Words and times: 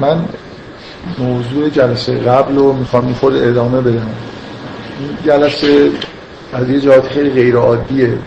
من 0.00 0.24
موضوع 1.18 1.68
جلسه 1.68 2.18
قبل 2.18 2.56
رو 2.56 2.72
می‌خوام 2.72 3.12
خود 3.12 3.36
ادامه 3.36 3.80
بدم. 3.80 4.06
این 5.00 5.08
جلسه 5.24 5.90
از 6.52 6.70
یه 6.70 6.80
جهات 6.80 7.06
خیلی 7.06 7.30
غیر 7.30 7.56
عادیه 7.56 8.18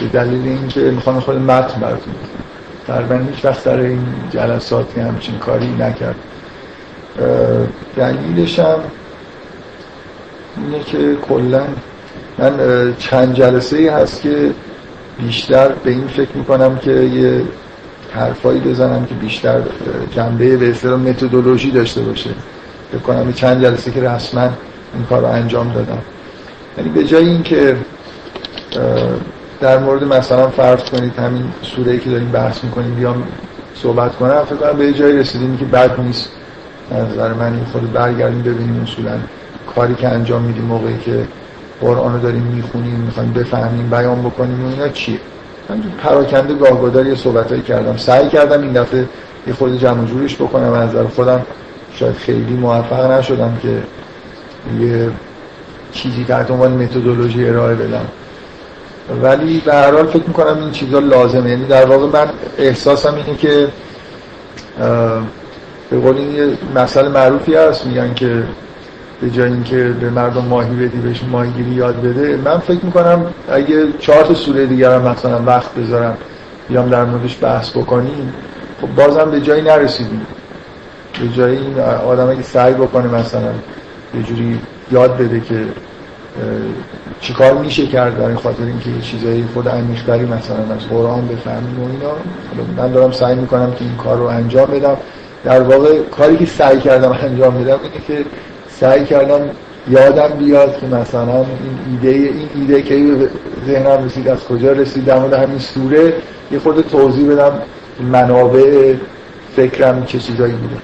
به 0.00 0.06
دلیل 0.12 0.48
اینکه 0.48 0.80
می‌خوام 0.80 1.20
خود 1.20 1.36
متن 1.36 1.80
براتون 1.80 2.14
تقریبا 2.86 3.14
هیچ 3.14 3.44
وقت 3.44 3.64
در 3.64 3.80
این 3.80 4.06
جلساتی 4.30 5.00
همچین 5.00 5.38
کاری 5.38 5.68
نکرد. 5.78 6.16
دلیلش 7.96 8.58
هم 8.58 8.78
اینه 10.56 10.84
که 10.84 11.16
کلا 11.28 11.62
من 12.38 12.52
چند 12.98 13.34
جلسه 13.34 13.76
ای 13.76 13.88
هست 13.88 14.22
که 14.22 14.50
بیشتر 15.18 15.68
به 15.68 15.90
این 15.90 16.06
فکر 16.06 16.30
می‌کنم 16.34 16.78
که 16.78 16.92
یه 16.92 17.42
حرفایی 18.12 18.60
بزنم 18.60 19.06
که 19.06 19.14
بیشتر 19.14 19.60
جنبه 20.10 20.56
به 20.56 20.70
اصطلاح 20.70 21.00
متدولوژی 21.00 21.70
داشته 21.70 22.00
باشه. 22.00 22.30
فکر 22.92 23.00
کنم 23.00 23.32
چند 23.32 23.62
جلسه 23.62 23.90
که 23.90 24.00
رسما 24.00 24.42
این 24.94 25.04
کار 25.08 25.20
رو 25.20 25.26
انجام 25.26 25.72
دادم. 25.72 25.98
یعنی 26.78 26.90
به 26.90 27.04
جای 27.04 27.28
اینکه 27.28 27.76
در 29.60 29.78
مورد 29.78 30.04
مثلا 30.04 30.48
فرض 30.48 30.84
کنید 30.84 31.18
همین 31.18 31.44
سوره 31.62 31.98
که 31.98 32.10
داریم 32.10 32.30
بحث 32.30 32.64
می‌کنیم 32.64 32.94
بیام 32.94 33.22
صحبت 33.74 34.16
کنم 34.16 34.44
فکر 34.44 34.56
کنم 34.56 34.78
به 34.78 34.92
جایی 34.92 35.18
رسیدیم 35.18 35.56
که 35.56 35.64
بد 35.64 36.00
نیست. 36.00 36.28
نظر 36.92 37.32
من 37.32 37.52
این 37.52 37.64
خود 37.64 37.92
برگردیم 37.92 38.42
ببینیم 38.42 38.82
اصولا 38.82 39.18
کاری 39.74 39.94
که 39.94 40.08
انجام 40.08 40.42
میدیم 40.42 40.64
موقعی 40.64 40.98
که 40.98 41.24
قرآن 41.80 42.14
رو 42.14 42.20
داریم 42.20 42.42
می‌خونیم 42.42 42.94
می‌خوایم 42.94 43.32
بفهمیم 43.32 43.90
بیان 43.90 44.22
بکنیم 44.22 44.64
و 44.64 44.68
اینا 44.68 44.88
چیه. 44.88 45.18
من 45.68 45.82
پراکنده 46.02 46.54
گاهگدار 46.54 47.06
یه 47.06 47.14
صحبتایی 47.14 47.62
کردم. 47.62 47.96
سعی 47.96 48.28
کردم 48.28 48.62
این 48.62 48.72
دفعه 48.72 49.04
یه 49.46 49.54
خود 49.54 49.78
جمع 49.78 50.04
جورش 50.04 50.36
بکنم. 50.36 50.72
از 50.72 50.88
نظر 50.88 51.04
خودم 51.04 51.42
شاید 51.94 52.14
خیلی 52.16 52.54
موفق 52.54 53.10
نشدم 53.10 53.58
که 53.62 53.82
یه 54.80 55.10
چیزی 55.92 56.24
تحت 56.24 56.50
عنوان 56.50 56.72
متدولوژی 56.72 57.48
ارائه 57.48 57.74
بدم. 57.74 58.06
ولی 59.22 59.62
به 59.64 59.74
هر 59.74 59.92
حال 59.92 60.06
فکر 60.06 60.24
می‌کنم 60.26 60.58
این 60.60 60.70
چیزا 60.70 60.98
لازمه. 60.98 61.50
یعنی 61.50 61.66
در 61.66 61.86
واقع 61.86 62.06
من 62.06 62.30
احساسم 62.58 63.14
اینه 63.14 63.38
که 63.38 63.68
به 65.90 65.98
قول 65.98 66.16
این 66.16 66.34
یه 66.34 66.58
مسئله 66.74 67.08
معروفی 67.08 67.54
هست. 67.54 67.86
میگن 67.86 68.14
که 68.14 68.42
به 69.20 69.30
جای 69.30 69.52
اینکه 69.52 69.94
به 70.00 70.10
مردم 70.10 70.44
ماهی 70.44 70.74
بدی 70.74 70.98
بهش 70.98 71.22
ماهیگیری 71.30 71.70
یاد 71.70 72.02
بده 72.02 72.36
من 72.44 72.58
فکر 72.58 72.84
می‌کنم 72.84 73.26
اگه 73.52 73.86
چهار 73.98 74.24
تا 74.24 74.34
سوره 74.34 74.66
دیگر 74.66 74.94
هم 74.94 75.02
مثلا 75.02 75.42
وقت 75.42 75.74
بذارم 75.74 76.16
بیام 76.68 76.88
در 76.88 77.04
موردش 77.04 77.38
بحث 77.40 77.70
بکنیم 77.70 78.32
خب 78.80 78.94
بازم 78.94 79.30
به 79.30 79.40
جایی 79.40 79.62
نرسیدیم. 79.62 80.26
به 81.20 81.28
جایی 81.28 81.58
این 81.58 81.80
آدم 81.80 82.30
اگه 82.30 82.42
سعی 82.42 82.74
بکنه 82.74 83.06
مثلا 83.06 83.52
یه 84.14 84.22
جوری 84.22 84.60
یاد 84.92 85.16
بده 85.16 85.40
که 85.40 85.64
چیکار 87.20 87.54
میشه 87.54 87.86
کرد 87.86 88.18
برای 88.18 88.34
خاطر 88.36 88.62
اینکه 88.62 88.90
یه 88.90 89.00
چیزایی 89.00 89.44
خود 89.54 89.68
عمیق‌تری 89.68 90.24
مثلا 90.24 90.74
از 90.76 90.88
قرآن 90.90 91.28
بفهمیم 91.28 91.80
و 91.80 91.88
اینا 91.90 92.12
من 92.76 92.92
دارم 92.92 93.12
سعی 93.12 93.34
می‌کنم 93.34 93.72
که 93.72 93.84
این 93.84 93.96
کار 93.96 94.16
رو 94.16 94.24
انجام 94.24 94.66
بدم. 94.66 94.96
در 95.44 95.60
واقع 95.60 95.98
کاری 95.98 96.36
که 96.36 96.46
سعی 96.46 96.80
کردم 96.80 97.18
انجام 97.22 97.64
بدم 97.64 97.78
اینه 97.82 98.04
که 98.06 98.24
سعی 98.80 99.04
کردم 99.04 99.40
یادم 99.90 100.28
بیاد 100.38 100.80
که 100.80 100.86
مثلا 100.86 101.36
این 101.36 101.46
ایده 101.90 102.08
این 102.08 102.48
ایده 102.54 102.82
که 102.82 103.28
ذهنم 103.66 104.04
رسید 104.04 104.28
از 104.28 104.44
کجا 104.44 104.72
رسید 104.72 105.04
در 105.04 105.18
مورد 105.18 105.32
همین 105.32 105.58
سوره 105.58 106.12
یه 106.52 106.58
خود 106.58 106.80
توضیح 106.80 107.32
بدم 107.32 107.52
منابع 108.12 108.94
فکرم 109.56 110.04
چه 110.04 110.18
چیزایی 110.18 110.52
بوده. 110.52 110.76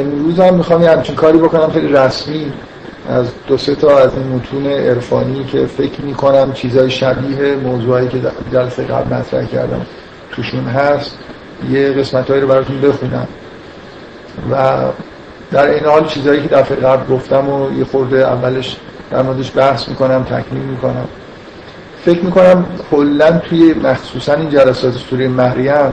امروز 0.00 0.40
هم 0.40 0.54
می‌خوام 0.54 0.82
یه 0.82 0.90
همچین 0.90 1.14
کاری 1.14 1.38
بکنم 1.38 1.70
خیلی 1.70 1.88
رسمی 1.88 2.52
از 3.08 3.26
دو 3.46 3.56
سه 3.56 3.74
تا 3.74 3.98
از 3.98 4.10
این 4.16 4.26
متون 4.26 4.66
عرفانی 4.66 5.44
که 5.44 5.66
فکر 5.66 6.00
می‌کنم 6.00 6.52
چیزای 6.52 6.90
شبیه 6.90 7.54
موضوعی 7.54 8.08
که 8.08 8.18
جلسه 8.52 8.84
قبل 8.84 9.14
مطرح 9.16 9.44
کردم 9.44 9.86
توشون 10.30 10.64
هست 10.64 11.18
یه 11.70 11.92
قسمت 11.92 12.30
رو 12.30 12.48
براتون 12.48 12.80
بخونم. 12.80 13.28
و 14.50 14.82
در 15.54 15.70
این 15.70 15.84
حال 15.84 16.06
چیزهایی 16.06 16.42
که 16.42 16.48
دفعه 16.48 16.76
قبل 16.76 17.14
گفتم 17.14 17.48
و 17.48 17.78
یه 17.78 17.84
خورده 17.84 18.16
اولش 18.16 18.76
در 19.10 19.22
موردش 19.22 19.52
بحث 19.56 19.88
می‌کنم 19.88 20.24
تکمیل 20.24 20.62
می‌کنم. 20.62 21.08
فکر 22.04 22.20
می‌کنم 22.20 22.66
کلا 22.90 23.38
توی 23.38 23.74
مخصوصا 23.74 24.34
این 24.34 24.50
جلسات 24.50 24.92
سوره 24.92 25.28
مریم 25.28 25.92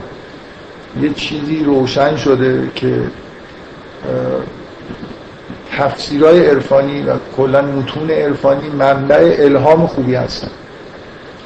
یه 1.02 1.10
چیزی 1.14 1.64
روشن 1.64 2.16
شده 2.16 2.70
که 2.74 3.02
تفسیرهای 5.78 6.46
عرفانی 6.46 7.02
و 7.02 7.12
کلا 7.36 7.62
متون 7.62 8.10
عرفانی 8.10 8.68
منبع 8.68 9.36
الهام 9.38 9.86
خوبی 9.86 10.14
هستن. 10.14 10.50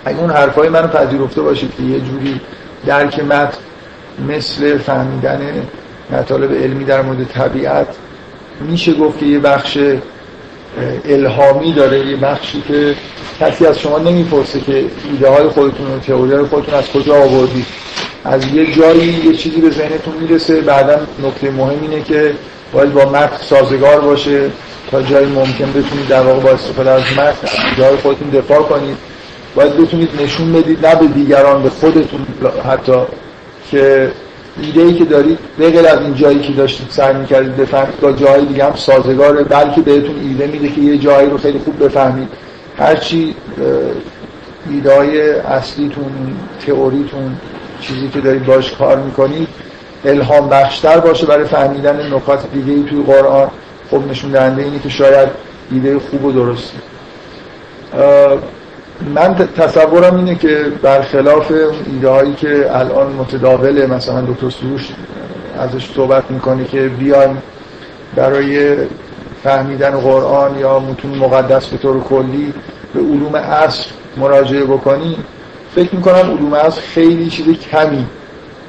اگه 0.05 0.21
اون 0.21 0.31
حرفای 0.31 0.69
منو 0.69 0.87
پذیرفته 0.89 1.43
باشید 1.43 1.73
که 1.77 1.83
یه 1.83 2.01
جوری 2.01 2.41
درک 2.87 3.25
متن 3.25 3.59
مثل 4.29 4.79
فهمیدن 4.79 5.41
مطالب 6.11 6.53
علمی 6.53 6.85
در 6.85 7.03
مورد 7.03 7.25
طبیعت 7.25 7.87
میشه 8.61 8.95
گفت 8.95 9.19
که 9.19 9.27
یه 9.27 9.39
بخش 9.39 9.79
الهامی 11.05 11.73
داره 11.73 12.07
یه 12.07 12.17
بخشی 12.17 12.63
که 12.69 12.95
کسی 13.41 13.67
از 13.67 13.79
شما 13.79 13.99
نمی‌پرسه 13.99 14.61
که 14.61 14.85
ایده 15.11 15.29
های 15.29 15.49
خودتون 15.49 15.87
و 15.87 15.99
تئوری 15.99 16.33
های 16.33 16.45
خودتون 16.45 16.75
از 16.75 16.91
کجا 16.91 17.15
آوردید 17.15 17.67
از 18.25 18.47
یه 18.55 18.75
جایی 18.75 19.13
یه 19.25 19.33
چیزی 19.33 19.61
به 19.61 19.71
ذهنتون 19.71 20.15
می‌رسه 20.21 20.61
بعدا 20.61 21.01
نکته 21.23 21.51
مهم 21.51 21.79
اینه 21.83 22.03
که 22.03 22.35
باید 22.73 22.93
با 22.93 23.05
متن 23.05 23.37
سازگار 23.43 24.01
باشه 24.01 24.51
تا 24.91 25.03
جایی 25.03 25.27
ممکن 25.27 25.71
بتونید 25.71 26.09
در 26.09 26.23
واقع 26.23 26.41
با 26.41 26.51
استفاده 26.51 26.91
از 26.91 27.03
متن 27.03 27.49
جای 27.79 27.97
خودتون 27.97 28.29
دفاع 28.29 28.63
کنید. 28.63 28.97
باید 29.55 29.77
بتونید 29.77 30.09
نشون 30.23 30.53
بدید 30.53 30.87
نه 30.87 30.95
به 30.95 31.07
دیگران 31.07 31.63
به 31.63 31.71
خودتون 31.71 32.27
حتی 32.71 32.93
که 33.71 34.11
ایده 34.63 34.81
ای 34.81 34.95
که 34.95 35.05
دارید 35.05 35.39
به 35.59 35.71
غیر 35.71 35.87
از 35.87 36.01
این 36.01 36.15
جایی 36.15 36.41
که 36.41 36.53
داشتید 36.53 36.87
سعی 36.91 37.15
می‌کردید 37.15 37.57
بفهمید 37.57 38.01
با 38.01 38.13
جای 38.13 38.45
دیگه 38.45 38.65
هم 38.65 38.75
سازگاره 38.75 39.45
بلکه 39.45 39.81
بهتون 39.81 40.21
ایده 40.23 40.47
میده 40.47 40.69
که 40.69 40.81
یه 40.81 40.99
جایی 40.99 41.31
رو 41.31 41.39
خیلی 41.39 41.59
خوب 41.59 41.85
بفهمید. 41.85 42.29
هرچی 42.79 43.35
ایده 44.71 44.97
های 44.97 45.31
اصلیتون 45.31 46.37
تئوریتون 46.67 47.37
چیزی 47.81 48.09
که 48.09 48.21
دارید 48.21 48.45
باش 48.45 48.73
کار 48.73 48.97
می‌کنید 48.97 49.49
الهام 50.05 50.49
بخشتر 50.49 51.01
باشه 51.01 51.27
برای 51.27 51.45
فهمیدن 51.45 52.15
نکات 52.15 52.53
دیگه 52.53 52.73
ای 52.73 52.83
توی 52.83 53.03
قرآن. 53.03 53.49
خب 53.91 54.01
نشون 54.11 54.31
دهنده 54.31 54.63
اینه 54.63 54.79
که 54.79 54.89
شاید 54.89 55.29
ایده 55.73 55.99
خوب 55.99 56.25
و 56.25 56.33
درستی 56.33 56.79
من 59.01 59.35
تصورم 59.35 60.17
اینه 60.17 60.35
که 60.35 60.73
برخلاف 60.83 61.53
ایده 61.87 62.09
هایی 62.09 62.35
که 62.35 62.77
الان 62.77 63.13
متداوله 63.13 63.87
مثلا 63.87 64.21
دکتر 64.21 64.51
سروش 64.51 64.89
ازش 65.59 65.91
صحبت 65.95 66.31
می‌کنه 66.31 66.65
که 66.65 66.89
بیایم 66.89 67.43
برای 68.15 68.77
فهمیدن 69.45 69.91
قرآن 69.91 70.59
یا 70.59 70.79
متون 70.79 71.15
مقدس 71.15 71.67
به 71.67 71.77
طور 71.77 72.01
کلی 72.01 72.55
به 72.95 73.01
علوم 73.01 73.35
اصل 73.35 73.91
مراجعه 74.17 74.65
بکنی 74.65 75.17
فکر 75.75 75.95
می‌کنم 75.95 76.15
علوم 76.15 76.53
اصل 76.53 76.81
خیلی 76.81 77.31
چیز 77.31 77.47
کمی 77.59 78.07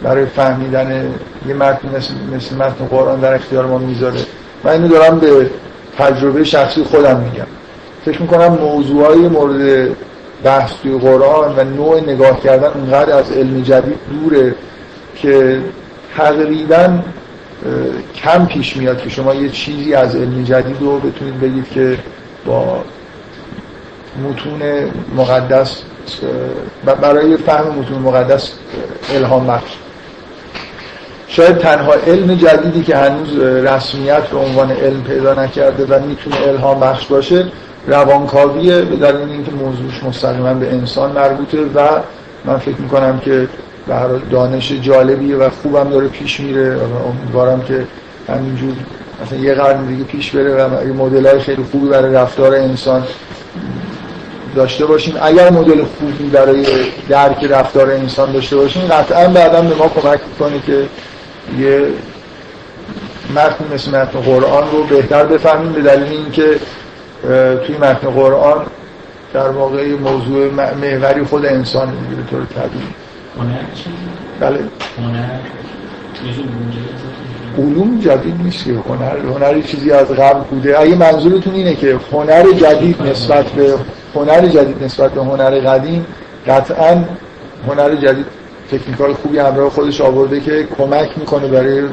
برای 0.04 0.26
فهمیدن 0.26 1.14
یه 1.48 1.54
متن 1.54 1.88
مثل, 1.98 2.14
مثل 2.36 2.56
متن 2.56 2.86
قرآن 2.86 3.20
در 3.20 3.34
اختیار 3.34 3.66
ما 3.66 3.78
می‌ذاره. 3.78 4.20
من 4.64 4.72
اینو 4.72 4.88
دارم 4.88 5.20
به 5.20 5.50
تجربه 5.98 6.44
شخصی 6.44 6.84
خودم 6.84 7.20
میگم. 7.20 7.48
فکر 8.06 8.22
می‌کنم 8.22 8.48
موضوعای 8.48 9.20
مورد 9.20 9.90
بحث 10.44 10.72
توی 10.84 10.98
قرآن 10.98 11.56
و 11.60 11.64
نوع 11.64 12.02
نگاه 12.02 12.42
کردن 12.42 12.68
اونقدر 12.68 13.14
از 13.14 13.32
علم 13.32 13.62
جدید 13.62 13.98
دوره 14.12 14.56
که 15.16 15.62
تقریبا 16.18 17.00
کم 18.16 18.46
پیش 18.46 18.78
میاد 18.78 19.02
که 19.02 19.10
شما 19.10 19.34
یه 19.34 19.50
چیزی 19.50 19.94
از 19.94 20.16
علم 20.16 20.44
جدید 20.44 20.78
رو 20.80 21.00
بتونید 21.00 21.40
بگید 21.40 21.70
که 21.70 21.98
با 22.46 22.84
متون 24.24 24.62
مقدس 25.16 25.82
برای 27.02 27.38
فهم 27.38 27.76
متون 27.76 28.00
مقدس 28.00 28.52
الهام 29.14 29.48
بخش. 29.48 29.72
شاید 31.28 31.58
تنها 31.58 31.94
علم 31.94 32.36
جدیدی 32.36 32.84
که 32.84 32.98
هنوز 32.98 33.38
رسمیت 33.40 34.24
به 34.24 34.38
عنوان 34.38 34.72
علم 34.72 35.04
پیدا 35.04 35.34
نکرده 35.34 35.86
و 35.86 36.06
می‌تونه 36.06 36.48
الهام 36.48 36.80
بخش 36.80 37.06
باشه 37.06 37.46
روانکاویه 37.88 38.82
به 38.82 38.96
دلیل 38.96 39.30
اینکه 39.30 39.52
موضوعش 39.52 40.04
مستقیما 40.04 40.54
به 40.54 40.74
انسان 40.74 41.12
مربوطه 41.12 41.58
و 41.58 41.80
من 42.46 42.58
فکر 42.58 42.82
می‌کنم 42.82 43.20
که 43.20 43.48
به 43.88 43.94
دانش 44.32 44.72
جالبیه 44.72 45.36
و 45.36 45.50
خوبم 45.50 45.90
داره 45.90 46.08
پیش 46.08 46.40
میره 46.40 46.78
امیدوارم 47.10 47.62
که 47.62 47.88
همینجور 48.30 48.74
مثلا 49.26 49.40
یه 49.40 49.54
قرن 49.54 49.86
دیگه 49.86 50.04
پیش 50.04 50.32
بره 50.32 50.66
و 50.66 50.88
یه 50.88 50.94
مدل 50.94 51.40
خیلی 51.40 51.64
خوبی 51.72 51.88
برای 51.88 52.14
رفتار 52.14 52.56
انسان 52.56 53.04
داشته 54.56 54.86
باشیم 54.86 55.16
اگر 55.22 55.50
مدل 55.50 55.84
خوبی 55.84 56.30
برای 56.30 56.66
درک 57.10 57.44
رفتار 57.44 57.92
انسان 57.92 58.32
داشته 58.32 58.56
باشیم 58.56 58.82
قطعا 58.82 59.28
بعدا 59.28 59.62
به 59.62 59.76
ما 59.76 59.88
کمک 59.88 60.20
می‌کنه 60.30 60.60
که 60.66 60.86
یه 61.60 61.88
متن 63.36 63.74
مثل 63.74 63.92
متن 63.92 64.20
قرآن 64.20 64.64
رو 64.72 64.84
بهتر 64.84 65.26
بفهمیم 65.26 65.74
به 65.74 65.82
دلیل 65.82 66.12
اینکه 66.12 66.60
توی 67.66 67.78
متن 67.78 68.10
قرآن 68.10 68.66
در 69.34 69.50
واقع 69.50 69.96
موضوع 69.96 70.52
محوری 70.82 71.24
خود 71.24 71.46
انسان 71.46 71.90
میگه 71.90 72.22
به 72.22 72.30
طور 72.30 72.46
طبیعی. 72.46 72.88
بله. 74.40 74.60
علوم 77.58 78.00
جدید 78.00 78.36
نیست 78.44 78.66
که 78.66 78.72
هنر 78.72 79.18
هنر 79.18 79.62
چیزی 79.62 79.92
از 79.92 80.08
قبل 80.08 80.40
بوده. 80.40 80.80
اگه 80.80 80.96
منظورتون 80.96 81.54
اینه 81.54 81.76
که 81.76 82.00
هنر 82.12 82.52
جدید 82.52 83.02
نسبت 83.02 83.46
به 83.46 83.74
هنر 84.16 84.48
جدید 84.48 84.84
نسبت 84.84 85.12
به 85.12 85.22
هنر 85.22 85.60
قدیم 85.60 86.06
قطعا 86.48 87.04
هنر 87.68 87.96
جدید 87.96 88.26
تکنیکال 88.72 89.14
خوبی 89.14 89.40
همراه 89.40 89.70
خودش 89.70 90.02
آورده 90.02 90.40
که 90.40 90.68
کمک 90.78 91.10
می‌کنه 91.18 91.48
برای 91.48 91.84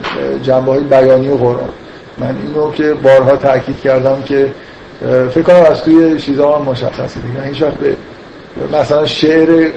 جنبه 0.42 0.72
های 0.72 0.80
بیانی 0.80 1.36
قرآن. 1.36 1.68
من 2.18 2.36
اینو 2.46 2.72
که 2.72 2.94
بارها 2.94 3.36
تاکید 3.36 3.80
کردم 3.80 4.22
که 4.22 4.52
فکر 5.04 5.42
کنم 5.42 5.62
از 5.70 5.82
توی 5.82 6.20
چیزا 6.20 6.56
هم 6.56 6.62
مشخصه. 6.64 7.20
دیگه 7.20 7.42
هیچ 7.42 7.62
وقت 7.62 7.74
به 7.74 7.96
مثلا 8.78 9.06
شعر 9.06 9.70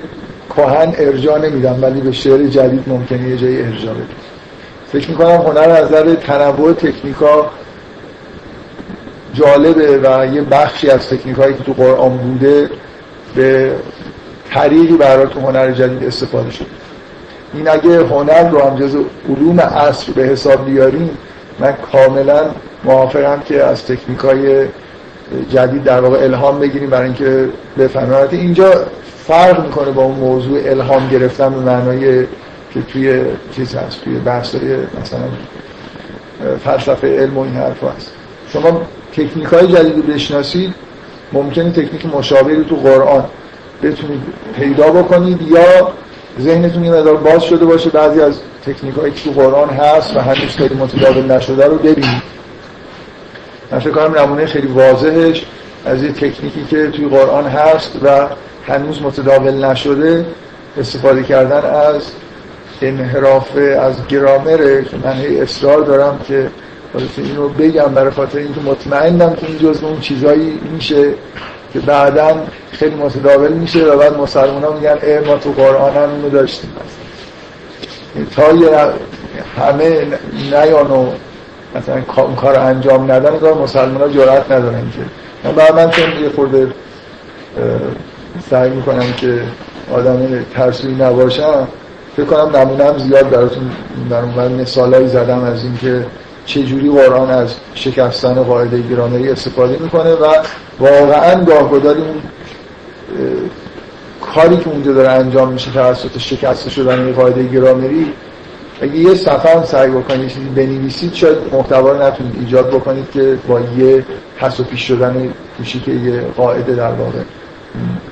کهن 0.56 0.94
ارجاع 0.98 1.40
نمیدم 1.40 1.78
ولی 1.82 2.02
به 2.02 2.12
شعر 2.12 2.48
جدید 2.48 2.84
ممکنه 2.88 3.30
یه 3.30 3.38
جایی 3.38 3.62
ارجاع 3.62 3.94
بدم 3.94 4.06
فکر 4.92 5.10
می‌کنم 5.10 5.28
هنر 5.28 5.70
از 5.70 5.86
نظر 5.86 6.16
تنوع 6.16 6.74
تکنیکا 6.74 7.50
جالبه 9.34 9.98
و 9.98 10.36
یه 10.36 10.42
بخشی 10.42 10.90
از 10.90 11.10
تکنیکایی 11.10 11.54
که 11.54 11.64
تو 11.64 11.74
قرآن 11.74 12.18
بوده 12.18 12.70
به 13.36 13.72
طریقی 14.52 14.98
برای 14.98 15.28
تو 15.28 15.40
هنر 15.40 15.72
جدید 15.72 16.04
استفاده 16.08 16.52
شده. 16.52 16.68
این 17.54 17.70
اگه 17.70 18.06
هنر 18.06 18.50
رو 18.50 18.62
هم 18.62 18.76
جز 18.76 18.98
علوم 19.30 19.60
عصر 19.60 20.12
به 20.12 20.24
حساب 20.24 20.66
بیاریم 20.66 21.10
من 21.60 21.74
کاملا 21.92 22.46
موافقم 22.84 23.42
که 23.46 23.64
از 23.64 23.86
تکنیکای 23.86 24.66
جدید 25.50 25.84
در 25.84 26.00
واقع 26.00 26.18
الهام 26.24 26.60
بگیریم 26.60 26.90
برای 26.90 27.06
اینکه 27.06 27.50
بفهمیم. 27.78 28.28
اینجا 28.32 28.72
فرق 29.28 29.66
می‌کنه 29.66 29.92
با 29.92 30.04
اون 30.04 30.16
موضوع 30.16 30.60
الهام 30.66 31.10
گرفتن 31.10 31.50
به 31.50 31.60
معنای 31.60 32.24
که 32.74 32.82
توی 32.88 33.22
چیز 33.56 33.76
هست 33.76 34.04
توی 34.04 34.14
بحث 34.14 34.56
مثلا 35.02 35.20
فلسفه 36.64 37.20
علم 37.20 37.38
و 37.38 37.42
این 37.42 37.54
حرف 37.54 37.84
هست. 37.84 38.12
شما 38.54 38.82
تکنیک 39.14 39.48
های 39.48 39.68
جدید 39.68 40.08
بشناسید 40.08 40.74
ممکنه 41.34 41.72
تکنیک 41.72 42.06
مشابهی 42.06 42.64
تو 42.64 42.76
قرآن 42.76 43.26
بتونید 43.84 44.22
پیدا 44.56 44.92
بکنید 44.92 45.42
یا 45.42 45.92
ذهنتون 46.42 46.84
یه 46.84 46.92
مدار 46.92 47.18
باز 47.18 47.44
شده 47.44 47.66
باشه 47.66 47.90
بعضی 47.90 48.22
از 48.22 48.40
تکنیک 48.66 48.96
هایی 48.96 49.14
تو 49.14 49.32
قرآن 49.32 49.70
هست 49.70 50.16
و 50.16 50.20
هنوز 50.20 50.56
خیلی 50.58 50.76
متداول 50.76 51.32
نشده 51.32 51.66
رو 51.66 51.78
ببینید. 51.78 52.37
من 53.72 53.80
فکر 53.80 53.92
کنم 53.92 54.20
نمونه 54.20 54.46
خیلی 54.46 54.68
واضحش 54.68 55.46
از 55.86 56.04
یه 56.04 56.12
تکنیکی 56.12 56.66
که 56.70 56.88
توی 56.88 57.06
قرآن 57.06 57.46
هست 57.46 57.92
و 58.04 58.28
هنوز 58.68 59.02
متداول 59.02 59.66
نشده 59.66 60.26
استفاده 60.78 61.24
کردن 61.24 61.70
از 61.70 62.12
انحراف 62.82 63.58
از 63.80 64.08
گرامره 64.08 64.86
من 65.04 65.14
هی 65.14 65.42
اصرار 65.42 65.82
دارم 65.82 66.20
که 66.28 66.50
اینو 67.18 67.50
بگم 67.50 67.94
برای 67.94 68.12
خاطر 68.12 68.38
اینکه 68.38 68.62
مطمئنم 68.62 69.36
که 69.36 69.48
این 69.48 69.58
جزء 69.58 69.88
اون 69.88 70.00
چیزایی 70.00 70.60
میشه 70.74 71.14
که 71.74 71.80
بعدا 71.80 72.38
خیلی 72.72 72.96
متداول 72.96 73.54
میشه 73.54 73.86
و 73.86 73.98
بعد 73.98 74.18
مسلمان 74.18 74.64
ها 74.64 74.72
میگن 74.72 74.98
ای 75.04 75.20
ما 75.20 75.38
تو 75.38 75.52
قرآن 75.52 75.94
هم 75.94 76.10
اینو 76.10 76.30
داشتیم. 76.30 76.70
تا 78.36 78.44
همه 79.58 80.08
نیان 80.52 80.92
و 80.92 81.12
مثلا 81.78 82.24
اون 82.24 82.36
کار 82.36 82.60
انجام 82.60 83.12
ندن 83.12 83.38
کار 83.38 83.54
مسلمان 83.54 84.02
ها 84.02 84.08
جرأت 84.08 84.52
ندارن 84.52 84.92
که. 84.92 85.52
برای 85.52 85.72
من 85.72 85.90
چون 85.90 86.24
یه 86.24 86.30
خورده 86.30 86.68
سعی 88.50 88.70
می‌کنم 88.70 89.14
که 89.18 89.42
آدم 89.94 90.46
ترسوی 90.54 90.96
نباشم 90.96 91.68
فکر 92.18 92.26
کنم 92.26 92.56
نمونم 92.56 92.98
زیاد 92.98 93.30
براتون 93.30 93.72
در 94.10 94.20
اون 94.20 94.52
مثالایی 94.52 95.08
زدم 95.08 95.44
از 95.44 95.64
اینکه 95.64 96.06
چجوری 96.46 96.90
قرآن 96.90 97.30
از 97.30 97.56
شکستن 97.74 98.34
قاعده 98.34 98.82
گرامری 98.82 99.30
استفاده 99.30 99.78
می‌کنه 99.78 100.12
و 100.12 100.34
واقعا 100.80 101.44
گاهگداری 101.44 102.02
اون 102.02 102.22
کاری 104.22 104.58
که 104.58 104.70
اونجا 104.70 104.94
داره 104.94 105.10
انجام 105.10 105.54
میشه 105.54 105.72
توسط 105.72 106.18
شکست 106.18 106.70
شدن 106.70 107.06
این 107.06 107.14
قاعده 107.14 107.44
گرامری 107.44 108.14
اگه 108.82 108.96
یه 108.96 109.16
صفحه 109.16 109.56
هم 109.56 109.64
سعی 109.64 109.90
بکنید 109.90 110.30
چیزی 110.30 110.50
بنویسید 110.56 111.14
شاید 111.14 111.38
محتوا 111.52 111.94
نتونید 111.94 112.36
ایجاد 112.40 112.68
بکنید 112.70 113.12
که 113.14 113.38
با 113.48 113.60
یه 113.60 114.06
پس 114.40 114.60
و 114.60 114.64
پیش 114.64 114.88
شدن 114.88 115.34
که 115.86 115.92
یه 115.92 116.22
قاعده 116.38 116.76
در 116.76 116.92
واقع. 116.92 117.20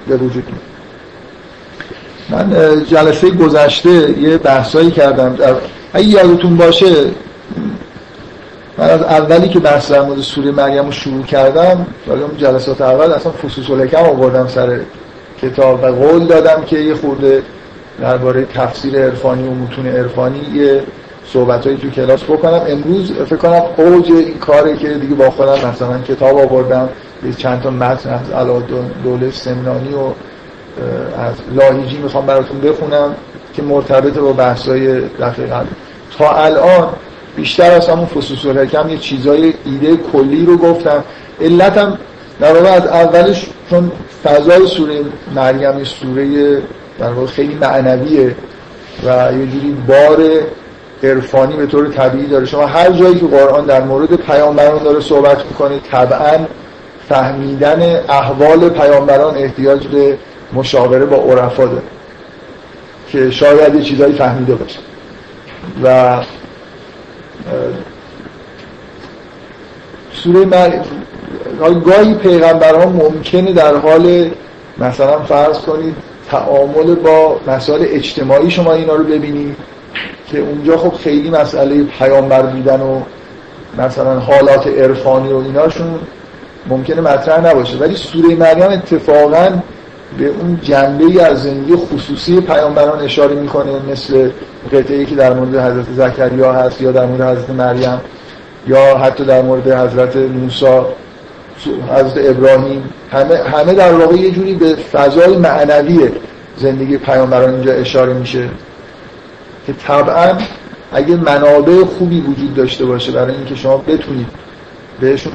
به 0.08 0.18
وجود 0.18 0.44
من 2.30 2.50
جلسه 2.86 3.30
گذشته 3.30 4.20
یه 4.20 4.38
بحثایی 4.38 4.92
کردم. 4.92 5.36
در 5.36 5.56
اگه 5.94 6.08
یادتون 6.08 6.58
باشه 6.58 7.06
من 8.78 8.90
از 8.90 9.02
اولی 9.02 9.50
که 9.50 9.60
بحث 9.60 9.92
در 9.92 10.02
مورد 10.02 10.20
سوره 10.20 10.52
مریم 10.52 10.86
رو 10.86 10.92
شروع 10.92 11.24
کردم 11.24 11.86
ولی 12.08 12.22
اون 12.22 12.38
جلسات 12.38 12.82
اول 12.82 13.12
اصلا 13.12 13.32
فصوص 13.32 13.70
الحکم 13.70 13.98
آوردم 13.98 14.48
سر 14.48 14.80
کتاب 15.42 15.84
و 15.84 15.86
قول 15.86 16.26
دادم 16.26 16.64
که 16.66 16.80
یه 16.80 16.96
خورده 16.96 17.44
درباره 18.02 18.46
تفسیر 18.46 19.00
عرفانی 19.00 19.48
و 19.48 19.52
متون 19.52 19.88
عرفانی 19.88 20.40
یه 20.54 20.84
صحبتهایی 21.26 21.78
تو 21.78 21.90
کلاس 21.90 22.24
بکنم. 22.24 22.62
امروز 22.68 23.12
فکر 23.12 23.36
کنم 23.36 23.62
اوج 23.78 24.12
این 24.12 24.38
کاره 24.38 24.78
که 24.78 24.90
دیگه 24.94 25.16
با 25.16 25.30
خودم 25.30 25.70
مثلا 25.70 26.00
کتاب 26.08 26.38
آوردم 26.38 26.90
چند 27.38 27.62
تا 27.62 27.70
متن 27.70 28.10
از 28.10 28.48
دوله 29.04 29.32
سمنانی 29.32 29.94
و 29.94 30.06
از 31.20 31.34
لاهیجی 31.56 31.98
می‌خوام 31.98 32.26
براتون 32.26 32.62
بخونم 32.62 33.16
که 33.54 33.62
مرتبط 33.62 34.14
با 34.14 34.34
بحثای 34.34 35.02
دفعه 35.02 35.46
قبل 35.46 35.66
تا 36.18 36.36
الان 36.36 36.90
بیشتر 37.36 37.72
از 37.72 37.90
همون 37.90 38.06
فصوص 38.06 38.46
الحکم 38.46 38.90
یه 38.90 38.98
چیزای 38.98 39.54
ایده 39.66 39.98
کلی 40.14 40.46
رو 40.46 40.58
گفتم. 40.58 41.04
علتم 41.42 41.98
در 42.40 42.54
واقع 42.54 42.70
از 42.70 42.88
اولش 42.88 43.46
چون 43.70 43.92
فضای 44.24 44.68
سوره 44.68 45.00
مریم 45.36 45.84
سوره 45.84 46.58
در 47.00 47.12
واقع 47.12 47.28
خیلی 47.28 47.56
معنویه 47.56 48.36
و 49.06 49.32
یه 49.40 49.48
جوری 49.48 49.78
بار 49.88 50.24
عرفانی 51.04 51.56
به 51.56 51.66
طور 51.66 51.88
طبیعی 51.88 52.28
داره. 52.28 52.46
شما 52.46 52.66
هر 52.66 52.92
جایی 52.92 53.16
که 53.16 53.26
قرآن 53.26 53.66
در 53.66 53.84
مورد 53.84 54.14
پیامبران 54.14 54.84
داره 54.84 55.00
صحبت 55.00 55.46
می‌کنه 55.46 55.80
طبعا 55.92 56.46
فهمیدن 57.10 58.00
احوال 58.10 58.70
پیامبران 58.70 59.38
احتیاج 59.38 59.88
به 59.88 60.18
مشاوره 60.54 61.06
با 61.06 61.18
عرفا 61.18 61.66
داره 61.66 61.84
که 63.08 63.32
شاید 63.32 63.76
یه 63.76 63.82
چیزایی 63.82 64.14
فهمیده 64.14 64.56
باشه. 64.56 64.80
و 65.84 66.18
سوره 70.14 70.46
مر... 70.46 70.80
گاهی 71.86 72.14
پیغمبران 72.14 72.88
ممکنه 72.88 73.54
در 73.54 73.76
حال 73.76 74.30
مثلا 74.78 75.20
فرض 75.20 75.60
کنید 75.60 75.96
تعامل 76.32 76.96
با 76.96 77.40
مسائل 77.48 77.86
اجتماعی 77.90 78.52
شما 78.52 78.74
اینا 78.74 78.96
رو 78.96 79.04
ببینید 79.04 79.56
که 80.32 80.40
اونجا 80.40 80.78
خب 80.78 80.94
خیلی 80.94 81.30
مسئله 81.30 81.84
پیامبر 81.84 82.42
بودن 82.42 82.82
و 82.82 83.02
مثلا 83.78 84.20
حالات 84.20 84.68
عرفانی 84.68 85.34
و 85.34 85.38
ایناشون 85.38 86.00
ممکنه 86.68 87.02
مطرح 87.02 87.48
نباشه. 87.48 87.78
ولی 87.78 87.96
سوره 87.96 88.36
مریم 88.36 88.72
اتفاقا 88.72 89.50
به 90.18 90.28
اون 90.28 90.60
جنبه 90.64 91.24
از 91.24 91.44
زندگی 91.44 91.76
خصوصی 91.76 92.42
پیامبران 92.42 93.00
اشاره 93.00 93.36
می‌کنه 93.36 93.72
مثل 93.92 94.30
قطعی 94.74 95.06
که 95.06 95.16
در 95.16 95.34
مورد 95.34 95.56
حضرت 95.56 95.86
زکریا 95.96 96.54
هست 96.54 96.82
یا 96.82 96.92
در 96.92 97.06
مورد 97.06 97.22
حضرت 97.22 97.50
مریم 97.50 98.02
یا 98.68 98.98
حتی 98.98 99.26
در 99.26 99.42
مورد 99.42 99.72
حضرت 99.72 100.16
موسی. 100.16 100.66
حضرت 101.96 102.30
ابراهیم 102.30 102.84
همه, 103.12 103.36
همه 103.36 103.74
در 103.74 103.94
واقع 103.94 104.16
یه 104.16 104.32
جوری 104.32 104.54
به 104.54 104.76
فضای 104.76 105.38
معنوی 105.38 106.10
زندگی 106.58 106.98
پیامبران 106.98 107.54
اینجا 107.54 107.74
اشاره 107.74 108.14
میشه 108.14 108.50
که 109.68 109.74
طبعا 109.74 110.38
اگه 110.92 111.16
منابع 111.16 111.84
خوبی 111.84 112.22
وجود 112.22 112.56
داشته 112.56 112.86
باشه 112.86 113.12
برای 113.12 113.36
اینکه 113.36 113.56
شما 113.56 113.78
بتونید 113.78 114.28
بهشون 115.00 115.34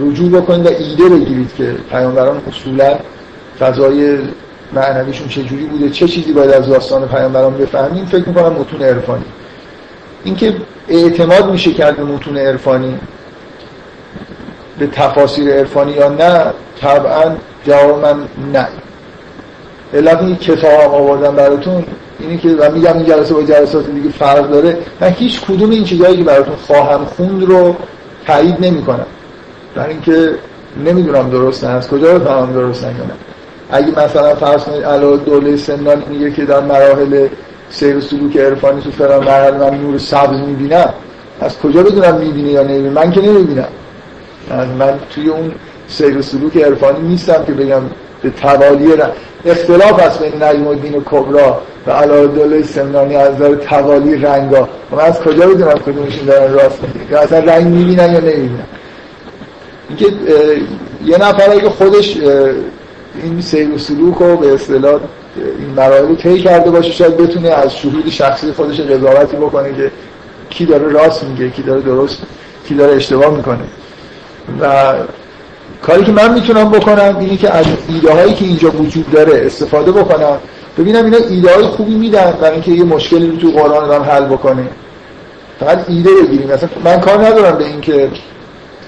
رجوع 0.00 0.30
بکنید 0.30 0.66
و 0.66 0.68
ایده 0.68 1.08
بگیرید 1.08 1.54
که 1.54 1.74
پیامبران 1.90 2.40
اصولا 2.48 2.98
فضای 3.60 4.18
معنویشون 4.72 5.28
چه 5.28 5.42
جوری 5.42 5.66
بوده 5.66 5.90
چه 5.90 6.08
چیزی 6.08 6.32
باید 6.32 6.50
از 6.50 6.66
داستان 6.66 7.08
پیامبران 7.08 7.56
بفهمیم 7.56 8.06
فکر 8.06 8.28
می‌کنم 8.28 8.52
متون 8.52 8.82
عرفانی. 8.82 9.24
اینکه 10.24 10.54
اعتماد 10.88 11.50
میشه 11.50 11.72
کرد 11.72 11.96
به 11.96 12.04
متون 12.04 12.36
عرفانی 12.36 12.98
به 14.78 14.86
تفاسیر 14.86 15.54
عرفانی 15.54 15.92
یا 15.92 16.08
نه 16.08 16.44
طبعا 16.80 17.36
جواب 17.66 18.04
من 18.06 18.14
نه. 18.52 18.68
علت 19.94 20.22
این 20.22 20.36
کتاب 20.36 20.94
آوردم 20.94 21.34
براتون 21.34 21.84
اینی 22.18 22.38
که 22.38 22.48
و 22.48 22.72
میگم 22.72 22.96
این 22.96 23.06
جلسه 23.06 23.34
با 23.34 23.42
جلسات 23.42 23.90
دیگه 23.90 24.10
فرق 24.10 24.50
داره. 24.50 24.78
من 25.00 25.08
هیچ 25.08 25.40
کدوم 25.40 25.70
این 25.70 25.84
چیزایی 25.84 26.16
که 26.16 26.24
براتون 26.24 26.54
خواهم 26.54 27.04
خوند 27.04 27.42
رو 27.42 27.76
تایید 28.26 28.56
نمی‌کنم. 28.60 29.06
برای 29.74 29.90
اینکه 29.90 30.34
نمی‌دونم 30.84 31.30
درست 31.30 31.64
از 31.64 31.88
کجا 31.88 32.18
بفهمم 32.18 32.52
درست 32.52 32.82
یا 32.82 32.88
نه. 32.88 33.14
اگه 33.70 34.04
مثلا 34.04 34.34
فرض 34.34 34.64
کنید 34.64 34.84
علاوه 34.84 35.16
دوله 35.24 35.56
سنان 35.56 36.02
میگه 36.08 36.30
که 36.30 36.44
در 36.44 36.60
مراحل 36.60 37.28
سیر 37.70 38.00
سلوک 38.00 38.36
عرفانی 38.36 38.82
تو 38.82 38.90
فلان 38.90 39.24
مرحله 39.24 39.70
من 39.70 39.78
نور 39.78 39.98
سبز 39.98 40.40
می‌بینم 40.40 40.94
از 41.40 41.58
کجا 41.58 41.82
بدونم 41.82 42.14
می‌بینه 42.14 42.48
یا 42.48 42.62
نمی‌بینه 42.62 42.90
من 42.90 43.10
که 43.10 43.20
نمی‌بینم. 43.20 43.68
من 44.50 44.98
توی 45.14 45.28
اون 45.28 45.52
سیر 45.88 46.18
و 46.18 46.22
سلوک 46.22 46.56
عرفانی 46.56 47.08
نیستم 47.08 47.44
که 47.44 47.52
بگم 47.52 47.82
به 48.22 48.30
توالی 48.30 48.92
اختلاف 49.46 50.00
هست 50.00 50.22
بین 50.22 50.42
نجم 50.42 50.66
الدین 50.66 51.02
کبرا 51.04 51.62
و 51.86 51.90
علاء 51.90 52.26
دوله 52.26 52.62
سمنانی 52.62 53.16
از 53.16 53.38
داره 53.38 53.56
توالی 53.56 54.16
رنگا. 54.16 54.68
من 54.90 55.00
از 55.00 55.20
کجا 55.20 55.46
بدونم 55.46 55.78
کدومشون 55.78 56.26
دارن 56.26 56.52
راست 56.52 56.78
میگه 56.94 57.18
اصلا 57.18 57.38
رنگ 57.38 57.66
می‌بینن 57.66 58.12
یا 58.12 58.20
نمی‌بینن؟ 58.20 58.66
اینکه 59.88 60.06
یه 61.04 61.18
نفر 61.18 61.50
اگه 61.50 61.68
خودش 61.68 62.16
این 63.22 63.40
سیر 63.40 63.74
و 63.74 63.78
سلوک 63.78 64.16
رو 64.16 64.36
به 64.36 64.54
اصطلاح 64.54 65.00
این 65.58 65.70
مراحل 65.76 66.02
رو 66.02 66.16
طی 66.16 66.40
کرده 66.42 66.70
باشه 66.70 66.92
شاید 66.92 67.16
بتونه 67.16 67.48
از 67.48 67.76
شهود 67.76 68.08
شخصی 68.10 68.52
خودش 68.52 68.80
قضاوتی 68.80 69.36
بکنه 69.36 69.74
که 69.74 69.90
کی 70.50 70.66
داره 70.66 70.88
راست 70.88 71.24
میگه 71.24 71.50
کی 71.50 71.62
داره 71.62 71.80
درست 71.80 72.22
کی 72.68 72.74
داره 72.74 72.96
اشتباه 72.96 73.36
می‌کنه. 73.36 73.64
و 74.60 74.94
کاری 75.82 76.04
که 76.04 76.12
من 76.12 76.34
می‌تونم 76.34 76.70
بکنم 76.70 77.16
اینه 77.20 77.36
که 77.36 77.50
از 77.50 77.66
ایده 77.88 78.12
هایی 78.12 78.34
که 78.34 78.44
اینجا 78.44 78.70
وجود 78.70 79.10
داره 79.10 79.46
استفاده 79.46 79.92
بکنم. 79.92 80.38
ببینم 80.78 81.04
اینا 81.04 81.18
ایده 81.30 81.54
های 81.54 81.64
خوبی 81.64 81.94
میدن 81.94 82.34
برای 82.40 82.52
اینکه 82.52 82.70
یه 82.70 82.84
مشکلی 82.84 83.30
رو 83.30 83.36
تو 83.36 83.50
قرآن 83.50 83.90
آدم 83.90 84.02
حل 84.02 84.24
بکنه. 84.24 84.68
فقط 85.60 85.84
ایده 85.88 86.10
بگیریم. 86.22 86.50
مثلا 86.50 86.68
من 86.84 87.00
کار 87.00 87.26
ندارم 87.26 87.58
به 87.58 87.64
اینکه 87.64 88.10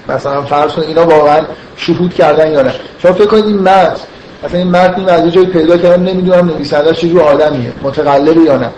مثلا 0.09 0.41
فرض 0.41 0.71
کنید 0.71 0.87
اینا 0.87 1.07
واقعا 1.07 1.41
شهود 1.75 2.13
کردن 2.13 2.51
یا 2.51 2.61
نه. 2.61 2.73
شما 2.99 3.13
فکر 3.13 3.25
کنید 3.25 3.45
این 3.45 3.59
متن 3.59 3.95
مثلا 4.43 4.59
این 4.59 4.71
متن 4.71 5.09
از 5.09 5.25
یه 5.25 5.31
جایی 5.31 5.47
پیدا 5.47 5.77
کردم 5.77 6.03
نمی‌دونم 6.03 6.45
نویسنده‌اش 6.45 6.99
چه 6.99 7.21
آدمیه 7.21 7.73
متقلبه 7.83 8.41
یا 8.41 8.57
نه. 8.57 8.69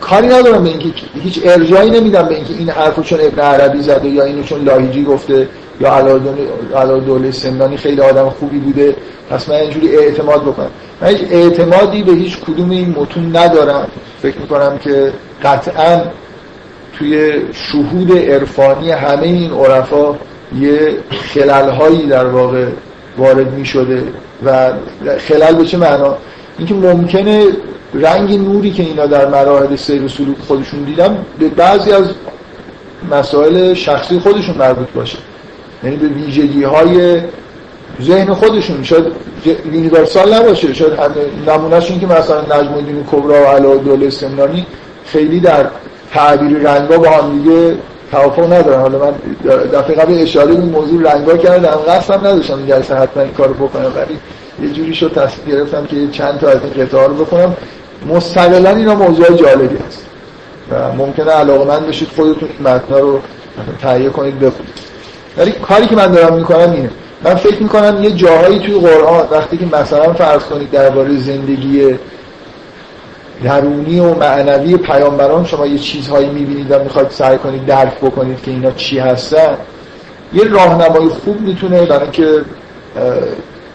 کاری 0.00 0.26
ندارم 0.26 0.64
به 0.64 0.68
اینکه 0.68 0.88
هیچ 1.22 1.40
ارجایی 1.44 1.90
نمیدم 1.90 2.22
به 2.22 2.34
اینکه 2.34 2.54
این 2.58 2.70
حرفو 2.70 3.02
چون 3.02 3.18
ابن 3.22 3.42
عربی 3.42 3.82
زده 3.82 4.08
یا 4.08 4.24
اینو 4.24 4.42
چون 4.42 4.64
لاهیجی 4.64 5.04
گفته. 5.04 5.48
یا 5.80 5.94
علا 6.74 6.98
دوله 6.98 7.30
سندانی 7.30 7.76
خیلی 7.76 8.00
آدم 8.00 8.30
خوبی 8.30 8.58
بوده 8.58 8.96
پس 9.30 9.48
من 9.48 9.54
اینجوری 9.54 9.96
اعتماد 9.96 10.42
بکنم. 10.42 10.70
من 11.02 11.08
هیچ 11.08 11.20
اعتمادی 11.30 12.02
به 12.02 12.12
هیچ 12.12 12.38
کدوم 12.40 12.70
این 12.70 12.94
متون 12.98 13.36
ندارم. 13.36 13.88
فکر 14.22 14.38
می‌کنم 14.38 14.78
که 14.78 15.12
قطعا 15.42 16.02
توی 16.98 17.32
شهود 17.52 18.12
عرفانی 18.18 18.90
همه 18.90 19.22
این 19.22 19.52
عرفا 19.52 20.14
یه 20.60 20.96
خلل 21.34 22.08
در 22.08 22.26
واقع 22.26 22.66
وارد 23.18 23.52
می 23.52 23.64
شده 23.64 24.02
و 24.44 24.72
خلل 25.18 25.54
به 25.54 25.64
چه 25.64 25.78
معنا؟ 25.78 26.16
اینکه 26.58 26.74
ممکنه 26.74 27.44
رنگ 27.94 28.38
نوری 28.38 28.70
که 28.70 28.82
اینا 28.82 29.06
در 29.06 29.26
مراحل 29.28 29.76
سیر 29.76 30.04
و 30.04 30.08
سلوک 30.08 30.36
خودشون 30.48 30.82
دیدم 30.82 31.16
به 31.38 31.48
بعضی 31.48 31.92
از 31.92 32.04
مسائل 33.10 33.74
شخصی 33.74 34.18
خودشون 34.18 34.56
مربوط 34.58 34.88
باشه. 34.94 35.18
یعنی 35.84 35.96
به 35.96 36.06
ویژگی 36.06 36.64
های 36.64 37.20
ذهن 38.02 38.34
خودشون. 38.34 38.82
شاید 38.82 39.04
یونیورسال 39.64 40.34
نباشه. 40.34 40.74
شاید 40.74 40.92
نمونهش 41.48 41.90
این 41.90 42.00
که 42.00 42.06
مثلا 42.06 42.40
نجم 42.40 42.74
الدین 42.74 43.04
کبرا 43.12 43.42
و 43.42 43.46
علا 43.46 43.76
دوله 43.76 44.10
سمنانی 44.10 44.66
خیلی 45.04 45.40
در 45.40 45.66
تعبیر 46.12 46.58
رنگا 46.58 46.98
با 46.98 47.10
هم 47.10 47.38
دیگه 47.38 47.76
توافق 48.10 48.52
ندارن. 48.52 48.80
حالا 48.80 48.98
من 48.98 49.12
دفعه 49.72 49.96
قبل 49.96 50.22
اشاره 50.22 50.50
این 50.50 50.60
موضوع 50.60 51.12
رنگا 51.12 51.36
کردم. 51.36 51.78
قصدم 51.88 52.26
نداشتم 52.26 52.56
این 52.56 52.66
جلسه 52.66 52.94
حتما 52.94 53.22
این 53.22 53.32
کارو 53.32 53.54
بکنم 53.54 53.92
ولی 53.96 54.18
یه 54.68 54.74
جوری 54.74 54.94
شد 54.94 55.12
تصمیم 55.12 55.56
گرفتم 55.56 55.86
که 55.86 56.08
چند 56.12 56.38
تا 56.40 56.48
از 56.48 56.58
این 56.62 56.86
قطعه 56.86 57.06
رو 57.06 57.14
بکنم 57.14 57.56
مستقلا 58.06 58.70
اینا 58.70 58.94
موضوع 58.94 59.32
جالبی 59.32 59.76
هست 59.86 60.06
و 60.70 60.92
ممکنه 60.92 61.30
علاقه 61.30 61.64
من 61.64 61.86
بشید 61.86 62.08
خودتون 62.16 62.48
متن 62.60 62.94
رو 62.94 63.20
تهیه 63.82 64.08
کنید 64.08 64.38
بخونید. 64.38 64.74
ولی 65.36 65.52
کاری 65.52 65.86
که 65.86 65.96
من 65.96 66.12
دارم 66.12 66.34
می‌کنم 66.34 66.72
اینه. 66.72 66.90
من 67.24 67.34
فکر 67.34 67.62
می‌کنم 67.62 68.04
یه 68.04 68.10
جاهایی 68.10 68.58
توی 68.58 68.74
قرآن 68.74 69.26
وقتی 69.30 69.56
که 69.56 69.66
مثلا 69.76 70.12
فرض 70.12 70.42
کنید 70.42 70.70
درباره 70.70 71.16
زندگی 71.16 71.98
درونی 73.44 74.00
و 74.00 74.14
معنوی 74.14 74.76
پیامبران 74.76 75.44
شما 75.44 75.66
یه 75.66 75.78
چیزهایی 75.78 76.28
می‌بینید 76.28 76.70
و 76.70 76.78
می‌خواید 76.82 77.10
سعی 77.10 77.38
کنید 77.38 77.66
درک 77.66 77.94
بکنید 77.94 78.42
که 78.42 78.50
اینا 78.50 78.70
چی 78.70 78.98
هستن 78.98 79.56
یه 80.32 80.44
راهنمای 80.44 81.08
خوب 81.08 81.40
می‌تونه 81.40 81.86
برای 81.86 82.02
اینکه 82.02 82.44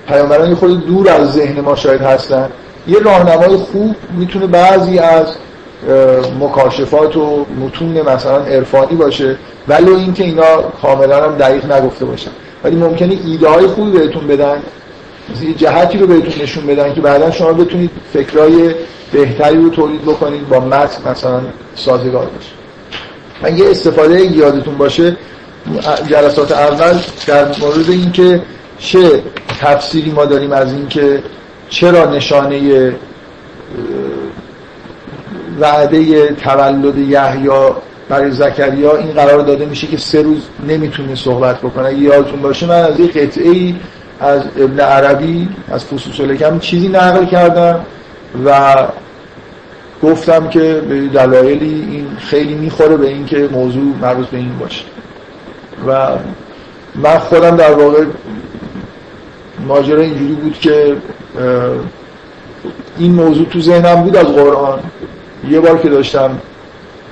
پیامبران 0.07 0.55
خود 0.55 0.85
دور 0.85 1.09
از 1.09 1.33
ذهن 1.33 1.61
ما 1.61 1.75
شاید 1.75 2.01
هستن. 2.01 2.49
یه 2.87 2.99
راهنمای 2.99 3.55
خوب 3.55 3.95
می‌تونه 4.17 4.47
بعضی 4.47 4.99
از 4.99 5.25
مکاشفات 6.39 7.17
و 7.17 7.45
متون 7.59 8.01
مثلا 8.01 8.43
عرفانی 8.43 8.95
باشه. 8.95 9.37
ولی 9.67 9.91
اینکه 9.91 10.23
اینا 10.23 10.61
کاملا 10.81 11.23
هم 11.23 11.35
دقیق 11.35 11.71
نگفته 11.71 12.05
باشن. 12.05 12.31
ولی 12.63 12.75
ممکنه 12.75 13.17
ایده 13.25 13.49
های 13.49 13.67
خوبی 13.67 13.91
بهتون 13.91 14.27
بدن 14.27 14.57
یه 15.41 15.53
جهتی 15.53 15.97
رو 15.97 16.07
بهتون 16.07 16.43
نشون 16.43 16.67
بدن 16.67 16.93
که 16.93 17.01
بعدا 17.01 17.31
شما 17.31 17.53
بتونید 17.53 17.91
فکرای 18.13 18.75
بهتری 19.11 19.57
رو 19.57 19.69
تولید 19.69 20.01
بکنید 20.01 20.49
با 20.49 20.59
متن 20.59 21.11
مثلا 21.11 21.41
سازگار 21.75 22.25
باشه. 22.25 22.51
من 23.43 23.57
یه 23.57 23.71
استفاده 23.71 24.21
یادتون 24.21 24.77
باشه. 24.77 25.17
جلسات 26.09 26.51
اول 26.51 26.99
در 27.27 27.45
مورد 27.45 27.89
اینکه 27.89 28.41
چه 28.79 29.23
تفسیری 29.61 30.11
ما 30.11 30.25
داریم 30.25 30.51
از 30.51 30.73
اینکه 30.73 31.23
چرا 31.69 32.05
نشانه 32.05 32.93
وعده 35.61 36.27
تولد 36.27 36.97
یحیی 36.97 37.49
برای 38.09 38.31
زکریا 38.31 38.97
این 38.97 39.11
قرار 39.11 39.39
داده 39.41 39.65
میشه 39.65 39.87
که 39.87 39.97
سه 39.97 40.21
روز 40.21 40.41
نمی‌تونه 40.67 41.15
صحبت 41.15 41.59
بکنه. 41.59 41.87
اگه 41.87 41.97
یادتون 41.97 42.41
باشه 42.41 42.67
من 42.67 42.81
از 42.81 42.99
یه 42.99 43.07
قطعه 43.07 43.49
ای 43.49 43.75
از 44.19 44.41
ابن 44.57 44.79
عربی 44.79 45.49
از 45.71 45.85
فصوص 45.85 46.19
الکم 46.19 46.59
چیزی 46.59 46.87
نقل 46.87 47.25
کردم 47.25 47.79
و 48.45 48.75
گفتم 50.03 50.49
که 50.49 50.81
به 50.89 51.07
دلایلی 51.07 51.87
این 51.91 52.07
خیلی 52.19 52.53
می‌خوره 52.53 52.97
به 52.97 53.07
اینکه 53.07 53.49
موضوع 53.51 53.83
مربوط 54.01 54.27
به 54.27 54.37
این 54.37 54.57
باشه. 54.59 54.83
و 55.87 56.09
من 56.95 57.17
خودم 57.17 57.55
در 57.55 57.71
واقع 57.71 58.03
ماجرا 59.67 60.01
اینجوری 60.01 60.33
بود 60.33 60.59
که 60.59 60.95
این 62.97 63.11
موضوع 63.11 63.45
تو 63.45 63.61
ذهنم 63.61 64.03
بود 64.03 64.15
از 64.15 64.25
قرآن. 64.25 64.79
یه 65.49 65.59
بار 65.59 65.77
که 65.77 65.89
داشتم 65.89 66.37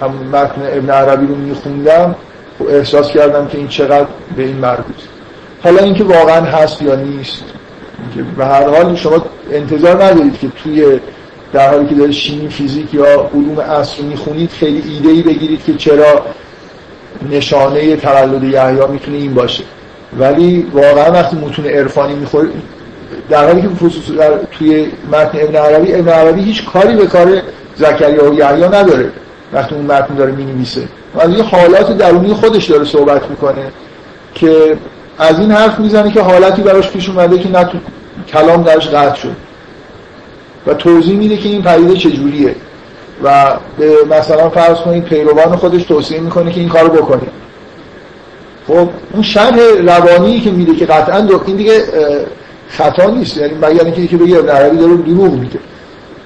هم 0.01 0.11
متن 0.11 0.61
ابن 0.61 0.89
عربی 0.89 1.27
رو 1.27 1.35
میخوندم 1.35 2.15
و 2.59 2.63
احساس 2.63 3.11
کردم 3.11 3.47
که 3.47 3.57
این 3.57 3.67
چقدر 3.67 4.07
به 4.37 4.43
این 4.43 4.57
مربوط. 4.57 4.95
حالا 5.63 5.83
اینکه 5.83 6.03
واقعا 6.03 6.41
هست 6.41 6.81
یا 6.81 6.95
نیست 6.95 7.43
که 8.15 8.23
به 8.37 8.45
هر 8.45 8.67
حال 8.67 8.95
شما 8.95 9.25
انتظار 9.51 10.03
ندارید 10.03 10.39
که 10.39 10.47
توی 10.63 10.99
در 11.53 11.69
حالی 11.69 11.87
که 11.87 11.95
دارید 11.95 12.13
شیمی 12.13 12.49
فیزیک 12.49 12.93
یا 12.93 13.29
علوم 13.33 13.59
اصر 13.59 14.01
می‌خونید 14.01 14.49
خیلی 14.49 14.93
ایده 14.93 15.09
ای 15.09 15.21
بگیرید 15.21 15.63
که 15.63 15.73
چرا 15.73 16.25
نشانه 17.31 17.95
تولد 17.95 18.43
یحیی 18.43 18.87
می‌تونه 18.91 19.17
این 19.17 19.33
باشه. 19.33 19.63
ولی 20.19 20.67
واقعا 20.73 21.11
وقتی 21.11 21.37
متون 21.37 21.65
عرفانی 21.65 22.13
می‌خورید 22.13 22.51
در 23.29 23.45
حالی 23.45 23.61
که 23.61 23.67
خصوص 23.67 24.17
در 24.17 24.31
توی 24.51 24.91
متن 25.11 25.37
ابن 25.41 25.55
عربی 25.55 25.93
ابن 25.93 26.09
عربی 26.09 26.41
هیچ 26.41 26.65
کاری 26.65 26.95
به 26.95 27.07
کار 27.07 27.41
زکریا 27.79 28.31
و 28.31 28.33
یحیی 28.33 28.63
نداره. 28.63 29.11
وقتی 29.53 29.75
اون 29.75 29.85
متن 29.85 30.15
داره 30.15 30.31
می‌نویسه. 30.31 30.81
از 31.19 31.29
یه 31.33 31.43
حالات 31.43 31.97
درونی 31.97 32.33
خودش 32.33 32.65
داره 32.65 32.85
صحبت 32.85 33.29
می‌کنه 33.29 33.71
که 34.35 34.77
از 35.17 35.39
این 35.39 35.51
حرف 35.51 35.79
می‌زنه 35.79 36.11
که 36.11 36.21
حالتی 36.21 36.61
براش 36.61 36.89
پیش 36.89 37.09
اومده 37.09 37.39
که 37.39 37.49
نه 37.49 37.69
کلام 38.33 38.63
درش 38.63 38.87
قطع 38.87 39.15
شد. 39.15 39.35
و 40.67 40.73
توضیح 40.73 41.17
میده 41.17 41.37
که 41.37 41.49
این 41.49 41.61
پدیده 41.61 41.95
چجوریه. 41.95 42.55
و 43.23 43.53
به 43.77 43.93
مثلا 44.09 44.49
فرض 44.49 44.77
کنید 44.77 45.03
پیروان 45.03 45.55
خودش 45.55 45.83
توصیه 45.83 46.19
می‌کنه 46.19 46.51
که 46.51 46.59
این 46.59 46.69
کارو 46.69 46.89
بکنید 46.89 47.29
خب 48.67 48.89
اون 49.13 49.23
شرح 49.23 49.59
روانی 49.85 50.39
که 50.39 50.51
میده 50.51 50.75
که 50.75 50.85
قطعا 50.85 51.27
این 51.45 51.55
دیگه 51.55 51.83
خطا 52.69 53.09
نیست. 53.09 53.37
یعنی 53.37 53.53
مگر 53.61 53.83
اینکه 53.83 54.01
یکی 54.01 54.17
بگه 54.17 54.51
عربی 54.51 54.77
داره 54.77 54.97
دروغ 54.97 55.33
میگه. 55.33 55.59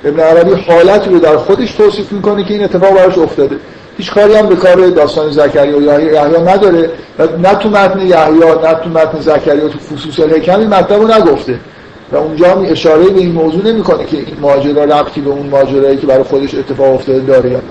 ابن 0.06 0.20
عربی 0.20 0.52
حالتی 0.68 1.10
رو 1.10 1.20
در 1.20 1.38
خودش 1.38 1.72
توصیف 1.72 2.12
می‌کنه 2.12 2.44
که 2.44 2.54
این 2.54 2.64
اتفاق 2.64 2.94
براش 2.94 3.18
افتاده. 3.18 3.56
هیچ 3.98 4.12
کاری 4.12 4.34
هم 4.34 4.46
به 4.46 4.56
کار 4.56 4.90
داستان 4.90 5.32
زکریا 5.32 5.82
یا 5.82 6.00
یحیی 6.00 6.42
نداره 6.42 6.90
و 7.20 7.28
نه 7.44 7.56
تو 7.56 7.70
متن 7.70 8.00
یحیی 8.00 8.40
نه 8.64 8.74
تو 8.74 8.90
متن 8.90 9.20
زکریا 9.20 9.68
تو 9.68 9.80
فصوص 9.80 10.20
الحکم 10.20 10.60
این 10.60 10.70
مطلب 10.70 11.02
رو 11.02 11.08
نگفته. 11.14 11.60
و 12.12 12.16
اونجا 12.16 12.52
هم 12.52 12.66
اشاره 12.68 13.04
به 13.04 13.20
این 13.20 13.32
موضوع 13.32 13.66
نمی‌کنه 13.66 14.06
که 14.06 14.18
این 14.18 14.38
ماجرا 14.42 14.84
ربطی 14.84 15.22
به 15.22 15.30
اون 15.30 15.48
ماجرایی 15.48 15.98
که 15.98 16.08
برای 16.08 16.24
خودش 16.24 16.56
اتفاق 16.56 16.94
افتاده 16.94 17.20
داره 17.20 17.62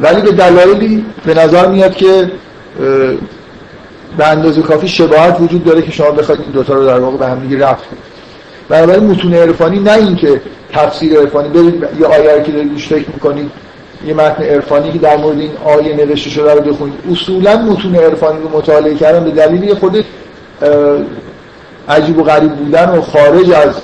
ولی 0.00 0.20
به 0.20 0.32
دلایلی 0.32 1.04
به 1.26 1.34
نظر 1.34 1.68
میاد 1.68 1.94
که 1.94 2.30
به 4.18 4.26
اندازه 4.26 4.62
کافی 4.62 4.88
شباهت 4.88 5.40
وجود 5.40 5.64
داره 5.64 5.82
که 5.82 5.90
شما 5.90 6.10
بخواید 6.10 6.40
این 6.40 6.50
دوتا 6.50 6.74
رو 6.74 6.86
در 6.86 6.98
واقع 6.98 7.16
به 7.16 7.26
هم 7.26 7.40
دیگه 7.40 7.66
رفت 7.66 7.86
کنید. 7.86 8.09
بنابراین 8.70 9.04
متون 9.04 9.34
عرفانی 9.34 9.80
نه 9.80 9.92
اینکه 9.92 10.40
تفسیر 10.72 11.20
عرفانی 11.20 11.48
برید 11.48 11.86
یه 12.00 12.06
آیه 12.06 12.42
که 12.42 12.52
دارید 12.52 12.78
فکر 12.78 13.08
می‌کنید 13.14 13.50
یه 14.06 14.14
متن 14.14 14.42
عرفانی 14.42 14.92
که 14.92 14.98
در 14.98 15.16
مورد 15.16 15.38
این 15.38 15.50
آیه 15.64 15.96
نوشته 15.96 16.30
شده 16.30 16.54
رو 16.54 16.60
بخونید. 16.60 16.94
اصولا 17.12 17.56
متون 17.56 17.94
عرفانی 17.94 18.40
رو 18.42 18.58
مطالعه 18.58 18.94
کردن 18.94 19.24
به 19.24 19.30
دلیل 19.30 19.74
خود 19.74 20.04
عجیب 21.88 22.18
و 22.18 22.22
غریب 22.22 22.52
بودن 22.52 22.88
و 22.88 23.00
خارج 23.00 23.50
از 23.50 23.74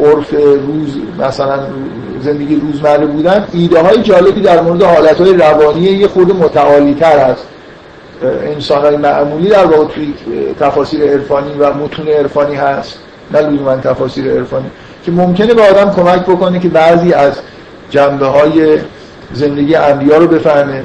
عرف 0.00 0.34
روز 0.66 0.96
مثلا 1.18 1.58
زندگی 2.22 2.56
روزمره 2.56 3.06
بودن. 3.06 3.46
ایده 3.52 3.82
های 3.82 4.02
جالبی 4.02 4.40
در 4.40 4.60
مورد 4.60 4.82
حالت 4.82 5.20
های 5.20 5.34
روانی 5.34 5.80
یه 5.80 6.08
خود 6.08 6.36
متعالی 6.36 6.94
تر 6.94 7.18
هست. 7.18 7.46
انسان 8.22 8.82
های 8.82 8.96
معمولی 8.96 9.48
در 9.48 9.64
واقع 9.64 9.84
توی 9.84 10.14
تفاسیر 10.60 11.04
عرفانی 11.04 11.50
و 11.58 11.72
متون 11.74 12.08
عرفانی 12.08 12.54
هست. 12.54 12.98
نه 13.32 13.40
لزوما 13.40 13.76
تفاسیر 13.76 14.32
عرفانی. 14.32 14.70
که 15.04 15.12
ممکنه 15.12 15.54
به 15.54 15.62
آدم 15.62 15.90
کمک 15.90 16.22
بکنه 16.22 16.58
که 16.58 16.68
بعضی 16.68 17.12
از 17.12 17.32
جنبه 17.90 18.26
های 18.26 18.78
زندگی 19.32 19.74
انبیا 19.74 20.16
رو 20.16 20.26
بفهمه. 20.26 20.84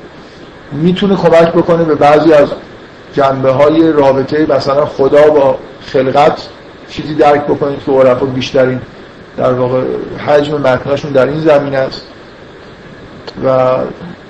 می‌تونه 0.72 1.16
کمک 1.16 1.52
بکنه 1.52 1.84
به 1.84 1.96
بعضی 1.96 2.34
از 2.34 2.48
جنبه 3.14 3.52
های 3.52 3.92
رابطه 3.92 4.46
مثلا 4.50 4.86
خدا 4.86 5.30
با 5.30 5.58
خلقت 5.86 6.48
چیزی 6.90 7.16
درک 7.16 7.44
بکنید 7.44 7.80
که 7.86 7.92
عرفا 7.92 8.26
بیشترین 8.26 8.82
در 9.38 9.54
واقع 9.54 9.82
حجم 10.28 10.58
متنشون 10.62 11.12
در 11.12 11.28
این 11.28 11.40
زمین 11.40 11.76
است. 11.76 12.02
و 13.44 13.78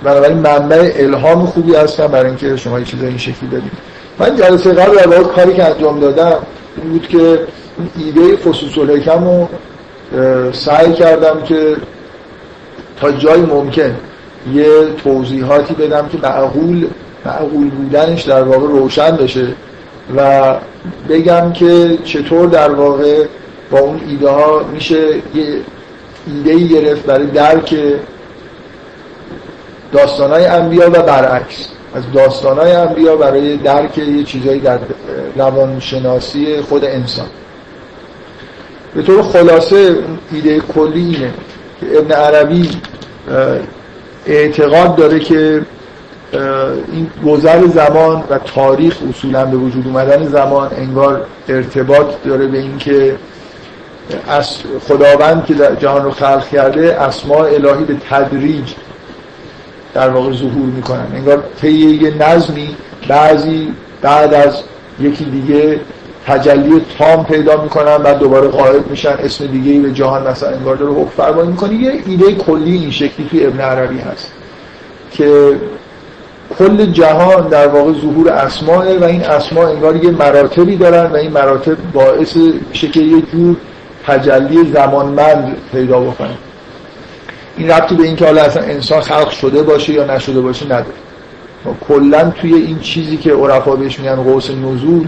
بنابراین 0.04 0.38
منبع 0.38 0.92
الهام 0.96 1.46
خوبی 1.46 1.76
هستن 1.76 2.08
برای 2.08 2.28
اینکه 2.28 2.58
شما 2.58 2.80
یه 2.80 2.86
چیزای 2.86 3.08
این 3.08 3.18
شکلی 3.18 3.50
بدید 3.50 3.72
من 4.20 4.36
جلسه 4.36 4.74
قبل 4.74 4.96
در 4.96 5.24
کاری 5.24 5.54
که 5.54 5.66
انجام 5.66 6.00
دادم 6.00 6.38
بود 6.84 7.08
که 7.08 7.40
ایده 7.98 8.36
فصوص 8.36 8.78
الحکم 8.78 9.24
رو 9.24 9.48
سعی 10.52 10.94
کردم 10.94 11.42
که 11.42 11.76
تا 13.02 13.12
جای 13.12 13.42
ممکن 13.42 13.96
یه 14.54 14.68
توضیحاتی 15.04 15.74
بدم 15.74 16.08
که 16.08 16.18
معقول 16.24 16.88
معقول 17.26 17.70
بودنش 17.70 18.22
در 18.22 18.44
واقع 18.44 18.68
روشن 18.68 19.12
بشه 19.12 19.48
و 20.18 20.56
بگم 21.10 21.54
که 21.54 21.98
چطور 22.04 22.50
در 22.50 22.72
واقع 22.72 23.26
با 23.72 23.80
اون 23.80 24.02
ایده 24.10 24.30
ها 24.30 24.62
میشه 24.74 25.10
یه 25.36 25.62
ایده 26.28 26.68
گرفت 26.68 27.06
برای 27.06 27.26
درک 27.26 27.76
داستانهای 29.92 30.46
انبیا 30.46 30.88
و 30.90 31.02
برعکس. 31.02 31.68
از 31.96 32.04
داستانهای 32.14 32.72
انبیا 32.72 33.16
برای 33.16 33.58
درک 33.58 33.98
یه 33.98 34.24
چیزایی 34.24 34.60
در 34.60 34.80
روانشناسی 35.36 36.62
خود 36.62 36.86
انسان. 36.86 37.28
به 38.96 39.02
طور 39.02 39.22
خلاصه 39.22 39.96
ایده 40.32 40.60
کلی 40.60 41.16
اینه. 41.16 41.34
که 41.80 42.00
ابن 42.00 42.12
عربی 42.12 42.70
اعتقاد 44.26 44.96
داره 44.96 45.20
که 45.20 45.62
این 46.92 47.10
گذر 47.26 47.68
زمان 47.68 48.24
و 48.30 48.38
تاریخ 48.38 48.98
اصولا 49.10 49.46
به 49.46 49.58
وجود 49.58 49.88
اومدن 49.88 50.26
زمان 50.26 50.72
انگار 50.78 51.26
ارتباط 51.50 52.06
داره 52.26 52.48
به 52.48 52.58
اینکه 52.58 53.16
از 54.28 54.58
خداوند 54.88 55.46
که 55.46 55.54
در 55.54 55.76
جهان 55.76 56.04
رو 56.04 56.12
خلق 56.12 56.50
کرده 56.50 57.02
اسماء 57.02 57.46
الهی 57.46 57.84
به 57.84 57.96
تدریج 58.10 58.74
در 59.94 60.10
واقع 60.10 60.32
ظهور 60.32 60.66
می‌کنن. 60.76 61.08
انگار 61.16 61.44
طی 61.62 61.72
یه 61.72 62.14
نظمی 62.20 62.76
بعضی 63.08 63.74
بعد 64.02 64.34
از 64.34 64.62
یکی 65.00 65.26
دیگه 65.26 65.80
تجلی 66.26 66.82
تام 66.98 67.26
پیدا 67.26 67.64
می‌کنن 67.64 67.98
بعد 67.98 68.20
دوباره 68.20 68.48
قائب 68.48 68.88
میشن 68.88 69.16
اسم 69.20 69.48
دیگه 69.48 69.80
به 69.80 69.92
جهان 69.92 70.28
مثلا 70.28 70.50
انگار 70.50 70.76
داره 70.76 70.92
حکم 70.92 71.24
فرمایی 71.24 71.48
می‌کنه. 71.48 71.74
یه 71.74 72.04
ایده 72.06 72.32
کلی 72.32 72.78
این 72.78 72.92
شکلی 72.92 73.28
توی 73.32 73.46
ابن 73.46 73.60
عربی 73.60 74.00
هست 74.00 74.32
که 75.12 75.56
کل 76.60 76.86
جهان 76.86 77.48
در 77.48 77.68
واقع 77.68 77.94
ظهور 77.94 78.30
اسماء 78.30 79.00
و 79.00 79.04
این 79.04 79.24
اسماء 79.24 79.70
انگار 79.70 79.96
یه 79.96 80.12
مراتبی 80.12 80.76
دارن 80.76 81.12
و 81.12 81.16
این 81.16 81.32
مراتب 81.32 81.78
باعث 81.94 82.38
میشه 82.70 82.88
که 82.88 83.00
یه 83.00 83.22
جور 83.22 83.56
تجلی 84.08 84.72
زمانمند 84.74 85.58
پیدا 85.72 86.00
بکنه. 86.00 86.38
این 87.58 87.72
ربطی 87.72 87.96
به 87.96 88.04
این 88.04 88.16
که 88.16 88.26
حالا 88.26 88.42
اصلا 88.42 88.64
انسان 88.64 89.02
خلق 89.02 89.30
شده 89.30 89.64
باشه 89.64 89.94
یا 89.94 90.16
نشده 90.16 90.42
باشه 90.42 90.66
نداره. 90.66 90.86
کلا 91.88 92.30
توی 92.42 92.54
این 92.54 92.80
چیزی 92.80 93.18
که 93.18 93.34
عرفا 93.34 93.76
بهش 93.76 94.00
میگن 94.00 94.16
قوس 94.16 94.50
نزول 94.52 95.08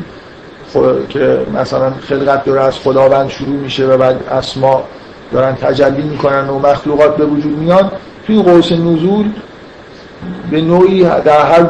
که 1.09 1.39
مثلا 1.53 1.91
خلقت 1.91 2.45
داره 2.45 2.61
از 2.61 2.77
خداوند 2.77 3.29
شروع 3.29 3.55
میشه 3.55 3.85
و 3.85 3.97
بعد 3.97 4.23
اسما 4.31 4.83
دارن 5.31 5.55
تجلی 5.55 6.01
می‌کنن 6.01 6.49
و 6.49 6.59
مخلوقات 6.59 7.17
به 7.17 7.25
وجود 7.25 7.57
میان 7.57 7.91
توی 8.27 8.43
قوس 8.43 8.71
نزول 8.71 9.29
به 10.51 10.61
نوعی 10.61 11.03
در 11.03 11.45
هر 11.45 11.65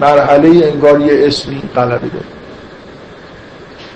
مرحله 0.00 0.66
انگار 0.66 1.00
یه 1.00 1.26
اسمی 1.26 1.62
غلبه 1.76 2.08
داره. 2.08 2.26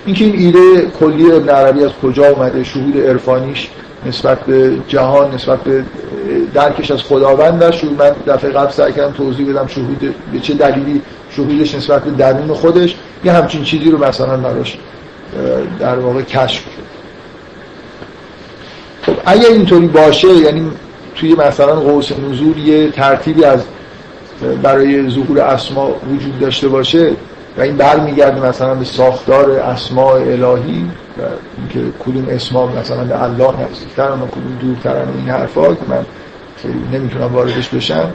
اینکه 0.05 0.25
این 0.25 0.35
ایده 0.35 0.91
کلی 0.99 1.31
ابن 1.31 1.49
عربی 1.49 1.83
از 1.83 1.91
کجا 2.03 2.27
اومده 2.27 2.63
شهود 2.63 2.97
عرفانیش 2.97 3.69
نسبت 4.05 4.39
به 4.39 4.77
جهان 4.87 5.33
نسبت 5.33 5.59
به 5.59 5.83
درکش 6.53 6.91
از 6.91 7.01
خداوند 7.01 7.71
شهود 7.71 8.01
من 8.01 8.11
دفعه 8.27 8.51
قبل 8.51 8.71
سعی 8.71 8.93
کردم 8.93 9.11
توضیح 9.11 9.49
بدم 9.49 9.67
شهود 9.67 10.15
به 10.33 10.39
چه 10.39 10.53
دلیلی 10.53 11.01
شهودش 11.29 11.75
نسبت 11.75 12.03
به 12.03 12.11
درون 12.11 12.53
خودش. 12.53 12.95
یه 13.23 13.31
همچین 13.31 13.63
چیزی 13.63 13.91
رو 13.91 14.05
مثلا 14.05 14.37
براش 14.37 14.77
در 15.79 15.99
واقع 15.99 16.21
کشف 16.21 16.63
شد 16.63 16.81
خب 19.01 19.13
اگر 19.25 19.49
اینطوری 19.49 19.87
باشه 19.87 20.27
یعنی 20.27 20.71
توی 21.15 21.35
مثلا 21.35 21.75
قوس 21.75 22.11
نزول 22.11 22.57
یه 22.57 22.91
ترتیبی 22.91 23.43
از 23.43 23.63
برای 24.63 25.09
ظهور 25.09 25.39
اسما 25.39 25.89
وجود 26.13 26.39
داشته 26.39 26.67
باشه 26.67 27.11
و 27.57 27.61
این 27.61 27.77
برمیگرده 27.77 28.45
مثلا 28.45 28.75
به 28.75 28.85
ساختار 28.85 29.51
اسماء 29.51 30.15
الهی 30.15 30.85
و 31.17 31.21
اینکه 31.57 31.97
کدوم 31.99 32.27
اسما 32.29 32.67
مثلا 32.67 33.03
به 33.03 33.23
الله 33.23 33.53
نزدیکترن 33.71 34.21
و 34.21 34.27
کدوم 34.27 34.57
دورترن 34.61 35.07
و 35.09 35.17
این 35.17 35.29
حرفا 35.29 35.75
که 35.75 35.81
من 35.89 36.05
نمی‌تونم 36.93 37.33
واردش 37.33 37.69
بشم. 37.69 38.13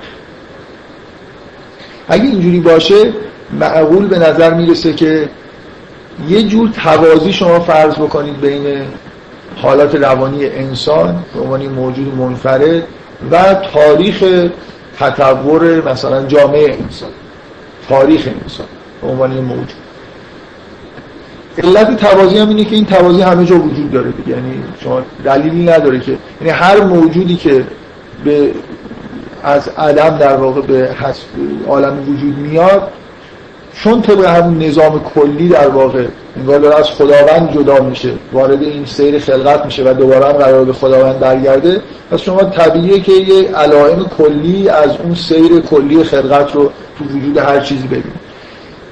اگه 2.08 2.24
اینجوری 2.24 2.60
باشه 2.60 3.12
معقول 3.52 4.06
به 4.06 4.18
نظر 4.18 4.54
می‌رسه 4.54 4.92
که 4.92 5.28
یه 6.28 6.42
جور 6.42 6.68
توازی 6.68 7.32
شما 7.32 7.60
فرض 7.60 7.94
بکنید 7.94 8.40
بین 8.40 8.66
حالات 9.56 9.94
روانی 9.94 10.46
انسان 10.46 11.24
به 11.34 11.40
عنوان 11.40 11.66
موجود 11.66 12.14
منفرد 12.14 12.82
و 13.30 13.54
تاریخ 13.54 14.24
تطور 14.98 15.92
مثلا 15.92 16.26
جامعه 16.26 16.76
انسان 16.82 17.10
تاریخ 17.88 18.28
انسان 18.42 18.66
به 19.02 19.08
عنوان 19.08 19.30
موجود. 19.30 19.72
علت 21.58 21.96
توازی 21.96 22.38
هم 22.38 22.48
اینه 22.48 22.64
که 22.64 22.74
این 22.74 22.84
توازی 22.84 23.22
همه 23.22 23.44
جا 23.44 23.58
وجود 23.58 23.90
داره 23.90 24.12
یعنی 24.26 24.62
شما 24.80 25.02
دلیلی 25.24 25.64
نداره 25.64 26.00
که 26.00 26.18
یعنی 26.40 26.52
هر 26.52 26.80
موجودی 26.80 27.36
که 27.36 27.64
به 28.24 28.50
از 29.42 29.68
عدم 29.68 30.18
در 30.18 30.36
واقع 30.36 30.60
به 30.60 30.90
عالم 31.68 31.98
وجود 32.08 32.38
میاد 32.38 32.92
چون 33.82 34.02
طبق 34.02 34.24
همون 34.24 34.62
نظام 34.62 35.00
کلی 35.14 35.48
در 35.48 35.68
واقع 35.68 36.06
انگار 36.36 36.58
داره 36.58 36.76
از 36.76 36.90
خداوند 36.90 37.52
جدا 37.54 37.80
میشه 37.80 38.10
وارد 38.32 38.62
این 38.62 38.84
سیر 38.84 39.18
خلقت 39.18 39.64
میشه 39.64 39.90
و 39.90 39.94
دوباره 39.94 40.26
هم 40.26 40.32
قرار 40.32 40.64
به 40.64 40.72
خداوند 40.72 41.20
برگرده 41.20 41.80
پس 42.10 42.20
شما 42.20 42.44
طبیعیه 42.44 43.00
که 43.00 43.12
یه 43.12 43.48
علائم 43.50 44.10
کلی 44.18 44.68
از 44.68 44.90
اون 45.04 45.14
سیر 45.14 45.60
کلی 45.60 46.04
خلقت 46.04 46.54
رو 46.54 46.70
تو 46.98 47.04
وجود 47.04 47.38
هر 47.38 47.60
چیزی 47.60 47.86
ببینید. 47.86 48.26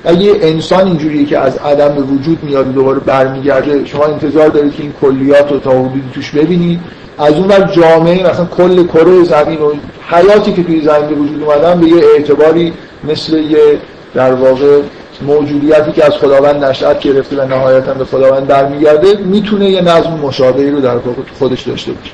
اگه 0.04 0.32
انسان 0.40 0.86
اینجوریه 0.86 1.26
که 1.26 1.38
از 1.38 1.56
عدم 1.56 1.88
به 1.88 2.02
وجود 2.02 2.38
میاد 2.42 2.72
دوباره 2.72 2.98
برمیگرده 2.98 3.84
شما 3.84 4.04
انتظار 4.04 4.48
دارید 4.48 4.74
که 4.74 4.82
این 4.82 4.92
کلیات 5.00 5.52
رو 5.52 5.58
تا 5.58 5.70
حدودی 5.70 6.10
توش 6.14 6.30
ببینید. 6.30 6.80
از 7.18 7.34
اون 7.34 7.46
بر 7.46 7.72
جامعه 7.72 8.30
مثلا 8.30 8.44
کل 8.44 8.86
کره 8.86 9.24
زمین 9.24 9.58
و 9.60 9.72
حیاتی 10.08 10.52
که 10.52 10.62
توی 10.62 10.80
زمین 10.80 11.08
به 11.08 11.14
وجود 11.14 11.42
اومدن 11.42 11.80
به 11.80 11.86
یه 11.86 12.04
اعتباری 12.16 12.72
مثل 13.04 13.36
یه 13.36 13.78
در 14.14 14.33
واقع 14.33 14.81
موجودیتی 15.22 15.92
که 15.92 16.05
از 16.05 16.12
خداوند 16.12 16.64
نشأت 16.64 17.00
گرفته 17.00 17.37
و 17.37 17.48
نهایتا 17.48 17.94
به 17.94 18.05
خداوند 18.05 18.46
برمیگرده 18.46 19.16
می‌تونه 19.16 19.70
یه 19.70 19.81
نظم 19.81 20.11
مشابهی 20.11 20.70
رو 20.70 20.81
در 20.81 20.96
خودش 21.38 21.62
داشته 21.62 21.92
باشه. 21.92 22.11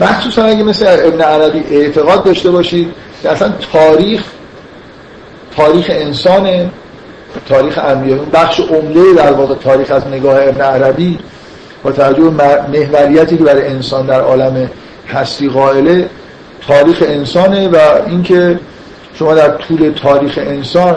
مخصوصا 0.00 0.42
اگه 0.44 0.62
مثل 0.62 0.86
ابن 0.88 1.20
عربی 1.20 1.64
اعتقاد 1.70 2.24
داشته 2.24 2.50
باشید 2.50 2.92
که 3.22 3.30
اصلا 3.30 3.52
تاریخ 3.72 4.22
تاریخ 5.56 5.86
انسان 5.90 6.70
تاریخ 7.48 7.78
انبیا 7.78 8.16
بخش 8.32 8.60
عمده 8.60 9.12
در 9.16 9.32
واقع 9.32 9.54
تاریخ 9.54 9.90
از 9.90 10.06
نگاه 10.06 10.48
ابن 10.48 10.60
عربی 10.60 11.18
با 11.82 11.92
توجه 11.92 12.22
به 12.22 12.30
محوریتی 12.72 13.36
که 13.36 13.44
برای 13.44 13.66
انسان 13.66 14.06
در 14.06 14.20
عالم 14.20 14.70
هستی 15.08 15.48
قائله 15.48 16.08
تاریخ 16.68 17.02
انسانه 17.06 17.68
و 17.68 17.76
اینکه 18.06 18.58
شما 19.14 19.34
در 19.34 19.48
طول 19.48 19.90
تاریخ 19.90 20.38
انسان 20.42 20.96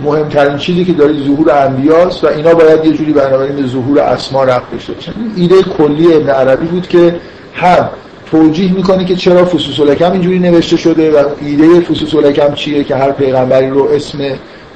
مهمترین 0.00 0.58
چیزی 0.58 0.84
که 0.84 0.92
دارید 0.92 1.26
ظهور 1.26 1.50
انبیاست 1.50 2.24
و 2.24 2.26
اینا 2.26 2.54
باید 2.54 2.84
یه 2.84 2.92
جوری 2.92 3.12
بنابراین 3.12 3.56
به 3.56 3.66
ظهور 3.66 4.00
اسما 4.00 4.44
رفت 4.44 4.70
باشن. 4.72 5.12
ایده 5.36 5.62
کلی 5.62 6.14
ابن 6.14 6.30
عربی 6.30 6.66
بود 6.66 6.88
که 6.88 7.14
هم 7.54 7.88
توجیه 8.30 8.72
می‌کنه 8.72 9.04
که 9.04 9.16
چرا 9.16 9.44
فصوص 9.44 9.80
الحکم 9.80 10.12
اینجوری 10.12 10.38
نوشته 10.38 10.76
شده 10.76 11.10
و 11.10 11.24
ایده 11.40 11.80
فصوص 11.80 12.14
الحکم 12.14 12.54
چیه 12.54 12.84
که 12.84 12.96
هر 12.96 13.12
پیغمبری 13.12 13.70
رو 13.70 13.84
اسم 13.84 14.18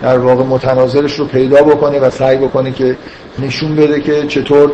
در 0.03 0.19
واقع 0.19 0.45
متناظرش 0.45 1.13
رو 1.13 1.25
پیدا 1.25 1.63
بکنه 1.63 2.01
و 2.01 2.11
سعی 2.11 2.37
بکنه 2.37 2.73
که 2.73 2.97
نشون 3.39 3.77
بده 3.77 4.01
که 4.01 4.27
چطور 4.27 4.73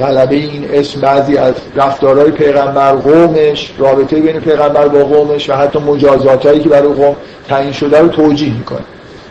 غلبه 0.00 0.36
این 0.36 0.68
اسم 0.72 1.00
بعضی 1.00 1.36
از 1.36 1.54
رفتارهای 1.76 2.30
پیغمبر 2.30 2.92
قومش 2.92 3.74
رابطه 3.78 4.20
بین 4.20 4.40
پیغمبر 4.40 4.88
با 4.88 5.04
قومش 5.04 5.50
و 5.50 5.52
حتی 5.52 5.78
مجازات 5.78 6.62
که 6.62 6.68
برای 6.68 6.92
قوم 6.92 7.16
تعیین 7.48 7.72
شده 7.72 8.00
رو 8.00 8.08
توجیه 8.08 8.54
می‌کنه. 8.54 8.84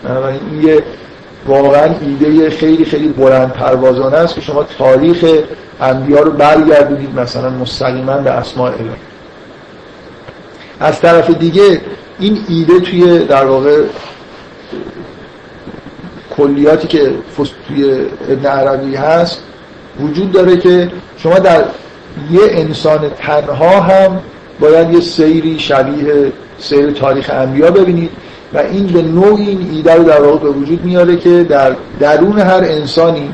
بنابراین 0.04 0.40
این 0.52 0.64
یه 0.68 0.84
واقعا 1.48 1.90
ایده 2.02 2.50
خیلی 2.50 2.86
خیلی 2.86 3.08
بلند 3.08 3.54
پروازانه 3.54 4.18
است 4.18 4.36
که 4.36 4.42
شما 4.42 4.64
تاریخ 4.64 5.26
انبیا 5.82 6.20
رو 6.20 6.32
برگردونید 6.32 7.20
مثلا 7.20 7.50
مستقیما 7.50 8.18
به 8.18 8.32
اسماء 8.32 8.72
الهی. 8.72 8.90
از 10.80 11.00
طرف 11.00 11.30
دیگه 11.30 11.82
این 12.20 12.38
ایده 12.50 12.80
توی 12.80 13.20
در 13.20 13.46
واقع 13.46 13.82
کلیاتی 16.38 16.88
که 16.88 17.12
توی 17.68 18.06
ابن 18.30 18.46
عربی 18.46 18.96
هست 18.96 19.44
وجود 20.00 20.32
داره 20.32 20.58
که 20.58 20.92
شما 21.18 21.40
در 21.40 21.64
یه 22.32 22.42
انسان 22.50 23.10
تنها 23.10 23.80
هم 23.82 24.20
باید 24.60 24.94
یه 24.94 25.00
سیری 25.00 25.60
شبیه 25.60 26.32
سیر 26.58 26.92
تاریخ 26.92 27.30
انبیا 27.34 27.72
ببینید 27.72 28.12
و 28.54 28.58
این 28.58 28.88
به 28.88 29.02
نوعی 29.02 29.50
این 29.50 29.70
ایده 29.72 29.96
رو 29.96 30.04
در 30.04 30.22
واقع 30.22 30.40
به 30.40 30.50
وجود 30.50 30.86
میاره 30.86 31.18
که 31.18 31.44
در 31.44 31.76
درون 32.00 32.40
هر 32.40 32.64
انسانی 32.64 33.32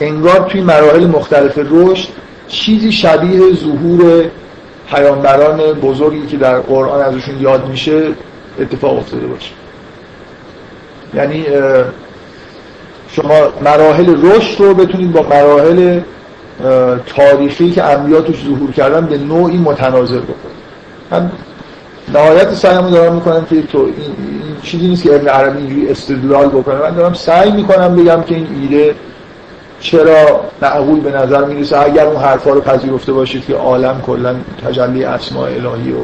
انگار 0.00 0.48
توی 0.48 0.60
مراحل 0.60 1.06
مختلف 1.06 1.58
رشد 1.70 2.08
چیزی 2.48 2.92
شبیه 2.92 3.40
ظهور 3.54 4.24
پیامبران 4.90 5.72
بزرگی 5.72 6.26
که 6.26 6.36
در 6.36 6.60
قرآن 6.60 7.00
ازشون 7.00 7.40
یاد 7.40 7.68
میشه 7.68 8.02
اتفاق 8.60 8.98
افتاده 8.98 9.26
باشه. 9.26 9.50
یعنی 11.14 11.44
شما 13.12 13.34
مراحل 13.64 14.16
رشد 14.26 14.60
رو 14.60 14.74
بتونید 14.74 15.12
با 15.12 15.22
مراحل 15.22 16.00
تاریخی 17.06 17.70
که 17.70 17.84
انبیا 17.84 18.20
توش 18.20 18.44
ظهور 18.44 18.70
کردن 18.70 19.06
به 19.06 19.18
نوعی 19.18 19.58
متناظر 19.58 20.18
بکنید. 20.18 20.60
من 21.10 21.30
نهایت 22.14 22.54
سعیمو 22.54 22.90
دارم 22.90 23.14
می‌کنم 23.14 23.46
که 23.50 23.62
تو 23.62 23.78
این, 23.78 23.94
چیزی 24.62 24.88
نیست 24.88 25.02
که 25.02 25.14
ابن 25.14 25.28
عربی 25.28 25.58
اینجوری 25.58 25.88
استدلال 25.88 26.48
بکنه. 26.48 26.74
من 26.74 26.94
دارم 26.94 27.12
سعی 27.12 27.50
می‌کنم 27.50 27.96
بگم 27.96 28.22
که 28.22 28.34
این 28.34 28.46
ایده 28.62 28.94
چرا 29.80 30.40
معقول 30.62 31.00
به 31.00 31.10
نظر 31.10 31.44
می‌رسه. 31.44 31.80
اگر 31.80 32.06
اون 32.06 32.22
حرفا 32.22 32.50
رو 32.50 32.60
پذیرفته 32.60 33.12
باشید 33.12 33.46
که 33.46 33.54
عالم 33.54 34.00
کلا 34.06 34.34
تجلی 34.66 35.04
اسماء 35.04 35.46
الهی 35.46 35.92
و 35.92 35.96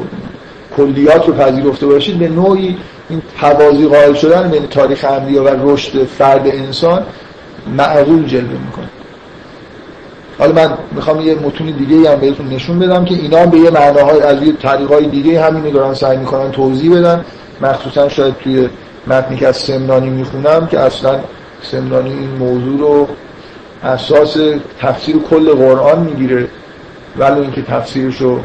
کلیات 0.77 1.27
رو 1.27 1.33
پذیرفته 1.33 1.85
باشید 1.85 2.19
به 2.19 2.29
نوعی 2.29 2.77
این 3.09 3.21
توازی 3.41 3.87
قائل 3.87 4.13
شدن 4.13 4.49
بین 4.49 4.67
تاریخ 4.67 5.05
انبیا 5.09 5.43
و 5.43 5.47
رشد 5.47 6.03
فرد 6.03 6.47
انسان 6.47 7.03
معقول 7.77 8.25
جلوه 8.25 8.57
می‌کنه. 8.65 8.89
حالا 10.39 10.53
من 10.53 10.77
می‌خوام 10.91 11.21
یه 11.21 11.35
متون 11.35 11.67
دیگه 11.71 12.11
هم 12.11 12.19
بهتون 12.19 12.47
نشون 12.47 12.79
بدم 12.79 13.05
که 13.05 13.15
اینا 13.15 13.45
به 13.45 13.57
یه 13.57 13.69
معناهای 13.69 14.21
از 14.21 14.43
یه 14.43 14.53
طریقای 14.53 15.07
دیگه 15.07 15.41
همینو 15.41 15.71
دارن 15.71 15.93
سعی 15.93 16.17
می‌کنن 16.17 16.51
توضیح 16.51 16.99
بدن. 16.99 17.25
مخصوصا 17.61 18.09
شاید 18.09 18.35
توی 18.37 18.69
متنی 19.07 19.37
که 19.37 19.47
از 19.47 19.57
سمنانی 19.57 20.09
می‌خونم 20.09 20.67
که 20.67 20.79
اصلا 20.79 21.19
سمنانی 21.61 22.09
این 22.09 22.29
موضوع 22.39 22.79
رو 22.79 23.07
اساس 23.83 24.37
تفسیر 24.79 25.15
کل 25.29 25.53
قرآن 25.53 25.99
می‌گیره 25.99 26.47
ولی 27.17 27.41
اینکه 27.41 27.61
تفسیرش 27.61 28.21
رو 28.21 28.39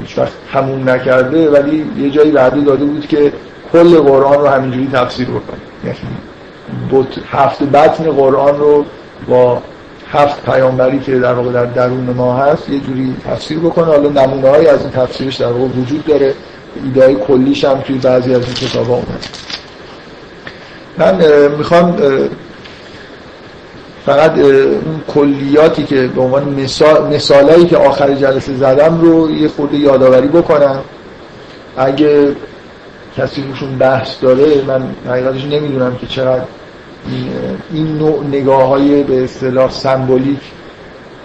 هیچ 0.00 0.18
وقت 0.18 0.32
همون 0.52 0.88
نکرده 0.88 1.50
ولی 1.50 1.86
یه 1.98 2.10
جایی 2.10 2.30
وعده 2.30 2.60
داده 2.60 2.84
بود 2.84 3.06
که 3.06 3.32
کل 3.72 3.98
قرآن 4.00 4.40
رو 4.40 4.46
همینجوری 4.46 4.88
تفسیر 4.92 5.26
بکنه. 5.26 5.58
یعنی 5.84 7.06
هفت 7.30 7.62
بطن 7.62 8.04
قرآن 8.04 8.58
رو 8.58 8.84
با 9.28 9.62
هفت 10.12 10.44
پیامبری 10.44 11.00
که 11.00 11.18
در 11.18 11.34
واقع 11.34 11.52
در 11.52 11.64
درون 11.64 12.10
ما 12.16 12.36
هست 12.36 12.68
یه 12.68 12.80
جوری 12.80 13.16
تفسیر 13.24 13.58
بکنه. 13.58 13.84
حالا 13.84 14.08
نمونه 14.08 14.48
های 14.48 14.66
از 14.66 14.80
این 14.80 14.90
تفسیرش 14.90 15.36
در 15.36 15.46
واقع 15.46 15.64
وجود 15.64 16.04
داره. 16.04 16.34
ایده 16.84 17.04
های 17.04 17.14
کلیش 17.14 17.64
هم 17.64 17.80
توی 17.80 17.98
بعضی 17.98 18.34
از 18.34 18.44
این 18.44 18.54
کتاب 18.54 18.86
ها 18.90 19.02
من 20.98 21.48
می‌خوام 21.58 21.96
فقط 24.08 24.32
کلیاتی 25.08 25.84
که 25.84 26.06
به 26.06 26.20
عنوان 26.20 26.44
مثال 26.48 27.14
مثالایی 27.14 27.66
که 27.66 27.76
آخر 27.76 28.14
جلسه 28.14 28.54
زدم 28.54 29.00
رو 29.00 29.30
یه 29.30 29.48
خورده 29.48 29.76
یادآوری 29.76 30.28
بکنم. 30.28 30.80
اگه 31.76 32.36
کسی 33.16 33.42
روشون 33.42 33.78
بحث 33.78 34.22
داره 34.22 34.62
من 34.66 34.82
حقیقتش 35.08 35.44
نمی‌دونم 35.44 35.96
که 35.96 36.06
چقدر 36.06 36.42
این 37.72 37.98
نوع 37.98 38.24
نگاه 38.24 38.68
های 38.68 39.02
به 39.02 39.24
اصطلاح 39.24 39.70
سمبولیک 39.70 40.40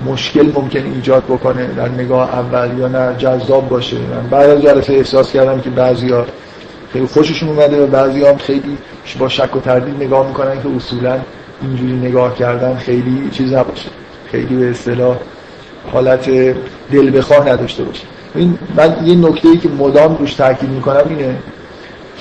مشکل 0.05 0.51
ممکن 0.55 0.85
ایجاد 0.95 1.23
بکنه 1.23 1.67
در 1.77 1.89
نگاه 1.89 2.33
اول 2.33 2.79
یا 2.79 2.87
نه 2.87 3.15
جذاب 3.17 3.69
باشه. 3.69 3.97
من 3.97 4.29
بعد 4.29 4.49
از 4.49 4.61
جلسه 4.61 4.93
احساس 4.93 5.31
کردم 5.31 5.61
که 5.61 5.69
بعضیا 5.69 6.25
خیلی 6.93 7.05
خوششون 7.05 7.49
اومده 7.49 7.83
و 7.83 7.87
بعضی 7.87 8.25
هم 8.25 8.37
خیلی 8.37 8.77
با 9.19 9.29
شک 9.29 9.55
و 9.55 9.59
تردید 9.59 10.03
نگاه 10.03 10.27
می‌کنن 10.27 10.61
که 10.63 10.69
اصولا 10.77 11.19
اینجوری 11.63 11.93
نگاه 11.93 12.35
کردن 12.35 12.75
خیلی 12.75 13.29
چیز 13.31 13.53
نباشه. 13.53 13.89
خیلی 14.31 14.55
به 14.55 14.69
اصطلاح 14.69 15.17
حالت 15.91 16.29
دل 16.91 17.17
بخواه 17.17 17.49
نداشته 17.49 17.83
باشه. 17.83 18.03
این 18.35 18.57
من 18.75 18.95
یه 19.05 19.15
نکته 19.15 19.47
ای 19.47 19.57
که 19.57 19.69
مدام 19.69 20.17
روش 20.17 20.33
تاکید 20.33 20.69
می‌کنم 20.69 21.03
اینه 21.09 21.35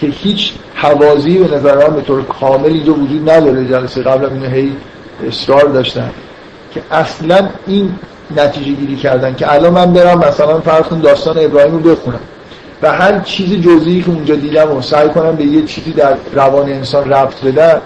که 0.01 0.07
هیچ 0.07 0.53
حوازی 0.75 1.39
به 1.39 1.57
نظر 1.57 1.89
من 1.89 1.97
به 1.97 2.03
طور 2.03 2.23
کامل 2.23 2.67
اینجا 2.67 2.95
وجود 2.95 3.31
نداره 3.31 3.69
جلسه 3.69 4.03
قبل 4.03 4.25
اینو 4.25 4.47
هی 4.47 4.73
اصرار 5.29 5.65
داشتن 5.65 6.11
که 6.75 6.83
اصلا 6.91 7.49
این 7.67 7.95
نتیجه 8.37 8.73
گیری 8.73 8.97
کردن 8.97 9.35
که 9.35 9.53
الان 9.53 9.73
من 9.73 9.93
برم 9.93 10.19
مثلا 10.19 10.61
فرض 10.61 10.85
کن 10.85 11.01
داستان 11.01 11.39
ابراهیم 11.39 11.73
رو 11.73 11.79
بخونم 11.79 12.21
و 12.83 12.93
هر 12.93 13.21
چیز 13.21 13.61
جزئی 13.61 14.03
که 14.03 14.11
اونجا 14.11 14.35
دیدم 14.35 14.73
و 14.77 14.83
سعی 14.83 15.09
کنم 15.09 15.37
به 15.37 15.45
یه 15.45 15.63
چیزی 15.63 15.93
در 15.93 16.15
روان 16.35 16.69
انسان 16.69 17.13
ربط 17.13 17.45
بدم 17.45 17.81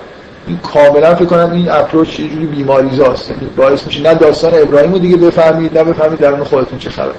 این 0.47 0.59
کاملا 0.59 1.15
فکر 1.15 1.25
کنم 1.25 1.53
این 1.53 1.71
اپروچ 1.71 2.21
یه 2.21 2.29
جوری 2.29 2.47
بیماریزاست 2.47 3.33
باعث 3.57 3.87
میشه 3.87 4.03
نه 4.03 4.15
داستان 4.15 4.55
ابراهیم 4.55 4.93
رو 4.93 4.99
دیگه 4.99 5.17
بفهمید 5.17 5.79
نه 5.79 5.85
بفهمید 5.85 6.19
درون 6.19 6.45
خودتون 6.45 6.79
چه 6.79 6.91
خبر 6.91 7.13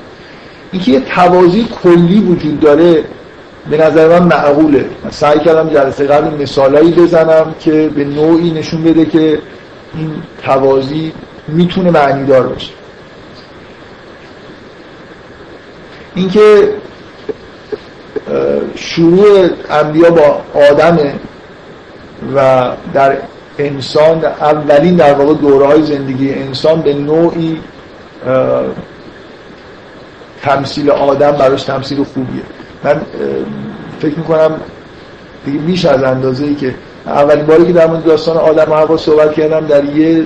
اینکه 0.72 0.92
یه 0.92 1.00
توازی 1.00 1.68
کلی 1.84 2.20
وجود 2.20 2.60
داره 2.60 3.04
به 3.70 3.78
نظر 3.78 4.20
من 4.20 4.28
معقوله. 4.28 4.86
من 5.04 5.12
سعی 5.12 5.40
کردم 5.40 5.70
جلسه 5.70 6.08
قبل 6.08 6.44
مثالایی 6.44 6.92
بزنم 6.92 7.56
که 7.60 7.90
به 7.96 8.04
نوعی 8.04 8.52
نشون 8.52 8.84
بده 8.84 9.06
که 9.06 9.40
این 9.96 10.12
توازی 10.44 11.14
می‌تونه 11.48 11.92
معنی 11.92 12.26
دار 12.26 12.48
باشه. 12.48 12.72
اینکه 16.16 16.74
شروع 18.76 19.50
انبیا 19.70 20.10
با 20.10 20.42
آدمه 20.72 21.14
و 22.36 22.68
در 22.94 23.18
انسان 23.60 24.26
اولین 24.26 24.96
در 24.96 25.14
واقع 25.14 25.34
دوره 25.34 25.68
های 25.68 25.84
زندگی 25.84 26.34
انسان 26.34 26.82
به 26.82 26.94
نوعی 26.94 27.62
تمثیل 30.42 30.92
آدم 30.92 31.32
براش 31.32 31.64
تمثیل 31.64 32.04
خوبیه. 32.04 32.42
من 32.84 33.02
فکر 34.00 34.18
می‌کنم 34.18 34.60
دیگه 35.46 35.60
بیش 35.60 35.86
از 35.86 36.04
اندازه 36.04 36.46
ای 36.46 36.56
که 36.56 36.76
اولین 37.06 37.46
باری 37.46 37.66
که 37.66 37.74
در 37.74 37.88
مورد 37.88 38.04
داستان 38.04 38.38
آدم 38.38 38.72
و 38.72 38.76
هوا 38.76 38.98
صحبت 38.98 39.34
کردم 39.34 39.68
در 39.68 39.86
یه 39.86 40.26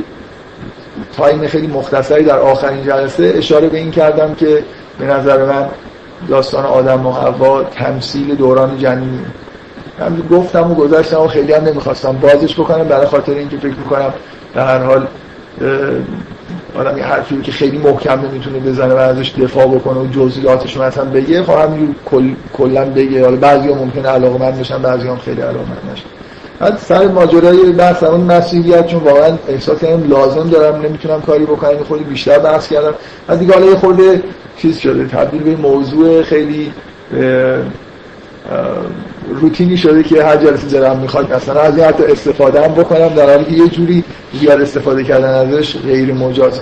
تایم 1.18 1.48
خیلی 1.48 1.68
مختصری 1.68 2.24
در 2.24 2.40
آخرین 2.40 2.84
جلسه 2.84 3.34
اشاره 3.36 3.68
به 3.68 3.78
این 3.78 3.92
کردم 3.92 4.36
که 4.36 4.64
به 5.00 5.06
نظر 5.06 5.46
من 5.46 5.66
داستان 6.30 6.66
آدم 6.66 7.06
و 7.06 7.12
هوا 7.12 7.64
تمثیل 7.64 8.36
دوران 8.36 8.78
جنینی 8.78 9.26
من 10.10 10.38
گفتم 10.38 10.72
و 10.72 10.76
گذاشتم 10.76 11.22
و 11.22 11.28
خیلی 11.28 11.54
هم 11.54 11.64
نمی‌خواستم 11.64 12.12
بازش 12.12 12.54
بکنم. 12.54 12.84
برای 12.84 13.06
خاطر 13.06 13.34
اینکه 13.34 13.58
فکر 13.58 13.76
می‌کنم 13.84 14.14
در 14.56 14.68
هر 14.68 14.84
حال 14.84 15.08
آدم 16.76 16.98
یه 16.98 17.04
حرفی 17.04 17.42
که 17.42 17.52
خیلی 17.52 17.78
محکم 17.78 18.22
نمی‌تونه 18.22 18.60
بزنه 18.60 18.94
و 18.94 18.98
ازش 18.98 19.32
دفاع 19.32 19.68
بکنه 19.68 20.00
و 20.00 20.08
جزئیاتش 20.08 20.78
مثلا 20.78 21.06
بگه 21.06 21.44
خب 21.44 21.54
همینجور 21.54 21.96
کل 22.06 22.34
کلا 22.54 22.86
بگه. 22.86 23.24
حالا 23.24 23.38
بعضیا 23.38 23.76
ممکنه 23.76 24.08
علاقه 24.10 24.40
من 24.40 24.52
بشن 24.52 24.82
بعضی 24.82 25.08
هم 25.08 25.18
خیلی 25.18 25.42
علاقه 25.42 25.60
من 25.60 25.92
نشن. 25.94 26.06
بعد 26.60 26.78
سر 26.78 27.08
ماجرای 27.08 27.72
بحث 27.72 28.04
اون 28.04 28.22
مسیحیت 28.22 28.88
چون 28.88 29.04
واقعا 29.04 29.38
احساس 29.48 29.80
کردم 29.80 30.10
لازم 30.10 30.50
دارم 30.50 30.82
نمی‌تونم 30.82 31.22
کاری 31.22 31.46
بکنم 31.46 31.84
خود 31.88 32.10
بیشتر 32.10 32.40
بحث 32.40 32.68
کردم. 32.68 32.94
از 33.28 33.40
دیگه 33.40 33.54
حالا 33.54 33.66
یه 33.66 33.76
خورده 33.76 34.24
چیز 34.58 34.78
شده 34.78 35.08
تبدیل 35.08 35.44
به 35.44 35.56
موضوع 35.56 36.24
خیلی 36.24 36.74
روتینی 39.30 39.78
شده 39.78 40.04
که 40.04 40.24
هر 40.24 40.36
جلسه 40.36 40.68
دارم 40.68 41.00
می‌خواد 41.00 41.34
مثلا 41.34 41.62
از 41.62 41.78
این 41.78 41.86
حتی 41.86 42.04
استفاده 42.04 42.64
هم 42.64 42.74
بکنم 42.74 43.08
در 43.08 43.30
حالی 43.30 43.46
که 43.46 43.52
یه 43.52 43.68
جوری 43.68 44.04
زیاد 44.40 44.62
استفاده 44.62 45.04
کردن 45.04 45.34
ازش 45.34 45.78
غیر 45.78 46.14
مجاز. 46.14 46.60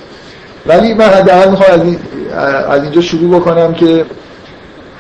ولی 0.68 0.94
من 0.94 1.06
حداقل 1.06 1.52
می‌خوام 1.52 1.70
از, 1.72 1.82
از 2.70 2.84
اینجا 2.84 3.02
شروع 3.02 3.40
بکنم 3.40 3.74
که 3.74 4.06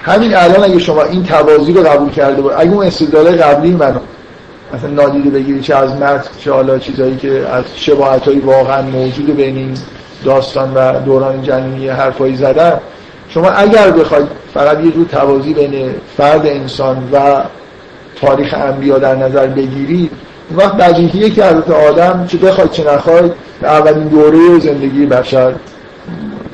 همین 0.03 0.35
الان 0.35 0.63
اگه 0.63 0.79
شما 0.79 1.03
این 1.03 1.23
توازی 1.23 1.73
رو 1.73 1.83
قبول 1.83 2.09
کرده 2.09 2.41
بود 2.41 2.51
اگه 2.57 2.71
اون 2.71 2.85
استدلال 2.85 3.35
قبلی 3.35 3.71
منو 3.71 3.99
مثلا 4.73 4.89
نادیده 4.89 5.29
بگیری 5.29 5.61
چه 5.61 5.75
از 5.75 5.91
متن 5.91 6.29
چه 6.39 6.51
حالا 6.51 6.79
چیزایی 6.79 7.15
که 7.15 7.29
از 7.29 7.63
شباهت 7.75 8.27
واقعا 8.45 8.81
موجود 8.81 9.35
بین 9.35 9.57
این 9.57 9.77
داستان 10.25 10.73
و 10.73 10.99
دوران 10.99 11.41
جنینی 11.41 11.87
حرفایی 11.87 12.35
زدن 12.35 12.79
شما 13.29 13.49
اگر 13.49 13.91
بخواید 13.91 14.27
فقط 14.53 14.79
یه 14.79 14.91
جور 14.91 15.05
توازی 15.05 15.53
بین 15.53 15.95
فرد 16.17 16.45
انسان 16.45 17.09
و 17.13 17.43
تاریخ 18.21 18.53
انبیا 18.53 18.99
در 18.99 19.15
نظر 19.15 19.47
بگیرید 19.47 20.11
اون 20.49 20.59
وقت 20.59 20.77
بدیهیه 20.77 21.29
که 21.29 21.45
حضرت 21.45 21.69
آدم 21.71 22.25
چه 22.27 22.37
بخواید 22.37 22.71
چه 22.71 22.93
نخواید 22.93 23.31
اولین 23.63 24.07
دوره 24.07 24.59
زندگی 24.59 25.05
بشر 25.05 25.53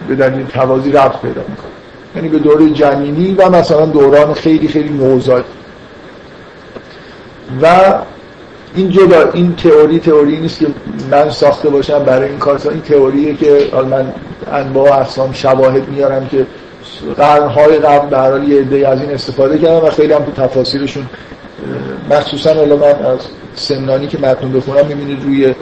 به 0.07 0.15
دلیل 0.15 0.45
توازی 0.45 0.91
رفت 0.91 1.21
پیدا 1.21 1.41
می‌کنه. 1.49 1.71
یعنی 2.15 2.29
به 2.29 2.39
دوره 2.39 2.69
جنینی 2.69 3.33
و 3.33 3.49
مثلا 3.49 3.85
دوران 3.85 4.33
خیلی 4.33 4.67
خیلی 4.67 4.89
نوزاد. 4.89 5.45
و 7.61 7.93
این 8.75 8.89
جدا 8.89 9.31
این 9.33 9.55
تئوری 9.55 9.99
تئوری 9.99 10.37
نیست 10.37 10.59
که 10.59 10.67
من 11.11 11.29
ساخته 11.29 11.69
باشم 11.69 12.03
برای 12.03 12.29
این 12.29 12.37
کار 12.37 12.61
این 12.71 12.81
تئوریه 12.81 13.35
که 13.35 13.69
من 13.91 14.13
انواع 14.53 14.99
اقسام 14.99 15.33
شواهد 15.33 15.89
میارم 15.89 16.27
که 16.27 16.45
قرنهای 17.17 17.77
قبل 17.79 18.09
به 18.09 18.17
حال 18.17 18.47
یه 18.47 18.61
عده 18.61 18.87
از 18.87 19.01
این 19.01 19.11
استفاده 19.11 19.57
کردم 19.57 19.87
و 19.87 19.89
خیلی 19.89 20.13
هم 20.13 20.23
تو 20.23 20.31
تفاصیلشون 20.31 21.05
مخصوصا 22.09 22.49
الان 22.49 22.79
من 22.79 23.05
از 23.05 23.19
سمنانی 23.55 24.07
که 24.07 24.17
متن 24.17 24.51
بخونم 24.51 24.85
می‌بینید 24.85 25.23
روی 25.23 25.55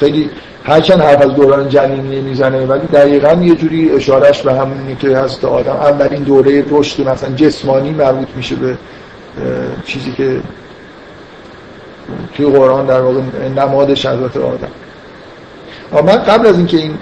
خیلی 0.00 0.30
هرچند 0.64 1.00
حرف 1.00 1.22
از 1.22 1.34
دوران 1.34 1.68
جنینی 1.68 2.20
می‌زنه 2.20 2.66
ولی 2.66 2.86
دقیقا 2.86 3.32
یه 3.32 3.54
جوری 3.54 3.90
اشارش 3.90 4.42
به 4.42 4.54
همونی 4.54 4.96
که 4.96 5.16
هست 5.16 5.44
آدم 5.44 5.72
اولین 5.72 6.22
دوره 6.22 6.64
رشد 6.70 7.08
مثلا 7.08 7.34
جسمانی 7.34 7.90
مربوط 7.90 8.28
میشه 8.36 8.56
به 8.56 8.76
چیزی 9.86 10.12
که 10.12 10.40
توی 12.34 12.46
قرآن 12.46 12.86
در 12.86 13.00
واقع 13.00 13.20
نمادش 13.56 14.06
حضرت 14.06 14.36
آدم. 14.36 14.68
من 15.92 16.16
قبل 16.16 16.46
از 16.46 16.56
اینکه 16.58 16.76
این 16.76 16.98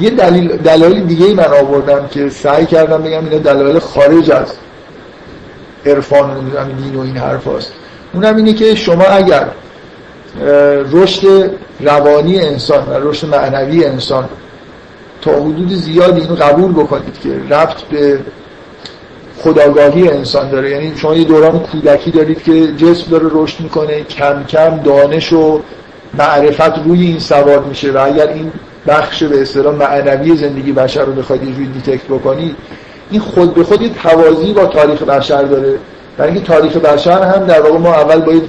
یه 0.00 0.10
دلیل 0.10 0.56
دلایل 0.56 1.04
دیگه 1.04 1.26
ای 1.26 1.34
من 1.34 1.44
آوردم 1.44 2.08
که 2.08 2.28
سعی 2.30 2.66
کردم 2.66 3.02
بگم 3.02 3.24
اینا 3.24 3.38
دلایل 3.38 3.78
خارج 3.78 4.30
از 4.30 4.52
عرفان 5.86 6.30
و 6.30 6.64
دین 6.82 6.96
و 6.96 7.00
این 7.00 7.16
حرف 7.16 7.46
هست. 7.46 7.72
اونم 8.14 8.36
اینه 8.36 8.52
که 8.52 8.74
شما 8.74 9.04
اگر 9.04 9.48
رشد 10.92 11.50
روانی 11.80 12.40
انسان 12.40 12.86
و 12.86 13.08
رشد 13.08 13.28
معنوی 13.28 13.84
انسان 13.84 14.28
تا 15.22 15.30
حدود 15.32 15.74
زیادی 15.74 16.20
اینو 16.20 16.34
قبول 16.34 16.72
بکنید 16.72 17.20
که 17.22 17.40
رفت 17.50 17.88
به 17.88 18.18
خداگاهی 19.38 20.08
انسان 20.08 20.50
داره 20.50 20.70
یعنی 20.70 20.92
شما 20.96 21.14
یه 21.14 21.24
دوران 21.24 21.58
کودکی 21.58 22.10
دارید 22.10 22.42
که 22.42 22.72
جسم 22.72 23.10
داره 23.10 23.26
رشد 23.32 23.60
می‌کنه 23.60 24.04
کم 24.04 24.44
کم 24.44 24.76
دانش 24.76 25.32
و 25.32 25.60
معرفت 26.18 26.78
روی 26.84 27.06
این 27.06 27.18
سوار 27.18 27.60
میشه 27.60 27.92
و 27.92 27.98
اگر 27.98 28.28
این 28.28 28.52
بخش 28.86 29.22
به 29.22 29.42
اصطلاح 29.42 29.74
معنوی 29.74 30.36
زندگی 30.36 30.72
بشر 30.72 31.04
رو 31.04 31.12
بخواید 31.12 31.42
یه 31.42 31.54
جوری 31.54 31.66
دیتکت 31.66 32.04
بکنید 32.04 32.56
این 33.10 33.20
خود 33.20 33.54
به 33.54 33.64
خود 33.64 33.82
یه 33.82 33.90
توازی 34.02 34.52
با 34.52 34.66
تاریخ 34.66 35.02
بشر 35.02 35.42
داره. 35.42 35.78
برای 36.16 36.32
اینکه 36.32 36.46
تاریخ 36.46 36.76
بشر 36.76 37.22
هم 37.22 37.46
در 37.46 37.60
واقع 37.60 37.78
ما 37.78 37.94
اول 37.94 38.20
باید 38.20 38.42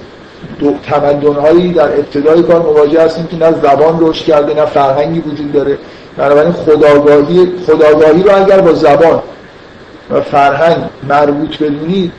تمدنهایی 0.84 1.74
در 1.74 1.94
ابتدای 1.94 2.44
کار 2.44 2.62
مواجه 2.62 3.02
هستیم 3.02 3.28
که 3.28 3.38
نه 3.38 3.52
زبان 3.52 3.98
رشد 4.02 4.26
کرده 4.26 4.54
نه 4.54 4.66
فرهنگی 4.66 5.20
وجود 5.20 5.52
داره. 5.52 5.78
بنابراین 6.18 6.52
خداگاهی 6.52 7.52
خداگاهی 7.68 8.24
رو 8.24 8.36
اگر 8.36 8.62
با 8.62 8.74
زبان 8.74 9.22
و 10.12 10.22
فرهنگ 10.22 10.84
مربوط 11.10 11.58
بدونید 11.58 12.12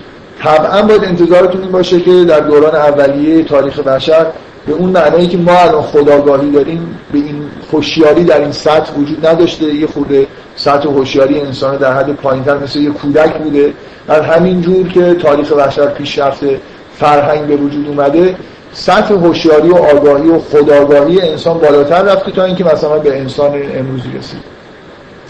طبعا 0.42 0.82
باید 0.82 1.04
انتظارتون 1.04 1.62
این 1.62 1.70
باشه 1.70 2.00
که 2.00 2.24
در 2.24 2.40
دوران 2.40 2.74
اولیه 2.74 3.44
تاریخ 3.44 3.78
بشر 3.78 4.26
به 4.66 4.72
اون 4.72 4.90
معنایی 4.90 5.26
که 5.26 5.36
ما 5.36 5.58
الان 5.58 5.82
خداگاهی 5.82 6.50
داریم 6.50 6.98
به 7.12 7.18
این 7.18 7.42
هوشیاری 7.72 8.24
در 8.24 8.40
این 8.40 8.52
سطح 8.52 8.94
وجود 8.94 9.26
نداشته. 9.26 9.64
یه 9.64 9.86
خورده 9.86 10.26
سطح 10.56 10.88
هوشیاری 10.88 11.40
انسان 11.40 11.76
در 11.76 11.92
حد 11.92 12.12
پایینتر 12.12 12.58
مثل 12.58 12.80
یه 12.80 12.90
کودک 12.90 13.34
بوده. 13.34 13.72
در 14.08 14.22
همین 14.22 14.60
جور 14.60 14.88
که 14.88 15.14
تاریخ 15.14 15.52
بشر 15.52 15.86
پیش 15.86 16.18
رفته 16.18 16.60
فرهنگ 16.98 17.46
به 17.46 17.56
وجود 17.56 17.88
اومده 17.88 18.36
سطح 18.72 19.14
هوشیاری 19.14 19.68
و 19.68 19.76
آگاهی 19.76 20.28
و 20.28 20.38
خداگاهی 20.38 21.20
انسان 21.20 21.58
بالاتر 21.58 22.02
رفته 22.02 22.30
تا 22.30 22.44
اینکه 22.44 22.64
مثلا 22.64 22.98
به 22.98 23.18
انسان 23.18 23.52
امروزی 23.74 24.08
رسید. 24.18 24.40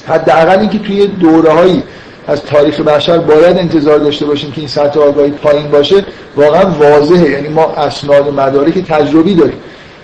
حداقل 0.09 0.59
اینکه 0.59 0.79
توی 0.79 1.07
دوره‌هایی 1.07 1.83
از 2.29 2.43
تاریخ 2.43 2.81
بشر 2.81 3.19
باید 3.19 3.59
انتظار 3.59 3.99
داشته 3.99 4.27
باشیم 4.27 4.53
که 4.53 4.59
این 4.59 4.69
سطح 4.69 5.01
آگاهی 5.01 5.31
پایین 5.31 5.71
باشه. 5.71 6.05
واقعا 6.37 6.71
واضحه. 6.71 7.31
یعنی 7.31 7.49
ما 7.49 7.65
اسناد 7.65 8.35
مدارک 8.35 8.79
تجربی 8.79 9.35
داریم. 9.35 9.59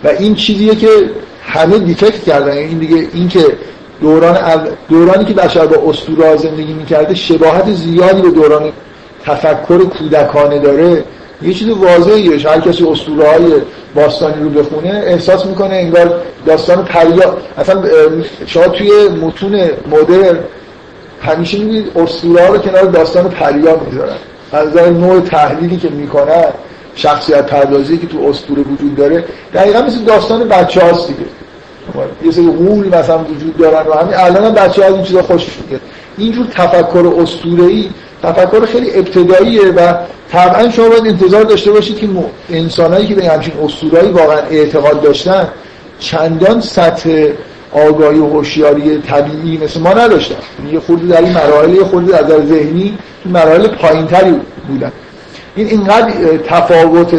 و 0.05 0.09
این 0.09 0.35
چیزیه 0.35 0.75
که 0.75 0.89
همه 1.43 1.79
دیتکت 1.79 2.25
کردن. 2.25 2.57
یعنی 2.57 2.69
این 2.69 2.79
دیگه 2.79 3.09
این 3.13 3.29
که 3.29 3.45
دوران 4.01 4.39
دورانی 4.89 5.25
که 5.25 5.35
بشر 5.35 5.67
با 5.67 5.91
اسطوره 5.91 6.37
زندگی 6.37 6.73
می‌کرده 6.73 7.15
شباهت 7.15 7.71
زیادی 7.71 8.23
به 8.23 8.31
دوران 8.31 8.73
تفکر 9.25 9.85
کودکانه 9.85 10.59
داره. 10.59 11.05
یه 11.43 11.55
چیز 11.55 11.69
واضحیه. 11.69 12.49
هر 12.51 12.61
کسی 12.61 12.85
اسطوره 12.85 13.29
های 13.29 13.53
باستانی 13.95 14.43
رو 14.43 14.51
بخونه 14.51 15.03
احساس 15.07 15.47
می‌کنه 15.47 15.75
انگار 15.75 16.23
داستان 16.47 16.85
پریا 16.85 17.37
اصلا 17.59 17.83
شما 18.47 18.69
توی 18.69 18.91
متون 19.23 19.61
مدرن 19.91 20.39
همیشه 21.23 21.59
می‌بینید 21.59 21.93
اسطوره 21.97 22.47
رو 22.47 22.59
کنار 22.59 22.85
داستان 22.85 23.29
پریا 23.29 23.81
می‌ذارن. 23.87 24.17
از 24.53 24.69
نظر 24.69 24.91
نوع 24.91 25.21
تحلیلی 25.21 25.77
که 25.77 25.89
می‌کنن 25.89 26.45
شخصیت 26.95 27.47
پردازی 27.47 27.99
که 27.99 28.07
تو 28.07 28.27
اسطوره 28.29 28.63
وجود 28.63 28.97
داره 28.97 29.25
دقیقا 29.55 29.83
مثل 29.83 30.05
داستان 30.05 30.49
بچه 30.49 30.81
هاست 30.81 31.09
دیگه. 31.09 31.21
یه 32.25 32.31
سری 32.31 32.47
غول 32.47 32.89
مثلا 32.99 33.19
وجود 33.19 33.57
دارن 33.57 33.87
و 33.87 33.93
همین. 33.93 34.15
الان 34.15 34.45
هم 34.45 34.55
بچه 34.55 34.83
ها 34.83 34.95
این 34.95 35.03
چیزا 35.03 35.23
خوش 35.23 35.47
میگه. 35.65 35.81
اینجور 36.19 36.47
تفکر 36.47 37.13
ای 37.59 37.91
تفکر 38.23 38.67
خیلی 38.67 38.91
ابتداییه 38.95 39.63
و 39.63 39.95
طبعا 40.33 40.71
شما 40.71 40.89
باید 40.89 41.07
انتظار 41.07 41.43
داشته 41.43 41.71
باشید 41.71 41.99
که 41.99 42.09
انسانایی 42.51 43.07
که 43.07 43.15
به 43.15 43.29
همچین 43.29 43.55
اسطوره‌ای 43.65 44.11
واقعا 44.11 44.39
اعتقاد 44.39 45.03
داشتن 45.03 45.49
چندان 45.99 46.61
سطح 46.61 47.27
آگاهی 47.73 48.19
و 48.19 48.27
هوشیاری 48.27 48.99
طبیعی 48.99 49.59
مثل 49.65 49.81
ما 49.81 49.93
نداشتن. 49.93 50.37
یه 50.73 50.81
خورده 50.81 51.07
در 51.07 51.23
این 51.23 51.33
مراحل 51.33 51.75
یه 51.75 51.85
خورده 51.85 52.17
از 52.17 52.47
ذهنی 52.49 52.99
مراحل 53.27 53.69
پایینتری 53.69 54.35
بودن. 54.69 54.93
این 55.57 55.67
اینقدر 55.67 56.13
تفاوت 56.47 57.15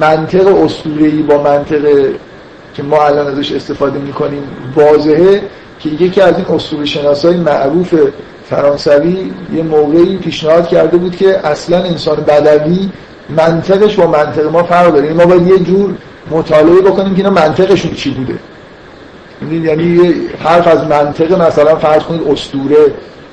منطق 0.00 0.64
اسطوره‌ای 0.64 1.22
با 1.22 1.42
منطق 1.42 1.82
که 2.74 2.82
ما 2.82 3.02
الان 3.02 3.26
ازش 3.26 3.52
استفاده 3.52 3.98
می‌کنیم 3.98 4.42
واضحه 4.76 5.42
که 5.80 5.88
یکی 5.88 6.20
از 6.20 6.34
این 6.36 6.46
اسطوره 6.56 6.84
شناسای 6.84 7.36
معروف 7.36 7.94
فرانسوی 8.50 9.32
یه 9.54 9.62
موقعی 9.62 10.16
پیشنهاد 10.16 10.68
کرده 10.68 10.96
بود 10.96 11.16
که 11.16 11.46
اصلا 11.46 11.78
انسان 11.78 12.16
بدوی 12.16 12.88
منطقش 13.36 13.96
با 13.96 14.06
منطق 14.06 14.46
ما 14.52 14.62
فرق 14.62 14.92
داره. 14.92 15.06
یعنی 15.06 15.18
ما 15.18 15.26
باید 15.26 15.46
یه 15.46 15.58
جور 15.58 15.94
مطالعه 16.30 16.80
بکنیم 16.80 17.14
که 17.14 17.16
اینا 17.16 17.30
منطقشون 17.30 17.92
چی 17.94 18.10
بوده. 18.10 18.34
یعنی 19.42 20.14
حرف 20.44 20.68
از 20.68 20.84
منطق 20.84 21.40
مثلا 21.42 21.76
فرض 21.76 22.02
کنید 22.02 22.28
اسطوره 22.28 22.76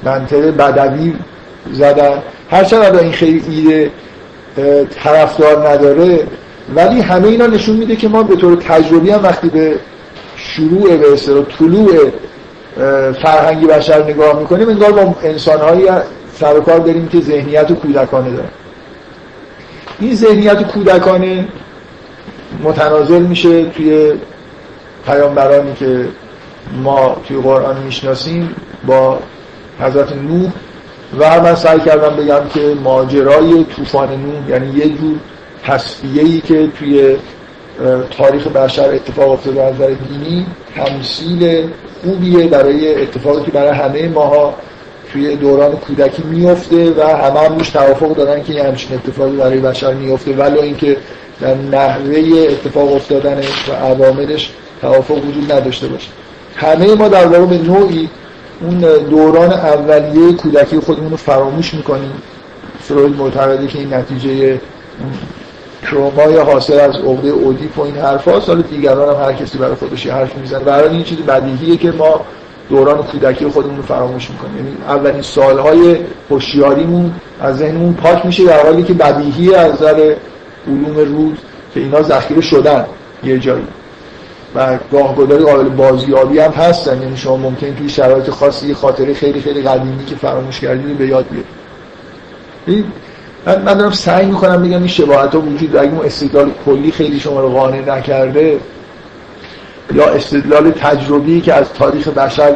منطق 0.04 0.58
بدوی 0.58 1.14
زدن. 1.72 2.22
هرچند 2.52 2.96
این 2.96 3.12
خیلی 3.12 3.44
ایده 3.50 3.92
طرفدار 5.04 5.70
نداره 5.70 6.20
ولی 6.76 7.02
همه 7.02 7.28
اینا 7.28 7.48
نشون 7.48 7.76
میده 7.76 7.96
که 7.96 8.08
ما 8.08 8.24
به 8.24 8.36
طور 8.36 8.56
تجربی 8.56 9.10
هم 9.10 9.24
وقتی 9.24 9.50
به 9.50 9.76
شروع 10.38 10.98
به 10.98 11.14
اصطلاح 11.14 11.44
طلوع 11.60 12.12
فرهنگی 13.14 13.66
بشر 13.66 14.04
نگاه 14.04 14.40
می‌کنیم 14.40 14.70
انگار 14.70 14.92
با 14.92 15.16
انسانهایی 15.24 15.86
سر 16.34 16.60
کار 16.60 16.80
داریم 16.80 17.08
که 17.08 17.22
ذهنیت 17.22 17.72
کودکانه 17.72 18.30
دارن. 18.30 18.50
این 20.00 20.16
ذهنیت 20.16 20.64
کودکانه 20.64 21.48
متنازل 22.64 23.22
میشه 23.22 23.66
توی 23.66 24.14
پیامبرانی 25.08 25.74
که 25.74 26.08
ما 26.84 27.16
توی 27.28 27.38
قرآن 27.38 27.84
می‌شناسیم 27.84 28.56
با 28.88 29.20
حضرت 29.80 30.14
نوح. 30.14 30.52
و 31.20 31.42
من 31.42 31.56
سعی 31.56 31.80
کردم 31.80 32.16
بگم 32.16 32.48
که 32.54 32.76
ماجرای 32.84 33.64
طوفان 33.64 34.10
نوح 34.10 34.50
یعنی 34.50 34.78
یه 34.78 34.90
جور 34.90 35.18
تصفیه‌ای 35.64 36.42
که 36.42 36.68
توی 36.80 37.16
تاریخ 38.18 38.48
بشر 38.48 38.90
اتفاق 38.90 39.32
افتاده 39.32 39.64
از 39.64 39.76
نظر 39.76 39.88
دینی 39.88 40.46
تمثیل 40.76 41.70
خوبیه 42.04 42.48
برای 42.48 43.02
اتفاقی 43.02 43.46
که 43.46 43.52
برای 43.52 43.70
همه 43.70 44.08
ماها 44.08 44.54
توی 45.14 45.36
دوران 45.36 45.72
کودکی 45.72 46.24
میفته 46.24 46.92
و 46.92 47.04
همه 47.04 47.40
هم 47.40 47.58
روش 47.58 47.70
توافق 47.70 48.16
دارن 48.16 48.44
که 48.44 48.64
همچین 48.64 48.98
اتفاقی 48.98 49.38
برای 49.38 49.60
بشر 49.60 49.94
میفته 49.94 50.36
ولی 50.36 50.60
اینکه 50.60 50.98
در 51.42 51.56
نحوه 51.56 52.48
اتفاق 52.50 52.94
افتادنش 52.94 53.70
و 53.70 53.74
عواملش 53.74 54.52
توافق 54.82 55.16
وجود 55.16 55.52
نداشته 55.52 55.88
باشه. 55.88 56.10
همه 56.56 56.96
ما 56.96 57.08
در 57.08 57.26
واقع 57.26 57.46
به 57.46 57.58
نوعی 57.58 58.10
اون 58.62 58.80
دوران 59.10 59.54
اولیه 59.54 60.34
کودکی 60.34 60.80
خودمون 60.80 61.12
رو 61.12 61.18
فراموش 61.18 61.74
می‌کنیم. 61.74 62.12
فروید 62.80 63.16
معتقده 63.16 63.68
که 63.68 63.80
این 63.80 63.94
نتیجه 63.94 64.62
ترومای 65.84 66.38
حاصل 66.38 66.80
از 66.80 66.96
عقده 66.96 67.30
اودیپ 67.30 67.80
و 67.80 67.82
این 67.82 67.96
حرف 67.96 68.28
هاست 68.28 68.50
حالا 68.50 68.62
دیگران 68.62 69.16
هم 69.16 69.24
هر 69.24 69.34
کسی 69.34 69.58
برای 69.58 69.76
خودش 69.76 70.08
حرف 70.08 70.38
می‌زنه. 70.38 70.60
برای 70.64 70.90
این 70.90 71.04
چیز 71.04 71.18
بدیهیه 71.18 71.78
که 71.78 71.92
ما 71.92 72.22
دوران 72.70 73.04
کودکی 73.04 73.48
خودمون 73.48 73.78
رو 73.78 73.84
فراموش 73.84 74.30
می‌کنیم. 74.30 74.58
یعنی 74.58 74.78
اولین 74.88 75.22
سالهای 75.22 75.98
هوشیاریمون 76.30 77.14
از 77.42 77.58
ذهنمون 77.58 77.94
پاک 77.94 78.26
میشه 78.26 78.46
در 78.46 78.66
حالی 78.66 78.84
که 78.84 78.94
بدیهی 78.94 79.56
از 79.56 79.74
نظر 79.74 80.16
علوم 80.68 80.96
روز 80.98 81.38
که 81.74 81.80
اینا 81.80 82.02
ذخیره 82.02 82.42
شدن 82.42 82.86
یه 83.24 83.40
جایی. 83.40 83.64
و 84.56 84.78
گاهگداری 84.92 85.44
قابل 85.44 85.70
بازیابی 85.70 86.40
هم 86.40 86.52
هستن. 86.52 87.02
یعنی 87.02 87.18
شما 87.18 87.38
ممکن 87.38 87.76
توی 87.76 87.90
شرایط 87.90 88.30
خاصی 88.30 88.74
خاطره 88.74 89.14
خیلی 89.14 89.42
خیلی 89.42 89.62
قدیمی 89.62 90.06
که 90.06 90.16
فراموش 90.16 90.60
کردید 90.60 90.98
به 90.98 91.08
یاد 91.08 91.26
بیارید 92.66 92.86
من, 93.46 93.62
من 93.62 93.74
دارم 93.74 93.92
سعی 93.92 94.26
می‌کنم 94.26 94.64
بگم 94.64 94.78
این 94.78 94.88
شباهت 94.88 95.36
ها 95.36 95.42
وجود 95.42 95.76
اگه 95.76 95.92
اون 95.92 96.06
استدلال 96.06 96.52
کلی 96.66 96.92
خیلی 96.92 97.20
شما 97.20 97.42
رو 97.42 97.50
قانع 97.50 97.98
نکرده 97.98 98.60
یا 99.96 100.10
استدلال 100.10 100.72
تجربی 100.72 101.42
که 101.42 101.54
از 101.54 101.74
تاریخ 101.74 102.08
بشر 102.08 102.56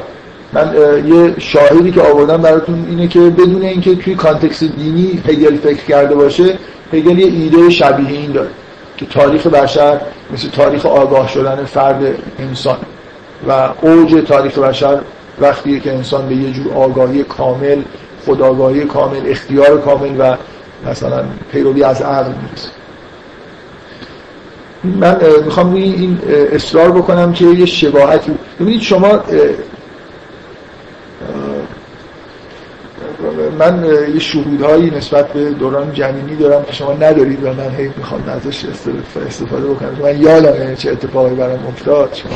من 0.54 0.74
یه 1.08 1.36
شاهدی 1.40 1.92
که 1.92 2.02
آوردم 2.02 2.38
براتون 2.38 2.86
اینه 2.90 3.08
که 3.08 3.20
بدون 3.20 3.62
اینکه 3.62 3.96
توی 3.96 4.16
کانتکست 4.16 4.64
دینی 4.64 5.24
هگل 5.28 5.58
فکر 5.58 5.86
کرده 5.86 6.16
باشه 6.16 6.58
هگل 6.94 7.20
یه 7.20 7.26
ایده 7.26 7.70
شبیه 7.70 8.10
این 8.10 8.32
داره 8.32 8.50
که 8.98 9.06
تاریخ 9.06 9.48
بشر 9.48 10.02
مثل 10.34 10.50
تاریخ 10.50 10.86
آگاه 10.86 11.28
شدن 11.28 11.66
فرد 11.66 12.04
انسان 12.40 12.78
و 13.48 13.70
اوج 13.82 14.24
تاریخ 14.28 14.58
بشر 14.58 15.00
وقتیه 15.42 15.80
که 15.80 15.94
انسان 15.94 16.30
به 16.30 16.36
یه 16.36 16.52
جور 16.52 16.74
آگاهی 16.74 17.24
کامل 17.24 17.82
خداگاهی 18.26 18.86
کامل 18.86 19.22
اختیار 19.26 19.82
کامل 19.82 20.16
و 20.20 20.36
مثلا 20.90 21.24
پیروی 21.52 21.84
از 21.84 22.02
عقل 22.02 22.32
می‌رسه 22.32 22.70
من 24.84 25.18
می‌خوام 25.46 25.72
روی 25.72 25.84
این 25.84 26.20
اصرار 26.52 26.92
بکنم 26.92 27.34
که 27.34 27.46
یه 27.46 27.66
شباهتی. 27.66 28.32
ببینید 28.60 28.82
شما 28.82 29.20
من 33.60 33.86
یه 34.14 34.20
شهودهایی 34.20 34.90
نسبت 34.90 35.34
به 35.34 35.50
دوران 35.50 35.94
جنینی 35.94 36.36
دارم 36.36 36.64
که 36.64 36.74
شما 36.74 36.94
ندارید 36.94 37.44
و 37.44 37.48
من 37.48 37.76
هی 37.78 37.90
می‌خوام 37.98 38.24
ازش 38.30 38.66
استفاده 39.28 39.68
بکنم. 39.68 39.98
من 40.04 40.22
یادم 40.22 40.76
چه 40.76 40.92
اتفاقی 40.92 41.36
برام 41.36 41.68
افتاد. 41.68 42.14
شما 42.14 42.32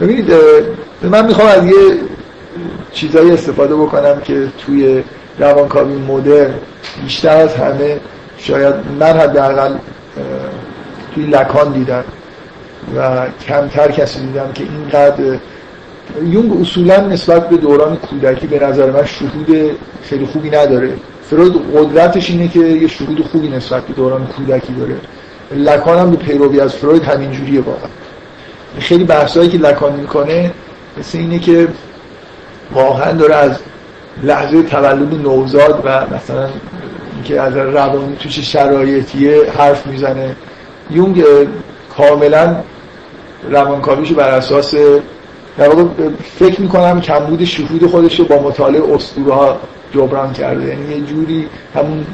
ببینید 0.00 0.32
من 1.02 1.26
می‌خوام 1.26 1.48
از 1.48 1.66
یه 1.66 1.72
چیزایی 2.92 3.30
استفاده 3.30 3.74
بکنم 3.74 4.20
که 4.20 4.48
توی 4.58 5.02
روانکاوی 5.38 5.94
مدرن 5.94 6.54
بیشتر 7.02 7.36
از 7.36 7.54
همه 7.54 8.00
شاید 8.38 8.74
من 9.00 9.20
حداقل 9.20 9.74
توی 11.14 11.26
لکان 11.26 11.72
دیدم 11.72 12.04
و 12.96 13.26
کمتر 13.48 13.90
کسی 13.90 14.20
دیدم 14.20 14.52
که 14.54 14.64
اینقدر 14.64 15.38
یونگ 16.22 16.60
اصولا 16.60 17.06
نسبت 17.06 17.48
به 17.48 17.56
دوران 17.56 17.96
کودکی 17.96 18.46
به 18.46 18.66
نظر 18.66 18.90
من 18.90 19.04
شهود 19.04 19.76
خیلی 20.02 20.26
خوبی 20.26 20.50
نداره. 20.50 20.92
فروید 21.30 21.54
قدرتش 21.76 22.30
اینه 22.30 22.48
که 22.48 22.58
یه 22.58 22.88
شهود 22.88 23.28
خوبی 23.32 23.48
نسبت 23.48 23.82
به 23.82 23.92
دوران 23.92 24.26
کودکی 24.26 24.72
داره. 24.72 24.96
لکان 25.56 25.98
هم 25.98 26.10
به 26.10 26.16
پیروی 26.16 26.60
از 26.60 26.74
فروید 26.74 27.02
همین 27.02 27.32
جوریه 27.32 27.60
واقعا. 27.60 27.88
خیلی 28.78 29.04
بحثایی 29.04 29.48
که 29.48 29.58
لکان 29.58 29.92
می‌کنه 29.92 30.50
مثل 30.98 31.18
اینه 31.18 31.38
که 31.38 31.68
واقعا 32.72 33.12
داره 33.12 33.34
از 33.34 33.58
لحظه 34.22 34.62
تولد 34.62 35.14
نوزاد 35.22 35.82
و 35.84 36.06
مثلا 36.14 36.48
اینکه 37.14 37.40
از 37.40 37.56
روانی 37.56 38.16
توش 38.16 38.38
شرایطیه 38.38 39.52
حرف 39.58 39.86
می‌زنه. 39.86 40.36
یونگ 40.90 41.24
کاملا 41.96 42.56
روانکاویشو 43.50 44.14
بر 44.14 44.30
اساس 44.30 44.74
در 45.58 45.68
واقع 45.68 45.82
فکر 46.38 46.60
می‌کنم 46.60 47.00
کمبود 47.00 47.44
شهود 47.44 47.86
خودش 47.86 48.20
رو 48.20 48.24
با 48.24 48.42
مطالعه 48.42 48.94
اسطوره 48.94 49.34
ها 49.34 49.56
جبران 49.94 50.32
کرده. 50.32 50.68
یعنی 50.68 50.94
یه 50.94 51.00
جوری 51.00 51.46
همون 51.74 52.04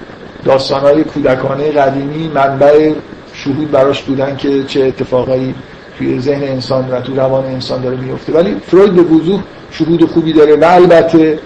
داستانهای 0.44 1.04
کودکانه 1.04 1.70
قدیمی 1.70 2.28
منبع 2.34 2.92
شهود 3.32 3.70
براش 3.70 4.02
بودن 4.02 4.36
که 4.36 4.64
چه 4.64 4.84
اتفاقایی 4.84 5.54
توی 5.98 6.20
ذهن 6.20 6.42
انسان 6.42 6.88
و 6.90 7.00
تو 7.00 7.14
روان 7.14 7.44
انسان 7.44 7.80
داره 7.80 7.96
میفته 7.96 8.32
ولی 8.32 8.56
فروید 8.66 8.94
به 8.94 9.02
وضوح 9.02 9.40
شهود 9.70 10.04
خوبی 10.04 10.32
داره 10.32 10.56
و 10.56 10.64
البته 10.64 11.38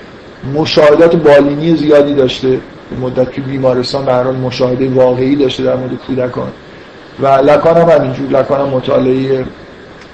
مشاهدات 0.54 1.16
بالینی 1.16 1.76
زیادی 1.76 2.14
داشته. 2.14 2.60
مدت 3.00 3.32
که 3.32 3.40
بیمارستان 3.40 4.04
به 4.04 4.32
مشاهده 4.32 4.88
واقعی 4.88 5.36
داشته 5.36 5.62
در 5.62 5.76
مورد 5.76 5.94
کودکان. 6.06 6.48
و 7.20 7.26
لکان 7.26 7.76
هم 7.76 7.88
همینجور 7.88 8.28
لکان 8.30 8.60
هم 8.60 8.68
مطالعه 8.68 9.44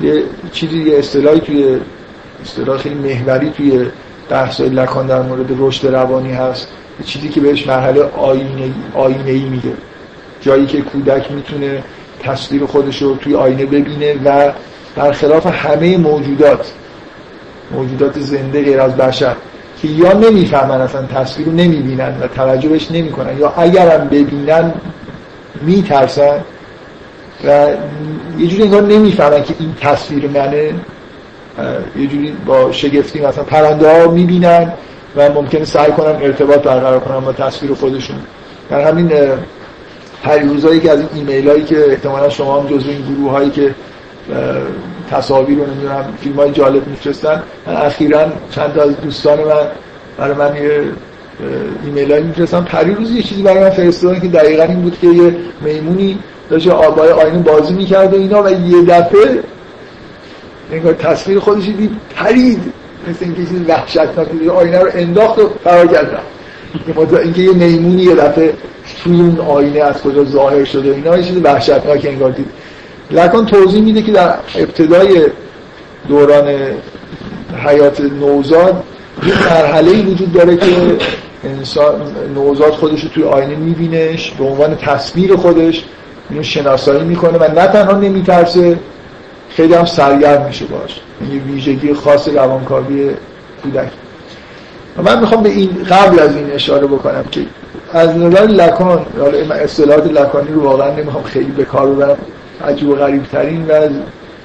یه 0.02 0.22
چیزی 0.52 0.82
یه 0.82 0.98
اصطلاحی 0.98 1.40
توی 1.40 1.78
اصطلاح 2.42 2.78
خیلی 2.78 2.94
محوری 2.94 3.50
توی 3.50 3.86
بحث 4.28 4.60
لکان 4.60 5.06
در 5.06 5.22
مورد 5.22 5.46
رشد 5.58 5.86
روانی 5.86 6.32
هست. 6.32 6.68
یه 7.00 7.06
چیزی 7.06 7.28
که 7.28 7.40
بهش 7.40 7.66
مرحله 7.66 8.02
آینه 8.02 8.72
آینه 8.94 9.30
ای 9.30 9.44
میگه. 9.44 9.72
جایی 10.40 10.66
که 10.66 10.80
کودک 10.80 11.32
می‌تونه 11.32 11.82
تصویر 12.20 12.66
خودش 12.66 13.02
رو 13.02 13.16
توی 13.16 13.34
آینه 13.34 13.66
ببینه 13.66 14.14
و 14.24 14.52
برخلاف 14.96 15.46
همه 15.46 15.96
موجودات 15.96 16.72
موجودات 17.70 18.20
زنده 18.20 18.64
غیر 18.64 18.80
از 18.80 18.96
بشر 18.96 19.34
که 19.82 19.88
یا 19.88 20.12
نمی‌فهمن 20.12 20.80
اصلا 20.80 21.06
تصویر 21.06 21.46
رو 21.46 21.52
نمی‌بینن 21.52 22.16
و 22.20 22.26
توجه 22.26 22.68
بهش 22.68 22.90
نمی‌کنن 22.90 23.38
یا 23.38 23.52
اگرم 23.56 24.08
ببینن 24.08 24.72
میترسن 25.62 26.40
و 27.44 27.68
یه 28.38 28.46
جوری 28.46 28.62
انگار 28.62 28.82
نمی‌فهمن 28.82 29.42
که 29.42 29.54
این 29.58 29.74
تصویر 29.80 30.28
منه. 30.28 30.74
یه 31.96 32.06
جوری 32.06 32.36
با 32.46 32.72
شگفتی 32.72 33.20
مثلا 33.20 33.44
پرنده 33.44 34.02
ها 34.02 34.10
می‌بینن 34.10 34.72
و 35.16 35.30
ممکنه 35.30 35.64
سعی 35.64 35.92
کنن 35.92 36.22
ارتباط 36.22 36.58
برقرار 36.58 37.00
کنن 37.00 37.20
با 37.20 37.32
تصویر 37.32 37.74
خودشون. 37.74 38.16
در 38.70 38.80
همین 38.80 39.12
پریوزایی 40.22 40.80
که 40.80 40.90
از 40.90 40.98
این 40.98 41.08
ایمیل 41.14 41.48
هایی 41.48 41.64
که 41.64 41.90
احتمالا 41.90 42.28
شما 42.28 42.60
هم 42.60 42.66
جزو 42.66 42.90
این 42.90 43.14
گروه 43.14 43.30
هایی 43.30 43.50
که 43.50 43.74
تصاویر 45.10 45.58
رو 45.58 45.66
نمی‌دونم 45.66 46.04
فیلم 46.20 46.36
های 46.36 46.50
جالب 46.50 46.86
میفرستن 46.86 47.42
من 47.66 47.76
اخیرا 47.76 48.26
چند 48.50 48.78
از 48.78 49.00
دوستان 49.00 49.38
من 49.38 49.66
برای 50.18 50.34
من 50.34 50.56
یه 50.56 50.82
ایمیل 51.84 52.12
هایی 52.12 52.24
میفرستن. 52.24 52.60
پریروز 52.60 53.10
یه 53.10 53.22
چیزی 53.22 53.42
برای 53.42 53.60
من 53.60 53.70
فرستادن 53.70 54.20
که 54.20 54.28
دقیقا 54.28 54.62
این 54.62 54.82
بود 54.82 54.98
که 55.00 55.06
یه 55.06 55.36
میمونی 55.60 56.18
داشت 56.50 56.68
آبای 56.68 57.08
آینه 57.08 57.38
بازی 57.38 57.74
می‌کرد 57.74 58.14
و 58.14 58.16
اینا 58.16 58.42
و 58.42 58.50
یه 58.50 58.82
دفعه 58.82 59.42
انگار 60.72 60.92
تصویر 60.92 61.38
خودش 61.38 61.64
دید 61.64 61.90
پرید. 62.16 62.60
مثل 63.08 63.24
اینکه 63.24 63.40
چیز 63.40 63.68
وحشتناکی 63.68 64.48
آینه 64.48 64.78
رو 64.78 64.90
انداخت 64.94 65.38
و 65.38 65.50
فرار 65.64 65.86
کرد. 65.86 66.22
اینکه 67.22 67.42
یه 67.42 67.52
میمونی 67.52 68.02
یه 68.02 68.14
دفعه 68.14 68.54
توی 69.04 69.32
آینه 69.48 69.80
از 69.80 70.02
کجا 70.02 70.24
ظاهر 70.24 70.64
شده 70.64 70.90
اینا 70.90 71.16
یه 71.16 71.22
چیز 71.22 71.36
وحشتناک 71.36 72.06
انگار 72.06 72.30
دید. 72.30 72.46
لکن 73.10 73.46
توضیح 73.46 73.82
میده 73.82 74.02
که 74.02 74.12
در 74.12 74.34
ابتدای 74.56 75.26
دوران 76.08 76.48
حیات 77.66 78.00
نوزاد 78.00 78.82
یه 79.26 79.52
مرحله 79.52 80.02
وجود 80.02 80.32
داره 80.32 80.56
که 80.56 80.66
انسان 81.44 82.02
نوزاد 82.34 82.72
خودش 82.72 83.02
رو 83.02 83.08
توی 83.08 83.24
آینه 83.24 83.56
میبینش 83.56 84.30
به 84.30 84.44
عنوان 84.44 84.76
تصویر 84.76 85.36
خودش. 85.36 85.84
اینو 86.30 86.42
شناسایی 86.42 87.04
می‌کنه 87.04 87.38
و 87.38 87.44
نه 87.60 87.66
تنها 87.66 87.92
نمیترسه 87.92 88.78
خیلی 89.50 89.74
هم 89.74 89.84
سرگرم 89.84 90.46
میشه 90.46 90.64
باش. 90.64 91.00
یه 91.32 91.40
ویژگی 91.40 91.94
خاص 91.94 92.28
روانکاوی 92.28 93.10
کودک. 93.62 93.88
من 95.04 95.20
می‌خوام 95.20 95.42
به 95.42 95.48
این 95.48 95.70
قبل 95.90 96.20
از 96.20 96.36
این 96.36 96.52
اشاره 96.52 96.86
بکنم 96.86 97.24
که 97.30 97.40
از 97.92 98.16
نظر 98.16 98.46
لکان 98.46 99.06
اصطلاحات 99.50 100.06
لکانی 100.06 100.48
رو 100.48 100.62
واقعا 100.62 100.90
نمی‌خوام 100.94 101.24
خیلی 101.24 101.50
به 101.50 101.64
کار 101.64 101.86
ببرم. 101.86 102.18
عجیب 102.68 102.88
و 102.88 102.94
غریب 102.94 103.22
ترین 103.32 103.66
و 103.66 103.72
از 103.72 103.90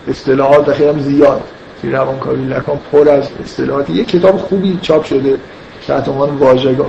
اصطلاحات 0.07 0.73
خیلی 0.73 0.89
هم 0.89 0.99
زیاد 0.99 1.41
روانکاوی 1.83 2.45
لکان 2.45 2.79
پر 2.91 3.09
از 3.09 3.29
اصطلاحات 3.45 3.89
یه 3.89 4.05
کتاب 4.05 4.37
خوبی 4.37 4.79
چاپ 4.81 5.03
شده 5.03 5.37
تحت 5.87 6.07
عنوان 6.07 6.29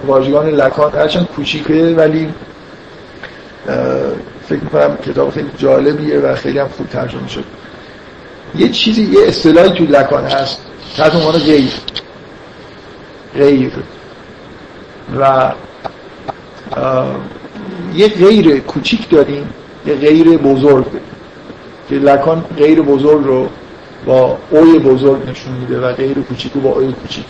واژگان 0.06 0.48
لکان 0.48 0.92
هرچند 0.92 1.26
کوچیکه 1.36 1.94
ولی 1.96 2.28
فکر 4.48 4.60
می‌کنم 4.60 4.96
کتاب 4.96 5.30
خیلی 5.30 5.50
جالبیه 5.58 6.18
و 6.18 6.34
خیلی 6.34 6.58
هم 6.58 6.68
خوب 6.68 6.88
ترجمه 6.88 7.28
شد 7.28 7.44
یه 8.54 8.68
چیزی 8.68 9.02
یه 9.02 9.28
اصطلاحی 9.28 9.70
تو 9.70 9.84
لکان 9.84 10.24
هست. 10.24 10.60
تحت 10.96 11.14
عنوان 11.14 11.38
غیر. 11.38 11.72
غیر. 13.34 13.72
و 15.18 15.52
یه 17.94 18.08
غیر 18.08 18.60
کوچیک 18.60 19.10
داریم. 19.10 19.48
یه 19.86 19.94
غیر 19.94 20.38
بزرگ. 20.38 20.86
که 21.88 21.94
لکان 21.94 22.44
غیر 22.56 22.82
بزرگ 22.82 23.24
رو 23.24 23.48
با 24.06 24.38
اوی 24.50 24.78
بزرگ 24.78 25.30
نشون 25.30 25.52
میده 25.52 25.80
و 25.80 25.92
غیر 25.92 26.14
کوچیک 26.14 26.52
رو 26.52 26.60
با 26.60 26.70
اوی 26.70 26.92
کوچیک. 26.92 27.24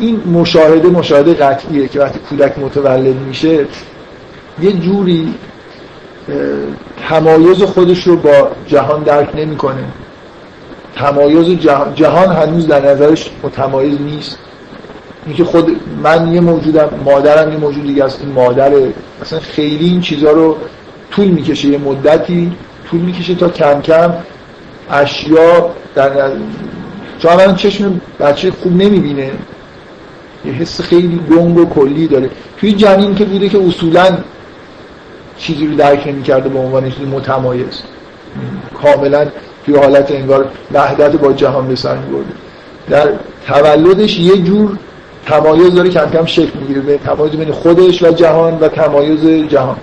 این 0.00 0.22
مشاهده 0.32 0.88
مشاهده 0.88 1.34
قطعیه 1.34 1.88
که 1.88 2.00
وقتی 2.00 2.18
کودک 2.18 2.58
متولد 2.58 3.16
میشه 3.16 3.66
یه 4.60 4.72
جوری 4.72 5.34
تمایز 7.08 7.62
خودش 7.62 8.06
رو 8.06 8.16
با 8.16 8.50
جهان 8.66 9.02
درک 9.02 9.36
نمی‌کنه. 9.36 9.84
تمایز 10.96 11.60
جهان, 11.60 11.94
جهان 11.94 12.36
هنوز 12.36 12.66
در 12.66 12.90
نظرش 12.90 13.30
متمایز 13.42 14.00
نیست. 14.00 14.38
اینکه 15.26 15.44
خود 15.44 15.80
من 16.02 16.32
یه 16.32 16.40
موجودم 16.40 16.90
مادرم 17.04 17.52
یه 17.52 17.58
موجود 17.58 17.82
دیگه 17.82 18.04
است 18.04 18.20
این 18.20 18.32
مادره. 18.32 18.92
اصلا 19.22 19.38
خیلی 19.38 19.84
این 19.84 20.00
چیزها 20.00 20.30
رو 20.30 20.56
طول 21.10 21.28
می‌کشه 21.28 21.68
یه 21.68 21.78
مدتی 21.78 22.52
طول 22.90 23.00
می‌کشه 23.00 23.34
تا 23.34 23.48
کم 23.48 23.80
کم 23.80 24.14
اشیا 24.90 25.70
در 25.94 26.30
چون 27.18 27.54
چشم 27.54 28.00
بچه 28.20 28.50
خوب 28.50 28.72
نمی‌بینه. 28.72 29.30
یه 30.44 30.52
حس 30.52 30.80
خیلی 30.80 31.20
گنگ 31.30 31.56
و 31.56 31.64
کلی 31.64 32.06
داره. 32.06 32.30
توی 32.60 32.72
جنین 32.72 33.14
که 33.14 33.24
بوده 33.24 33.48
که 33.48 33.58
اصولا 33.58 34.18
چیزی 35.38 35.66
رو 35.66 35.74
درک 35.74 36.06
نمی‌کرده 36.06 36.48
به 36.48 36.58
عنوان 36.58 36.90
چیزی 36.90 37.04
متمایز. 37.04 37.82
کاملا 38.82 39.26
توی 39.66 39.76
حالت 39.76 40.10
انگار 40.10 40.50
وحدت 40.72 41.16
با 41.16 41.32
جهان 41.32 41.68
به 41.68 41.76
سر 41.76 41.96
میبرده. 41.96 42.32
در 42.90 43.08
تولدش 43.46 44.18
یه 44.18 44.38
جور 44.42 44.78
تمایز 45.26 45.74
داره 45.74 45.90
کم 45.90 46.10
کم 46.10 46.26
شکل 46.26 46.58
می‌گیره. 46.60 46.80
به 46.80 46.98
تمایز 46.98 47.32
بین 47.32 47.52
خودش 47.52 48.02
و 48.02 48.10
جهان 48.10 48.58
و 48.58 48.68
تمایز 48.68 49.48
جهان. 49.48 49.76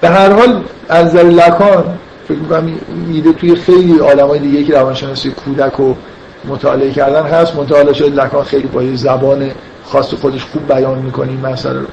به 0.00 0.08
هر 0.08 0.32
حال 0.32 0.62
از 0.88 1.06
نظر 1.06 1.22
لکان 1.22 1.98
فکر 2.28 2.38
می‌کنم 2.38 2.72
ایده 3.12 3.32
توی 3.32 3.54
خیلی 3.54 3.98
های 3.98 4.38
دیگه 4.38 4.64
که 4.64 4.74
روانشناسی 4.74 5.30
کودک 5.30 5.72
رو 5.72 5.96
مطالعه 6.44 6.90
کردن 6.90 7.22
هست. 7.22 7.56
مطالعه 7.56 7.92
شده 7.92 8.08
لکان 8.08 8.44
خیلی 8.44 8.66
با 8.66 8.82
یه 8.82 8.96
زبان 8.96 9.50
خاص 9.84 10.14
خودش 10.14 10.44
خوب 10.44 10.72
بیان 10.74 10.98
می‌کنه 10.98 11.28
این 11.28 11.40
مسئله 11.40 11.80
رو. 11.80 11.86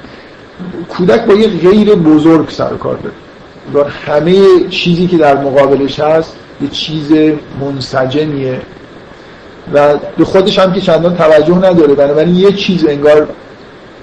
کودک 0.88 1.24
با 1.24 1.34
یه 1.34 1.48
غیر 1.48 1.94
بزرگ 1.94 2.50
سر 2.50 2.68
کار 2.68 2.98
داره. 3.72 3.90
همه 3.90 4.34
چیزی 4.70 5.06
که 5.06 5.16
در 5.16 5.36
مقابلش 5.36 6.00
هست 6.00 6.36
یه 6.62 6.68
چیز 6.68 7.12
منسجمیه. 7.60 8.60
و 9.74 9.94
به 10.18 10.24
خودش 10.24 10.58
هم 10.58 10.72
که 10.72 10.80
چندان 10.80 11.16
توجه 11.16 11.56
نداره. 11.56 11.94
بنابراین 11.94 12.36
یه 12.36 12.52
چیز 12.52 12.86
انگار 12.86 13.28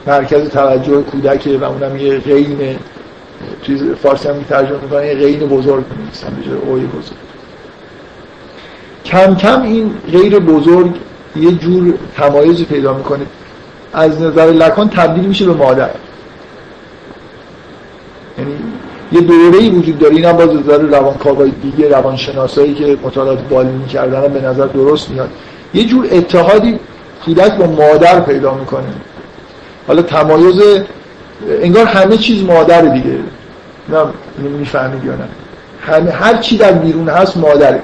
مرکز 0.07 0.49
توجه 0.49 1.01
کودکه 1.01 1.57
و 1.57 1.63
اونم 1.63 1.97
یه 1.97 2.19
غین 2.19 2.75
توی 3.63 3.95
فارسی 4.03 4.27
هم 4.27 4.43
ترجمه 4.49 4.77
می‌کنن 4.83 5.05
یه 5.05 5.13
غین 5.13 5.39
بزرگ 5.39 5.83
نیستن 6.05 6.29
به 6.29 6.71
اوی 6.71 6.81
بزرگ. 6.85 7.17
کم 9.05 9.35
کم 9.35 9.61
این 9.61 9.93
غیر 10.11 10.39
بزرگ 10.39 10.91
یه 11.35 11.51
جور 11.51 11.93
تمایز 12.17 12.63
پیدا 12.63 12.93
می‌کنه. 12.93 13.25
از 13.93 14.21
نظر 14.21 14.45
لکان 14.45 14.89
تبدیل 14.89 15.25
میشه 15.25 15.45
به 15.45 15.53
مادر. 15.53 15.89
یعنی 18.37 18.51
یه 19.11 19.21
دوره 19.21 19.57
ای 19.57 19.69
وجود 19.69 19.99
داره. 19.99 20.15
این 20.15 20.25
هم 20.25 20.31
باز 20.31 20.49
نظر 20.55 20.77
روانکاوای 20.77 21.51
دیگه 21.61 21.89
روانشناسایی 21.89 22.73
که 22.73 22.97
مطالعات 23.03 23.39
بالی 23.49 23.71
می‌کردن 23.71 24.33
به 24.33 24.41
نظر 24.41 24.65
درست 24.65 25.09
میاد. 25.09 25.29
یه 25.73 25.85
جور 25.85 26.07
اتحادی 26.11 26.79
کودک 27.25 27.57
با 27.57 27.65
مادر 27.67 28.19
پیدا 28.19 28.53
می‌کنه. 28.53 28.83
حالا 29.87 30.01
تمایز 30.01 30.61
انگار 31.61 31.85
همه 31.85 32.17
چیز 32.17 32.43
مادر 32.43 32.81
دیگه. 32.81 33.17
نه 33.89 33.99
می‌فهمید 34.57 35.05
یا 35.05 35.15
نه؟ 35.15 35.27
همه 35.81 36.11
هر 36.11 36.37
چی 36.37 36.57
در 36.57 36.71
بیرون 36.71 37.09
هست 37.09 37.37
مادره. 37.37 37.81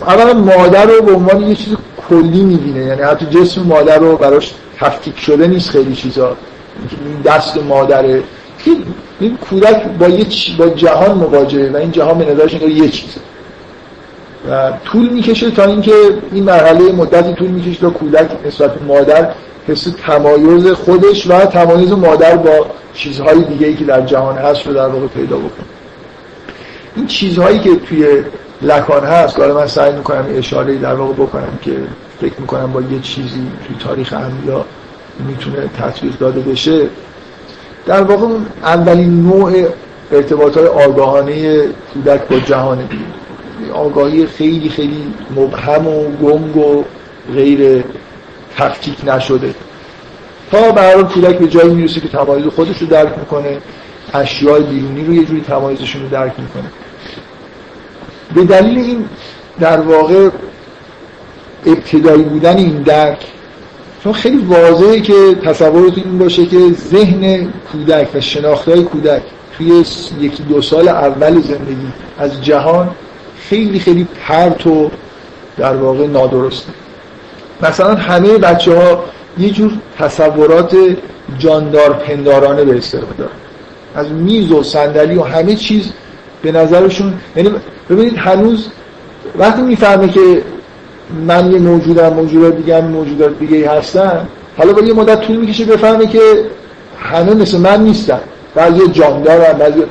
اولا 0.00 0.34
مادر 0.34 0.84
رو 0.84 1.02
به 1.02 1.12
عنوان 1.12 1.42
یه 1.42 1.54
چیز 1.54 1.76
کلی 2.08 2.42
می‌بینه. 2.42 2.84
یعنی 2.84 3.02
حتی 3.02 3.26
جسم 3.26 3.62
مادر 3.62 3.98
رو 3.98 4.16
براش 4.16 4.54
تفکیک 4.80 5.18
شده 5.18 5.46
نیست 5.46 5.70
خیلی 5.70 5.94
چیزا. 5.94 6.36
این 7.06 7.20
دست 7.24 7.56
مادره. 7.56 8.22
این 9.20 9.36
کودک 9.36 9.82
با 9.98 10.08
یه 10.08 10.26
با 10.58 10.68
جهان 10.68 11.18
مواجهه 11.18 11.70
و 11.72 11.76
این 11.76 11.90
جهان 11.90 12.18
به 12.18 12.32
نظرش 12.32 12.52
یه 12.54 12.88
چیزه. 12.88 13.20
و 14.50 14.72
طول 14.84 15.08
می‌کشه 15.08 15.50
تا 15.50 15.64
اینکه 15.64 15.92
این 16.32 16.44
مرحله 16.44 16.92
مدتی 16.92 17.32
طول 17.34 17.48
می‌کشه 17.48 17.80
تا 17.80 17.90
کودک 17.90 18.30
نسبت 18.46 18.82
مادر 18.82 19.30
حس 19.68 19.88
تمایز 20.06 20.66
خودش 20.66 21.26
و 21.26 21.38
تمایز 21.46 21.92
مادر 21.92 22.36
با 22.36 22.66
چیزهای 22.94 23.44
دیگه 23.44 23.66
ای 23.66 23.74
که 23.74 23.84
در 23.84 24.00
جهان 24.00 24.36
هست 24.36 24.66
رو 24.66 24.74
در 24.74 24.86
واقع 24.86 25.06
پیدا 25.06 25.36
بکنه. 25.36 25.66
این 26.96 27.06
چیزهایی 27.06 27.58
که 27.58 27.76
توی 27.76 28.06
لکان 28.64 29.04
هست. 29.04 29.36
که 29.36 29.42
من 29.42 29.66
سعی 29.66 29.92
می‌کنم 29.92 30.24
اشاره 30.28 30.76
در 30.76 30.94
واقع 30.94 31.12
بکنم 31.12 31.58
که 31.62 31.72
فکر 32.20 32.40
می‌کنم 32.40 32.72
با 32.72 32.80
یه 32.80 33.00
چیزی 33.02 33.46
توی 33.66 33.76
تاریخ 33.80 34.12
انبیا 34.12 34.64
می‌تونه 35.28 35.68
تطبیق 35.78 36.18
داده 36.18 36.40
بشه. 36.40 36.86
در 37.86 38.02
واقع 38.02 38.26
اولین 38.62 39.22
نوع 39.22 39.52
ارتباط 40.12 40.56
های 40.56 40.66
آگاهانه 40.66 41.62
کودک 41.94 42.28
با 42.28 42.38
جهان 42.38 42.88
آگاهی 43.74 44.26
خیلی 44.26 44.68
خیلی 44.68 45.14
مبهم 45.36 45.86
و 45.86 46.04
گنگ 46.04 46.56
و 46.56 46.84
غیر 47.34 47.84
تفکیک 48.56 49.08
نشده. 49.08 49.54
تا 50.50 50.72
برای 50.72 51.02
کودک 51.02 51.38
به 51.38 51.48
جایی 51.48 51.74
می‌رسه 51.74 52.00
که 52.00 52.08
تمایز 52.08 52.46
خودش 52.46 52.78
رو 52.78 52.86
درک 52.86 53.18
می‌کنه. 53.18 53.58
اشیاء 54.14 54.58
بیرونی 54.58 55.04
رو 55.04 55.14
یه 55.14 55.24
جوری 55.24 55.40
تمایزشون 55.40 56.02
رو 56.02 56.08
درک 56.08 56.32
می‌کنه. 56.38 56.70
به 58.34 58.44
دلیل 58.44 58.78
این 58.78 59.08
در 59.60 59.80
واقع 59.80 60.28
ابتدایی 61.66 62.22
بودن 62.22 62.56
این 62.56 62.82
درک 62.82 63.26
چون 64.04 64.12
خیلی 64.12 64.36
واضحه 64.36 65.00
که 65.00 65.14
تصورتون 65.44 66.04
این 66.04 66.18
باشه 66.18 66.46
که 66.46 66.58
ذهن 66.90 67.52
کودک 67.72 68.08
و 68.14 68.20
شناختهای 68.20 68.82
کودک 68.82 69.22
توی 69.56 69.84
یکی 70.20 70.42
دو 70.42 70.62
سال 70.62 70.88
اول 70.88 71.40
زندگی 71.40 71.86
از 72.18 72.44
جهان 72.44 72.90
خیلی 73.38 73.78
خیلی 73.78 74.08
پرت 74.28 74.66
و 74.66 74.90
در 75.56 75.76
واقع 75.76 76.06
نادرسته. 76.06 76.72
مثلا 77.62 77.94
همه 77.94 78.38
بچه 78.38 78.76
ها 78.76 79.04
یه 79.38 79.50
جور 79.50 79.72
تصورات 79.98 80.76
جاندار 81.38 81.92
پندارانه 81.92 82.64
به 82.64 82.76
استفاده 82.76 83.28
از 83.94 84.12
میز 84.12 84.52
و 84.52 84.62
صندلی 84.62 85.16
و 85.16 85.22
همه 85.22 85.54
چیز 85.54 85.92
به 86.44 86.52
نظرشون. 86.52 87.14
یعنی 87.36 87.50
ببینید 87.90 88.16
هنوز 88.16 88.68
وقتی 89.38 89.62
می‌فهمه 89.62 90.08
که 90.08 90.42
من 91.26 91.52
یه 91.52 91.58
موجودم 91.58 92.12
موجودات 92.12 92.56
دیگه 92.56 92.82
هم 92.82 92.84
موجودات 92.84 93.38
دیگه 93.38 93.70
هستن 93.70 94.28
حالا 94.58 94.72
با 94.72 94.80
یه 94.80 94.94
مدت 94.94 95.20
طول 95.20 95.36
می‌کشه 95.36 95.64
بفهمه 95.64 96.06
که 96.06 96.20
همه 96.98 97.34
مثل 97.34 97.58
من 97.58 97.82
نیستن. 97.82 98.20
بعضی 98.54 98.88
جاندارن 98.92 99.58
بعضی 99.58 99.82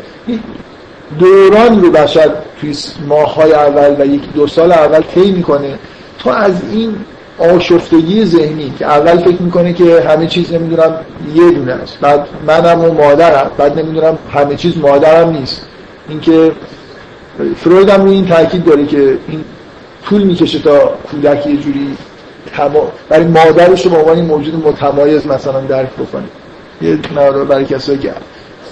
دوران 1.19 1.81
رو 1.81 1.91
بشر 1.91 2.29
توی 2.61 2.75
ماهای 3.07 3.53
اول 3.53 3.95
و 3.99 4.05
یک 4.05 4.21
دو 4.33 4.47
سال 4.47 4.71
اول 4.71 5.01
طی 5.01 5.31
می‌کنه 5.31 5.79
تا 6.19 6.33
از 6.33 6.53
این 6.71 6.95
آشفتگی 7.39 8.25
ذهنی 8.25 8.73
که 8.79 8.85
اول 8.85 9.17
فکر 9.17 9.41
می‌کنه 9.41 9.73
که 9.73 10.01
همه 10.01 10.27
چیز 10.27 10.53
نمی‌دونم 10.53 10.95
یه 11.35 11.51
دونه 11.51 11.73
است. 11.73 11.97
بعد 12.01 12.27
منم 12.47 12.79
و 12.79 12.91
مادرم 12.91 13.51
بعد 13.57 13.79
نمی‌دونم 13.79 14.17
همه 14.33 14.55
چیز 14.55 14.77
مادرم 14.77 15.29
نیست. 15.29 15.65
اینکه 16.09 16.51
فروید 17.57 17.89
هم 17.89 18.05
این 18.05 18.25
تاکید 18.27 18.63
داره 18.63 18.85
که 18.85 19.17
این 19.27 19.43
طول 20.05 20.23
می‌کشه 20.23 20.59
تا 20.59 20.93
کودک 21.11 21.47
یه 21.47 21.57
جوری 21.57 21.97
تما... 22.53 22.91
برای 23.09 23.25
مادرش 23.25 23.85
رو 23.85 23.91
به 23.91 23.97
عنوان 23.97 24.21
موجود 24.21 24.67
متمایز 24.67 25.27
مثلا 25.27 25.61
درک 25.61 25.89
بکنه. 25.89 26.23
یه 26.81 26.99
مورد 27.15 27.47
برای 27.47 27.65
کسایی 27.65 27.97
که 27.97 28.13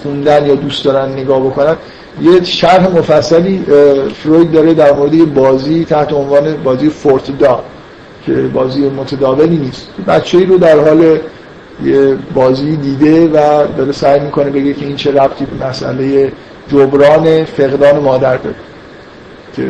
خوندن 0.02 0.46
یا 0.46 0.54
دوست 0.54 0.84
دارن 0.84 1.12
نگاه 1.12 1.40
بکنن. 1.40 1.76
یه 2.22 2.44
شرح 2.44 2.88
مفصلی 2.88 3.64
فروید 4.14 4.52
داره 4.52 4.74
در 4.74 4.92
مورد 4.92 5.34
بازی 5.34 5.84
تحت 5.84 6.12
عنوان 6.12 6.56
بازی 6.64 6.88
فورت 6.88 7.38
دا 7.38 7.64
که 8.26 8.32
بازی 8.32 8.90
متداولی 8.90 9.56
نیست. 9.56 9.88
بچه 10.08 10.44
رو 10.44 10.58
در 10.58 10.78
حال 10.78 11.18
یه 11.84 12.16
بازی 12.34 12.76
دیده 12.76 13.26
و 13.26 13.66
داره 13.76 13.92
سعی 13.92 14.20
می‌کنه 14.20 14.50
بگه 14.50 14.74
که 14.74 14.86
این 14.86 14.96
چه 14.96 15.10
ربطی 15.10 15.44
به 15.44 15.66
مسئله 15.66 16.32
جبران 16.72 17.44
فقدان 17.44 17.98
مادر 17.98 18.36
داره 18.36 18.56
که 19.56 19.62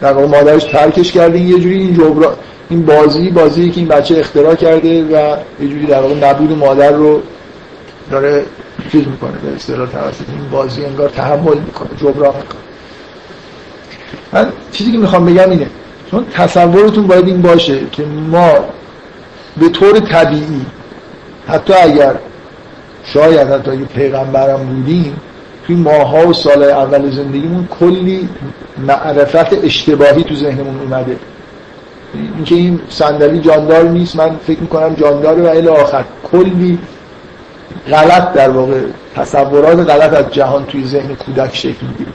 در 0.00 0.12
واقع 0.12 0.26
مادرش 0.26 0.64
ترکش 0.64 1.12
کرده. 1.12 1.38
یه 1.38 1.58
جوری 1.58 1.78
این 1.78 1.94
جبران 1.94 2.34
این 2.68 2.86
بازی 2.86 3.30
بازی 3.30 3.70
که 3.70 3.80
این 3.80 3.88
بچه 3.88 4.18
اختراع 4.18 4.54
کرده 4.54 5.04
و 5.04 5.36
یه 5.60 5.68
جوری 5.68 5.86
در 5.86 6.00
واقع 6.00 6.14
نبود 6.14 6.58
مادر 6.58 6.90
رو 6.90 7.22
داره 8.10 8.44
چیز 8.92 9.06
می‌کنه 9.06 9.32
به 9.42 9.54
اصطلاح 9.56 9.88
توسط 9.88 10.28
این 10.28 10.50
بازی 10.50 10.84
انگار 10.84 11.08
تحمل 11.08 11.58
می‌کنه 11.58 11.88
جبران 12.00 12.34
می‌کنه. 12.36 12.60
من 14.32 14.52
چیزی 14.72 14.92
که 14.92 14.98
می‌خوام 14.98 15.26
بگم 15.26 15.50
اینه 15.50 15.66
چون 16.10 16.26
تصورتون 16.32 17.06
باید 17.06 17.26
این 17.26 17.42
باشه 17.42 17.78
که 17.92 18.02
ما 18.30 18.52
به 19.56 19.68
طور 19.68 20.00
طبیعی 20.00 20.66
حتی 21.48 21.72
اگر 21.72 22.14
شاید 23.04 23.48
حتی 23.48 23.70
اگه 23.70 23.84
پیغمبرم 23.84 24.66
بودیم 24.66 25.16
توی 25.66 25.76
ماها 25.76 26.28
و 26.28 26.32
سال 26.32 26.62
اول 26.62 27.10
زندگیمون 27.10 27.68
کلی 27.80 28.28
معرفت 28.78 29.64
اشتباهی 29.64 30.24
تو 30.24 30.34
ذهنمون 30.34 30.80
اومده. 30.80 31.16
اینکه 32.36 32.54
این 32.54 32.80
صندلی 32.88 33.40
جاندار 33.40 33.82
نیست 33.82 34.16
من 34.16 34.36
فکر 34.46 34.60
می‌کنم 34.60 34.94
جانداره 34.94 35.42
و 35.42 35.46
الی 35.46 35.68
آخر. 35.68 36.04
کلی 36.32 36.78
غلط 37.90 38.32
در 38.32 38.50
واقع 38.50 38.80
تصورات 39.16 39.90
غلط 39.90 40.12
از 40.12 40.30
جهان 40.30 40.64
توی 40.64 40.84
ذهن 40.84 41.14
کودک 41.14 41.56
شکل 41.56 41.86
می‌گیره. 41.86 42.10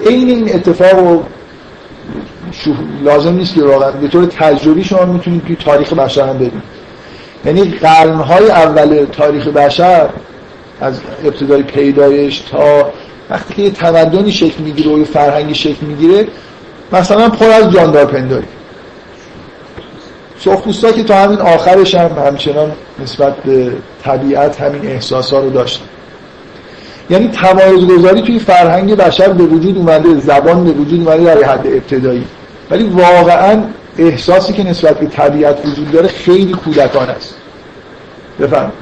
این 0.00 0.28
این 0.28 0.54
اتفاق 0.54 1.22
لازم 3.04 3.34
نیست 3.34 3.54
که 3.54 3.62
واقعا 3.62 3.90
به 3.90 4.08
طور 4.08 4.26
تجربی 4.26 4.84
شما 4.84 5.04
می‌تونید 5.04 5.44
توی 5.44 5.56
تاریخ 5.56 5.92
بشر 5.92 6.28
هم 6.28 6.34
ببینید. 6.34 6.62
یعنی 7.44 7.64
قرنهای 7.64 8.50
اول 8.50 9.06
تاریخ 9.12 9.48
بشر 9.48 10.08
از 10.80 11.00
ابتدای 11.24 11.62
پیدایش 11.62 12.38
تا 12.38 12.92
وقتی 13.30 13.54
که 13.54 13.62
یه 13.62 13.70
تمدنی 13.70 14.32
شکل 14.32 14.62
می‌گیره 14.62 14.90
و 14.90 14.98
یه 14.98 15.04
فرهنگی 15.04 15.54
شکل 15.54 15.86
می‌گیره 15.86 16.26
مثلا 16.92 17.28
پر 17.28 17.50
از 17.50 17.72
جاندار 17.72 18.04
پنداری. 18.04 18.46
سرخپوستا 20.38 20.92
که 20.92 21.02
تا 21.02 21.14
همین 21.14 21.38
آخرش 21.38 21.94
هم 21.94 22.26
همچنان 22.26 22.72
نسبت 23.02 23.36
به 23.36 23.72
طبیعت 24.04 24.60
همین 24.60 24.86
احساس 24.86 25.32
ها 25.32 25.40
رو 25.40 25.50
داشتن. 25.50 25.84
یعنی 27.10 27.28
تمایز 27.28 27.86
گذاری 27.86 28.22
توی 28.22 28.38
فرهنگ 28.38 28.94
بشر 28.94 29.28
به 29.28 29.44
وجود 29.44 29.76
اومده 29.76 30.20
زبان 30.20 30.64
به 30.64 30.70
وجود 30.70 31.08
اومده 31.08 31.24
در 31.24 31.44
حد 31.44 31.66
ابتدایی. 31.66 32.24
ولی 32.70 32.84
واقعا 32.84 33.62
احساسی 33.98 34.52
که 34.52 34.64
نسبت 34.64 34.98
به 34.98 35.06
طبیعت 35.06 35.66
وجود 35.66 35.90
داره 35.90 36.08
خیلی 36.08 36.52
کودکان 36.52 37.08
است. 37.08 37.34
بفهم 38.40 38.72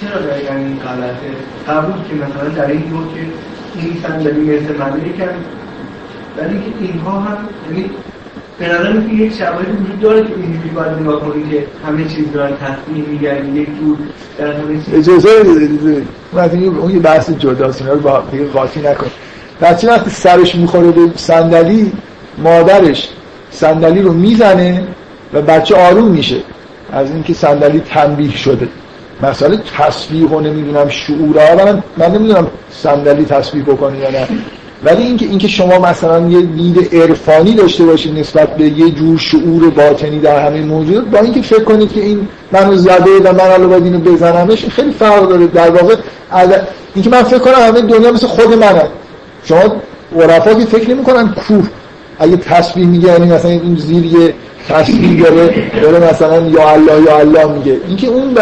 چرا 0.00 0.20
دقیقا 0.20 0.54
این 0.54 0.76
غلطه؟ 0.76 1.30
قبول 1.68 1.94
که 2.08 2.14
مثلا 2.14 2.48
در 2.48 2.70
این 2.70 2.80
دور 2.80 3.04
که 3.14 3.20
این 3.74 3.96
صندلی 4.02 4.40
مثل 4.40 5.18
کرد 5.18 5.34
ولی 6.38 6.58
که 6.58 6.64
اینها 6.80 7.20
هم 7.20 7.36
یعنی 7.70 7.90
به 8.58 8.68
نظر 8.68 8.92
که 8.92 9.14
یک 9.14 9.34
شواهد 9.34 9.80
وجود 9.80 10.00
داره 10.00 10.22
که 10.22 10.34
اینجوری 10.36 10.68
باید 10.68 10.92
نگاه 10.92 11.20
کنید 11.20 11.50
که 11.50 11.66
همه 11.86 12.04
چیز 12.04 12.32
دارن 12.32 12.52
تصمیم 12.56 13.04
میگردید 13.04 13.56
یک 13.56 13.78
جور 13.78 13.98
در 14.38 14.52
همه 14.52 14.84
چیز. 14.84 14.94
اجازه 14.94 15.28
اون 16.80 16.90
یه 16.90 16.98
بحث 16.98 17.30
جداست 17.30 17.82
اینا 17.82 17.94
رو 17.94 18.00
با 18.00 18.22
دیگه 18.30 18.44
قاطی 18.44 18.80
نکن. 18.80 19.06
بچه 19.60 19.88
وقتی 19.88 20.10
سرش 20.10 20.54
می‌خوره 20.54 20.90
به 20.90 21.10
صندلی 21.16 21.92
مادرش 22.38 23.08
صندلی 23.50 24.02
رو 24.02 24.12
می‌زنه 24.12 24.82
و 25.32 25.42
بچه 25.42 25.76
آروم 25.76 26.08
میشه. 26.08 26.40
از 26.92 27.10
اینکه 27.10 27.34
صندلی 27.34 27.80
تنبیه 27.80 28.36
شده. 28.36 28.68
مسئله 29.22 29.58
تصویح 29.78 30.28
و 30.28 30.40
نمی‌دونم 30.40 30.88
شعور 30.88 31.64
من, 31.64 31.82
من 31.96 32.12
نمی‌دونم 32.14 32.46
صندلی 32.70 33.24
تصویح 33.24 33.64
بکنه 33.64 33.98
یا 33.98 34.10
نه. 34.10 34.28
ولی 34.84 35.02
اینکه 35.02 35.26
اینکه 35.26 35.48
شما 35.48 35.78
مثلا 35.78 36.28
یه 36.28 36.42
دید 36.42 36.94
عرفانی 36.94 37.54
داشته 37.54 37.84
باشید 37.84 38.18
نسبت 38.18 38.56
به 38.56 38.64
یه 38.64 38.90
جور 38.90 39.18
شعور 39.18 39.70
باطنی 39.70 40.18
در 40.18 40.46
همه 40.46 40.60
موجود 40.60 41.10
با 41.10 41.18
اینکه 41.18 41.42
فکر 41.42 41.64
کنید 41.64 41.92
که 41.92 42.00
این 42.00 42.28
منو 42.52 42.76
زده 42.76 43.18
و 43.24 43.32
من 43.32 43.40
الان 43.40 43.68
باید 43.68 43.84
اینو 43.84 43.98
بزنمش 43.98 44.66
خیلی 44.66 44.92
فرق 44.92 45.28
داره. 45.28 45.46
در 45.46 45.70
واقع 45.70 45.94
اینکه 46.94 47.10
من 47.10 47.22
فکر 47.22 47.38
کنم 47.38 47.54
همه 47.54 47.80
دنیا 47.80 48.12
مثل 48.12 48.26
خود 48.26 48.54
منه 48.54 48.82
شما 49.44 49.76
عرفا 50.20 50.54
که 50.54 50.66
فکر 50.66 50.90
نمی‌کنن 50.90 51.34
کوه. 51.34 51.68
اگه 52.18 52.36
تسبیح 52.36 52.86
میگه 52.86 53.08
یعنی 53.08 53.26
مثلا 53.26 53.50
این 53.50 53.76
زیر 53.76 54.04
یه 54.04 54.34
تسبیح 54.68 55.22
داره 55.22 55.54
داره 55.82 56.10
مثلا 56.10 56.46
یا 56.46 56.68
الله 56.68 57.02
یا 57.02 57.18
الله 57.18 57.46
میگه. 57.46 57.80
اینکه 57.88 58.06
اون 58.06 58.34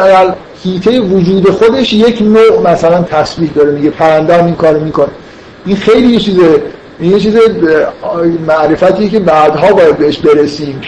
هیته 0.62 1.00
وجود 1.00 1.50
خودش 1.50 1.92
یک 1.92 2.22
نوع 2.22 2.72
مثلا 2.72 3.02
تسبیح 3.02 3.50
داره 3.54 3.70
میگه 3.70 3.90
پرنده 3.90 4.38
هم 4.38 4.46
این 4.46 4.54
کارو 4.54 4.80
می‌کنه. 4.80 5.08
این 5.66 5.76
خیلی 5.76 6.06
یه 6.06 6.20
چیزه 6.20 6.62
این 7.00 7.12
یه 7.12 7.20
چیز 7.20 7.36
معرفتیه 8.46 9.08
که 9.08 9.20
بعدها 9.20 9.72
باید 9.72 9.98
بهش 9.98 10.18
برسیم. 10.18 10.80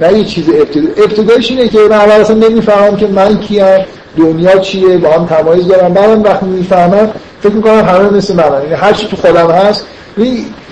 نه 0.00 0.18
یه 0.18 0.24
چیز 0.24 0.48
ابتدا. 0.48 0.88
ابتدایش 0.96 1.50
اینه 1.50 1.68
که 1.68 1.78
من 1.78 1.92
اول 1.92 2.12
اصلا 2.12 2.36
نمی‌فهمم 2.36 2.96
که 2.96 3.06
من 3.06 3.38
کیم 3.38 3.64
دنیا 4.16 4.58
چیه 4.58 4.98
با 4.98 5.10
هم 5.10 5.26
تمایز 5.26 5.68
دارم. 5.68 5.92
بعدم 5.94 6.22
وقتی 6.22 6.46
می‌فهمم 6.46 7.10
فکر 7.40 7.52
می‌کنم 7.52 7.84
همه 7.84 8.10
مثل 8.10 8.36
من 8.36 8.44
یعنی 8.62 8.74
هر 8.74 8.92
چی 8.92 9.06
تو 9.06 9.16
خودم 9.16 9.50
هست 9.50 9.86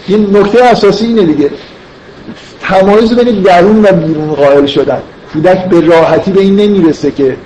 یه 0.09 0.17
نکته 0.17 0.65
اساسی 0.65 1.07
اینه 1.07 1.23
دیگه. 1.23 1.51
تمایز 2.61 3.15
بین 3.15 3.43
درون 3.43 3.85
و 3.85 3.93
بیرون 3.93 4.35
قائل 4.35 4.67
شدن. 4.67 5.03
کودک 5.33 5.65
به 5.65 5.81
راحتی 5.81 6.31
به 6.31 6.41
این 6.41 6.57
نمی‌رسه 6.57 7.11
که 7.11 7.37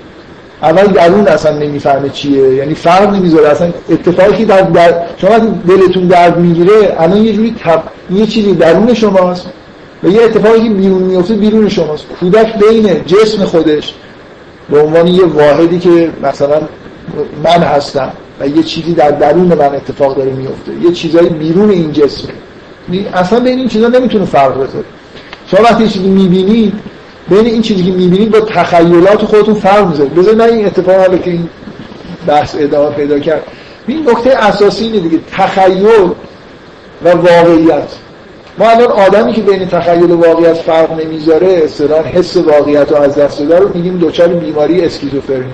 اول 0.62 0.86
درون 0.86 1.28
اصلا 1.28 1.58
نمی‌فهمه 1.58 2.08
چیه. 2.08 2.54
یعنی 2.54 2.74
فرق 2.74 3.14
نمی‌ذاره. 3.14 3.48
اصلا 3.48 3.68
اتفاقی 3.90 4.44
در, 4.44 4.60
در 4.60 4.94
شما 5.16 5.38
دلتون 5.68 6.06
درد 6.06 6.38
می‌گیره 6.38 6.96
الان 6.98 7.16
یه 7.16 7.32
جوری 7.32 7.54
تب... 7.64 7.82
یه 8.10 8.26
چیزی 8.26 8.54
درون 8.54 8.94
شماست 8.94 9.46
و 10.02 10.08
یه 10.08 10.22
اتفاقی 10.22 10.68
که 10.68 10.74
بیرون 10.74 11.02
میفته 11.02 11.34
بیرون 11.34 11.68
شماست. 11.68 12.04
کودک 12.20 12.58
بین 12.58 13.04
جسم 13.06 13.44
خودش 13.44 13.94
به 14.70 14.80
عنوان 14.80 15.06
یه 15.06 15.24
واحدی 15.24 15.78
که 15.78 16.10
مثلا 16.22 16.60
من 17.44 17.62
هستم 17.62 18.12
و 18.40 18.48
یه 18.48 18.62
چیزی 18.62 18.94
در 18.94 19.10
درون 19.10 19.54
من 19.54 19.74
اتفاق 19.74 20.16
داره 20.16 20.30
میفته 20.30 20.72
یه 20.84 20.92
چیزایی 20.92 21.28
بیرون 21.28 21.70
این 21.70 21.94
یعنی 22.88 23.06
اصلا 23.14 23.40
بین 23.40 23.58
این 23.58 23.68
چیزا 23.68 23.88
نمی‌تونه 23.88 24.24
فرق 24.24 24.54
بذاره. 24.54 24.84
شما 25.46 25.60
وقتی 25.62 25.88
چیزی 25.88 26.08
می‌بینید 26.08 26.72
بین 27.30 27.46
این 27.46 27.62
چیزی 27.62 27.82
که 27.82 27.90
می‌بینید 27.90 28.30
با 28.30 28.40
تخیلات 28.40 29.24
خودتون 29.24 29.54
فرق 29.54 29.88
می‌ذارید 29.88 30.14
بذار 30.14 30.34
نه 30.34 30.44
این 30.44 30.66
اتفاق 30.66 30.96
حالا 30.96 31.18
که 31.18 31.30
این 31.30 31.48
بحث 32.26 32.56
ادامه 32.58 32.96
پیدا 32.96 33.18
کرد. 33.18 33.42
این 33.86 34.10
نکته 34.10 34.30
اساسی 34.30 34.84
اینه 34.84 35.00
دیگه. 35.00 35.18
تخیل 35.32 35.86
و 37.04 37.10
واقعیت. 37.10 37.88
ما 38.58 38.70
الان 38.70 38.92
آدمی 38.92 39.32
که 39.32 39.42
بین 39.42 39.68
تخیل 39.68 40.10
و 40.10 40.16
واقعیت 40.16 40.54
فرق 40.54 41.00
نمی‌ذاره 41.00 41.60
اصطلاحا 41.64 42.02
حس 42.02 42.36
واقعیت 42.36 42.92
رو 42.92 42.96
از 42.96 43.14
دست 43.14 43.38
داده 43.38 43.58
رو 43.58 43.70
میگیم 43.74 43.98
دچار 43.98 44.28
بیماری 44.28 44.80
اسکیزوفرنی. 44.80 45.52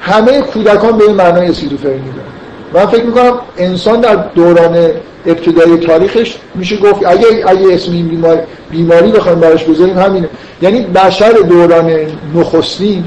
همه 0.00 0.40
کودکان 0.40 0.98
به 0.98 1.12
معنای 1.12 1.48
اسکیزوفرنی 1.48 1.96
دارن 1.96 2.37
من 2.74 2.86
فکر 2.86 3.04
می‌کنم 3.04 3.32
انسان 3.56 4.00
در 4.00 4.14
دوران 4.14 4.90
ابتدای 5.26 5.76
تاریخش 5.76 6.36
میشه 6.54 6.76
گفت 6.76 7.06
اگه 7.06 7.26
اگه 7.46 7.74
اسم 7.74 7.92
این 7.92 8.08
بیماری 8.08 8.40
بیماری 8.70 9.12
بخوایم 9.12 9.40
براش 9.40 9.64
بذاریم 9.64 9.98
همینه. 9.98 10.28
یعنی 10.62 10.80
بشر 10.80 11.32
دوران 11.32 11.92
نخستین 12.34 13.04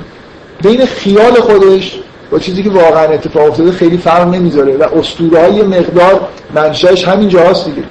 بین 0.62 0.86
خیال 0.86 1.34
خودش 1.34 2.00
با 2.32 2.40
چیزی 2.40 2.64
که 2.64 2.70
واقعا 2.70 3.04
اتفاق 3.04 3.48
افتاده 3.48 3.72
خیلی 3.72 3.98
فرق 3.98 4.28
نمی‌ذاره 4.28 4.78
و 4.78 4.84
اسطوره 4.84 5.40
های 5.40 5.62
مقدار 5.62 6.28
منشأش 6.56 7.08
همین 7.08 7.30
جاست 7.30 7.66
دیگه. 7.66 7.84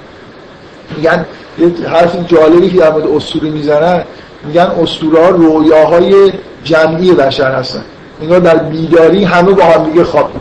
میگن 0.97 1.25
یه 1.59 1.87
حرف 1.87 2.15
جالبی 2.27 2.69
که 2.69 2.77
در 2.77 2.91
مورد 2.91 3.07
اسطوره 3.07 3.49
می‌زنن 3.49 4.03
میگن 4.47 4.61
اسطوره 4.83 5.23
ها 5.23 5.29
رویاهای 5.29 6.31
جمعی 6.63 7.11
بشر 7.11 7.51
هستن. 7.51 7.83
انگار 8.21 8.39
در 8.39 8.57
بیداری 8.57 9.23
همه 9.23 9.51
با 9.51 9.63
هم 9.63 9.83
دیگه 9.83 10.03
خواب 10.03 10.31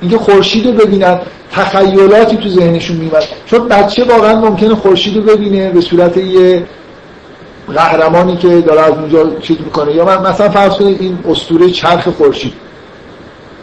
اینکه 0.00 0.18
خورشید 0.18 0.66
رو 0.66 0.72
ببینن 0.72 1.18
تخیلاتی 1.52 2.36
تو 2.36 2.48
ذهنشون 2.48 2.96
میاد 2.96 3.24
چون 3.46 3.68
بچه 3.68 4.04
واقعا 4.04 4.40
ممکنه 4.40 4.74
خورشید 4.74 5.16
رو 5.16 5.22
ببینه 5.22 5.70
به 5.70 5.80
صورت 5.80 6.16
یه 6.16 6.64
قهرمانی 7.74 8.36
که 8.36 8.60
داره 8.60 8.80
از 8.80 8.92
اونجا 8.92 9.30
چیز 9.40 9.56
می‌کنه. 9.64 9.94
یا 9.94 10.04
من 10.04 10.30
مثلا 10.30 10.48
فرض 10.48 10.72
کنید 10.72 11.00
این 11.00 11.18
اسطوره 11.28 11.70
چرخ 11.70 12.08
خورشید. 12.08 12.52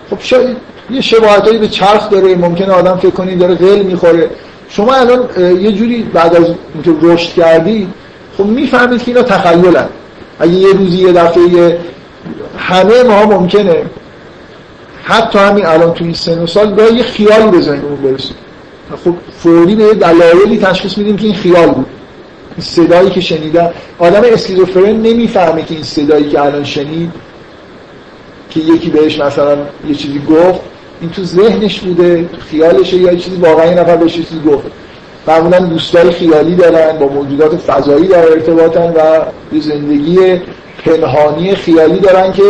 خب 0.10 0.18
شاید 0.20 0.58
یه 0.90 1.02
شباهتایی 1.02 1.58
به 1.58 1.68
چرخ 1.68 2.10
داره 2.10 2.36
ممکنه 2.36 2.72
آدم 2.72 2.98
فکر 2.98 3.10
کنید 3.12 3.40
داره 3.40 3.56
قل 3.56 3.82
می‌خوره. 3.82 4.30
شما 4.70 4.94
الان 4.94 5.30
یه 5.62 5.72
جوری 5.72 6.04
بعد 6.04 6.36
از 6.36 6.46
اینکه 6.74 7.06
رشد 7.08 7.34
کردی 7.34 7.88
خب 8.38 8.46
می‌فهمید 8.46 9.04
که 9.04 9.12
اینا 9.12 9.24
تخیلن. 9.24 9.86
اگه 10.40 10.54
یه 10.54 10.74
روزی 10.74 10.98
یه 10.98 11.12
دفعه 11.12 11.80
همه 12.58 13.04
ما 13.04 13.26
ممکنه 13.26 13.76
حتی 15.08 15.40
همین 15.40 15.66
الان 15.66 15.94
تو 15.94 16.04
این 16.04 16.14
سن 16.14 16.40
و 16.40 16.48
سال 16.48 16.74
باید 16.74 16.94
یه 16.94 17.04
خیالی 17.04 17.52
به 17.52 17.62
ذهنمون 17.62 17.96
برسیم 17.96 18.36
خب 19.04 19.14
فوری 19.38 19.76
به 19.76 19.94
دلایلی 19.94 20.58
تشخیص 20.58 20.98
میدیم 20.98 21.18
که 21.18 21.26
این 21.26 21.36
خیال 21.36 21.70
بود. 21.70 21.86
این 22.58 22.66
صدایی 22.66 23.10
که 23.10 23.22
شنیدن 23.22 23.70
آدم 24.00 24.22
اسکیزوفرن 24.24 24.96
نمی‌فهمه 24.96 25.64
که 25.64 25.74
این 25.74 25.84
صدایی 25.84 26.30
که 26.30 26.42
الان 26.42 26.64
شنید 26.64 27.12
که 28.50 28.60
یکی 28.60 28.90
بهش 28.90 29.20
مثلا 29.20 29.58
یه 29.90 29.96
چیزی 29.96 30.20
گفت 30.20 30.60
این 31.02 31.10
تو 31.10 31.24
ذهنش 31.24 31.80
بوده 31.80 32.30
خیالشه 32.50 32.98
یا 32.98 33.16
چیزی 33.16 33.36
واقعا 33.36 33.74
نفر 33.74 33.96
بهش 33.96 34.14
چیزی 34.14 34.40
گفت. 34.48 34.66
معمولا 35.28 35.60
دوستای 35.60 36.12
خیالی 36.12 36.56
دارن 36.56 36.98
با 37.00 37.08
موجودات 37.08 37.56
فضایی 37.56 38.08
در 38.08 38.32
ارتباطن 38.32 38.94
و 38.94 39.26
یه 39.56 39.62
زندگی 39.62 40.42
پنهانی 40.86 41.56
خیالی 41.56 42.00
دارن 42.00 42.34
که 42.34 42.44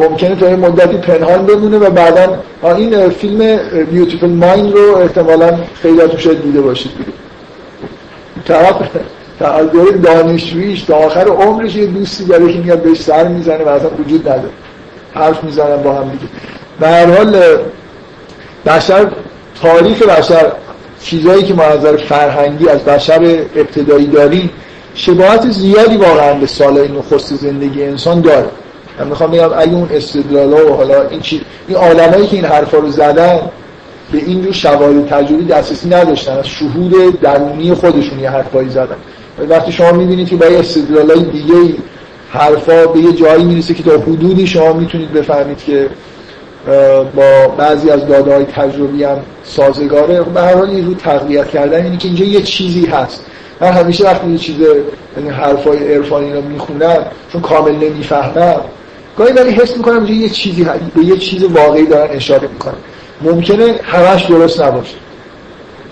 ممکنه 0.00 0.36
تا 0.36 0.50
یه 0.50 0.56
مدتی 0.56 0.96
پنهان 0.96 1.46
بمونه 1.46 1.78
و 1.78 1.90
بعدا 1.90 2.38
این 2.76 3.08
فیلم 3.08 3.58
بیوتیفول 3.90 4.30
مایند 4.30 4.72
رو 4.72 4.96
احتمالا 4.96 5.58
خیلیاتون 5.82 6.20
شاید 6.20 6.42
دیده 6.42 6.60
باشید. 6.60 6.92
طرف 8.44 8.74
از 9.40 9.70
دور 9.70 9.90
دانشجوییش 9.90 10.82
تا 10.82 10.96
آخر 10.96 11.28
عمرش 11.28 11.76
یه 11.76 11.86
دوستی 11.86 12.24
داره 12.24 12.52
که 12.52 12.58
میاد 12.58 12.82
بهش 12.82 13.00
سر 13.00 13.28
می‌زنه 13.28 13.64
و 13.64 13.68
اصلا 13.68 13.90
وجود 13.98 14.28
نداره. 14.28 14.48
حرف 15.14 15.44
می‌زنن 15.44 15.76
با 15.76 15.92
هم 15.92 16.10
دیگه. 16.10 16.24
به 16.80 16.88
هر 16.88 17.06
حال 17.16 17.36
بشر 18.66 19.06
تاریخ 19.62 20.02
بشر 20.02 20.52
چیزایی 21.02 21.42
که 21.42 21.54
ما 21.54 21.62
از 21.62 21.78
نظر 21.78 21.96
فرهنگی 21.96 22.68
از 22.68 22.84
بشر 22.84 23.38
ابتدایی 23.56 24.06
داریم 24.06 24.50
شباهت 24.94 25.50
زیادی 25.50 25.96
واقعا 25.96 26.34
به 26.34 26.46
سالهای 26.46 26.88
نخست 26.88 27.34
زندگی 27.34 27.82
انسان 27.82 28.20
داره. 28.20 28.46
من 28.98 29.06
می‌خوام 29.06 29.30
بگم 29.30 29.50
اگه 29.56 29.72
اون 29.72 29.88
استدلالا 29.92 30.72
و 30.72 30.76
حالا 30.76 31.08
این 31.08 31.20
چی 31.20 31.40
این 31.68 31.76
آدمایی 31.76 32.26
که 32.26 32.36
این 32.36 32.44
حرفا 32.44 32.78
رو 32.78 32.90
زدن 32.90 33.40
به 34.12 34.18
این 34.18 34.42
جور 34.42 34.52
شواهد 34.52 35.08
تجربی 35.08 35.44
دسترسی 35.44 35.88
نداشتن 35.88 36.38
از 36.38 36.46
شهود 36.46 37.20
درونی 37.20 37.74
خودشون 37.74 38.20
یه 38.20 38.30
حرفایی 38.30 38.68
زدن. 38.68 38.96
وقتی 39.48 39.72
شما 39.72 39.92
می‌بینید 39.92 40.28
که 40.28 40.36
با 40.36 40.46
یه 40.46 40.58
استدلالای 40.58 41.22
دیگه 41.22 41.54
حرفا 42.30 42.86
به 42.86 43.00
یه 43.00 43.12
جایی 43.12 43.44
می‌رسه 43.44 43.74
که 43.74 43.82
تا 43.82 43.90
حدودی 43.90 44.46
شما 44.46 44.72
می‌تونید 44.72 45.12
بفهمید 45.12 45.58
که 45.58 45.88
با 47.16 47.48
بعضی 47.48 47.90
از 47.90 48.06
داده 48.06 48.34
های 48.34 48.44
تجربی 48.44 49.04
هم 49.04 49.18
سازگاره. 49.44 50.22
به 50.22 50.40
هر 50.40 50.54
حال 50.54 50.84
رو 50.84 50.94
تقویت 50.94 51.48
کردن 51.50 51.84
اینه 51.84 51.96
که 51.96 52.08
اینجا 52.08 52.24
یه 52.24 52.42
چیزی 52.42 52.86
هست. 52.86 53.24
من 53.60 53.68
همیشه 53.68 54.04
وقتی 54.04 54.30
یه 54.30 54.38
چیز 54.38 54.56
یعنی 55.16 55.30
حرفای 55.30 55.94
عرفانی 55.94 56.32
رو 56.32 56.42
می‌خونم 56.42 57.06
چون 57.32 57.40
کامل 57.40 57.72
نمی‌فهمم 57.72 58.60
گاهی 59.18 59.32
ولی 59.32 59.50
حس 59.50 59.76
می‌کنم 59.76 60.06
یه 60.06 60.28
چیزی 60.28 60.66
به 60.94 61.04
یه 61.04 61.16
چیز 61.16 61.44
واقعی 61.44 61.86
دارن 61.86 62.16
اشاره 62.16 62.48
می‌کنن. 62.48 62.74
ممکنه 63.22 63.80
همش 63.82 64.24
درست 64.24 64.62
نباشه. 64.62 64.94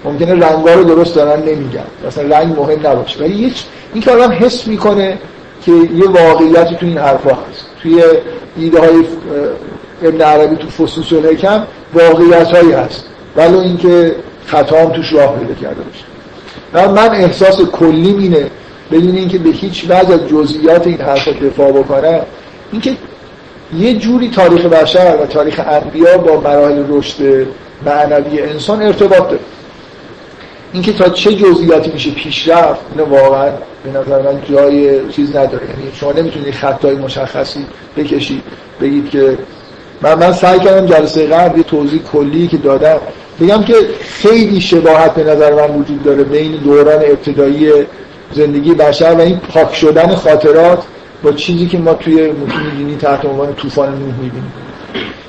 ممکنه 0.05 0.47
رنگا 0.47 0.75
رو 0.75 0.85
درست 0.85 1.15
دارن 1.15 1.43
نمیگن. 1.43 1.85
مثلا 2.07 2.39
رنگ 2.39 2.59
مهم 2.59 2.87
نباشه. 2.87 3.21
ولی 3.21 3.53
این 3.95 4.03
که 4.03 4.11
آدم 4.11 4.33
حس 4.33 4.67
می‌کنه 4.67 5.19
که 5.65 5.73
یه 5.73 6.09
واقعیتی 6.09 6.77
تو 6.77 6.87
این 6.87 6.99
حرفا 6.99 7.31
هست. 7.31 7.67
توی 7.83 8.03
ایده 8.57 8.81
های 8.81 9.05
ابن 10.03 10.21
عربی 10.21 10.57
تو 10.57 10.69
فصوص 10.69 11.13
الحکم 11.13 11.67
واقعیت 11.95 12.51
هایی 12.51 12.73
هست. 12.73 13.05
ولو 13.37 13.59
اینکه 13.59 14.17
خطا 14.47 14.79
هم 14.79 14.89
توش 14.89 15.13
راه 15.13 15.37
پیدا 15.39 15.55
کرده 15.55 15.81
باشه. 15.83 16.89
من 16.89 17.15
احساس 17.15 17.61
کلیم 17.61 18.19
اینه 18.19 18.51
بدون 18.93 19.17
اینکه 19.17 19.39
به 19.39 19.51
هیچ 19.51 19.85
وجه 19.85 20.15
از 20.15 20.29
جزئیات 20.29 20.87
این 20.87 21.01
حرفا 21.01 21.31
دفاع 21.31 21.73
بکنم 21.73 22.21
اینکه 22.73 22.97
یه 23.79 23.95
جوری 23.95 24.31
تاریخ 24.31 24.65
بشر 24.65 25.17
و 25.23 25.27
تاریخ 25.27 25.61
انبیا 25.67 26.19
با 26.19 26.41
مراحل 26.41 26.85
رشد 26.89 27.47
معنوی 27.87 28.41
انسان 28.41 28.83
ارتباط 28.83 29.23
داره. 29.29 29.41
اینکه 30.73 30.93
تا 30.93 31.09
چه 31.09 31.35
جزئیاتی 31.35 31.91
میشه 31.93 32.11
پیشرفت 32.11 32.81
اینو 32.95 33.17
واقعا 33.17 33.51
به 33.85 33.91
نظر 34.01 34.23
من 34.23 34.41
جای 34.51 35.11
چیز 35.11 35.37
نداره. 35.37 35.65
یعنی 35.65 35.93
شما 35.95 36.13
نمی‌تونید 36.13 36.55
خطای 36.55 36.95
مشخصی 36.95 37.67
بکشید 37.97 38.43
بگید 38.81 39.11
که 39.11 39.39
من 40.03 40.15
من 40.15 40.33
سعی 40.33 40.59
کردم 40.59 40.87
جلسه 40.87 41.27
قبل 41.27 41.59
یه 41.59 41.65
توضیح 41.65 42.03
کلی 42.13 42.49
که 42.49 42.57
دادم. 42.57 42.99
بگم 43.41 43.63
که 43.63 43.75
خیلی 44.01 44.61
شباهت 44.61 45.15
به 45.15 45.25
نظر 45.25 45.55
من 45.55 45.75
وجود 45.75 46.03
داره 46.03 46.25
بین 46.25 46.53
دوران 46.53 47.03
ابتدایی 47.03 47.71
زندگی 48.33 48.75
بشر 48.75 49.15
و 49.15 49.21
این 49.21 49.39
پاک 49.39 49.75
شدن 49.75 50.15
خاطرات 50.15 50.83
با 51.23 51.33
چیزی 51.33 51.67
که 51.67 51.79
ما 51.79 51.95
توی 51.95 52.15
متون 52.15 52.77
دینی 52.77 52.97
تحت 52.97 53.25
عنوان 53.25 53.55
طوفان 53.55 53.89
نوح 53.89 54.15
می‌بینیم 54.21 54.53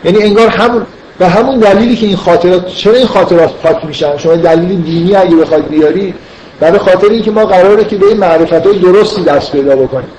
یعنی 0.03 0.23
انگار 0.23 0.47
همون 0.47 0.85
و 1.19 1.29
همون 1.29 1.59
دلیلی 1.59 1.95
که 1.95 2.05
این 2.05 2.15
خاطرات 2.15 2.67
چرا 2.67 2.93
این 2.93 3.07
خاطرات 3.07 3.53
پاک 3.53 3.85
میشن؟ 3.85 4.17
شما 4.17 4.35
دلیل 4.35 4.81
دینی 4.81 5.15
اگه 5.15 5.35
بخواید 5.35 5.67
بیاری 5.67 6.13
برای 6.59 6.79
خاطر 6.79 7.09
اینکه 7.09 7.31
ما 7.31 7.45
قراره 7.45 7.83
که 7.83 7.95
به 7.95 8.05
این 8.05 8.17
معرفت 8.17 8.63
درستی 8.63 9.23
دست 9.23 9.51
پیدا 9.51 9.75
بکنیم. 9.75 10.09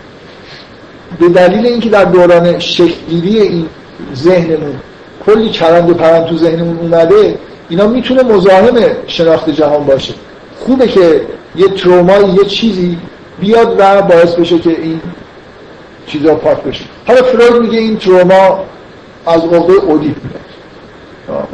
به 1.21 1.29
دلیل 1.29 1.67
اینکه 1.67 1.89
در 1.89 2.05
دوران 2.05 2.59
شکلگیری 2.59 3.41
این 3.41 3.67
ذهنمون 4.15 4.75
کلی 5.27 5.51
چرند 5.51 5.91
و 5.91 5.95
پرند 5.95 6.27
تو 6.27 6.37
ذهنمون 6.37 6.79
اومده 6.79 7.39
اینا 7.69 7.87
می‌تونه 7.87 8.23
مزاحم 8.23 8.75
شناخت 9.07 9.51
جهان 9.51 9.85
باشه. 9.85 10.15
خوبه 10.59 10.89
که 10.89 11.21
یه 11.57 11.69
ترومای 11.69 12.31
یه 12.31 12.45
چیزی 12.45 12.99
بیاد 13.41 13.77
و 13.79 14.03
باعث 14.03 14.35
بشه 14.35 14.59
که 14.59 14.71
این 14.71 15.01
چیزا 16.07 16.35
پاک 16.35 16.63
بشه. 16.63 16.85
حالا 17.07 17.23
فروید 17.23 17.63
میگه 17.63 17.79
این 17.79 17.97
تروما 17.97 18.65
از 19.27 19.45
عقده 19.45 19.73
اودیپ 19.73 20.17
میاد. 20.25 21.49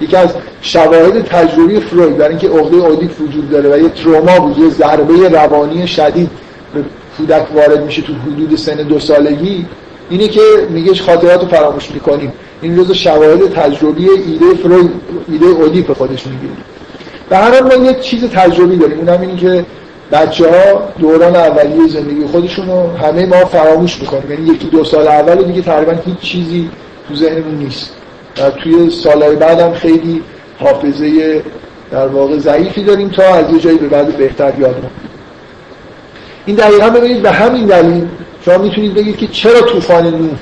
یکی 0.00 0.16
از 0.16 0.34
شواهد 0.62 1.24
تجربی 1.24 1.80
فروید 1.80 2.16
برای 2.16 2.30
اینکه 2.30 2.48
عقده 2.48 2.76
اودیپ 2.76 3.20
وجود 3.20 3.50
داره 3.50 3.74
و 3.74 3.78
یه 3.82 3.88
تروما 3.88 4.40
بود 4.40 4.58
یه 4.58 4.68
ضربه 4.68 5.28
روانی 5.28 5.86
شدید 5.86 6.30
به 6.74 6.84
کودک 7.16 7.54
وارد 7.54 7.84
میشه 7.84 8.02
تو 8.02 8.12
حدود 8.12 8.56
سن 8.56 8.76
دو 8.76 8.98
سالگی. 8.98 9.66
اینه 10.10 10.28
که 10.28 10.40
میگه 10.70 10.94
خاطرات 10.94 11.40
رو 11.40 11.48
فراموش 11.48 11.90
می‌کنیم. 11.90 12.32
این 12.62 12.76
روز 12.76 12.92
شواهد 12.92 13.52
تجربی 13.52 14.08
ایده 14.10 14.54
فروید 14.62 14.90
ایده 15.28 15.46
اودیپ 15.46 15.92
خودش 15.92 16.26
میگه. 16.26 16.54
به 17.28 17.36
هر 17.36 17.50
حال 17.50 17.78
ما 17.78 17.84
یه 17.84 17.94
چیز 18.00 18.24
تجربی 18.24 18.76
داریم. 18.76 18.98
اونم 18.98 19.20
اینه 19.20 19.36
که 19.36 19.64
بچه 20.12 20.50
ها 20.50 20.88
دوران 20.98 21.36
اولیه 21.36 21.88
زندگی 21.88 22.26
خودشون 22.26 22.66
رو 22.66 22.96
همه 22.96 23.26
ما 23.26 23.44
فراموش 23.44 24.00
می‌کنیم 24.00 24.30
یعنی 24.30 24.54
یکی 24.54 24.68
دو 24.68 24.84
سال 24.84 25.08
اول 25.08 25.42
دیگه 25.42 25.62
تقریبا 25.62 25.92
هیچ 26.04 26.18
چیزی 26.18 26.70
تو 27.08 27.14
ذهنمون 27.14 27.54
نیست. 27.54 27.94
و 28.38 28.50
توی 28.50 28.90
سالهای 28.90 29.36
بعدم 29.36 29.72
خیلی 29.72 30.22
حافظه 30.58 31.42
در 31.90 32.06
واقع 32.06 32.38
ضعیفی 32.38 32.84
داریم 32.84 33.08
تا 33.08 33.22
از 33.22 33.52
یه 33.52 33.58
جایی 33.60 33.78
به 33.78 33.88
بعد 33.88 34.16
بهتر 34.16 34.52
یادمون 34.58 34.90
این 36.46 36.56
دقیقا 36.56 36.90
ببینید 36.90 37.22
به 37.22 37.30
همین 37.30 37.66
دلیل 37.66 38.06
شما 38.44 38.58
می‌تونید 38.58 38.94
بگید 38.94 39.16
که 39.16 39.26
چرا 39.26 39.60
طوفان 39.60 40.06
نوح؟ 40.06 40.38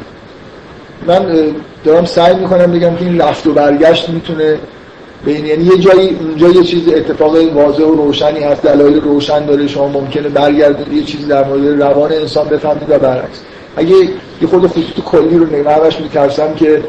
من 1.07 1.55
دارم 1.85 2.05
سعی 2.05 2.35
می‌کنم 2.35 2.73
بگم 2.73 2.97
که 2.97 3.05
این 3.05 3.21
رفت 3.21 3.47
و 3.47 3.53
برگشت 3.53 4.09
می‌تونه 4.09 4.59
بین 5.25 5.47
یعنی 5.47 5.65
یه 5.65 5.77
جایی 5.79 6.17
اونجا 6.21 6.49
یه 6.49 6.63
چیز 6.63 6.89
اتفاق 6.89 7.37
واضح 7.55 7.83
و 7.83 7.95
روشنی 7.95 8.41
هست 8.41 8.63
دلایل 8.63 9.01
روشن 9.01 9.47
داره 9.47 9.67
شما 9.67 9.89
ممکنه 9.89 10.29
برگردید 10.29 10.93
یه 10.93 11.03
چیزی 11.03 11.25
در 11.25 11.45
مورد 11.45 11.83
روان 11.83 12.13
انسان 12.13 12.49
بفهمید 12.49 12.91
و 12.91 12.99
برعکس. 12.99 13.41
اگه 13.77 13.95
یه 14.43 14.49
خود 14.51 14.67
خطوط 14.67 15.05
کلی 15.05 15.39
رو 15.39 15.47
نگاهش 15.47 16.01
میترسم 16.01 16.55
که 16.55 16.83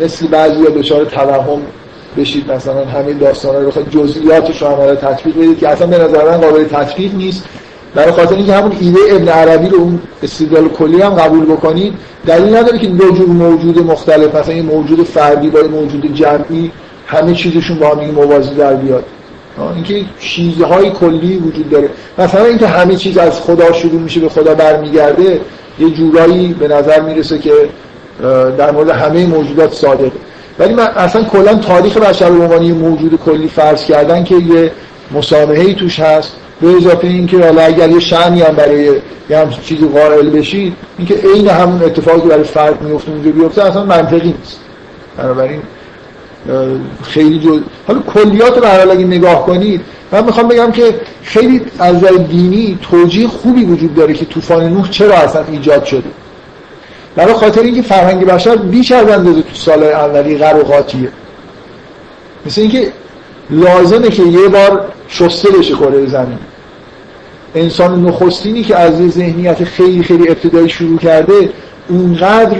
مثل 0.00 0.26
بعضی 0.26 0.64
ها 0.64 0.70
دچار 0.70 1.04
توهم 1.04 1.62
بشید 2.16 2.52
مثلا 2.52 2.84
همین 2.84 3.18
داستانا 3.18 3.58
رو 3.58 3.66
بخواید 3.66 3.90
جزئیاتش 3.90 4.62
رو 4.62 4.68
عملا 4.68 4.94
تطبیق 4.94 5.36
بدید 5.36 5.58
که 5.58 5.68
اصلا 5.68 5.86
به 5.86 5.98
نظر 5.98 6.30
من 6.30 6.36
قابل 6.36 6.64
تطبیق 6.64 7.14
نیست. 7.14 7.44
برای 7.94 8.12
خاطر 8.12 8.34
اینکه 8.34 8.52
همون 8.52 8.72
ایده 8.80 9.00
ابن 9.10 9.28
عربی 9.28 9.68
رو 9.68 9.78
اون 9.78 10.00
استدلال 10.22 10.68
کلی 10.68 11.02
هم 11.02 11.14
قبول 11.14 11.44
بکنید. 11.44 11.94
دلیل 12.26 12.56
نداره 12.56 12.78
که 12.78 12.86
دو 12.86 13.10
جور 13.10 13.28
موجود 13.28 13.78
مختلف 13.78 14.34
مثلا 14.34 14.54
این 14.54 14.66
موجود 14.66 15.02
فردی 15.02 15.50
با 15.50 15.62
موجود 15.62 16.14
جمعی 16.14 16.70
همه 17.06 17.34
چیزشون 17.34 17.78
با 17.78 17.88
هم 17.88 18.10
موازی 18.10 18.54
در 18.54 18.74
بیاد. 18.74 19.04
اینکه 19.74 20.04
چیزهای 20.20 20.90
کلی 20.90 21.36
وجود 21.36 21.70
داره. 21.70 21.88
مثلا 22.18 22.44
اینکه 22.44 22.66
همه 22.66 22.96
چیز 22.96 23.18
از 23.18 23.40
خدا 23.40 23.72
شروع 23.72 24.00
میشه 24.00 24.20
به 24.20 24.28
خدا 24.28 24.54
برمیگرده 24.54 25.40
یه 25.78 25.90
جورایی 25.90 26.54
به 26.54 26.68
نظر 26.68 27.00
می‌رسه 27.00 27.38
که 27.38 27.52
در 28.58 28.70
مورد 28.70 28.88
همه 28.88 29.26
موجودات 29.26 29.72
صادقه. 29.72 30.12
ولی 30.58 30.74
من 30.74 30.86
اصلا 30.96 31.24
کلا 31.24 31.54
تاریخ 31.54 31.96
بشر 31.96 32.30
به 32.30 32.44
عنوان 32.44 32.72
موجود 32.72 33.20
کلی 33.24 33.48
فرض 33.48 33.84
کردن 33.84 34.24
که 34.24 34.34
یه 34.34 34.72
مسامحه 35.14 35.74
توش 35.74 36.00
هست 36.00 36.32
به 36.60 36.76
اضافه 36.76 37.06
اینکه 37.06 37.44
حالا 37.44 37.62
اگر 37.62 37.90
یه 37.90 38.00
شأنی 38.00 38.42
هم 38.42 38.54
برای 38.54 39.00
یه 39.30 39.38
هم 39.38 39.50
چیزی 39.50 39.88
قائل 39.88 40.30
بشید 40.30 40.76
اینکه 40.98 41.14
عین 41.14 41.48
همون 41.48 41.82
اتفاقی 41.82 42.28
برای 42.28 42.44
فرد 42.44 42.82
میفته 42.82 43.10
اونجا 43.10 43.30
بیفته 43.30 43.64
اصلا 43.64 43.84
منطقی 43.84 44.34
نیست. 44.40 44.60
بنابراین 45.18 45.62
خیلی 47.02 47.38
جو 47.38 47.60
حالا 47.86 48.00
کلیات 48.00 48.58
رو 48.58 48.66
حال 48.66 48.90
اگه 48.90 49.04
نگاه 49.04 49.46
کنید 49.46 49.80
من 50.12 50.24
می‌خوام 50.24 50.48
بگم 50.48 50.72
که 50.72 50.94
خیلی 51.22 51.60
از 51.78 51.96
نظر 51.96 52.10
دینی 52.10 52.78
توجیه 52.82 53.28
خوبی 53.28 53.64
وجود 53.64 53.94
داره 53.94 54.14
که 54.14 54.24
طوفان 54.24 54.64
نوح 54.64 54.90
چرا 54.90 55.14
اصلا 55.14 55.44
ایجاد 55.52 55.84
شده. 55.84 56.02
برای 57.16 57.34
خاطر 57.34 57.62
اینکه 57.62 57.82
فرهنگ 57.82 58.26
بشر 58.26 58.56
بیش 58.56 58.92
از 58.92 59.08
اندازه 59.08 59.42
تو 59.42 59.54
سالهای 59.54 59.92
اولی 59.92 60.38
غر 60.38 60.56
و 60.56 60.62
قاطیه. 60.62 61.08
مثل 62.46 62.60
اینکه 62.60 62.92
لازمه 63.50 64.08
که 64.08 64.22
یه 64.22 64.48
بار 64.48 64.84
شسته 65.08 65.50
بشه 65.50 65.74
کره 65.74 66.06
زمین. 66.06 66.38
انسان 67.54 68.06
نخستینی 68.06 68.62
که 68.62 68.76
از 68.76 69.10
ذهنیت 69.10 69.64
خیلی 69.64 70.02
خیلی 70.02 70.28
ابتدایی 70.28 70.68
شروع 70.68 70.98
کرده 70.98 71.50
اونقدر 71.88 72.56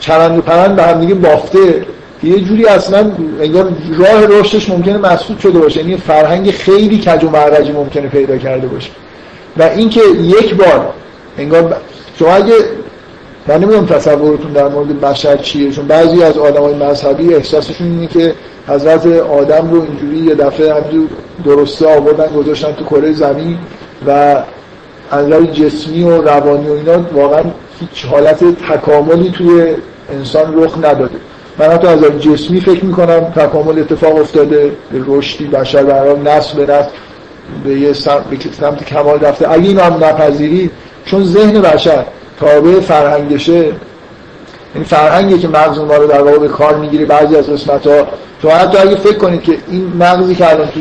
چرند 0.00 0.38
و 0.38 0.40
پرند 0.40 0.76
به 0.76 0.82
هم 0.82 1.00
دیگه 1.00 1.14
بافته 1.14 1.86
یه 2.22 2.40
جوری 2.40 2.66
اصلا 2.66 3.12
انگار 3.40 3.72
راه 3.98 4.26
رشدش 4.26 4.70
ممکنه 4.70 4.98
مسدود 4.98 5.38
شده 5.38 5.58
باشه. 5.58 5.80
یعنی 5.80 5.96
فرهنگ 5.96 6.50
خیلی 6.50 6.98
کج 6.98 7.24
و 7.24 7.30
معرجی 7.30 7.72
ممکنه 7.72 8.08
پیدا 8.08 8.36
کرده 8.36 8.66
باشه. 8.66 8.90
و 9.56 9.62
اینکه 9.62 10.00
یک 10.20 10.54
بار 10.54 10.92
انگار 11.38 11.76
شما 12.18 12.32
اگه 12.32 12.54
من 13.46 13.56
نمی‌دونم 13.56 13.86
تصورتون 13.86 14.52
در 14.52 14.68
مورد 14.68 15.00
بشر 15.00 15.36
چیه 15.36 15.70
چون 15.70 15.86
بعضی 15.86 16.22
از 16.22 16.38
آدمای 16.38 16.74
مذهبی 16.74 17.34
احساسشون 17.34 17.86
اینه 17.86 18.06
که 18.06 18.34
حضرت 18.68 19.06
آدم 19.06 19.70
رو 19.70 19.82
اینجوری 19.82 20.18
یه 20.18 20.34
دفعه 20.34 20.74
همینجور 20.74 21.08
درسته 21.44 21.96
آوردن 21.96 22.26
گذاشتن 22.26 22.72
تو 22.72 22.84
کره 22.84 23.12
زمین 23.12 23.58
و 24.06 24.36
از 25.10 25.26
جسمی 25.52 26.02
و 26.02 26.22
روانی 26.22 26.68
و 26.68 26.72
اینا 26.72 27.04
واقعا 27.12 27.42
هیچ 27.80 28.04
حالت 28.04 28.44
تکاملی 28.44 29.30
توی 29.30 29.74
انسان 30.12 30.64
رخ 30.64 30.78
نداده. 30.78 31.16
من 31.62 31.68
حتی 31.68 31.86
از 31.86 32.00
جسمی 32.20 32.60
فکر 32.60 32.84
می‌کنم 32.84 33.20
تکامل 33.36 33.78
اتفاق 33.78 34.16
افتاده 34.16 34.72
رشدی 35.06 35.46
بشر 35.46 35.82
برای 35.82 36.20
نسل 36.20 36.56
به 36.56 36.72
نسل 36.72 36.88
به 37.64 37.80
یه 37.80 37.92
سمت, 37.92 38.84
کمال 38.84 39.20
رفته. 39.20 39.50
اگه 39.50 39.68
این 39.68 39.78
هم 39.78 40.04
نپذیرید 40.04 40.70
چون 41.04 41.24
ذهن 41.24 41.60
بشر 41.60 42.04
تابع 42.40 42.80
فرهنگشه 42.80 43.64
این 44.74 44.84
فرهنگی 44.84 45.38
که 45.38 45.48
مغز 45.48 45.78
ما 45.78 45.96
رو 45.96 46.06
در 46.06 46.22
واقع 46.22 46.38
به 46.38 46.48
کار 46.48 46.76
می‌گیره 46.76 47.04
بعضی 47.04 47.36
از 47.36 47.50
قسمت 47.50 47.86
ها 47.86 48.06
تو 48.42 48.50
حتی 48.50 48.78
اگه 48.78 48.96
فکر 48.96 49.18
کنید 49.18 49.42
که 49.42 49.56
این 49.70 49.92
مغزی 49.98 50.34
که 50.34 50.50
الان 50.50 50.68
تو 50.68 50.80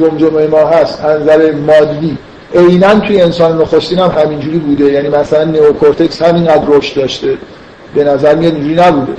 جمجمه 0.00 0.46
ما 0.46 0.66
هست 0.66 1.04
از 1.04 1.20
مادی 1.66 2.18
عینا 2.54 3.00
توی 3.00 3.22
انسان 3.22 3.60
نخستین 3.60 3.98
هم 3.98 4.10
همینجوری 4.10 4.58
بوده. 4.58 4.84
یعنی 4.84 5.08
مثلا 5.08 5.44
نئوکورتکس 5.44 6.22
همینقدر 6.22 6.64
رشد 6.68 6.96
داشته. 6.96 7.38
به 7.94 8.04
نظر 8.04 8.34
میاد 8.34 8.54
اینجوری 8.54 8.74
نبوده. 8.74 9.12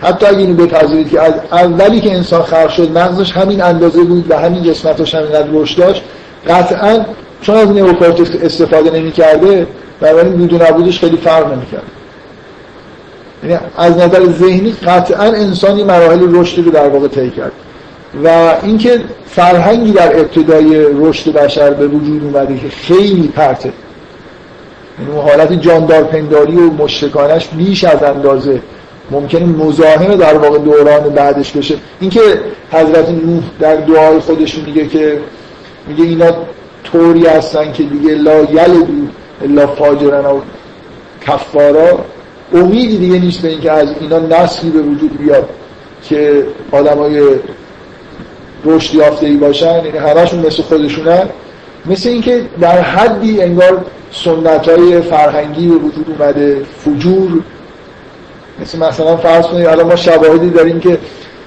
حتی 0.00 0.26
اگه 0.26 0.38
اینو 0.38 0.54
بپذیرید 0.54 1.10
که 1.10 1.20
از 1.20 1.32
اولی 1.52 2.00
که 2.00 2.12
انسان 2.12 2.42
خلق 2.42 2.68
شد 2.68 2.98
مغزش 2.98 3.32
همین 3.32 3.62
اندازه 3.62 4.04
بود 4.04 4.30
و 4.30 4.38
همین 4.38 4.62
قسمتش 4.62 5.14
همینقدر 5.14 5.48
رشد 5.52 5.78
داشت. 5.78 6.02
قطعا 6.48 7.04
چون 7.42 7.56
از 7.56 7.68
نئوکورتکس 7.68 8.30
استفاده 8.42 8.90
نمی‌کرده 8.90 9.66
بنابراین 10.00 10.32
بود 10.32 10.52
و 10.52 10.64
نبودش 10.64 11.00
خیلی 11.00 11.16
فرق 11.16 11.52
نمی‌کرد. 11.52 11.82
یعنی 13.44 13.58
از 13.76 13.96
نظر 13.96 14.26
ذهنی 14.32 14.72
قطعا 14.72 15.24
انسانی 15.24 15.84
مراحل 15.84 16.34
رشدی 16.34 16.62
رو 16.62 16.70
در 16.70 16.88
واقع 16.88 17.08
طی 17.08 17.30
کرد. 17.30 17.52
و 18.24 18.54
اینکه 18.62 19.00
فرهنگی 19.26 19.92
در 19.92 20.20
ابتدای 20.20 20.86
رشد 20.94 21.32
بشر 21.32 21.70
به 21.70 21.86
وجود 21.86 22.24
اومده 22.24 22.58
که 22.58 22.68
خیلی 22.68 23.28
پرته. 23.28 23.72
یعنی 25.00 25.12
اون 25.12 25.28
حالت 25.28 25.52
جاندار 25.52 26.02
پنداری 26.02 26.56
و 26.56 26.70
مشتکانش 26.70 27.48
بیش 27.48 27.84
از 27.84 28.02
اندازه 28.02 28.62
ممکنه 29.10 29.44
مزاحم 29.44 30.16
در 30.16 30.38
واقع 30.38 30.58
دوران 30.58 31.02
بعدش 31.02 31.52
بشه. 31.52 31.74
اینکه 32.00 32.20
حضرت 32.72 33.08
نوح 33.08 33.42
در 33.60 33.76
دعای 33.76 34.18
خودش 34.18 34.58
میگه 34.58 34.86
که 34.86 35.20
میگه 35.88 36.04
اینا 36.04 36.32
طوری 36.84 37.26
هستن 37.26 37.72
که 37.72 37.82
دیگه 37.82 38.14
لا 38.14 38.42
یلدو 38.42 38.86
الا 39.44 39.66
فاجرن 39.66 40.26
و 40.26 40.40
کفارا. 41.26 41.98
امیدی 42.54 42.98
دیگه 42.98 43.18
نیست 43.18 43.42
به 43.42 43.48
اینکه 43.48 43.72
از 43.72 43.88
اینا 44.00 44.18
نسلی 44.18 44.70
به 44.70 44.80
وجود 44.80 45.18
بیاد 45.18 45.48
که 46.02 46.46
آدمای 46.72 47.22
رشد 48.64 48.94
یافته 48.94 49.26
ای 49.26 49.36
باشن. 49.36 49.84
یعنی 49.84 49.98
همشون 49.98 50.46
مثل 50.46 50.62
خودشونن. 50.62 51.28
مثل 51.88 52.08
اینکه 52.08 52.42
در 52.60 52.80
حدی 52.80 53.42
انگار 53.42 53.84
سنت 54.12 54.68
های 54.68 55.00
فرهنگی 55.00 55.68
به 55.68 55.74
وجود 55.74 56.16
اومده 56.18 56.62
فجور. 56.84 57.30
مثل 58.62 58.78
مثلا 58.78 59.16
فرض 59.16 59.46
کنید 59.46 59.66
الان 59.66 59.86
ما 59.86 59.96
شواهدی 59.96 60.50
داریم 60.50 60.80
که 60.80 60.98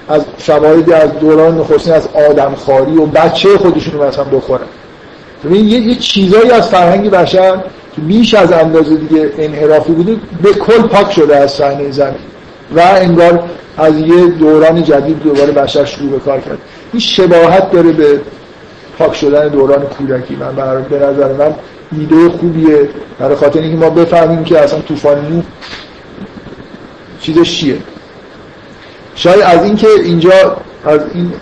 از 0.08 0.24
شواهدی 0.38 0.92
از 0.92 1.18
دوران 1.18 1.58
نخستین 1.58 1.92
از 1.92 2.08
آدمخواری 2.30 2.96
و 2.96 3.06
بچه 3.06 3.58
خودشون 3.58 4.06
مثلا 4.06 4.24
بخورن. 4.24 4.66
ببین 5.44 5.68
یه, 5.68 5.80
یه 5.80 5.94
چیزایی 5.94 6.50
از 6.50 6.68
فرهنگ 6.68 7.10
بشر 7.10 7.56
که 7.94 8.00
بیش 8.00 8.34
از 8.34 8.52
اندازه 8.52 8.96
دیگه 8.96 9.32
انحرافی 9.38 9.92
بوده 9.92 10.16
به 10.42 10.52
کل 10.52 10.82
پاک 10.82 11.12
شده 11.12 11.36
از 11.36 11.50
صحنه 11.50 11.90
زمین. 11.90 12.14
و 12.76 12.80
انگار 12.80 13.42
از 13.78 13.98
یه 13.98 14.26
دوران 14.26 14.84
جدید 14.84 15.22
دوباره 15.22 15.52
بشر 15.52 15.84
شروع 15.84 16.10
به 16.10 16.18
کار 16.18 16.40
کرد. 16.40 16.58
این 16.92 17.00
شباهت 17.00 17.70
داره 17.70 17.92
به 17.92 18.20
پاک 19.02 19.14
شدن 19.14 19.48
دوران 19.48 19.82
کودکی. 19.82 20.36
من 20.36 20.54
به 20.90 20.96
نظر 20.96 21.32
من 21.32 21.54
ایده 21.98 22.28
خوبیه. 22.28 22.88
برای 23.18 23.36
خاطر 23.36 23.60
اینکه 23.60 23.76
ما 23.76 23.90
بفهمیم 23.90 24.44
که 24.44 24.60
اصلا 24.60 24.80
طوفان 24.80 25.26
نوح 25.28 25.42
چیزش 27.20 27.58
چیه. 27.58 27.78
شاید 29.14 29.40
از 29.40 29.64
اینکه 29.64 29.88
اینجا 30.04 30.56
از 30.84 31.00
این 31.14 31.32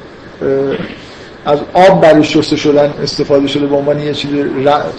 از 1.44 1.58
آب 1.74 2.00
برای 2.00 2.24
شسته 2.24 2.56
شدن 2.56 2.94
استفاده 3.02 3.46
شده 3.46 3.66
به 3.66 3.76
عنوان 3.76 4.00
یه 4.00 4.14
چیز 4.14 4.30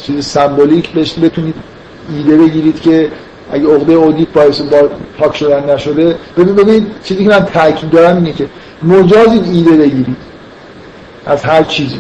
چیز 0.02 0.26
سمبولیک 0.26 0.94
بتونید 0.94 1.56
ایده 2.16 2.38
بگیرید 2.38 2.82
که 2.82 3.12
اگه 3.52 3.68
عقده 3.68 3.94
اودیپ 3.94 4.34
باعث 4.34 4.62
با 4.62 4.90
پاک 5.18 5.36
شدن 5.36 5.74
نشده. 5.74 6.16
ببین 6.38 6.56
ببینید 6.56 6.88
چیزی 7.04 7.24
که 7.24 7.30
من 7.30 7.46
تاکید 7.46 7.90
دارم 7.90 8.16
اینه 8.16 8.34
که 8.34 8.46
مجاز 8.84 9.28
ایده 9.54 9.72
بگیرید 9.72 10.18
از 11.26 11.44
هر 11.44 11.64
چیزی. 11.64 12.00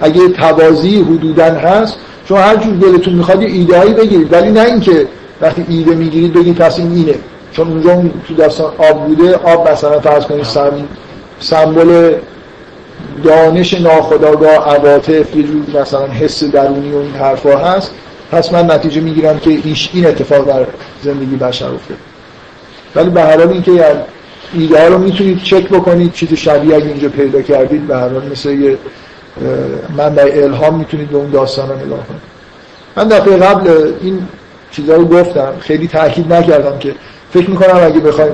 اگه 0.00 0.28
توازی 0.28 1.02
حدودا 1.02 1.44
هست 1.44 1.96
شما 2.28 2.38
هر 2.38 2.56
جور 2.56 2.74
دلتون 2.74 3.14
می‌خواد 3.14 3.42
ایده 3.42 3.78
هایی 3.78 3.92
بگیرید. 3.92 4.32
ولی 4.32 4.50
نه 4.50 4.60
اینکه 4.60 5.06
وقتی 5.40 5.64
ایده 5.68 5.94
می‌گیرید 5.94 6.32
بگید 6.32 6.56
پس 6.56 6.78
این 6.78 6.92
اینه. 6.92 7.14
چون 7.52 7.68
اونجا 7.68 8.02
تو 8.28 8.34
داستان 8.34 8.72
آب 8.78 9.06
بوده 9.06 9.34
آب 9.34 9.70
مثلا 9.70 10.00
فرض 10.00 10.24
کنید 10.24 10.46
سمبل 11.40 12.14
دانش 13.24 13.74
ناخداگاه 13.74 14.76
عواطف 14.76 15.36
یه 15.36 15.42
جور 15.42 15.80
مثلا 15.80 16.06
حس 16.06 16.44
درونی 16.44 16.92
و 16.92 16.96
این 16.96 17.12
حرفا 17.12 17.56
هست. 17.56 17.90
پس 18.30 18.52
من 18.52 18.70
نتیجه 18.70 19.00
می‌گیرم 19.00 19.38
که 19.38 19.50
ایش 19.64 19.90
این 19.92 20.06
اتفاق 20.06 20.46
در 20.46 20.66
زندگی 21.02 21.36
بشر 21.36 21.66
افتاد 21.66 21.96
ولی 22.94 23.10
به 23.10 23.22
هر 23.22 23.38
حال 23.38 23.48
اینکه 23.48 23.84
ایده 24.54 24.82
ها 24.82 24.88
رو 24.88 24.98
می‌تونید 24.98 25.42
چک 25.42 25.68
بکنید 25.68 26.12
چیز 26.12 26.34
شبیه 26.34 26.76
اگه 26.76 26.86
اینجا 26.86 27.08
پیدا 27.08 27.42
کردید 27.42 27.86
به 27.86 27.96
هر 27.96 28.08
حال 28.08 28.22
مثل 28.30 28.50
یه 28.50 28.78
منبع 29.96 30.30
الهام 30.34 30.78
می‌تونید 30.78 31.10
به 31.10 31.16
اون 31.16 31.30
داستان 31.30 31.68
رو 31.68 31.86
نگاه 31.86 32.06
کنید. 32.06 32.20
من 32.96 33.08
دفعه 33.08 33.36
قبل 33.36 33.92
این 34.00 34.28
چیزها 34.70 34.96
رو 34.96 35.04
گفتم 35.04 35.52
خیلی 35.60 35.88
تاکید 35.88 36.32
نکردم 36.32 36.78
که 36.78 36.94
فکر 37.30 37.50
می‌کنم 37.50 37.76
اگه 37.84 38.00
بخوایم 38.00 38.32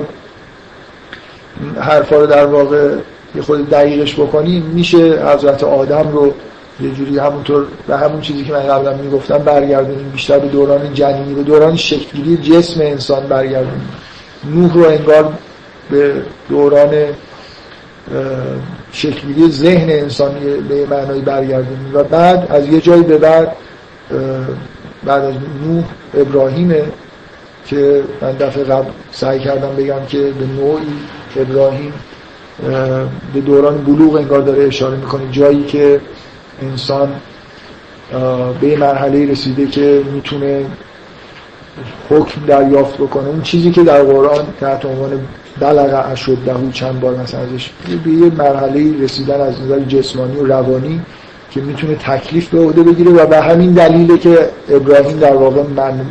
حرفا 1.79 2.15
رو 2.15 2.25
در 2.27 2.45
واقع 2.45 2.95
یه 3.35 3.41
خود 3.41 3.69
دقیقش 3.69 4.15
بکنیم 4.15 4.63
میشه 4.63 4.97
حضرت 4.97 5.63
آدم 5.63 6.09
رو 6.11 6.33
یه 6.81 6.91
جوری 6.91 7.17
همونطور 7.17 7.65
به 7.87 7.97
همون 7.97 8.21
چیزی 8.21 8.43
که 8.43 8.53
من 8.53 8.67
قبلا 8.67 8.93
می‌گفتم 8.93 9.37
برگردونیم 9.37 10.09
بیشتر 10.09 10.39
به 10.39 10.47
دوران 10.47 10.93
جنینی 10.93 11.33
به 11.33 11.43
دوران 11.43 11.75
شکلگیری 11.75 12.37
جسم 12.37 12.81
انسان 12.81 13.23
برگردونیم. 13.23 13.89
نوح 14.53 14.73
رو 14.73 14.85
انگار 14.85 15.33
به 15.91 16.13
دوران 16.49 16.89
شکلگیری 18.91 19.51
ذهن 19.51 19.89
انسانی 19.89 20.39
به 20.69 20.85
معنای 20.85 21.21
برگردونیم 21.21 21.91
و 21.93 22.03
بعد 22.03 22.47
از 22.51 22.67
یه 22.67 22.81
جایی 22.81 23.03
به 23.03 23.17
بعد 23.17 23.55
بعد 25.05 25.23
از 25.23 25.33
نوح 25.67 25.83
ابراهیمه 26.17 26.83
که 27.65 28.03
من 28.21 28.31
دفعه 28.31 28.63
قبل 28.63 28.89
سعی 29.11 29.39
کردم 29.39 29.75
بگم 29.77 30.05
که 30.07 30.17
به 30.17 30.45
نوعی 30.61 30.87
ابراهیم 31.35 31.93
به 33.33 33.41
دوران 33.41 33.77
بلوغ 33.77 34.15
انگار 34.15 34.41
داره 34.41 34.63
اشاره 34.63 34.97
می‌کنه. 34.97 35.21
جایی 35.31 35.63
که 35.63 36.01
انسان 36.61 37.09
به 38.61 38.77
مرحله 38.77 39.31
رسیده 39.31 39.65
که 39.65 40.01
می‌تونه 40.13 40.65
حکم 42.09 42.41
دریافت 42.47 42.97
بکنه. 42.97 43.27
اون 43.27 43.41
چیزی 43.41 43.71
که 43.71 43.83
در 43.83 44.03
قرآن 44.03 44.45
تحت 44.59 44.85
عنوان 44.85 45.19
بلغ 45.59 46.11
اشد 46.11 46.37
دهو 46.45 46.71
چند 46.71 46.99
بار 46.99 47.15
مثلا 47.15 47.39
ازش. 47.39 47.71
به 48.03 48.11
یه 48.11 48.31
مرحله 48.37 49.03
رسیدن 49.03 49.41
از 49.41 49.61
نظر 49.61 49.79
جسمانی 49.79 50.37
و 50.37 50.45
روانی 50.45 51.01
که 51.51 51.61
می‌تونه 51.61 51.95
تکلیف 51.95 52.49
به 52.49 52.59
عهده 52.59 52.83
بگیره 52.83 53.11
و 53.11 53.25
به 53.25 53.41
همین 53.41 53.73
دلیله 53.73 54.17
که 54.17 54.49
ابراهیم 54.69 55.19
در 55.19 55.35
واقع 55.35 55.63
من 55.63 56.05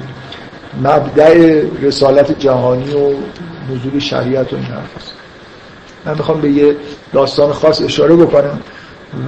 مبدع 0.82 1.62
رسالت 1.82 2.38
جهانی 2.38 2.94
و 2.94 3.10
نزول 3.70 3.98
شریعت 3.98 4.52
و 4.52 4.56
این 4.56 4.66
من 6.04 6.14
می‌خوام 6.14 6.40
به 6.40 6.50
یه 6.50 6.76
داستان 7.12 7.52
خاص 7.52 7.82
اشاره 7.82 8.16
بکنم 8.16 8.60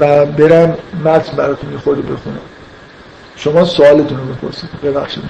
و 0.01 0.27
برم 0.27 0.77
متن 1.05 1.37
براتون 1.37 1.79
خود 1.85 1.99
بخونم. 1.99 2.39
شما 3.37 3.64
سوالتون 3.64 4.19
رو 4.19 4.25
بپرسید. 4.25 4.69
ببخشید. 4.83 5.25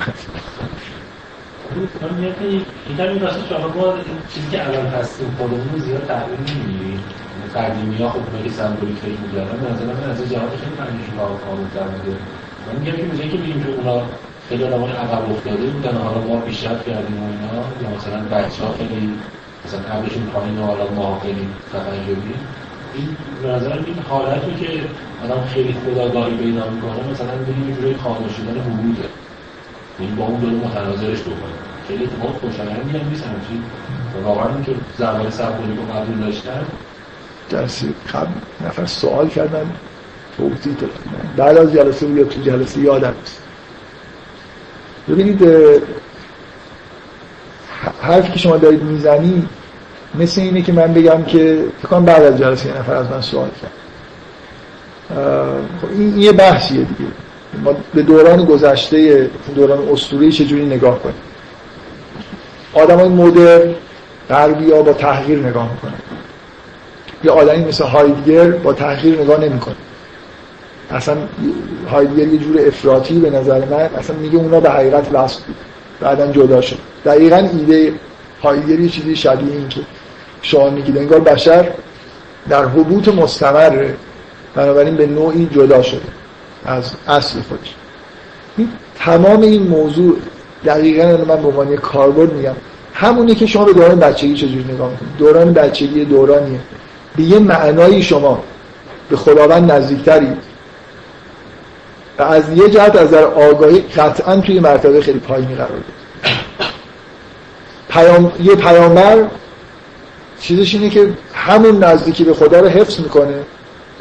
این 1.75 3.21
راست 3.21 3.47
شما 3.49 3.69
با 3.69 3.95
چیزی 4.35 4.51
که 4.51 4.63
اول 4.63 4.87
هستیم 4.87 5.35
خودمون 5.39 5.79
زیاد 5.79 6.05
تحلیل 6.07 6.41
نمی‌کنیم 6.41 7.05
قدیمی 7.55 7.97
ها 7.97 8.09
خب 8.09 8.19
اونایی 8.27 8.45
که 8.45 8.51
سمبولیک 8.51 8.97
فکر 8.97 9.21
می‌کردن 9.21 9.57
به 9.59 9.85
من 9.85 10.11
از 10.11 10.33
جهات 10.33 10.51
خیلی 10.57 11.13
رو 11.19 11.37
کامل‌تر 11.45 11.89
بوده 11.89 12.17
من 12.67 12.81
میگم 12.81 12.97
که 12.97 13.03
میگه 13.03 13.29
که 13.29 13.39
بگیم 13.39 13.63
که 13.63 13.69
اونا 13.69 14.03
خیلی 14.49 14.65
آدمان 14.65 14.91
عقب 14.91 15.31
افتاده 15.31 15.67
بودن 15.67 15.97
حالا 15.97 16.21
ما 16.27 16.41
پیشرفت 16.41 16.85
کردیم 16.89 17.23
و 17.23 17.27
اینا. 17.27 17.65
یا 17.83 17.97
مثلا 17.97 18.21
بچه 18.25 18.65
ها 18.65 18.73
خیلی 18.73 19.15
مثلا 19.65 19.81
قبلشون 19.81 20.23
پایین 20.27 20.59
حالا 20.59 20.91
ما 20.91 21.21
خیلی 21.21 21.49
تفنجبی 21.73 22.35
این 22.95 23.17
نظر 23.45 23.73
این 23.87 23.99
حالت 24.09 24.45
رو 24.45 24.53
که 24.53 24.69
آدم 25.25 25.45
خیلی 25.45 25.73
خداگاهی 25.73 26.37
پیدا 26.37 26.71
می‌کنه 26.71 27.11
مثلا 27.11 27.37
بگیم 27.37 27.69
یه 27.69 27.75
جوری 27.75 27.95
خاموش 27.95 28.33
شدن 28.33 28.61
حدوده. 28.61 29.09
این 29.99 30.17
با 30.17 30.25
اون 30.25 30.41
داره 30.41 30.55
متناظرش 30.55 31.21
بکنه 31.21 31.59
خیلی 31.89 32.05
اتفاق 32.05 32.41
خوشایندی 32.41 32.99
هم 32.99 33.09
نیست 33.09 33.25
همچین 33.25 33.63
واقعا 34.25 34.63
که 34.67 34.73
زمان 34.99 35.31
سبولی 35.31 35.77
رو 35.77 35.83
قبول 35.83 36.27
داشتن. 36.27 36.67
جلسه 37.49 37.87
قبل 38.13 38.31
نفر 38.67 38.87
سوال 38.87 39.29
کردن. 39.29 39.71
توضیح 40.37 40.75
دادن 40.75 40.93
بعد 41.37 41.57
از 41.57 41.73
جلسه 41.73 42.07
یا 42.07 42.25
تو 42.25 42.41
جلسه 42.41 42.81
یادم 42.81 43.15
نیست 43.21 43.43
ببینید 45.09 45.49
حرفی 48.03 48.33
که 48.33 48.39
شما 48.39 48.57
دارید 48.57 48.83
می‌زنی 48.83 49.49
مثل 50.15 50.41
اینه 50.41 50.63
که 50.63 50.73
من 50.73 50.95
بگم 50.95 51.23
که 51.23 51.65
فکر 51.83 52.01
بعد 52.01 52.23
از 52.23 52.39
جلسه 52.39 52.69
یه 52.69 52.79
نفر 52.79 52.95
از 52.95 53.11
من 53.11 53.21
سوال 53.21 53.49
کرد. 53.63 53.73
خب 55.83 55.89
این 55.91 56.19
یه 56.19 56.33
بحثیه 56.33 56.85
دیگه. 56.85 57.11
ما 57.65 57.77
به 57.95 58.03
دوران 58.03 58.45
گذشته 58.45 59.31
دوران 59.55 59.89
اسطوره‌ای 59.89 60.33
چجوری 60.33 60.67
نگاه 60.67 60.99
کنیم؟ 61.03 61.15
آدم 62.75 62.99
های 62.99 63.09
مدر 63.09 63.61
غربی 64.31 64.71
ها 64.71 64.83
با 64.83 64.93
تحقیر 64.93 65.39
نگاه 65.39 65.71
می‌کنن. 65.73 65.93
یه 67.25 67.31
آدمی 67.31 67.65
مثل 67.65 67.85
هایدگر 67.85 68.51
با 68.51 68.73
تحقیر 68.73 69.21
نگاه 69.21 69.41
نمی‌کنه. 69.41 69.75
اصلا 70.91 71.17
هایدگر 71.91 72.29
یه 72.29 72.39
جور 72.39 72.67
افراطی 72.67 73.19
به 73.19 73.31
نظر 73.31 73.65
من 73.65 73.89
اصلا 73.99 74.17
میگه 74.17 74.37
اونا 74.37 74.61
به 74.61 74.71
حقیقت 74.71 75.07
وصل 75.13 75.41
بود 75.47 75.57
بعدا 76.01 76.33
جدا 76.33 76.61
شد. 76.61 76.79
دقیقا 77.05 77.37
ایده 77.37 77.93
هایدگر 78.43 78.81
یه 78.81 78.89
چیزی 78.89 79.17
شبیه 79.17 79.53
این 79.53 79.69
که 79.69 79.81
شما 80.43 80.71
میگید. 80.71 80.99
انگار 80.99 81.21
بشر 81.21 81.71
در 82.49 82.65
حبوط 82.65 83.09
مستمر 83.09 83.89
بنابراین 84.55 84.97
به 84.97 85.07
نوعی 85.07 85.49
جدا 85.55 85.83
شده. 85.83 86.18
از 86.65 86.93
اصل 87.09 87.41
خودش. 87.41 87.75
تمام 88.99 89.41
این 89.41 89.63
موضوع 89.63 90.17
دقیقا 90.65 91.07
من 91.07 91.43
به 91.43 91.49
عنوان 91.49 91.77
کاربرد 91.77 92.33
میگم. 92.33 92.55
همونی 92.95 93.35
که 93.35 93.47
شما 93.47 93.65
به 93.65 93.73
دوران 93.73 93.99
بچگی 93.99 94.35
چجوری 94.35 94.65
نگاه 94.65 94.91
می‌کنید؟ 94.91 95.17
دوران 95.19 95.53
بچگی 95.53 96.05
دورانیه. 96.05 96.61
به 97.17 97.23
یه 97.23 97.39
معنایی 97.39 98.03
شما 98.03 98.43
به 99.11 99.17
خداوند 99.17 99.73
نزدیکترید. 99.73 100.37
و 102.19 102.23
از 102.23 102.53
یه 102.53 102.71
جهت 102.71 102.97
از 102.97 103.11
در 103.11 103.25
آگاهی 103.25 103.81
قطعا 103.81 104.37
توی 104.37 104.61
مرتبه 104.61 105.01
خیلی 105.01 105.19
پایینی 105.19 105.55
قرار 105.55 105.71
پیام... 107.89 108.33
یه 108.43 108.55
پیامبر 108.55 109.25
چیزش 110.41 110.75
اینه 110.75 110.91
که 110.91 111.09
همون 111.35 111.85
نزدیکی 111.85 112.25
به 112.25 112.35
خدا 112.35 112.61
رو 112.61 112.69
حفظ 112.69 113.01
می‌کنه 113.01 113.41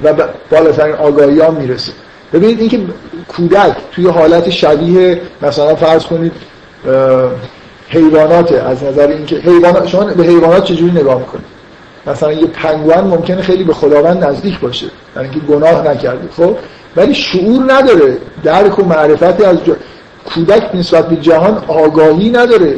و 0.04 0.14
بالاترین 0.52 0.96
آگاهی 0.96 1.42
هم 1.42 1.54
می‌رسه. 1.54 1.92
ببینید 2.34 2.60
اینکه 2.60 2.80
کودک 3.28 3.76
توی 3.92 4.08
حالت 4.08 4.50
شبیه 4.50 5.22
مثلا 5.42 5.76
فرض 5.76 6.06
کنید 6.06 6.32
حیوانات 7.90 8.52
از 8.52 8.84
نظر 8.84 9.08
اینکه 9.08 9.36
حیوانات 9.36 9.88
شما 9.88 10.04
به 10.04 10.24
حیوانات 10.24 10.64
چجوری 10.64 10.92
نگاه 10.92 11.20
می‌کنید؟ 11.20 11.46
مثلا 12.08 12.34
یه 12.34 12.48
پنگوان 12.48 13.08
ممکنه 13.08 13.42
خیلی 13.42 13.64
به 13.64 13.74
خداوند 13.74 14.24
نزدیک 14.24 14.60
باشه 14.60 14.86
یعنی 15.16 15.30
اینکه 15.30 15.54
گناه 15.54 15.88
نکرده 15.88 16.30
خب؟ 16.38 16.58
ولی 16.96 17.14
شعور 17.14 17.74
نداره 17.74 18.18
درک 18.44 18.80
و 18.80 18.84
معرفتی 18.84 19.44
از 19.44 19.66
جا... 19.66 19.76
کودک 20.26 20.76
نسبت 20.76 21.10
به 21.10 21.16
جهان 21.16 21.64
آگاهی 21.68 22.30
نداره 22.30 22.76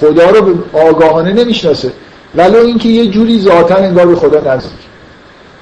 خدا 0.00 0.30
رو 0.30 0.54
آگاهانه 0.72 1.32
نمی‌شناسه. 1.32 1.92
ولی 2.34 2.56
اینکه 2.56 2.88
یه 2.88 3.06
جوری 3.06 3.40
ذاتا 3.40 3.74
انگار 3.74 4.06
به 4.06 4.16
خدا 4.16 4.54
نزدیک. 4.54 4.89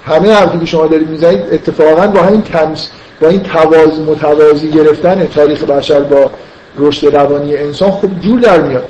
همه 0.09 0.33
حرفی 0.33 0.59
که 0.59 0.67
شما 0.67 0.87
دارید 0.87 1.09
می‌زنید 1.09 1.41
اتفاقا 1.53 2.07
با 2.07 2.23
همین 2.23 2.43
تمس 2.43 2.89
با 3.21 3.29
این 3.29 3.41
تواز 3.41 4.01
متوازی 4.01 4.71
گرفتن 4.71 5.27
تاریخ 5.27 5.65
بشر 5.65 6.01
با 6.01 6.31
رشد 6.79 7.17
روانی 7.17 7.57
انسان 7.57 7.91
خب 7.91 8.21
جور 8.21 8.41
در 8.41 8.61
میاد. 8.61 8.89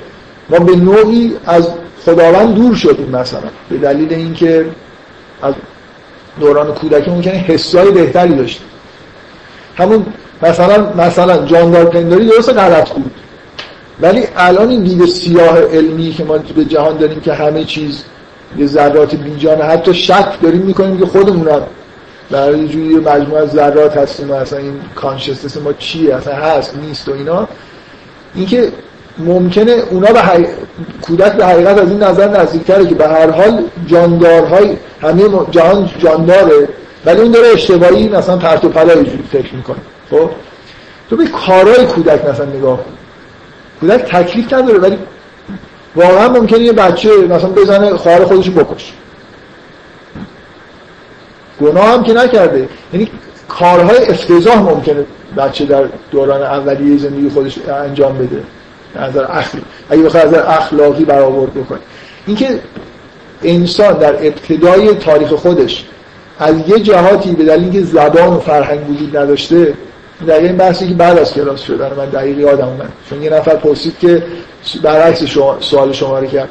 ما 0.49 0.59
به 0.59 0.75
نوعی 0.75 1.35
از 1.45 1.67
خداوند 2.05 2.55
دور 2.55 2.75
شدیم 2.75 3.09
مثلا. 3.09 3.49
به 3.69 3.77
دلیل 3.77 4.13
اینکه 4.13 4.65
از 5.41 5.53
دوران 6.39 6.73
کودکی 6.73 7.11
ممکنه 7.11 7.33
حسای 7.33 7.91
بهتری 7.91 8.35
داشتیم. 8.35 8.67
همون 9.77 10.05
مثلا 10.41 10.93
مثلا 10.97 11.45
جاندار 11.45 11.85
پنداری 11.85 12.25
درست 12.25 12.49
غلط 12.49 12.89
بود. 12.89 13.11
ولی 14.01 14.23
الان 14.37 14.69
این 14.69 14.83
دید 14.83 15.05
سیاه 15.05 15.59
علمی 15.59 16.11
که 16.11 16.23
ما 16.23 16.37
به 16.37 16.65
جهان 16.65 16.97
داریم 16.97 17.19
که 17.19 17.33
همه 17.33 17.63
چیز 17.63 18.03
یه 18.57 18.67
ذرات 18.67 19.15
بیجانه 19.15 19.63
حتی 19.63 19.93
شک 19.93 20.41
داریم 20.41 20.61
می‌کنیم 20.61 20.99
که 20.99 21.05
خودمون 21.05 21.47
هم 21.47 21.61
در 22.31 22.55
یه 22.55 22.67
جوری 22.67 22.95
مجموعه 22.95 23.41
از 23.41 23.49
ذرات 23.49 23.97
هستیم 23.97 24.31
و 24.31 24.33
اصلا 24.33 24.59
این 24.59 24.73
کانشستنس 24.95 25.57
ما 25.57 25.73
چیه؟ 25.73 26.15
اصلا 26.15 26.35
هست 26.35 26.75
نیست 26.75 27.09
و 27.09 27.13
اینا. 27.13 27.47
اینکه 28.35 28.71
ممکنه 29.17 29.71
اونا 29.71 30.13
به 30.13 30.19
حقیق... 30.19 30.47
کودک 31.01 31.31
به 31.31 31.45
حقیقت 31.45 31.77
از 31.77 31.89
این 31.89 32.03
نظر 32.03 32.41
نزدیکتره 32.41 32.85
که 32.85 32.95
به 32.95 33.07
هر 33.07 33.29
حال 33.29 33.63
جاندارهای 33.87 34.77
همه 35.01 35.23
جهان 35.51 35.89
جانداره 35.99 36.69
ولی 37.05 37.21
اون 37.21 37.31
داره 37.31 37.47
اشتباهی 37.47 38.09
مثلا 38.09 38.37
پرت 38.37 38.65
و 38.65 38.69
پلا 38.69 38.93
فکر 39.31 39.55
می‌کنه. 39.55 39.77
خب؟ 40.11 40.29
تو 41.09 41.15
به 41.15 41.25
کارهای 41.25 41.85
کودک 41.85 42.25
مثلا 42.25 42.45
نگاه 42.45 42.77
کن. 42.77 42.91
کودک 43.79 44.01
تکلیف 44.01 44.53
نداره 44.53 44.79
ولی 44.79 44.97
واقعا 45.95 46.29
ممکنه 46.29 46.59
یه 46.59 46.73
بچه 46.73 47.09
مثلا 47.09 47.49
بزنه 47.49 47.97
خواهر 47.97 48.25
خودش 48.25 48.49
بکش. 48.49 48.93
گناه 51.61 51.85
هم 51.85 52.03
که 52.03 52.13
نکرده. 52.13 52.69
یعنی 52.93 53.11
کارهای 53.47 54.05
افتضاح 54.07 54.57
ممکنه 54.57 55.05
بچه 55.37 55.65
در 55.65 55.83
دوران 56.11 56.41
اولیه 56.41 56.97
زندگی 56.97 57.29
خودش 57.29 57.59
انجام 57.67 58.17
بده. 58.17 58.43
نظر 58.95 59.25
اخلاقی. 59.29 59.65
اگه 59.89 60.03
بخواد 60.03 60.27
نظر 60.27 60.43
اخلاقی 60.47 61.05
برآورد 61.05 61.53
بکنه. 61.53 61.79
اینکه 62.27 62.59
انسان 63.43 63.93
در 63.93 64.27
ابتدای 64.27 64.95
تاریخ 64.95 65.33
خودش 65.33 65.85
از 66.39 66.55
یه 66.67 66.79
جهاتی 66.79 67.31
به 67.31 67.43
دلیل 67.43 67.63
اینکه 67.63 67.83
زبان 67.83 68.27
و 68.27 68.39
فرهنگ 68.39 68.89
وجود 68.89 69.17
نداشته 69.17 69.73
دقیقا 70.27 70.47
این 70.47 70.57
بحثی 70.57 70.87
که 70.87 70.93
بعد 70.93 71.17
از 71.17 71.33
کلاس 71.33 71.61
شده 71.61 71.93
من 71.97 72.05
دقیقی 72.05 72.41
یادم 72.41 72.67
اومد. 72.67 72.91
چون 73.09 73.21
یه 73.21 73.29
نفر 73.29 73.55
پرسید 73.55 73.99
که 73.99 74.23
برعکس 74.83 75.23
شما 75.23 75.57
سوال 75.59 75.91
شما 75.91 76.19
رو 76.19 76.25
کرد 76.25 76.49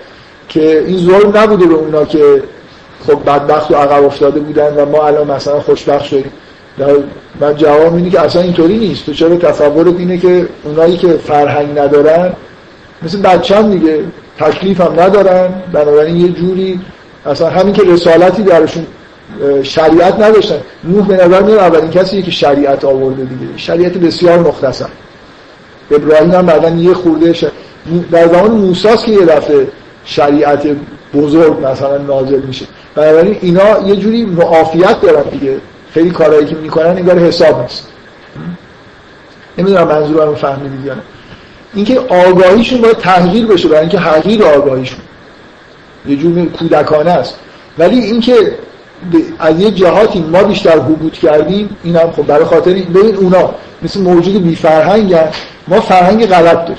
که 0.48 0.84
این 0.86 0.98
ظلم 0.98 1.36
نبوده 1.36 1.66
به 1.66 1.74
اونا 1.74 2.04
که 2.04 2.42
خب 3.06 3.24
بدبخت 3.24 3.70
و 3.70 3.74
عقب 3.74 4.04
افتاده 4.04 4.40
بودن 4.40 4.74
و 4.74 4.86
ما 4.86 5.06
الان 5.06 5.30
مثلا 5.30 5.60
خوشبخت 5.60 6.04
شدیم. 6.04 6.32
من 7.40 7.56
جواب 7.56 7.94
اینه 7.94 8.10
که 8.10 8.20
اصلا 8.20 8.42
اینطوری 8.42 8.78
نیست. 8.78 9.06
تو 9.06 9.12
چرا 9.12 9.36
تصورت 9.36 9.98
اینه 9.98 10.18
که 10.18 10.48
اونایی 10.64 10.96
که 10.96 11.08
فرهنگ 11.08 11.78
ندارن 11.78 12.32
مثل 13.02 13.22
بچه 13.22 13.56
هم 13.56 13.70
دیگه 13.70 14.04
تکلیف 14.38 14.80
هم 14.80 15.00
ندارن. 15.00 15.48
بنابراین 15.72 16.16
یه 16.16 16.28
جوری 16.28 16.80
اصلا 17.26 17.48
همین 17.48 17.74
که 17.74 17.82
رسالتی 17.82 18.42
درشون 18.42 18.86
شریعت 19.62 20.20
نداشتن. 20.20 20.60
نوح 20.84 21.06
به 21.06 21.14
نظر 21.14 21.42
میاد 21.42 21.58
اولین 21.58 21.90
کسی 21.90 22.22
که 22.22 22.30
شریعت 22.30 22.84
آورده 22.84 23.24
دیگه. 23.24 23.46
شریعت 23.56 23.92
بسیار 23.92 24.38
مختصر. 24.38 24.88
ابراهیم 25.90 26.30
هم 26.30 26.46
بعدا 26.46 26.68
یه 26.68 26.94
خورده 26.94 27.34
در 28.12 28.28
زمان 28.28 28.50
موساست 28.50 29.04
که 29.04 29.12
یه 29.12 29.24
دفعه 29.24 29.68
شریعت 30.04 30.66
بزرگ 31.14 31.66
مثلا 31.66 31.98
نازل 31.98 32.40
میشه. 32.40 32.66
بنابراین 32.94 33.36
اینا 33.40 33.80
یه 33.86 33.96
جوری 33.96 34.24
معافیت 34.24 35.00
دارن 35.00 35.22
دیگه. 35.22 35.56
خیلی 35.94 36.10
کارهایی 36.10 36.46
که 36.46 36.54
می‌کنن 36.54 36.86
انگار 36.86 37.18
حساب 37.18 37.62
نیست. 37.62 37.88
نمی‌دونم 39.58 39.88
منظورم 39.88 40.34
فهمیدید 40.34 40.86
یا 40.86 40.94
نه. 40.94 41.02
اینکه 41.74 42.00
آگاهیشون 42.00 42.80
باید 42.80 42.96
تغییر 42.96 43.46
بشه 43.46 43.68
برای 43.68 43.80
اینکه 43.80 43.98
حقیر 43.98 44.44
آگاهیشون. 44.44 44.98
یه 46.06 46.16
جور 46.16 46.46
کودکانه 46.46 47.10
است. 47.10 47.34
ولی 47.78 48.00
اینکه 48.00 48.34
از 49.38 49.60
یه 49.60 49.70
جهاتی 49.70 50.20
ما 50.20 50.42
بیشتر 50.42 50.78
حبوط 50.78 51.12
کردیم 51.12 51.76
این 51.82 51.96
هم 51.96 52.10
خب 52.10 52.26
برای 52.26 52.44
خاطر 52.44 52.70
ببین 52.70 53.16
اونا 53.16 53.50
مثل 53.82 54.00
موجود 54.00 54.42
بی 54.42 54.56
فرهنگ 54.56 55.16
ما 55.68 55.80
فرهنگ 55.80 56.26
غلط 56.26 56.58
داریم. 56.58 56.76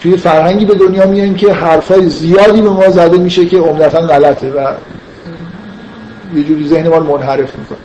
توی 0.00 0.16
فرهنگی 0.16 0.64
به 0.64 0.74
دنیا 0.74 1.06
میایم 1.06 1.34
که 1.34 1.52
حرفای 1.52 2.08
زیادی 2.08 2.62
به 2.62 2.70
ما 2.70 2.90
زده 2.90 3.18
میشه 3.18 3.46
که 3.46 3.58
عمدتا 3.58 4.00
غلطه 4.00 4.50
و 4.50 4.72
یه 6.34 6.44
جوری 6.44 6.68
ذهن 6.68 6.88
ما 6.88 7.00
منحرف 7.00 7.52
می‌کنه. 7.58 7.78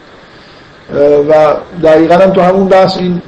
و 1.29 1.55
دقیقا 1.83 2.15
هم 2.15 2.29
تو 2.29 2.41
همون 2.41 2.67
بحث 2.67 2.97
این 2.97 3.21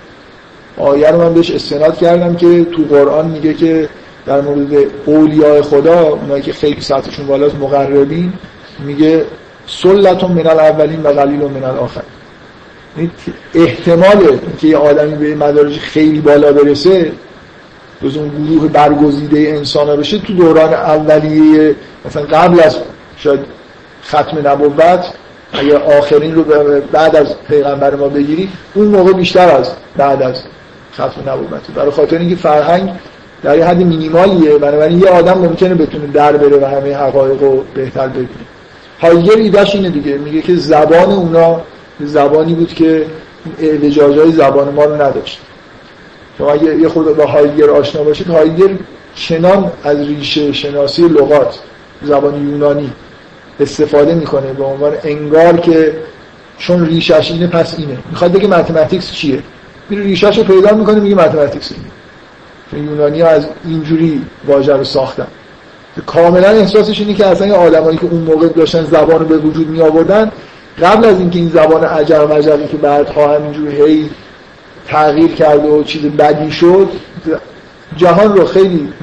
آیه 0.78 1.12
رو 1.12 1.18
من 1.18 1.34
بهش 1.34 1.52
استناد 1.52 1.98
کردم 1.98 2.36
که 2.36 2.66
تو 2.66 2.84
قرآن 2.90 3.26
میگه 3.26 3.54
که 3.54 3.90
در 4.26 4.42
مورد 4.42 4.74
اولیاء 5.06 5.62
خدا 5.62 6.02
اونایی 6.02 6.42
که 6.42 6.54
خیلی 6.54 6.82
سطحشون 6.82 7.28
بالاست 7.28 7.56
مقربین 7.56 8.34
میگه 8.86 9.26
سلتون 9.68 10.32
من 10.32 10.48
الاولین 10.48 11.04
و 11.04 11.08
قلیل 11.08 11.40
من 11.40 11.64
الاخر. 11.64 12.02
احتمال 13.56 14.40
که 14.62 14.68
یه 14.68 14.78
آدمی 14.78 15.16
به 15.16 15.36
مدارج 15.36 15.78
خیلی 15.78 16.22
بالا 16.22 16.54
برسه 16.54 17.12
جز 18.04 18.18
اون 18.18 18.30
گروه 18.46 18.68
برگزیده 18.68 19.40
انسان 19.40 19.88
ها 19.88 19.96
بشه 19.96 20.18
تو 20.20 20.34
دوران 20.34 20.74
اولیه 20.74 21.76
مثلا 22.06 22.24
قبل 22.24 22.60
از 22.60 22.78
شاید 23.18 23.40
ختم 24.08 24.48
نبوت 24.48 25.06
اگر 25.54 25.78
آخرین 25.78 26.36
رو 26.36 26.44
بعد 26.92 27.16
از 27.16 27.36
پیغمبر 27.48 27.96
ما 27.96 28.08
بگیری 28.08 28.50
اون 28.74 28.88
موقع 28.88 29.14
بیشتر 29.14 29.50
از 29.50 29.72
بعد 29.98 30.22
از 30.22 30.44
ختم 30.94 31.30
نبوت. 31.30 31.62
برای 31.76 31.92
خاطر 31.92 32.18
اینکه 32.18 32.36
فرهنگ 32.36 32.90
در 33.44 33.58
یه 33.58 33.66
حد 33.66 33.78
مینیمالیه 33.78 34.58
بنابراین 34.58 35.00
یه 35.00 35.08
آدم 35.08 35.38
ممکنه 35.38 35.76
بتونه 35.76 36.08
در 36.08 36.38
بره 36.38 36.58
و 36.58 36.66
همه 36.66 36.96
حقایق 36.96 37.42
رو 37.42 37.64
بهتر 37.74 38.08
ببینه. 38.08 38.30
هایگر 39.02 39.36
ایدهش 39.36 39.76
اینه 39.76 39.90
دیگه. 39.90 40.18
میگه 40.18 40.42
که 40.42 40.56
زبان 40.56 41.12
اونا 41.12 41.62
زبانی 42.00 42.54
بود 42.54 42.74
که 42.74 43.06
اعوجاج 43.60 44.18
های 44.18 44.32
زبان 44.32 44.74
ما 44.74 44.86
رو 44.86 44.96
نداشت. 44.96 45.40
شما 46.38 46.52
اگه 46.52 46.76
یه 46.76 46.90
خود 46.90 47.18
با 47.18 47.26
هایگر 47.26 47.70
آشنا 47.70 48.04
باشید 48.04 48.28
هایگر 48.28 48.70
چنان 49.16 49.72
از 49.84 49.98
ریشه 49.98 50.54
شناسی 50.54 51.02
لغات 51.08 51.60
زبان 52.02 52.50
یونانی 52.50 52.92
استفاده 53.60 54.16
می‌کنه 54.16 54.54
به 54.54 54.64
عنوان 54.64 54.94
انگار 55.04 55.58
که 55.58 55.98
چون 56.58 56.86
ریشش 56.86 57.32
اینه 57.32 57.48
پس 57.48 57.76
اینه. 57.78 57.98
می‌خواد 58.10 58.32
بگه 58.32 58.48
متمتیکس 58.48 59.12
چیه؟ 59.12 59.44
میره 59.90 60.04
ریشش 60.04 60.38
رو 60.38 60.44
پیدا 60.44 60.76
می‌کنه 60.76 61.00
میگه 61.00 61.16
متمتیکس 61.16 61.72
اینه. 61.72 61.84
چون 62.72 62.90
یونانی 62.92 63.22
ها 63.22 63.28
از 63.28 63.48
اینجوری 63.66 64.26
واژه 64.48 64.74
رو 64.74 64.84
ساختن. 64.84 65.28
کاملا 66.06 66.48
احساسش 66.48 67.00
اینه 67.00 67.14
که 67.14 67.26
اصلا 67.26 67.56
آدمایی 67.56 67.98
که 67.98 68.06
اون 68.06 68.22
موقع 68.22 68.48
داشتن 68.48 68.84
زبان 68.84 69.20
رو 69.20 69.26
به 69.26 69.38
وجود 69.38 69.68
می 69.68 69.82
آوردن 69.82 70.32
قبل 70.82 71.06
از 71.06 71.20
اینکه 71.20 71.40
این 71.40 71.50
زبان 71.50 71.84
عجر 71.84 72.26
مجری 72.26 72.68
که 72.68 72.78
بعدها 72.78 73.36
همینجوری 73.36 73.82
هی 73.82 74.10
تغییر 74.88 75.32
کرد 75.32 75.66
و 75.66 75.84
چیز 75.84 76.02
بدی 76.02 76.52
شد 76.52 76.90
جهان 77.98 78.36
رو 78.36 78.46
خیلی 78.46 78.94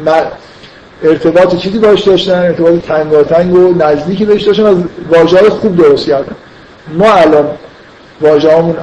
ارتباط 1.02 1.56
چیزی 1.56 1.78
باش 1.78 2.02
داشتن 2.02 2.38
ارتباط 2.38 2.80
تنگاتنگ 2.80 3.54
و 3.54 3.74
نزدیکی 3.78 4.24
بهش 4.24 4.42
داشتن 4.42 4.66
از 4.66 4.76
واژه 5.08 5.50
خوب 5.50 5.76
درست 5.76 6.06
کردن. 6.06 6.36
ما 6.92 7.12
الان 7.12 7.48
واژه 8.20 8.56
همون 8.56 8.76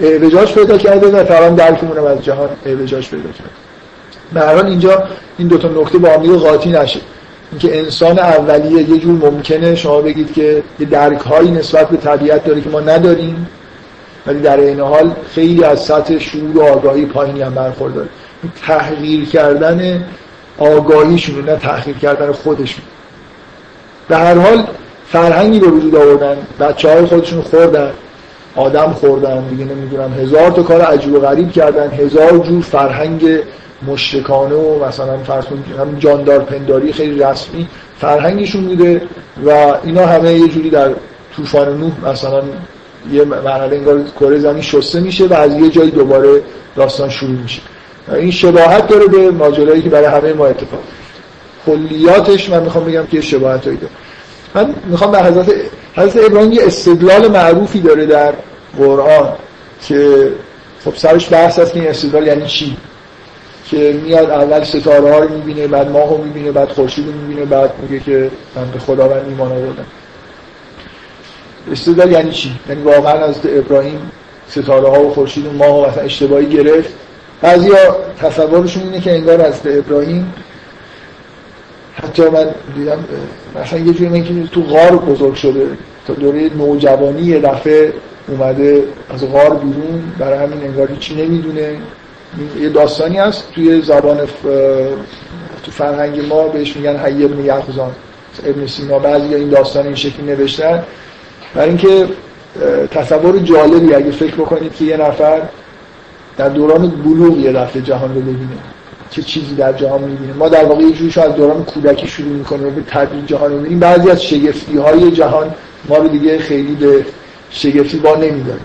اعوجاج 0.00 0.54
پیدا 0.54 0.78
کرده 0.78 1.06
و 1.06 1.24
تمام 1.24 1.54
درکمون 1.54 1.98
از 1.98 2.24
جهان 2.24 2.48
اعوجاج 2.66 3.10
پیدا 3.10 3.30
کرده. 3.32 3.50
به 4.32 4.40
هر 4.40 4.64
اینجا 4.64 5.02
این 5.38 5.48
دو 5.48 5.58
تا 5.58 5.68
نکته 5.68 5.98
با 5.98 6.08
هم 6.08 6.36
قاطی 6.36 6.70
نشه. 6.70 7.00
اینکه 7.50 7.78
انسان 7.78 8.18
اولیه 8.18 8.90
یه 8.90 8.98
جور 8.98 9.30
ممکنه. 9.30 9.74
شما 9.74 10.00
بگید 10.00 10.32
که 10.32 10.62
یه 10.80 10.86
درک 10.86 11.20
هایی 11.20 11.50
نسبت 11.50 11.88
به 11.88 11.96
طبیعت 11.96 12.44
داره 12.44 12.60
که 12.60 12.70
ما 12.70 12.80
نداریم 12.80 13.48
ولی 14.26 14.40
در 14.40 14.60
این 14.60 14.80
حال 14.80 15.12
خیلی 15.34 15.64
از 15.64 15.80
سطح 15.80 16.18
شعور 16.18 16.58
و 16.58 16.62
آگاهی 16.62 17.06
پایینی 17.06 17.42
هم 17.42 17.54
برخورداره. 17.54 18.08
تحقیر 18.66 19.24
کردن 19.24 20.04
آگاهیشون 20.58 21.44
نه 21.44 21.56
تحقیر 21.56 21.96
کردن 21.96 22.32
خودشون. 22.32 22.84
به 24.08 24.16
هر 24.16 24.34
حال 24.34 24.66
فرهنگی 25.08 25.60
به 25.60 25.66
وجود 25.66 25.96
آوردن 25.96 26.36
بچه 26.60 26.92
های 26.92 27.06
خودشون 27.06 27.42
خوردن 27.42 27.90
آدم 28.56 28.92
خوردن 28.92 29.48
دیگه 29.48 29.64
نمی‌دونم 29.64 30.12
هزار 30.12 30.50
تا 30.50 30.62
کار 30.62 30.80
عجیب 30.80 31.14
و 31.14 31.20
غریب 31.20 31.52
کردن 31.52 31.90
هزار 31.90 32.38
جور 32.38 32.62
فرهنگ 32.62 33.38
مشرکانه 33.86 34.54
و 34.54 34.84
مثلا 34.84 35.18
فرض 35.18 35.44
هم 35.78 35.98
جاندار 35.98 36.38
پنداری 36.38 36.92
خیلی 36.92 37.22
رسمی 37.22 37.68
فرهنگشون 37.98 38.66
بوده 38.66 39.02
و 39.46 39.50
اینا 39.84 40.06
همه 40.06 40.34
یه 40.34 40.48
جوری 40.48 40.70
در 40.70 40.90
طوفان 41.36 41.78
نوح 41.78 42.10
مثلا 42.10 42.42
یه 43.12 43.24
مرحله 43.24 43.76
انگار 43.76 44.02
کره 44.20 44.38
زمین 44.38 44.62
شسته 44.62 45.00
میشه 45.00 45.26
و 45.26 45.34
از 45.34 45.54
یه 45.54 45.68
جایی 45.68 45.90
دوباره 45.90 46.42
داستان 46.76 47.08
شروع 47.08 47.30
میشه. 47.30 47.60
این 48.14 48.30
شباهت 48.30 48.88
داره 48.88 49.06
به 49.06 49.30
ماجرایی 49.30 49.82
که 49.82 49.88
برای 49.88 50.06
همه 50.06 50.32
ما 50.32 50.46
اتفاق. 50.46 50.80
کلیاتش 51.66 52.50
من 52.50 52.62
می‌خوام 52.62 52.84
بگم 52.84 53.06
که 53.06 53.20
شباهت 53.20 53.64
داره. 53.64 53.78
من 54.54 54.74
می‌خوام 54.86 55.10
به 55.10 55.22
حضرت 55.22 55.52
حضرت 55.94 56.24
ابراهیم 56.24 56.52
یه 56.52 56.66
استدلال 56.66 57.28
معروفی 57.28 57.80
داره 57.80 58.06
در 58.06 58.32
قرآن 58.78 59.28
که 59.88 60.28
خب 60.84 60.94
سرش 60.96 61.32
بحث 61.32 61.58
هست 61.58 61.72
که 61.72 61.80
این 61.80 61.88
استدلال 61.88 62.26
یعنی 62.26 62.46
چی؟ 62.46 62.76
که 63.70 64.00
میاد 64.04 64.30
اول 64.30 64.64
ستاره 64.64 65.12
ها 65.12 65.18
رو 65.18 65.34
می‌بینه 65.34 65.66
بعد 65.66 65.90
ماه 65.90 66.10
رو 66.10 66.24
می‌بینه 66.24 66.52
بعد 66.52 66.68
خورشید 66.68 67.06
رو 67.06 67.12
می‌بینه 67.12 67.44
بعد 67.44 67.70
میگه 67.82 68.04
که 68.04 68.30
من 68.56 68.70
به 68.70 68.78
خداوند 68.78 69.28
ایمان 69.28 69.52
آوردم. 69.52 69.86
استدلال 71.72 72.12
یعنی 72.12 72.30
چی؟ 72.30 72.52
یعنی 72.68 72.82
واقعا 72.82 73.24
از 73.24 73.40
ابراهیم 73.44 74.10
ستاره 74.48 74.88
ها 74.88 75.06
و 75.06 75.14
خورشید 75.14 75.46
و 75.46 75.52
ماه 75.52 75.96
و 75.96 76.00
اشتباهی 76.04 76.46
گرفت. 76.46 76.90
بعضیا 77.42 77.96
تصورشون 78.18 78.82
اینه 78.82 79.00
که 79.00 79.12
انگار 79.12 79.40
از 79.40 79.60
ابراهیم 79.64 80.34
حتی 81.94 82.22
من 82.22 82.46
دیدم 82.76 83.04
مثلا 83.62 83.78
یه 83.78 83.92
جوری 83.92 84.08
من 84.08 84.24
که 84.24 84.46
تو 84.52 84.62
غار 84.62 84.96
بزرگ 84.96 85.34
شده 85.34 85.66
تا 86.06 86.14
دوره 86.14 86.50
نوجوانی 86.58 87.22
یه 87.22 87.38
دفعه 87.38 87.92
اومده 88.28 88.84
از 89.14 89.32
غار 89.32 89.54
بیرون 89.54 90.12
برای 90.18 90.38
همین 90.38 90.62
انگار 90.62 90.88
چی 91.00 91.14
نمی‌دونه. 91.14 91.76
یه 92.60 92.68
داستانی 92.68 93.16
هست 93.16 93.52
توی 93.54 93.82
زبان 93.82 94.18
تو 95.62 95.70
فرهنگ 95.70 96.26
ما 96.26 96.48
بهش 96.48 96.76
میگن 96.76 96.96
حی 96.96 97.24
ابن 97.24 97.44
یخزان 97.44 97.90
ابن 98.46 98.66
سینا 98.66 98.98
بعضی 98.98 99.34
این 99.34 99.48
داستان 99.48 99.86
این 99.86 99.94
شکلی 99.94 100.26
نوشتن. 100.26 100.82
برای 101.54 101.68
اینکه 101.68 102.06
تصور 102.90 103.38
جالبی 103.38 103.94
اگه 103.94 104.10
فکر 104.10 104.34
بکنید 104.34 104.74
که 104.74 104.84
یه 104.84 104.96
نفر 104.96 105.40
در 106.36 106.48
دوران 106.48 106.88
بلوغ 106.88 107.38
یه 107.38 107.52
دفعه 107.52 107.82
جهان 107.82 108.14
رو 108.14 108.20
ببینه. 108.20 108.58
چه 109.10 109.22
چیزی 109.22 109.54
در 109.54 109.72
جهان 109.72 110.02
می‌بینه. 110.02 110.32
ما 110.32 110.48
در 110.48 110.64
واقع 110.64 110.82
یه 110.82 111.22
از 111.22 111.34
دوران 111.34 111.64
کودکی 111.64 112.06
شروع 112.06 112.32
می‌کنیم 112.32 112.66
و 112.66 112.70
به 112.70 112.82
تدریج 112.82 113.26
جهان 113.26 113.52
می‌بینیم. 113.52 113.78
بعضی 113.78 114.10
از 114.10 114.24
شگفتی 114.24 114.76
های 114.76 115.10
جهان 115.10 115.54
ما 115.88 115.96
رو 115.96 116.08
دیگه 116.08 116.38
خیلی 116.38 116.74
به 116.74 117.04
شگفتی 117.50 117.96
با 117.96 118.16
نمیداریم 118.16 118.64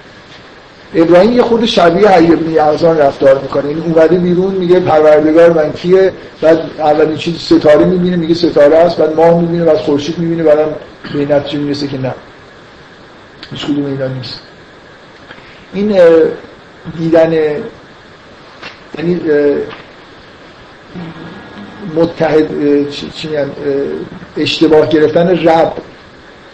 ابراهیم 0.93 1.33
یه 1.33 1.41
خود 1.41 1.65
شبیه 1.65 2.09
حی 2.09 2.33
ابن 2.33 2.51
یعزان 2.51 2.97
رفتار 2.97 3.39
می‌کنه. 3.39 3.65
این 3.67 3.81
اومده 3.81 4.17
بیرون 4.17 4.53
میگه 4.53 4.79
پروردگار 4.79 5.53
من 5.53 5.71
کیه؟ 5.73 6.13
بعد 6.41 6.59
اولین 6.79 7.17
چیز 7.17 7.37
ستاره 7.37 7.85
می‌بینه 7.85 8.15
میگه 8.15 8.33
ستاره 8.33 8.75
است. 8.75 8.97
بعد 8.97 9.15
ماه 9.15 9.41
می‌بینه 9.41 9.65
بعد 9.65 9.77
خورشید 9.77 10.17
می‌بینه. 10.17 10.43
بعدم 10.43 10.75
به 11.13 11.19
این 11.19 11.31
نتیجه 11.31 11.59
می‌رسه 11.59 11.87
که 11.87 11.97
نه. 11.97 12.13
هیچ 13.51 13.65
کدوم 13.65 13.85
اینا 13.85 14.07
نیست. 14.07 14.41
این 15.73 15.99
دیدن 16.97 17.33
یعنی 18.97 19.21
متحد 21.95 22.47
چی 22.89 23.29
اشتباه 24.37 24.89
گرفتن 24.89 25.29
رب 25.47 25.73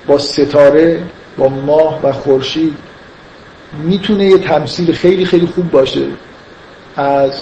با 0.07 0.17
ستاره 0.17 1.03
با 1.37 1.47
ماه 1.47 1.99
و 2.03 2.11
خورشید 2.11 2.77
می‌تونه 3.83 4.25
یه 4.25 4.37
تمثیل 4.37 4.93
خیلی 4.93 5.25
خیلی 5.25 5.45
خوب 5.45 5.71
باشه. 5.71 6.05
از 6.95 7.41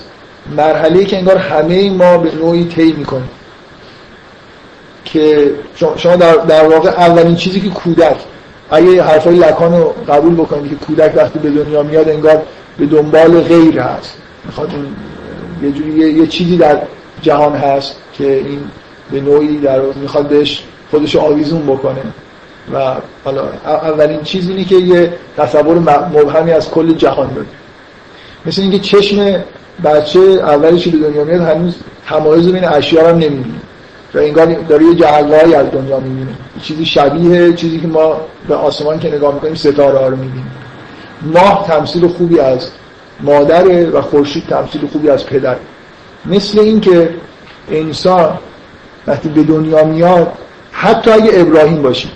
مرحله 0.58 1.06
که 1.06 1.18
انگار 1.18 1.38
همه 1.38 1.90
ما 1.90 2.18
به 2.18 2.36
نوعی 2.36 2.66
طی 2.66 2.94
می‌کنیم. 2.94 3.30
که 5.06 5.52
شما 5.98 6.16
در, 6.16 6.36
در 6.36 6.68
واقع 6.68 6.90
اولین 6.90 7.36
چیزی 7.36 7.62
که 7.62 7.70
کودک 7.70 8.18
اگه 8.72 9.04
حرفای 9.04 9.36
لکان 9.36 9.74
رو 9.74 9.96
قبول 10.08 10.34
بکنید 10.34 10.70
که 10.70 10.86
کودک 10.86 11.14
وقتی 11.16 11.40
به 11.40 11.50
دنیا 11.50 11.84
میاد 11.84 12.10
انگار 12.10 12.42
به 12.78 12.86
دنبال 12.86 13.42
غیر 13.42 13.80
هست. 13.80 14.18
می‌خواد 14.46 14.74
یه 15.64 15.72
جوری 15.72 15.92
یه, 15.92 16.28
چیزی 16.28 16.58
در 16.58 16.82
جهان 17.22 17.56
هست 17.56 17.96
که 18.14 18.34
این 18.34 18.60
به 19.12 19.22
نوعی 19.22 19.58
در 19.58 19.82
می‌خواد 19.82 20.28
بهش 20.28 20.64
خودش 20.92 21.16
آویزون 21.16 21.62
بکنه. 21.66 22.02
و 22.74 22.95
حالا 23.26 23.43
اولین 23.65 24.22
چیز 24.22 24.49
اینه 24.49 24.63
که 24.63 24.76
یه 24.76 25.13
تصور 25.38 25.80
مبهمی 25.80 26.51
از 26.51 26.72
کل 26.72 26.93
جهان 26.93 27.34
داره 27.34 27.47
مثل 28.45 28.61
اینکه 28.61 28.80
چشم 28.80 29.43
بچه 29.84 30.20
اولی 30.20 30.80
که 30.80 30.89
به 30.89 30.97
دنیا 30.97 31.24
میاد 31.24 31.41
هنوز 31.41 31.76
تمایز 32.07 32.47
بین 32.47 32.65
اشیا 32.65 33.09
هم 33.09 33.15
نمی‌بینه. 33.15 33.59
و 34.13 34.17
انگار 34.17 34.45
داره 34.45 34.86
یه 34.86 34.95
جهگاهی 34.95 35.55
از 35.55 35.72
دنیا 35.72 35.99
می‌بینه. 35.99 36.32
چیزی 36.61 36.86
شبیه 36.86 37.53
چیزی 37.53 37.80
که 37.80 37.88
ما 37.88 38.22
به 38.47 38.55
آسمان 38.55 38.99
که 38.99 39.07
نگاه 39.07 39.34
می‌کنیم 39.34 39.55
ستاره 39.55 39.99
ها 39.99 40.07
رو 40.07 40.15
می‌بینیم 40.15 40.51
ماه 41.22 41.67
تمثیل 41.67 42.07
خوبی 42.07 42.39
از 42.39 42.70
مادره 43.20 43.89
و 43.89 44.01
خورشید 44.01 44.43
تمثیل 44.49 44.88
خوبی 44.91 45.09
از 45.09 45.26
پدر. 45.26 45.55
مثل 46.26 46.59
اینکه 46.59 47.09
انسان 47.72 48.38
وقتی 49.07 49.30
به 49.30 49.43
دنیا 49.43 49.84
میاد 49.84 50.32
حتی 50.72 51.11
اگه 51.11 51.32
ابراهیم 51.34 51.82
باشی 51.82 52.09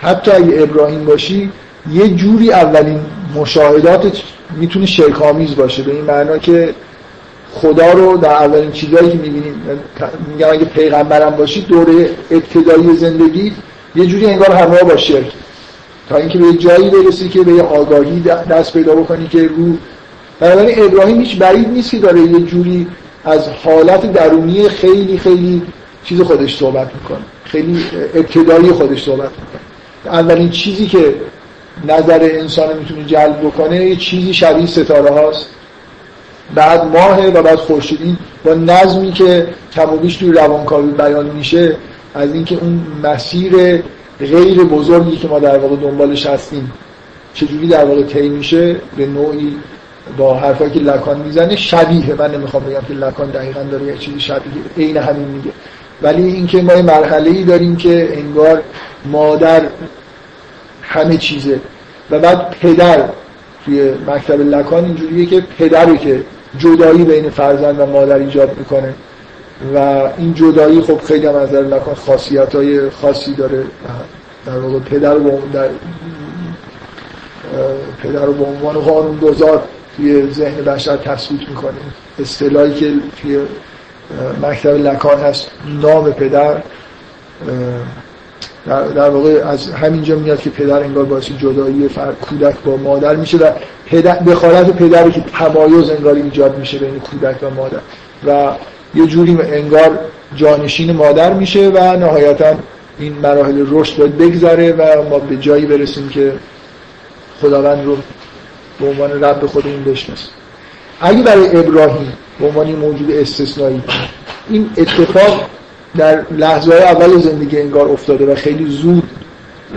حتی 0.00 0.30
اگه 0.30 0.62
ابراهیم 0.62 1.04
باشی 1.04 1.50
یه 1.92 2.08
جوری 2.08 2.52
اولین 2.52 3.00
مشاهدات 3.34 4.22
می‌تونه 4.56 4.86
شرکامیز 4.86 5.56
باشه. 5.56 5.82
به 5.82 5.92
این 5.92 6.04
معنا 6.04 6.38
که 6.38 6.74
خدا 7.54 7.92
رو 7.92 8.16
در 8.16 8.30
اولین 8.30 8.72
چیزهایی 8.72 9.10
که 9.10 9.16
می‌بینیم 9.16 9.54
میگم 10.28 10.48
اگه 10.50 10.64
پیغمبرم 10.64 11.30
باشی 11.30 11.60
دوره 11.60 12.10
ابتدایی 12.30 12.96
زندگی 12.96 13.52
یه 13.96 14.06
جوری 14.06 14.26
انگار 14.26 14.52
همراه 14.52 14.82
با 14.82 14.96
شرک 14.96 15.32
تا 16.08 16.16
اینکه 16.16 16.38
به 16.38 16.52
جایی 16.52 16.90
برسی 16.90 17.28
که 17.28 17.42
به 17.42 17.52
یه 17.52 17.62
آگاهی 17.62 18.20
دست 18.50 18.72
پیدا 18.72 18.94
بکنی 18.94 19.28
که 19.28 19.42
رو. 19.42 19.76
بنابراین 20.40 20.84
ابراهیم 20.84 21.20
هیچ 21.20 21.38
بعید 21.38 21.68
نیست 21.68 21.90
که 21.90 21.98
داره 21.98 22.20
یه 22.20 22.40
جوری 22.40 22.86
از 23.24 23.48
حالت 23.48 24.12
درونی 24.12 24.68
خیلی 24.68 25.18
خیلی 25.18 25.62
چیز 26.04 26.20
خودش 26.20 26.58
صحبت 26.58 26.90
می‌کنه. 26.94 27.24
خیلی 27.44 27.84
ابتدایی 28.14 28.72
خودش 28.72 29.04
صحبت 29.04 29.30
می‌کنه. 29.30 29.53
اولین 30.06 30.50
چیزی 30.50 30.86
که 30.86 31.14
نظر 31.88 32.28
انسان 32.32 32.78
می‌تونه 32.78 33.04
جلب 33.04 33.40
بکنه 33.40 33.86
یه 33.86 33.96
چیزی 33.96 34.34
شبیه 34.34 34.66
ستاره 34.66 35.10
هاست. 35.10 35.46
بعد 36.54 36.84
ماه 36.84 37.26
و 37.26 37.42
بعد 37.42 37.58
خورشیدی 37.58 38.16
با 38.44 38.54
نظمی 38.54 39.12
که 39.12 39.46
کم 39.72 40.08
توی 40.08 40.32
روانکاوی 40.32 40.90
بیان 40.90 41.26
میشه 41.26 41.76
از 42.14 42.34
اینکه 42.34 42.58
اون 42.60 42.86
مسیر 43.02 43.82
غیر 44.20 44.64
بزرگی 44.64 45.16
که 45.16 45.28
ما 45.28 45.38
در 45.38 45.58
واقع 45.58 45.76
دنبالش 45.76 46.26
هستیم 46.26 46.72
چجوری 47.34 47.68
در 47.68 47.84
واقع 47.84 48.02
طی 48.02 48.28
میشه 48.28 48.76
به 48.96 49.06
نوعی 49.06 49.56
با 50.16 50.34
حرفایی 50.34 50.70
که 50.70 50.80
لکان 50.80 51.20
می‌زنه 51.20 51.56
شبیه. 51.56 52.14
من 52.14 52.34
نمی‌خوام 52.34 52.64
بگم 52.64 52.80
که 52.88 52.94
لکان 52.94 53.30
دقیقا 53.30 53.62
داره 53.62 53.84
یه 53.84 53.96
چیزی 53.96 54.20
شبیه 54.20 54.52
عین 54.76 54.96
همین 54.96 55.28
میگه. 55.28 55.50
ولی 56.02 56.22
اینکه 56.22 56.62
ما 56.62 56.74
یه 56.74 56.82
مرحله 56.82 57.30
ای 57.30 57.44
داریم 57.44 57.76
که 57.76 58.18
انگار 58.18 58.62
مادر 59.04 59.62
همه 60.82 61.16
چیزه. 61.16 61.60
و 62.10 62.18
بعد 62.18 62.50
پدر 62.50 63.08
توی 63.64 63.92
مکتب 64.06 64.40
لکان 64.40 64.84
اینجوریه 64.84 65.26
که 65.26 65.40
پدری 65.58 65.98
که 65.98 66.24
جدایی 66.58 67.04
بین 67.04 67.30
فرزند 67.30 67.80
و 67.80 67.86
مادر 67.86 68.16
ایجاد 68.16 68.58
می‌کنه. 68.58 68.94
و 69.74 69.78
این 70.18 70.34
جدایی 70.34 70.80
خب 70.80 71.00
خیلی 71.00 71.26
هم 71.26 71.34
از 71.34 71.48
نظر 71.48 71.62
لکان 71.62 71.94
خاصیت 71.94 72.54
های 72.54 72.90
خاصی 72.90 73.34
داره. 73.34 73.64
در 74.46 74.58
واقع 74.58 74.78
پدر 74.78 75.14
رو 75.14 75.42
در 75.52 75.68
پدر 78.02 78.24
رو 78.24 78.32
به 78.32 78.44
عنوان 78.44 78.74
قانون 78.80 79.18
گذار 79.18 79.62
توی 79.96 80.32
ذهن 80.32 80.64
بشر 80.64 80.96
تثبیت 80.96 81.48
می‌کنه. 81.48 81.72
اصطلاحی 82.18 82.74
که 82.74 82.92
توی 83.22 83.38
مکتب 84.42 84.74
لکان 84.74 85.20
هست 85.20 85.50
نام 85.82 86.12
پدر 86.12 86.56
در 88.66 89.10
واقع 89.10 89.42
از 89.46 89.70
همینجا 89.70 90.16
میاد 90.16 90.40
که 90.40 90.50
پدر 90.50 90.82
انگار 90.82 91.04
باعث 91.04 91.24
جدایی 91.24 91.88
کودک 92.20 92.54
با 92.64 92.76
مادر 92.76 93.16
میشه 93.16 93.36
و 93.38 93.50
پدر 93.86 94.18
بخارت 94.18 94.70
پدری 94.70 95.10
که 95.10 95.20
تمایز 95.20 95.90
انگار 95.90 96.14
ایجاد 96.14 96.58
میشه 96.58 96.78
بین 96.78 97.00
کودک 97.00 97.42
و 97.42 97.50
مادر. 97.50 97.78
و 98.26 98.52
یه 98.94 99.06
جوری 99.06 99.38
انگار 99.42 99.98
جانشین 100.36 100.92
مادر 100.92 101.32
میشه 101.32 101.68
و 101.68 101.96
نهایتا 101.96 102.54
این 102.98 103.12
مراحل 103.12 103.66
رشد 103.70 103.96
باید 103.96 104.18
بگذره 104.18 104.72
و 104.72 105.08
ما 105.10 105.18
به 105.18 105.36
جایی 105.36 105.66
برسیم 105.66 106.08
که 106.08 106.32
خداوند 107.40 107.84
رو 107.86 107.96
به 108.80 108.86
عنوان 108.86 109.24
رب 109.24 109.46
خودمون 109.46 109.84
بشناسیم. 109.84 110.30
اگه 111.00 111.22
برای 111.22 111.56
ابراهیم 111.56 112.12
به 112.40 112.46
عنوان 112.46 112.66
موجود 112.66 113.10
استثنایی 113.10 113.82
این 114.48 114.70
اتفاق 114.76 115.50
در 115.96 116.22
لحظه 116.30 116.72
های 116.72 116.82
اول 116.82 117.18
زندگی 117.18 117.60
انگار 117.60 117.88
افتاده 117.88 118.32
و 118.32 118.34
خیلی 118.34 118.70
زود 118.70 119.10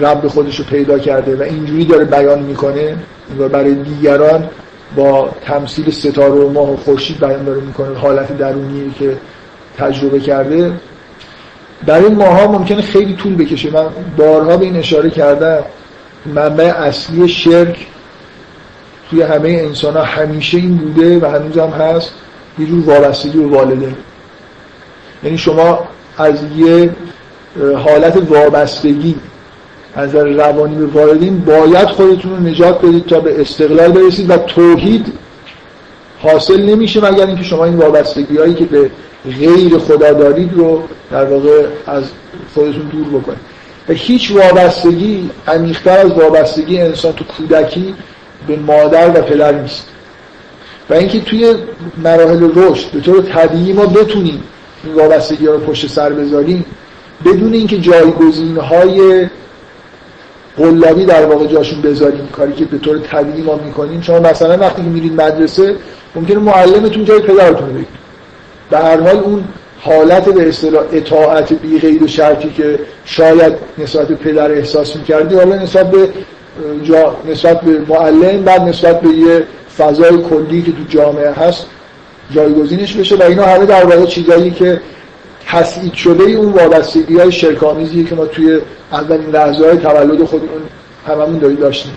رب 0.01 0.27
خودش 0.27 0.59
رو 0.59 0.65
پیدا 0.65 0.99
کرده 0.99 1.35
و 1.35 1.41
اینجوری 1.41 1.85
داره 1.85 2.05
بیان 2.05 2.39
می‌کنه 2.39 2.95
و 3.39 3.49
برای 3.49 3.75
دیگران 3.75 4.49
با 4.95 5.29
تمثیل 5.45 5.91
ستاره 5.91 6.33
و 6.33 6.49
ماه 6.49 6.73
و 6.73 6.77
خورشید 6.77 7.19
بیان 7.19 7.43
داره 7.43 7.61
می‌کنه 7.61 7.97
حالت 7.97 8.37
درونی 8.37 8.93
که 8.99 9.17
تجربه 9.77 10.19
کرده. 10.19 10.71
برای 11.85 12.09
ماها 12.09 12.51
ممکنه 12.51 12.81
خیلی 12.81 13.15
طول 13.15 13.35
بکشه. 13.35 13.71
من 13.71 13.85
بارها 14.17 14.57
به 14.57 14.65
این 14.65 14.75
اشاره 14.75 15.09
کردم 15.09 15.59
منبع 16.25 16.63
اصلی 16.63 17.27
شرک 17.27 17.87
توی 19.09 19.21
همه 19.21 19.49
انسان 19.49 19.93
ها 19.93 20.03
همیشه 20.03 20.57
این 20.57 20.77
بوده 20.77 21.19
و 21.19 21.25
هنوز 21.25 21.57
هم 21.57 21.69
هست 21.69 22.13
یه 22.59 22.65
جور 22.65 22.89
وابستگی 22.89 23.37
به 23.37 23.57
والده. 23.57 23.95
یعنی 25.23 25.37
شما 25.37 25.87
از 26.17 26.35
یه 26.57 26.89
حالت 27.75 28.17
وابستگی 28.29 29.15
از 29.95 30.15
روانی 30.15 30.75
به 30.75 30.85
والدین 30.85 31.39
باید 31.39 31.87
خودتون 31.87 32.31
رو 32.31 32.39
نجات 32.39 32.85
بدید 32.85 33.05
تا 33.05 33.19
به 33.19 33.41
استقلال 33.41 33.91
برسید 33.91 34.29
و 34.29 34.37
توحید 34.37 35.13
حاصل 36.19 36.61
نمیشه 36.61 37.11
مگر 37.11 37.25
اینکه 37.25 37.43
شما 37.43 37.65
این 37.65 37.75
وابستگی 37.75 38.37
هایی 38.37 38.53
که 38.53 38.65
به 38.65 38.91
غیر 39.25 39.77
خدا 39.77 40.13
دارید 40.13 40.53
رو 40.53 40.83
در 41.11 41.25
واقع 41.25 41.65
از 41.87 42.03
خودتون 42.53 42.87
دور 42.91 43.21
بکنید. 43.21 43.39
و 43.89 43.93
هیچ 43.93 44.31
وابستگی 44.31 45.29
عمیق‌تر 45.47 45.97
از 45.97 46.11
وابستگی 46.11 46.81
انسان 46.81 47.13
تو 47.13 47.23
کودکی 47.23 47.95
به 48.47 48.55
مادر 48.55 49.09
و 49.09 49.21
پدر 49.21 49.51
نیست. 49.51 49.87
و 50.89 50.93
اینکه 50.93 51.19
توی 51.19 51.55
مراحل 51.97 52.49
رشد 52.55 52.91
به 52.91 52.99
طور 52.99 53.21
طبیعی 53.21 53.73
ما 53.73 53.85
بتونیم 53.85 54.43
وابستگی 54.95 55.47
ها 55.47 55.53
رو 55.53 55.59
پشت 55.59 55.87
سر 55.87 56.09
بذاریم 56.09 56.65
بدون 57.25 57.53
اینکه 57.53 57.77
جایگزین 57.77 58.57
های 58.57 59.27
قلابی 60.57 61.05
در 61.05 61.25
واقع 61.25 61.45
جاشون 61.45 61.81
بذاریم 61.81 62.27
کاری 62.31 62.53
که 62.53 62.65
به 62.65 62.77
طور 62.77 62.99
طبیعی 62.99 63.41
ما 63.41 63.55
می‌کنیم. 63.55 64.01
شما 64.01 64.19
مثلا 64.19 64.57
وقتی 64.57 64.81
که 64.81 64.87
میرید 64.87 65.21
مدرسه 65.21 65.75
ممکنه 66.15 66.37
معلمتون 66.37 67.05
جای 67.05 67.19
پدرتون 67.19 67.73
بگید 67.73 67.87
به 68.69 68.77
هر 68.77 68.99
حال 69.01 69.17
اون 69.17 69.43
حالت 69.79 70.29
به 70.29 70.49
اصطلاح 70.49 70.83
اطاعت 70.91 71.53
بی 71.53 71.79
غیر 71.79 72.03
و 72.03 72.07
شرطی 72.07 72.49
که 72.49 72.79
شاید 73.05 73.53
نسبت 73.77 74.11
پدر 74.11 74.51
احساس 74.51 74.95
می‌کردی 74.95 75.35
حالا 75.35 75.55
نسبت 75.55 75.91
به 75.91 76.09
جا 76.83 77.15
نسبت 77.29 77.61
به 77.61 77.79
معلم 77.87 78.43
بعد 78.43 78.61
نسبت 78.61 79.01
به 79.01 79.09
یه 79.09 79.43
فضای 79.77 80.17
کلی 80.17 80.61
که 80.61 80.71
تو 80.71 80.77
جامعه 80.89 81.31
هست 81.31 81.65
جایگزینش 82.31 82.93
بشه 82.93 83.15
و 83.15 83.23
اینا 83.23 83.45
همه 83.45 83.65
در 83.65 83.85
واقع 83.85 84.05
چیزایی 84.05 84.51
که 84.51 84.81
تسعید 85.47 85.93
شده 85.93 86.23
اون 86.23 86.51
وابستگی 86.51 87.17
های 87.17 87.31
شرکامیزی 87.31 88.03
که 88.03 88.15
ما 88.15 88.25
توی 88.25 88.59
اولین 88.91 89.29
لحظه 89.29 89.65
های 89.65 89.77
تولد 89.77 90.23
خودمون 90.23 90.61
هممون 91.07 91.37
داریم 91.37 91.57
داشتیم. 91.57 91.91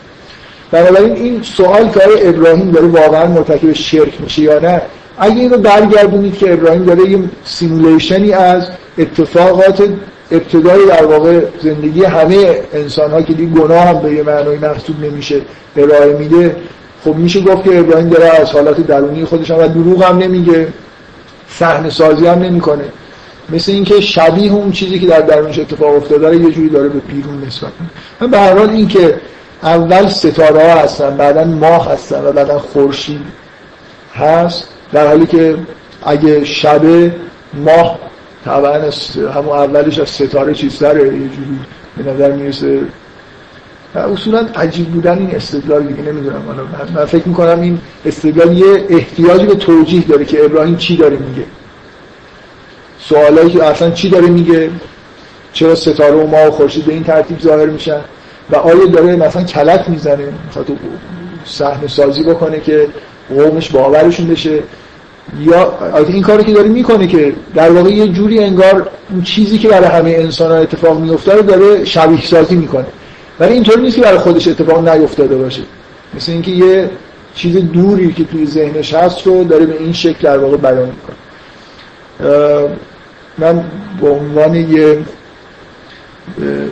بنابراین 0.70 1.12
این 1.12 1.43
سوال 1.43 1.89
که 1.89 2.01
آیا 2.01 2.28
ابراهیم 2.28 2.70
داره 2.70 2.87
واقعا 2.87 3.26
مرتکب 3.26 3.72
شرک 3.72 4.20
میشه 4.20 4.43
یا 4.43 4.59
نه؟ 4.59 4.83
اگه 5.18 5.41
اینو 5.41 5.59
برگردونید 5.59 6.39
که 6.39 6.53
ابراهیم 6.53 6.85
داره 6.85 7.11
یه 7.11 7.18
سیمولیشنی 7.45 8.33
از 8.33 8.68
اتفاقات 8.99 9.89
ابتدای 10.31 10.87
در 10.87 11.07
واقع 11.07 11.41
زندگی 11.62 12.05
همه 12.05 12.61
انسان 12.72 13.11
ها 13.11 13.22
که 13.22 13.33
دیگه 13.33 13.61
گناه 13.61 13.85
هم 13.85 13.99
به 13.99 14.12
یه 14.12 14.22
معنی 14.22 14.57
محسوب 14.57 15.05
نمیشه 15.05 15.41
ارائه 15.76 16.16
میده 16.16 16.57
خب 17.05 17.14
میشه 17.14 17.40
گفت 17.40 17.64
که 17.64 17.78
ابراهیم 17.78 18.09
داره 18.09 18.40
از 18.40 18.51
حالات 18.51 18.80
درونی 18.80 19.24
خودش 19.24 19.51
و 19.51 19.68
دروغ 19.68 20.03
هم 20.05 20.18
نمیگه. 20.18 20.68
صحنه 21.48 21.90
سازی 21.90 22.26
هم 22.26 22.38
نمی‌کنه. 22.38 22.84
مثل 23.53 23.72
اینکه 23.72 24.01
شبیه 24.01 24.53
اون 24.53 24.72
چیزی 24.72 24.98
که 24.98 25.07
در 25.07 25.20
درونش 25.20 25.59
اتفاق 25.59 25.94
افتاده 25.94 26.28
رو 26.28 26.34
یه 26.34 26.51
جوری 26.51 26.68
داره 26.68 26.88
به 26.88 26.98
بیرون 26.98 27.44
نسبت 27.46 27.70
من 28.20 28.30
به 28.30 28.38
هر 28.38 28.59
حال 28.59 28.70
اینکه 28.70 29.20
اول 29.62 30.09
ستاره 30.09 30.72
ها 30.72 30.80
هستن 30.80 31.16
بعدا 31.16 31.44
ماه 31.44 31.92
هستن 31.92 32.24
و 32.24 32.32
بعدا 32.32 32.59
خورشید 32.59 33.20
هست 34.14 34.68
در 34.93 35.06
حالی 35.06 35.27
که 35.27 35.56
اگه 36.02 36.44
شبه 36.44 37.14
ماه 37.55 37.98
طبعا 38.44 38.90
همون 39.35 39.59
اولش 39.59 39.98
از 39.98 40.09
ستاره 40.09 40.55
چیزتره 40.55 41.05
یه 41.05 41.10
جوری 41.10 41.60
به 41.97 42.12
نظر 42.12 42.32
می‌رسه 42.32 42.81
اصولا 43.95 44.47
عجیب 44.57 44.87
بودن 44.87 45.19
این 45.19 45.37
استدلال 45.37 45.83
دیگه 45.83 46.03
نمی‌دونم. 46.03 46.43
من, 46.95 47.05
فکر 47.05 47.29
می‌کنم 47.29 47.61
این 47.61 47.79
استدلال 48.07 48.59
یه 48.59 48.87
احتیاجی 48.89 49.47
به 49.47 49.55
توجیه 49.55 50.05
داره 50.05 50.25
که 50.25 50.45
ابراهیم 50.45 50.77
چی 50.77 50.97
داره 50.97 51.17
میگه. 51.17 51.45
سوالایی 52.99 53.51
که 53.51 53.65
اصلا 53.65 53.91
چی 53.91 54.09
داره 54.09 54.27
میگه؟ 54.27 54.71
چرا 55.53 55.75
ستاره 55.75 56.15
و 56.15 56.27
ما 56.27 56.49
و 56.49 56.51
خورشید 56.51 56.85
به 56.85 56.93
این 56.93 57.05
ترتیب 57.05 57.41
ظاهر 57.41 57.67
میشن؟ 57.67 58.01
و 58.51 58.57
آیا 58.57 58.87
داره 58.87 59.17
مثلا 59.17 59.43
کلک 59.43 59.85
می‌زنه؟ 59.89 60.29
می‌خواد 60.47 60.67
صحنه 61.45 61.89
سازی 61.89 62.23
بکنه 62.23 62.61
که 62.61 62.89
قومش 63.29 63.71
باورشون 63.71 64.27
بشه؟ 64.27 64.62
یا 65.41 65.75
این 66.09 66.23
کاری 66.23 66.45
که 66.45 66.53
داره 66.53 66.69
می‌کنه 66.69 67.07
که 67.07 67.35
در 67.55 67.71
واقع 67.71 67.91
یه 67.91 68.09
جوری 68.09 68.39
انگار 68.39 68.89
اون 69.11 69.23
چیزی 69.23 69.59
که 69.59 69.69
برای 69.69 69.89
همه 69.89 70.11
انسان 70.11 70.51
ها 70.51 70.57
اتفاق 70.57 71.01
میفته 71.01 71.33
رو 71.33 71.43
داره 71.43 71.85
شبیه 71.85 72.27
سازی 72.27 72.57
می‌کنه. 72.57 72.87
ولی 73.41 73.53
اینطوری 73.53 73.83
نیست 73.83 73.97
که 73.97 74.03
برای 74.03 74.19
خودش 74.19 74.49
اتفاق 74.49 74.89
نیفتاده 74.89 75.37
باشه. 75.37 75.62
مثل 76.15 76.33
اینکه 76.33 76.51
یه 76.51 76.91
چیز 77.35 77.57
دوری 77.57 78.12
که 78.12 78.25
توی 78.25 78.47
ذهنش 78.47 78.95
هست 78.95 79.27
رو 79.27 79.45
داره 79.45 79.67
به 79.67 79.79
این 79.79 79.93
شکل 79.93 80.19
در 80.23 80.39
واقع 80.39 80.57
بیان 80.57 80.89
می‌کنه. 80.89 81.17
من 83.39 83.65
به 84.01 84.09
عنوان 84.09 84.55
یه 84.55 84.99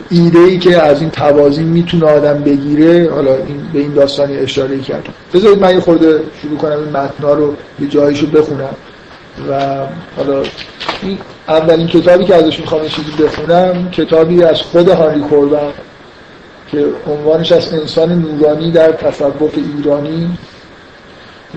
ایده 0.09 0.39
ای 0.39 0.57
که 0.59 0.81
از 0.81 1.01
این 1.01 1.09
توازی 1.09 1.63
می‌تونه 1.63 2.05
آدم 2.05 2.43
بگیره 2.43 3.09
حالا 3.11 3.35
این 3.35 3.61
به 3.73 3.79
این 3.79 3.93
داستانی 3.93 4.37
اشاره 4.37 4.79
کردم 4.79 5.13
بذارید 5.33 5.59
من 5.59 5.73
یه 5.73 5.79
خورده 5.79 6.21
شروع 6.41 6.57
کنم 6.57 6.79
این 6.79 6.89
متنا 6.89 7.33
رو 7.33 7.55
یه 7.79 7.87
جایشو 7.87 8.27
بخونم. 8.27 8.75
و 9.49 9.53
حالا 10.17 10.43
این 11.01 11.17
اولین 11.47 11.87
کتابی 11.87 12.25
که 12.25 12.35
ازش 12.35 12.59
می‌خوام 12.59 12.81
چیزی 12.87 13.11
بخونم 13.23 13.91
کتابی 13.91 14.43
از 14.43 14.61
خود 14.61 14.89
هاری 14.89 15.19
کوربن. 15.19 15.71
که 16.71 16.85
عنوانش 17.07 17.51
از 17.51 17.73
انسان 17.73 18.11
نورانی 18.11 18.71
در 18.71 18.91
تصوف 18.91 19.53
ایرانی 19.77 20.37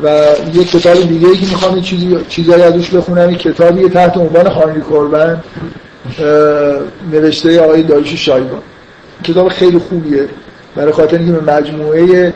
و 0.02 0.26
یه 0.54 0.64
کتاب 0.64 0.94
دیگه 0.94 1.28
ای 1.28 1.36
که 1.36 1.46
می‌خوام 1.46 1.80
چیزی 1.80 2.18
چیزایی 2.28 2.62
ازش 2.62 2.90
بخونم 2.90 3.34
کتابی 3.34 3.88
تحت 3.88 4.16
عنوان 4.16 4.46
هانری 4.46 4.80
کوربن 4.80 5.42
نوشته 7.12 7.60
آقای 7.60 7.82
داریوش 7.82 8.14
شایگان. 8.14 8.62
کتاب 9.24 9.48
خیلی 9.48 9.78
خوبیه. 9.78 10.28
برای 10.76 10.92
خاطر 10.92 11.18
اینکه 11.18 11.32
به 11.32 11.52
مجموعه 11.52 12.34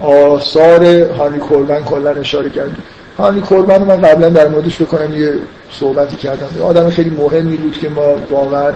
آثار 0.00 0.84
هانی 1.02 1.38
کوربن 1.38 1.82
کلا 1.82 2.10
اشاره 2.10 2.50
کرد 2.50 2.70
هانی 3.18 3.40
کوربن 3.40 3.78
رو 3.78 3.84
من 3.84 4.00
قبلا 4.00 4.28
در 4.28 4.48
موردش 4.48 4.82
بکنم 4.82 5.20
یه 5.20 5.34
صحبتی 5.70 6.16
کردم. 6.16 6.62
آدم 6.62 6.90
خیلی 6.90 7.10
مهمی 7.10 7.56
بود 7.56 7.78
که 7.78 7.88
ما 7.88 8.14
واقعا 8.30 8.72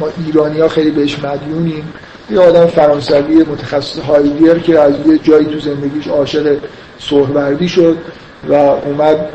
ما 0.00 0.08
ایرانی 0.26 0.60
ها 0.60 0.68
خیلی 0.68 0.90
بهش 0.90 1.18
مدیونیم. 1.18 1.92
یه 2.30 2.40
آدم 2.40 2.66
فرانسوی 2.66 3.44
متخصص 3.44 3.98
هایدگر 3.98 4.58
که 4.58 4.80
از 4.80 4.94
یه 5.06 5.18
جایی 5.18 5.46
تو 5.46 5.58
زندگیش 5.60 6.08
عاشق 6.08 6.56
سهروردی 6.98 7.68
شد 7.68 7.96
و 8.48 8.54
اومد 8.54 9.28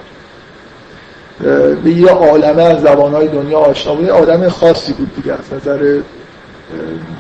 به 1.84 1.90
یه 1.90 2.10
عالمه 2.10 2.64
از 2.64 2.82
زبانهای 2.82 3.28
دنیا 3.28 3.60
آشنا 3.60 3.96
بود. 3.96 4.10
آدم 4.10 4.50
خاصی 4.50 4.94
بود 4.94 5.16
دیگه 5.16 5.34
از 5.34 5.54
نظر 5.54 6.00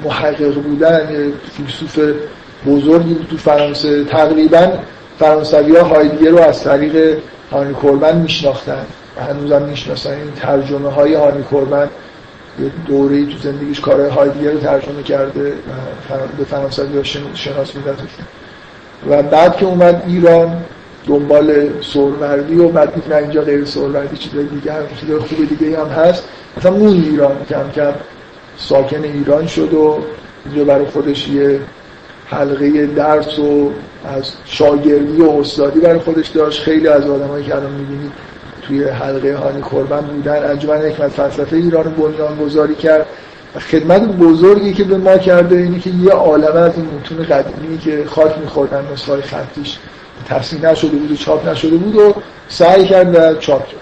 محقق 0.04 0.54
بودن 0.54 1.32
فیلسوف 1.58 2.00
بزرگی 2.68 3.14
بود 3.14 3.28
تو 3.30 3.38
فرانسه. 3.38 4.04
تقریبا 4.04 4.68
فرانسوی 5.20 5.76
ها 5.76 5.84
هایدگر 5.84 6.30
رو 6.30 6.40
از 6.40 6.64
طریق 6.64 7.18
هانی 7.52 7.74
کوربن 7.74 8.18
میشناختن 8.18 8.86
و 9.18 9.24
هنوزم 9.24 9.62
می‌شناسن. 9.62 10.12
این 10.12 10.32
ترجمه 10.36 10.90
های 10.90 11.14
هانی 11.14 11.44
یه 12.60 12.72
دوره 12.88 13.26
تو 13.26 13.38
زندگیش 13.38 13.80
کارهای 13.80 14.10
هایدگر 14.10 14.52
رو 14.52 14.60
ترجمه 14.60 15.04
کرده 15.04 15.54
به 16.38 16.44
فرانسوی 16.46 17.06
شناس 17.34 17.76
میدتشون 17.76 18.26
و 19.10 19.24
بعد 19.24 19.58
که 19.58 19.66
اومد 19.66 20.04
ایران 20.08 20.64
دنبال 21.08 21.70
سوروردی 21.82 22.56
و 22.56 22.68
بعد 22.68 22.94
نه 23.10 23.16
اینجا 23.16 23.42
غیر 23.42 23.66
سوروردی 23.66 24.18
چیزای 24.18 24.46
دیگه 24.46 24.74
هم 24.74 24.82
چیزای 25.00 25.20
خوب 25.20 25.50
دیگه 25.50 25.80
هم 25.80 25.88
هست. 25.88 26.24
مثلا 26.58 26.72
اون 26.72 27.04
ایران 27.04 27.36
کم 27.50 27.72
کم 27.76 27.94
ساکن 28.58 29.04
ایران 29.04 29.48
شد 29.48 29.74
و 29.74 30.00
اینجا 30.46 30.64
برای 30.64 30.86
خودش 30.86 31.28
یه 31.28 31.60
حلقه 32.26 32.86
درس 32.86 33.40
و 33.40 33.72
از 34.06 34.32
شاگردی 34.46 35.22
و 35.22 35.30
استادی 35.30 35.80
برای 35.80 36.00
خودش 36.00 36.28
داشت. 36.28 36.62
خیلی 36.62 36.88
از 36.88 37.08
آدمایی 37.08 37.46
که 37.46 37.56
الان 37.56 37.72
می‌بینید 37.72 38.12
توی 38.68 38.84
حلقه 38.84 39.35
هانی 39.35 39.61
کربن 39.61 40.02
بودن 40.02 40.49
انجمن 40.49 40.77
حکمت 40.77 41.11
فلسفه 41.11 41.56
ایران 41.56 41.84
بنیان 41.84 42.38
گذاری 42.38 42.76
کرد. 42.76 43.06
و 43.56 43.60
خدمت 43.60 44.02
بزرگی 44.02 44.73
که 44.73 44.84
به 44.84 44.98
ما 44.98 45.18
کرده 45.18 45.57
اینه 45.57 45.80
که 45.80 45.90
یه 45.90 46.11
عالمه 46.11 46.60
از 46.60 46.72
این 46.76 46.85
متون 46.85 47.23
قدیمی 47.23 47.77
که 47.77 48.03
خاک 48.07 48.38
میخوردن 48.38 48.88
نسخه 48.94 49.22
خطیش 49.22 49.77
تفسیر 50.30 50.69
نشده 50.69 50.98
بود 50.98 51.11
و 51.11 51.15
چاپ 51.15 51.49
نشده 51.49 51.77
بود 51.77 51.95
و 51.95 52.14
سعی 52.48 52.85
کرد 52.85 53.15
و 53.15 53.35
چاپ 53.40 53.68
کرد. 53.68 53.80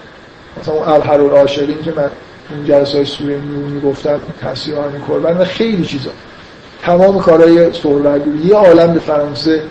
مثلا 0.60 0.74
اون 0.74 0.88
الحر 0.88 1.20
العاشرین 1.20 1.82
که 1.82 1.92
من 1.96 2.10
اون 2.50 2.64
جلسه 2.64 2.96
های 2.96 3.04
سوره 3.04 3.36
میونی 3.36 3.80
گفتم 3.80 4.20
تفسیر 4.40 4.74
هانی 4.74 4.98
کربن 5.08 5.36
و 5.36 5.44
خیلی 5.44 5.84
چیزا. 5.84 6.10
تمام 6.82 7.20
کارهای 7.20 7.72
سهروردی 7.72 8.48
یه 8.48 8.54
عالم 8.54 8.94
به 8.94 9.00
فرانسه 9.00 9.62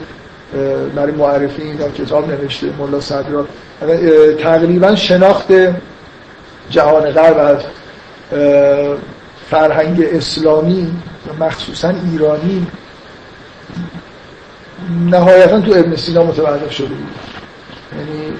برای 0.95 1.11
معرفی 1.11 1.61
این 1.61 1.77
کتاب 1.77 2.31
نوشته 2.31 2.67
ملا 2.79 2.99
صدرا 2.99 3.47
تقریبا 4.43 4.95
شناخت 4.95 5.47
جهان 6.69 7.11
غرب 7.11 7.37
از 7.37 7.57
فرهنگ 9.49 10.01
اسلامی 10.01 10.91
مخصوصا 11.39 11.93
ایرانی 12.11 12.67
نهایتا 15.09 15.61
تو 15.61 15.71
ابن 15.71 15.95
سینا 15.95 16.23
متوقف 16.23 16.71
شده 16.71 16.87
بود. 16.87 17.15
یعنی 17.97 18.33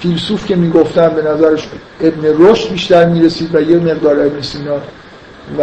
فیلسوف 0.00 0.46
که 0.46 0.56
می‌گفتن 0.56 1.08
به 1.08 1.22
نظرش 1.22 1.68
ابن 2.00 2.34
رشد 2.38 2.70
بیشتر 2.70 3.04
می‌رسید 3.04 3.54
و 3.54 3.60
یه 3.60 3.76
مقدار 3.76 4.20
ابن 4.20 4.40
سینا. 4.40 4.76
و 5.58 5.62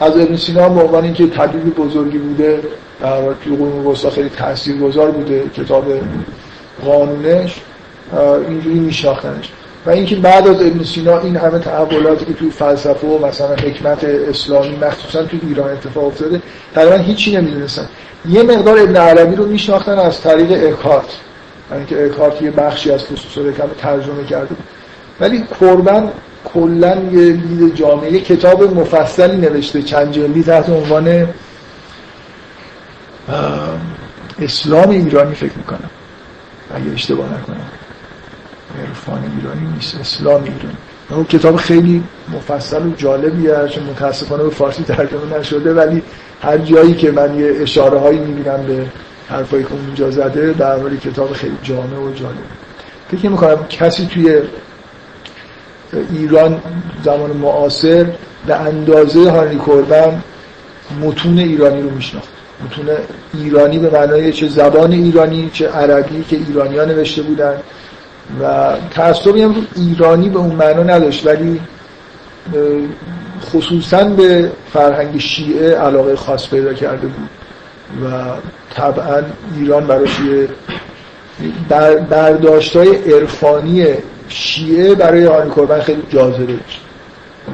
از 0.00 0.16
ابن 0.16 0.36
سینا 0.36 0.68
به 0.68 0.80
عنوان 0.80 1.04
اینکه 1.04 1.26
طبیب 1.26 1.74
بزرگی 1.74 2.18
بوده 2.18 2.62
در 3.00 3.32
توی 3.44 3.56
قرون 3.56 3.86
وسطا 3.86 4.10
خیلی 4.10 4.28
تاثیرگذار 4.28 5.10
بوده 5.10 5.44
کتاب 5.56 5.84
قانونش 6.84 7.54
اینجوری 8.48 8.78
میشناختنش. 8.78 9.48
و 9.86 9.90
اینکه 9.90 10.16
بعد 10.16 10.48
از 10.48 10.62
ابن 10.62 10.84
سینا 10.84 11.18
این 11.18 11.36
همه 11.36 11.58
تحولاتی 11.58 12.24
که 12.24 12.32
توی 12.32 12.50
فلسفه 12.50 13.06
و 13.06 13.26
مثلا 13.26 13.54
حکمت 13.54 14.04
اسلامی 14.04 14.76
مخصوصا 14.76 15.22
تو 15.22 15.36
ایران 15.48 15.70
اتفاق 15.70 16.04
افتاده 16.04 16.42
تقریبا 16.74 16.96
هیچی 16.96 17.36
نمی‌دونستن. 17.36 17.88
یه 18.28 18.42
مقدار 18.42 18.78
ابن 18.78 18.96
عربی 18.96 19.36
رو 19.36 19.46
میشناختن 19.46 19.98
از 19.98 20.20
طریق 20.20 20.72
اکارت. 20.72 21.04
یعنی 21.72 21.86
که 21.86 22.04
اکارت 22.04 22.42
یه 22.42 22.50
بخشی 22.50 22.90
از 22.90 23.04
خصوص 23.04 23.38
رو 23.38 23.52
ترجمه 23.78 24.24
کرده. 24.24 24.54
ولی 25.20 25.44
قربان 25.60 26.10
کلا 26.54 26.96
یه 27.12 27.32
دید 27.32 27.74
جامعه 27.74 28.20
کتاب 28.20 28.76
مفصلی 28.76 29.36
نوشته 29.36 29.82
چند 29.82 30.12
جلدی 30.12 30.42
تحت 30.42 30.68
عنوان 30.68 31.28
اسلام 34.38 34.90
ایرانی 34.90 35.34
فکر 35.34 35.56
می‌کنم. 35.56 35.90
اگه 36.74 36.92
اشتباه 36.92 37.26
نکنم. 37.26 37.66
عرفان 38.86 39.32
ایرانی 39.36 39.66
نیست 39.74 40.00
اسلام 40.00 40.42
ایرانی. 40.42 40.76
اون 41.10 41.24
کتاب 41.24 41.56
خیلی 41.56 42.02
مفصل 42.32 42.86
و 42.86 42.94
جالبی 42.96 43.48
چون 43.74 43.84
متاسفانه 43.84 44.42
به 44.42 44.50
فارسی 44.50 44.82
ترجمه 44.82 45.38
نشده 45.38 45.74
ولی 45.74 46.02
هر 46.42 46.58
جایی 46.58 46.94
که 46.94 47.10
من 47.10 47.38
یه 47.38 47.52
اشاره 47.60 47.98
هایی 47.98 48.18
می‌بینم 48.18 48.62
به 48.66 48.86
حرفایی 49.28 49.64
که 49.64 49.72
اونجا 49.72 50.10
زده 50.10 50.52
در 50.52 50.76
مورد 50.76 51.00
کتاب 51.00 51.32
خیلی 51.32 51.56
جامع 51.62 51.96
و 51.96 52.14
جالب. 52.14 52.34
فکر 53.10 53.28
می‌کنم 53.28 53.66
کسی 53.66 54.06
توی 54.06 54.40
ایران 56.12 56.62
زمان 57.04 57.30
معاصر 57.30 58.06
به 58.46 58.54
اندازه 58.54 59.30
هانی 59.30 59.60
کردن 59.66 60.22
متون 61.00 61.38
ایرانی 61.38 61.82
رو 61.82 61.90
میشناخت 61.90 62.28
متون 62.64 62.88
ایرانی 63.34 63.78
به 63.78 63.90
معنای 63.90 64.32
چه 64.32 64.48
زبان 64.48 64.92
ایرانی 64.92 65.50
چه 65.52 65.68
عربی 65.68 66.24
که 66.24 66.36
ایرانی 66.36 66.78
ها 66.78 66.84
نوشته 66.84 67.22
بودن. 67.22 67.56
و 68.42 68.74
تعصبی 68.90 69.42
هم 69.42 69.66
ایرانی 69.76 70.28
به 70.28 70.38
اون 70.38 70.54
معنا 70.54 70.82
نداشت 70.82 71.26
ولی 71.26 71.60
خصوصا 73.52 74.04
به 74.04 74.50
فرهنگ 74.72 75.18
شیعه 75.18 75.74
علاقه 75.74 76.16
خاص 76.16 76.48
پیدا 76.48 76.74
کرده 76.74 77.06
بود. 77.06 77.28
و 78.04 78.06
طبعا 78.74 79.22
ایران 79.56 79.86
براش 79.86 80.20
یه 80.20 80.48
برداشت 82.10 82.76
های 82.76 82.96
عرفانی 82.96 83.86
شیعه 84.28 84.94
برای 84.94 85.26
کربن 85.56 85.80
خیلی 85.80 86.02
جاذبه 86.10 86.46
داشت. 86.46 86.80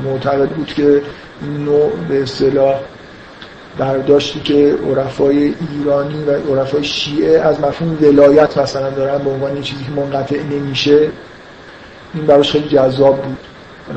معتقد 0.05 0.49
بود 0.49 0.66
که 0.66 1.03
نوع 1.65 1.93
به 2.09 2.23
اصطلاح 2.23 2.74
برداشتی 3.78 4.40
که 4.40 4.78
عرفای 4.90 5.55
ایرانی 5.70 6.24
و 6.24 6.31
عرفای 6.55 6.85
شیعه 6.85 7.40
از 7.40 7.61
مفهوم 7.61 7.98
ولایت 8.01 8.59
مثلا 8.59 8.90
دارن 8.90 9.24
به 9.24 9.31
عنوان 9.31 9.62
چیزی 9.62 9.85
که 9.85 9.90
منقطع 9.90 10.43
نمیشه 10.43 11.09
این 12.15 12.27
براش 12.27 12.51
خیلی 12.51 12.69
جذاب 12.69 13.23
بود. 13.23 13.36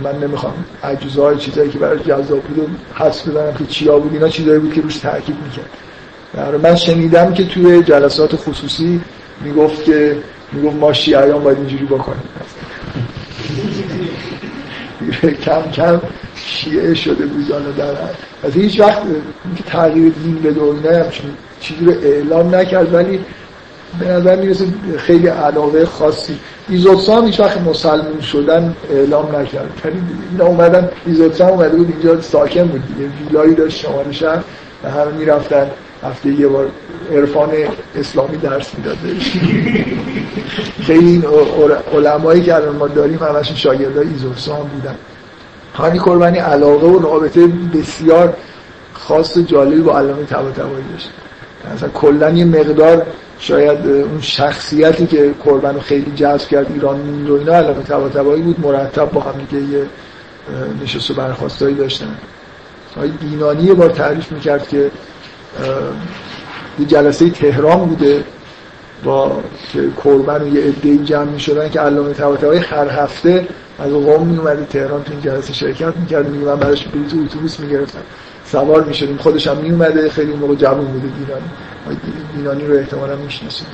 من 0.04 0.20
نمی‌خوام 0.20 0.54
اجزای 0.84 1.38
چیزایی 1.38 1.70
که 1.70 1.80
برای 1.80 2.00
جذاب 2.00 2.42
بود 2.42 2.78
حس 2.96 3.28
بزنم 3.28 3.54
که 3.54 3.66
چیا 3.66 4.00
بود 4.00 4.14
اینا 4.14 4.30
چیزایی 4.30 4.60
بود 4.60 4.74
که 4.74 4.82
روش 4.82 4.98
تاکید 4.98 5.36
می‌کرد. 5.44 6.62
من 6.64 6.76
شنیدم 6.76 7.34
که 7.34 7.46
توی 7.46 7.84
جلسات 7.84 8.36
خصوصی 8.36 9.02
می‌گفت 9.42 9.84
که 9.84 10.18
می‌گفت 10.52 10.76
ما 10.76 10.94
شیعیان 10.94 11.44
باید 11.44 11.58
اینجوری 11.58 11.86
بکنیم. 11.86 12.24
کم 15.46 15.72
کم 15.74 16.02
شیعه 16.36 16.94
شده 16.94 17.26
بود 17.26 17.48
در 17.78 17.84
از 18.44 18.54
هیچ 18.54 18.80
وقت 18.80 19.02
تغییر 19.66 20.14
دین 20.24 20.36
به 20.36 20.52
دنیا 20.52 21.06
چیزی 21.60 21.86
رو 21.86 21.92
اعلام 22.04 22.56
نکرد 22.56 22.94
ولی 22.94 23.20
به 24.00 24.08
نظر 24.08 24.36
می‌رسه 24.36 24.66
خیلی 24.98 25.28
علاقه 25.28 25.86
خاصی. 25.86 26.40
ایزوتسا 26.70 27.18
هم 27.18 27.26
هیچ 27.26 27.40
وقت 27.40 27.62
مسلمون 27.62 28.22
شدن 28.22 28.76
اعلام 28.92 29.36
نکرد. 29.36 29.82
یعنی 29.86 30.02
اینا 30.32 30.46
اومدن 30.46 30.90
ایزوتسا 31.06 31.48
اومده 31.48 31.78
بود 31.78 31.90
اینجا 31.90 32.22
ساکن 32.22 32.64
بود 32.64 32.82
دیگه. 32.88 33.10
ویلایی 33.28 33.56
داشت 33.56 33.78
شماره 33.78 34.12
شهر 34.12 34.44
همه 34.84 35.12
می‌رفتن. 35.18 35.68
هفته 36.04 36.30
یه 36.30 36.48
بار 36.48 36.68
عرفان 37.12 37.50
اسلامی 37.96 38.38
درس 38.38 38.76
می‌داد 38.78 38.98
خیلی 40.82 41.08
این 41.08 41.26
علمایی 41.94 42.42
که 42.42 42.56
الان 42.56 42.76
ما 42.76 42.88
داریم 42.88 43.20
همشون 43.24 43.56
شاگردای 43.56 44.08
ایزوتسا 44.08 44.56
هم 44.56 44.68
بودن. 44.68 44.96
هانی 45.76 46.00
قربانی 46.00 46.38
علاقه 46.38 46.88
و 46.88 47.00
رابطه 47.00 47.48
بسیار 47.48 48.34
خاص 48.94 49.38
و 49.38 49.42
جالبی 49.42 49.82
با 49.82 50.00
علامه 50.00 50.24
طباطبایی 50.24 50.86
داشت. 50.92 51.10
مثلا 51.76 51.90
کلا 51.90 52.30
یه 52.30 52.46
مقدار 52.46 53.06
شاید 53.40 53.88
اون 53.88 54.22
شخصیتی 54.22 55.08
که 55.08 55.34
قربان 55.44 55.76
رو 55.76 55.82
خیلی 55.82 56.12
جذب 56.16 56.48
کرد 56.48 56.72
ایران 56.74 57.00
موند 57.00 57.30
و 57.30 57.36
اینا 57.36 57.54
علامه 57.54 57.84
طباطبایی 57.84 58.42
بود 58.42 58.60
مرتب 58.60 59.12
با 59.12 59.22
هم 59.22 59.34
دیگه 59.50 59.64
یه 59.64 59.86
نشست 60.84 61.12
و 61.12 61.14
برخواستایی 61.14 61.76
داشتن. 61.76 62.16
های 62.98 63.10
بینانی 63.10 63.64
یه 63.64 63.74
بار 63.74 63.90
تعریف 63.90 64.32
می‌کرد 64.32 64.68
که 64.68 64.92
یه 66.80 66.86
جلسه 66.86 67.30
تهران 67.30 67.86
بوده 67.86 68.24
با 69.04 69.44
که 69.74 69.90
کربن 70.04 70.56
یه 70.56 70.62
عده‌ای 70.62 70.98
جمع 70.98 71.24
می‌شدن 71.24 71.70
که 71.70 71.80
علامه 71.80 72.14
طباطبایی 72.14 72.60
هر 72.60 72.88
هفته 72.88 73.48
از 73.80 73.92
قم 73.92 74.26
میومده 74.28 74.66
تهران 74.66 75.04
تو 75.04 75.12
این 75.12 75.22
جلسه 75.22 75.54
شرکت 75.54 75.98
می‌کرد 75.98 76.30
میگه 76.30 76.46
من 76.46 76.56
براش 76.56 76.88
بلیط 76.88 77.14
اتوبوس 77.14 77.60
می‌گرفتم 77.60 78.00
سوار 78.46 78.84
می‌شدیم. 78.84 79.18
خودش 79.18 79.48
هم 79.48 79.58
میومده 79.58 80.10
خیلی 80.10 80.34
موقع 80.34 80.56
جوون 80.56 80.86
بوده 80.86 81.08
گیلانی 81.08 81.46
گیلانی 82.36 82.66
رو 82.66 82.74
احتمالا 82.74 83.16
می‌شناسید. 83.16 83.68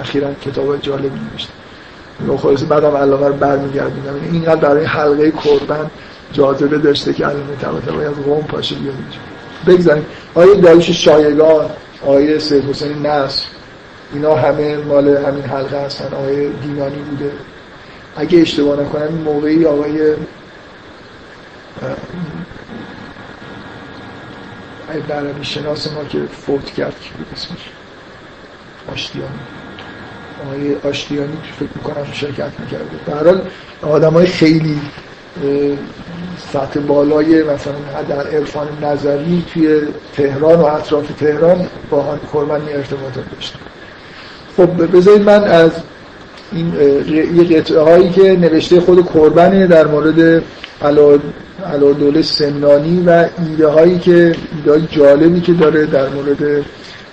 اخیرا 0.00 0.34
کتاب 0.34 0.80
جالبی 0.80 1.20
نوشته. 1.32 1.52
خلاص 2.36 2.64
بعدم 2.68 2.96
علامه 2.96 3.26
رو 3.26 3.32
برمیگردونم 3.32 4.14
اینقدر 4.32 4.60
برای 4.60 4.84
حلقه 4.84 5.30
کربن 5.30 5.90
جاذبه 6.32 6.78
داشته 6.78 7.12
که 7.12 7.26
علامه 7.26 7.56
طباطبایی 7.60 8.08
از 8.08 8.14
قم 8.14 8.42
پاشه 8.42 8.74
بیاد 8.74 8.94
بگذاریم. 9.66 10.06
آیه 10.34 10.54
داریش 10.54 10.90
شایگان 10.90 11.70
آیه 12.06 12.38
سید 12.38 12.64
حسین 12.64 13.06
نصر 13.06 13.44
اینا 14.12 14.34
همه 14.34 14.76
مال 14.76 15.08
همین 15.08 15.44
حلقه 15.44 15.84
هستن 15.84 16.14
آقای 16.14 16.48
دینانی 16.48 16.96
بوده. 16.96 17.32
اگه 18.16 18.40
اشتباه 18.40 18.80
نکنم 18.80 19.02
این 19.02 19.22
موقعی 19.22 19.66
آقای 19.66 20.14
برمی 25.08 25.44
شناس 25.44 25.92
ما 25.92 26.04
که 26.04 26.18
فوت 26.46 26.64
کرد 26.64 27.00
که 27.00 27.10
بود 27.18 27.26
اسمش؟ 27.32 27.58
آشتیانی. 28.92 29.28
آقای 30.44 30.90
آشتیانی 30.90 31.38
فکر 31.58 31.68
می‌کنم 31.74 32.12
شرکت 32.12 32.50
می‌کرده. 32.60 32.84
برحال 33.06 33.40
آدم 33.82 34.12
های 34.12 34.26
خیلی 34.26 34.80
سطح 36.52 36.80
بالای 36.80 37.42
مثلا 37.42 37.74
در 38.08 38.26
عرفان 38.26 38.66
نظری 38.82 39.44
توی 39.54 39.80
تهران 40.16 40.60
و 40.60 40.64
اطراف 40.64 41.04
تهران 41.20 41.66
با 41.90 42.02
هان 42.02 42.20
کرمانی 42.32 42.72
ارتباطات 42.72 43.24
داشتن 43.34 43.58
خب 44.56 44.96
بذارید 44.96 45.22
من 45.22 45.44
از 45.44 45.70
این 46.52 46.72
یه 47.36 47.58
قطعه 47.58 47.80
هایی 47.80 48.10
که 48.10 48.22
نوشته 48.22 48.80
خود 48.80 49.08
کربنه 49.14 49.66
در 49.66 49.86
مورد 49.86 50.42
علا 50.82 51.92
دوله 51.98 52.22
سمنانی 52.22 53.02
و 53.06 53.28
ایده 53.38 53.68
هایی 53.68 53.98
که 53.98 54.34
ایده 54.56 54.86
جالبی 54.90 55.40
که 55.40 55.52
داره 55.52 55.86
در 55.86 56.08
مورد 56.08 56.64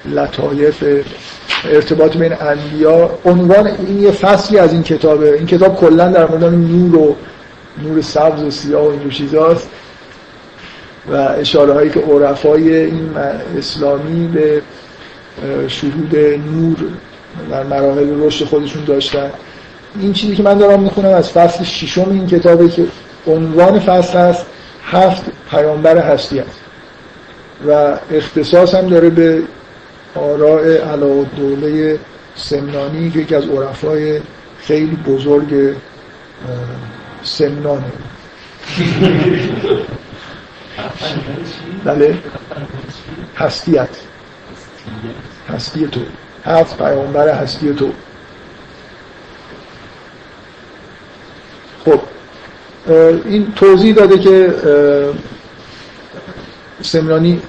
لطایف 0.05 0.83
ارتباط 1.71 2.17
بین 2.17 2.33
انبیا. 2.41 3.09
عنوان 3.25 3.67
این 3.67 4.01
یه 4.01 4.11
فصلی 4.11 4.57
از 4.57 4.73
این 4.73 4.83
کتابه. 4.83 5.33
این 5.33 5.45
کتاب 5.45 5.75
کلا 5.75 6.11
در 6.11 6.27
مورد 6.27 6.43
نور 6.43 6.95
و 6.95 7.15
نور 7.81 8.01
سبز 8.01 8.43
و 8.43 8.51
سیاه 8.51 8.85
و 8.85 8.89
این 8.89 9.09
چیزاست 9.09 9.69
و 11.11 11.15
اشاره 11.15 11.73
هایی 11.73 11.89
که 11.89 11.99
عرفای 11.99 12.75
این 12.75 13.09
اسلامی 13.57 14.27
به 14.27 14.61
شهود 15.67 16.15
نور 16.55 16.77
در 17.51 17.63
مراحل 17.63 18.25
رشد 18.25 18.45
خودشون 18.45 18.83
داشتن. 18.83 19.31
این 19.99 20.13
چیزی 20.13 20.35
که 20.35 20.43
من 20.43 20.57
دارم 20.57 20.83
می‌خونم 20.83 21.09
از 21.09 21.29
فصل 21.31 21.63
ششم 21.63 22.09
این 22.09 22.27
کتابه 22.27 22.69
که 22.69 22.85
عنوان 23.27 23.79
فصل 23.79 24.17
هست 24.17 24.45
هفت 24.83 25.23
پیامبر 25.51 25.97
هستی 25.97 26.39
است 26.39 26.59
و 27.67 27.97
اختصاص 28.11 28.75
هم 28.75 28.89
داره 28.89 29.09
به 29.09 29.41
آراء 30.15 30.63
علا 30.63 31.23
دوله 31.23 31.99
سمنانی 32.35 33.11
که 33.11 33.19
یکی 33.19 33.35
از 33.35 33.43
عرفای 33.43 34.19
خیلی 34.59 34.95
بزرگ 34.95 35.75
سمنانه 37.23 37.83
بله. 41.85 42.17
هستیت. 43.35 43.89
هستی 45.49 45.87
تو. 45.87 45.99
هفت 46.45 46.77
پیامبر 46.77 47.29
هستی 47.29 47.73
تو. 47.73 47.89
خب 51.85 51.99
این 53.25 53.53
توضیح 53.55 53.95
داده 53.95 54.19
که 54.19 54.53
سمنانی 56.81 57.41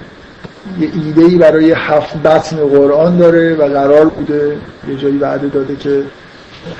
یه 0.81 0.91
ایده 1.05 1.39
برای 1.39 1.73
هفت 1.73 2.17
بطن 2.17 2.57
قرآن 2.57 3.17
داره 3.17 3.55
و 3.55 3.69
قرار 3.69 4.09
بوده 4.09 4.57
یه 4.89 4.97
جایی 4.97 5.19
وعده 5.19 5.49
داده 5.49 5.77
که 5.77 6.03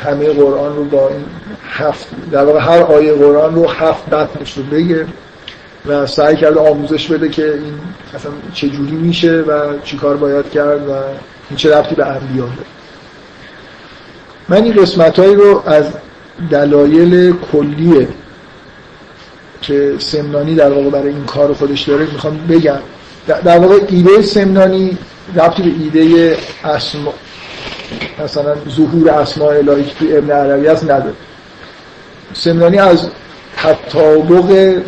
همه 0.05 0.33
قرآن 0.33 0.77
رو 0.77 0.85
با 0.85 1.09
این 1.09 1.25
هفت 1.71 2.07
در 2.33 2.45
واقع 2.45 2.61
هر 2.61 2.83
آیه 2.83 3.13
قرآن 3.13 3.55
رو 3.55 3.69
هفت 3.69 4.11
بطنش 4.11 4.59
رو 4.59 4.63
بگه 4.63 5.07
و 5.87 6.07
سعی 6.07 6.37
کرده 6.37 6.61
آموزش 6.61 7.07
بده 7.07 7.29
که 7.29 7.55
این 7.55 7.75
اصلا 8.15 8.33
چجوری 8.55 8.97
میشه 8.97 9.33
و 9.33 9.79
چیکار 9.85 10.17
باید 10.17 10.51
کرد 10.51 10.89
و 10.89 10.93
این 10.93 11.57
چه 11.57 11.77
رفتی 11.77 11.95
به 11.95 12.07
انبیا 12.07 12.45
داره. 12.45 12.67
من 14.49 14.65
این 14.65 14.73
قسمت 14.83 15.19
رو 15.19 15.63
از 15.67 15.85
دلایل 16.51 17.35
کلیه 17.53 18.09
که 19.63 19.95
سمنانی 19.99 20.55
در 20.55 20.73
واقع 20.73 20.91
برای 20.91 21.09
این 21.09 21.25
کار 21.25 21.53
خودش 21.53 21.83
داره 21.83 22.07
می‌خوام 22.13 22.47
بگم. 22.49 22.79
در 23.27 23.59
واقع 23.59 23.79
ایده 23.89 24.23
سمنانی 24.23 24.99
رفتی 25.35 25.63
به 25.63 26.01
ایده 26.01 26.37
مثلا 28.25 28.55
ظهور 28.69 29.11
اسماء 29.11 29.57
الهی 29.57 29.85
که 29.85 29.95
توی 29.95 30.17
ابن 30.17 30.31
عربی 30.31 30.67
هست 30.67 30.85
نداره. 30.85 31.15
سمنانی 32.35 32.79
از 32.79 33.09
تطابق 33.57 34.79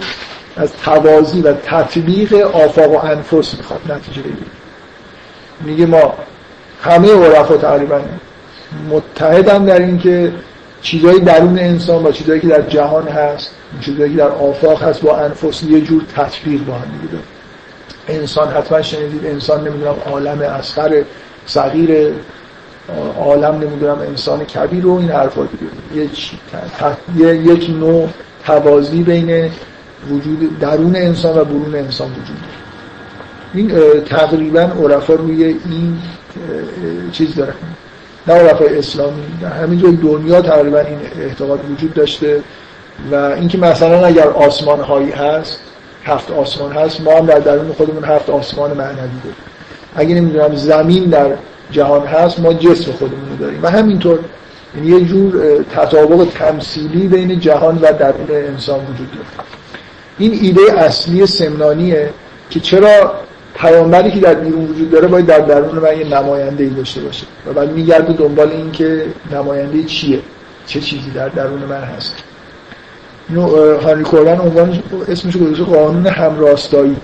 از 0.56 0.70
توازی 0.84 1.42
و 1.42 1.52
تطبیق 1.52 2.34
آفاق 2.34 2.92
و 2.92 3.06
انفس 3.06 3.54
می‌خواد 3.54 3.80
نتیجه 3.88 4.22
بگیره. 4.22 4.50
میگه 5.60 5.86
ما 5.86 6.14
همه 6.82 7.12
عرفا 7.12 7.56
تقریبا 7.56 8.00
متحدن 8.90 9.64
در 9.64 9.78
اینکه 9.78 10.32
چیزایی 10.82 11.20
درون 11.20 11.58
انسان 11.58 12.02
با 12.02 12.12
چیزایی 12.12 12.40
که 12.40 12.46
در 12.46 12.62
جهان 12.62 13.08
هست 13.08 13.50
چیزایی 13.80 14.10
که 14.12 14.18
در 14.18 14.28
آفاق 14.28 14.82
هست 14.82 15.00
با 15.00 15.16
انفس 15.16 15.62
یه 15.62 15.80
جور 15.80 16.02
تطبیق 16.16 16.64
با 16.64 16.74
هم 16.74 16.90
دیگه 17.02 17.22
انسان 18.20 18.48
حتما 18.48 18.82
شنیدید 18.82 19.26
انسان 19.26 19.68
نمی‌دونم 19.68 19.96
عالم 20.06 20.40
اصغر 20.40 21.02
صغیر 21.46 22.12
عالم 23.18 23.54
نمی‌دونم 23.54 23.98
انسان 23.98 24.44
کبیر 24.44 24.86
و 24.86 24.94
این 24.94 25.10
حرفا 25.10 25.48
یک, 25.94 26.32
یک 27.20 27.70
نوع 27.70 28.08
توازی 28.46 29.02
بین 29.02 29.50
وجود 30.10 30.58
درون 30.58 30.96
انسان 30.96 31.38
و 31.38 31.44
برون 31.44 31.74
انسان 31.74 32.08
وجود 32.10 32.36
این 33.54 34.00
تقریبا 34.00 34.60
عرفا 34.60 35.14
روی 35.14 35.44
این 35.44 35.98
چیز 37.12 37.34
داره. 37.34 37.54
نه 38.26 38.34
عرفای 38.34 38.78
اسلامی 38.78 39.22
در 39.40 39.48
همین 39.48 39.78
دنیا 40.02 40.42
تقریبا 40.42 40.78
این 40.78 40.98
اعتقاد 41.20 41.70
وجود 41.70 41.94
داشته 41.94 42.40
و 43.12 43.14
اینکه 43.14 43.58
مثلا 43.58 44.06
اگر 44.06 44.28
آسمان 44.28 44.80
هایی 44.80 45.10
هست 45.10 45.60
هفت 46.04 46.30
آسمان 46.30 46.72
هست 46.72 47.00
ما 47.00 47.16
هم 47.16 47.26
در 47.26 47.38
درون 47.38 47.72
خودمون 47.72 48.04
هفت 48.04 48.30
آسمان 48.30 48.70
معنوی 48.70 48.96
داریم. 48.96 49.36
اگه 49.96 50.14
نمی‌دونم 50.14 50.54
زمین 50.54 51.04
در 51.04 51.32
جهان 51.70 52.06
هست 52.06 52.40
ما 52.40 52.52
جسم 52.52 52.92
خودمون 52.92 53.28
رو 53.30 53.36
داریم. 53.36 53.62
و 53.62 53.70
همینطور 53.70 54.18
یعنی 54.76 54.88
یه 54.88 55.04
جور 55.04 55.62
تطابق 55.62 56.28
تمثیلی 56.34 57.08
بین 57.08 57.40
جهان 57.40 57.78
و 57.78 57.92
درون 57.92 58.26
انسان 58.30 58.80
وجود 58.80 59.10
داره. 59.10 59.48
این 60.18 60.38
ایده 60.42 60.78
اصلی 60.78 61.26
سمنانیه 61.26 62.10
که 62.50 62.60
چرا 62.60 63.14
پیامبری 63.54 64.10
که 64.10 64.20
در 64.20 64.34
بیرون 64.34 64.64
وجود 64.64 64.90
داره 64.90 65.06
باید 65.06 65.26
در 65.26 65.38
درون 65.38 65.78
من 65.78 65.98
یه 65.98 66.18
نماینده 66.18 66.64
ای 66.64 66.70
داشته 66.70 67.00
باشه. 67.00 67.26
و 67.46 67.52
بعد 67.52 67.72
میگرده 67.72 68.12
دنبال 68.12 68.50
این 68.50 68.72
که 68.72 69.06
نماینده 69.32 69.84
چیه؟ 69.84 70.20
چه 70.66 70.80
چیزی 70.80 71.10
در 71.10 71.28
درون 71.28 71.58
من 71.58 71.80
هست؟ 71.80 72.14
اینو 73.28 73.76
هانری 73.78 74.04
کورن 74.04 74.40
عنوان 74.40 74.82
اسمش 75.08 75.36
گذاشته 75.36 75.64
قانون 75.64 76.06
همراستایی. 76.06 76.96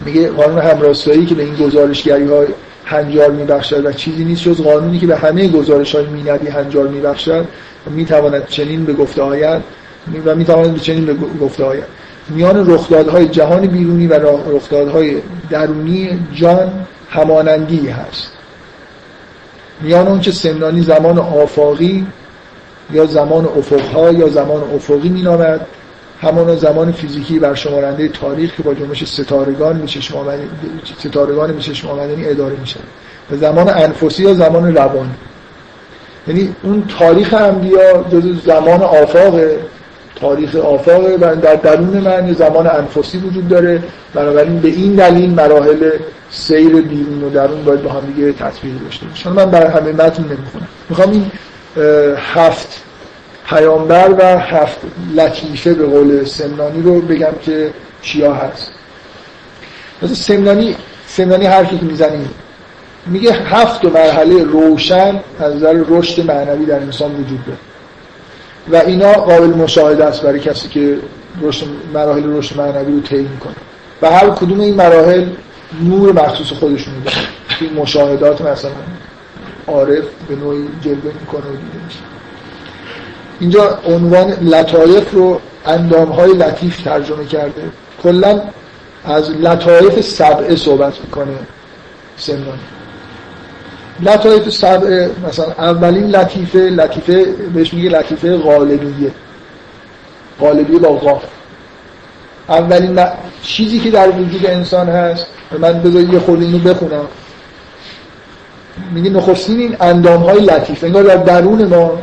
میگه 0.00 0.30
قانون 0.30 0.58
همراستایی 0.58 1.26
که 1.26 1.34
به 1.34 1.42
این 1.42 1.56
گزارشگری 1.56 2.26
های 2.26 2.46
هنجار 2.86 3.30
میبخشد 3.30 3.86
و 3.86 3.92
چیزی 3.92 4.24
نیست 4.24 4.42
جز 4.42 4.60
قانونی 4.60 4.98
که 4.98 5.06
به 5.06 5.16
همه 5.16 5.48
گزارش 5.48 5.94
های 5.94 6.06
مینوی 6.06 6.48
هنجار 6.48 6.88
میبخشد. 6.88 7.44
و 7.86 7.90
می‌تواند 7.90 8.46
چنین 8.46 8.84
به 8.84 8.92
گفته 8.92 9.22
آید. 9.22 9.62
و 10.24 10.34
می‌تواند 10.34 10.72
به 10.74 10.80
چنین 10.80 11.06
به 11.06 11.14
گفته 11.14 11.84
میان 12.28 12.70
رخدادهای 12.70 13.28
جهان 13.28 13.66
بیرونی 13.66 14.06
و 14.06 14.14
رخدادهای 14.56 15.16
درونی 15.50 16.18
جان 16.34 16.86
همانندی 17.10 17.88
هست. 17.88 18.32
میان 19.80 20.08
اون 20.08 20.20
که 20.20 20.32
سمنانی 20.32 20.82
زمان 20.82 21.18
آفاقی 21.18 22.06
یا 22.92 23.06
زمان 23.06 23.44
افقها 23.44 24.12
یا 24.12 24.28
زمان 24.28 24.62
افقی 24.74 25.08
مینامد. 25.08 25.66
همان 26.20 26.56
زمان 26.56 26.92
فیزیکی 26.92 27.38
برشمارنده 27.38 28.08
تاریخ 28.08 28.56
که 28.56 28.62
با 28.62 28.74
جنبش 28.74 29.04
ستارگان 29.04 29.78
به 29.78 29.86
چشم 29.86 30.24
ستارگان 30.98 31.52
به 31.52 31.60
چشم 31.60 31.88
آمدنی 31.88 32.28
اداره 32.28 32.56
میشه 32.60 32.80
به 33.30 33.36
زمان 33.36 33.68
انفسی 33.68 34.22
یا 34.22 34.34
زمان 34.34 34.76
روانی 34.76 35.14
یعنی 36.28 36.54
اون 36.62 36.84
تاریخ 36.98 37.34
انبیا 37.34 38.04
جز 38.12 38.44
زمان 38.44 38.82
آفاقه. 38.82 39.58
تاریخ 40.20 40.56
آفاق 40.56 41.04
و 41.20 41.34
در 41.36 41.54
درون 41.54 41.98
من 41.98 42.28
یه 42.28 42.34
زمان 42.34 42.66
انفسی 42.66 43.18
وجود 43.18 43.48
داره. 43.48 43.82
بنابراین 44.14 44.60
به 44.60 44.68
این 44.68 44.94
دلیل 44.94 45.30
مراحل 45.30 45.90
سیر 46.30 46.68
بیرون 46.68 47.24
و 47.24 47.30
درون 47.30 47.64
باید 47.64 47.82
با 47.82 47.92
هم 47.92 48.00
دیگه 48.00 48.32
تطبیق 48.32 48.72
داشته 48.84 49.06
باشه 49.06 49.30
من 49.30 49.50
برای 49.50 49.68
همه 49.68 49.92
متن 49.92 50.22
نمی‌خونم. 50.22 50.68
می‌خوام 50.88 51.10
این 51.10 51.30
هفت 52.16 52.82
پیامبر 53.48 54.14
و 54.18 54.38
هفت 54.38 54.78
لطیفه 55.16 55.74
به 55.74 55.86
قول 55.86 56.24
سمنانی 56.24 56.82
رو 56.82 57.00
بگم 57.00 57.32
که 57.42 57.70
چیا 58.02 58.34
هست. 58.34 58.72
مثلا 60.02 60.14
سمنانی 60.14 60.76
سمنانی 61.06 61.46
حرفی 61.46 61.78
که 61.78 61.84
می‌زنیم 61.84 62.30
میگه 63.06 63.32
هفت 63.32 63.84
مرحله 63.84 64.44
روشن 64.44 65.20
از 65.40 65.54
نظر 65.54 65.84
رشد 65.88 66.30
معنوی 66.30 66.66
در 66.66 66.78
انسان 66.78 67.14
وجود 67.14 67.40
داره. 67.46 67.58
و 68.72 68.88
اینا 68.88 69.12
قابل 69.12 69.46
مشاهده 69.46 70.04
است 70.04 70.22
برای 70.22 70.40
کسی 70.40 70.68
که 70.68 70.98
رشد 71.42 71.66
مراحل 71.94 72.36
رشد 72.36 72.56
معنوی 72.56 72.92
رو 72.92 73.00
طی 73.00 73.16
می‌کنه. 73.16 73.54
و 74.02 74.10
هر 74.10 74.30
کدوم 74.30 74.60
این 74.60 74.74
مراحل 74.74 75.26
نور 75.82 76.12
مخصوص 76.12 76.52
خودشون 76.52 76.94
داره 77.04 77.16
این 77.60 77.72
مشاهدات 77.72 78.40
مثلا 78.40 78.70
عارف 79.66 80.04
به 80.28 80.36
نوعی 80.36 80.68
جلوه 80.84 81.12
می‌کنه 81.20 81.40
و 81.40 81.50
دیده 81.50 81.84
میشه. 81.84 81.98
اینجا 83.40 83.78
عنوان 83.86 84.30
لطایف 84.30 85.12
رو 85.12 85.40
اندام 85.66 86.08
های 86.08 86.32
لطیف 86.32 86.82
ترجمه 86.82 87.24
کرده. 87.24 87.62
کلا 88.02 88.40
از 89.04 89.30
لطایف 89.30 90.00
سبعه 90.00 90.56
صحبت 90.56 91.00
می‌کنه 91.04 91.36
سمنانی 92.16 92.58
لطایف 94.00 94.48
سبعه 94.48 95.10
مثلا 95.28 95.46
اولین 95.58 96.06
لطیفه 96.06 96.58
لطیفه 96.58 97.24
بهش 97.54 97.74
میگه 97.74 97.90
لطیفه 97.90 98.36
غالبیه. 98.36 99.10
غالبیه 100.40 100.78
با 100.78 100.88
غاف. 100.88 101.24
اولین 102.48 103.00
چیزی 103.42 103.78
که 103.78 103.90
در 103.90 104.08
وجود 104.08 104.46
انسان 104.46 104.88
هست 104.88 105.26
من 105.58 105.72
بذارید 105.72 106.12
یه 106.12 106.18
خورده 106.18 106.44
اینو 106.44 106.58
بخونم. 106.58 107.04
میگه 108.94 109.10
نخستین 109.10 109.60
این 109.60 109.76
اندام 109.80 110.22
های 110.22 110.40
لطیف. 110.40 110.84
انگار 110.84 111.02
در 111.02 111.16
درون 111.16 111.64
ما 111.64 111.98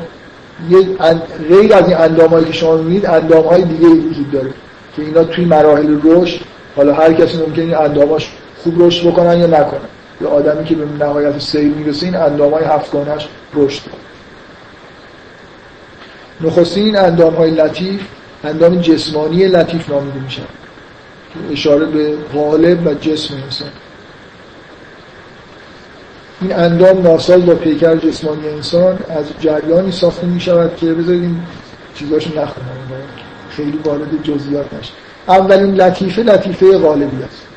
یه 0.69 0.87
غیر 1.49 1.73
از 1.73 1.87
این 1.87 1.97
اندام 1.97 2.29
هایی 2.29 2.45
که 2.45 2.53
شما 2.53 2.75
می‌بینید 2.75 3.05
اندام 3.05 3.45
های 3.45 3.63
دیگه 3.63 3.87
وجود 3.87 4.31
داره 4.31 4.53
که 4.95 5.01
اینا 5.01 5.23
توی 5.23 5.45
مراحل 5.45 5.99
رشد 6.03 6.39
حالا 6.75 6.93
هر 6.93 7.13
کسی 7.13 7.37
ممکنه 7.37 7.65
این 7.65 7.75
انداماش 7.75 8.31
خوب 8.63 8.83
رشد 8.83 9.07
بکنن 9.07 9.39
یا 9.39 9.47
نکنن. 9.47 9.79
یا 10.21 10.29
آدمی 10.29 10.65
که 10.65 10.75
به 10.75 11.05
نهایت 11.05 11.39
سیر 11.39 11.73
می‌رسه 11.73 12.05
این 12.05 12.15
اندام 12.15 12.53
های 12.53 12.63
هفتگانش 12.63 13.27
رشد 13.53 13.81
نخستین 16.41 16.83
این 16.85 16.97
اندام 16.97 17.33
های 17.33 17.51
لطیف 17.51 18.01
اندام 18.43 18.81
جسمانی 18.81 19.47
لطیف 19.47 19.89
نامیده 19.89 20.19
میشن. 20.19 20.43
اشاره 21.51 21.85
به 21.85 22.15
غالب 22.33 22.87
و 22.87 22.93
جسم 22.93 23.33
انسان. 23.43 23.67
این 26.43 26.53
اندام 26.53 27.01
ناساز 27.01 27.45
با 27.45 27.55
پیکر 27.55 27.95
جسمانی 27.95 28.47
انسان 28.47 28.97
از 29.09 29.25
جریانی 29.39 29.91
ساخته 29.91 30.27
می 30.27 30.39
شود 30.39 30.75
که 30.75 30.85
بذارید 30.93 31.21
این 31.21 31.39
چیزاشو 31.95 32.29
نخونم. 32.29 32.67
خیلی 33.49 33.79
وارد 33.85 34.23
جزئیات 34.23 34.65
نشه. 34.73 34.91
اولین 35.27 35.75
لطیفه 35.75 36.23
لطیفه 36.23 36.77
غالبی 36.77 37.23
است. 37.23 37.47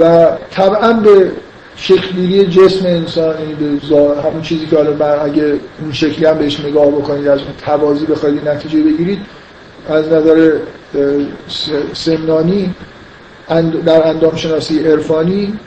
و 0.00 0.28
طبعا 0.50 0.92
به 0.92 1.30
شکلگیری 1.76 2.46
جسم 2.46 2.86
انسان 2.86 3.34
یعنی 3.40 3.54
به 3.54 4.22
همون 4.22 4.42
چیزی 4.42 4.66
که 4.66 4.76
حالا 4.76 5.22
اگه 5.22 5.60
اون 5.80 5.92
شکلی 5.92 6.24
هم 6.24 6.38
بهش 6.38 6.60
نگاه 6.60 6.86
بکنید 6.86 7.28
از 7.28 7.38
اون 7.38 7.48
توازی 7.64 8.06
بخواید 8.06 8.48
نتیجه 8.48 8.82
بگیرید 8.82 9.18
از 9.88 10.08
نظر 10.12 10.52
سمنانی 11.92 12.74
در 13.86 14.08
اندام 14.08 14.36
شناسی 14.36 14.78
عرفانی 14.78 15.58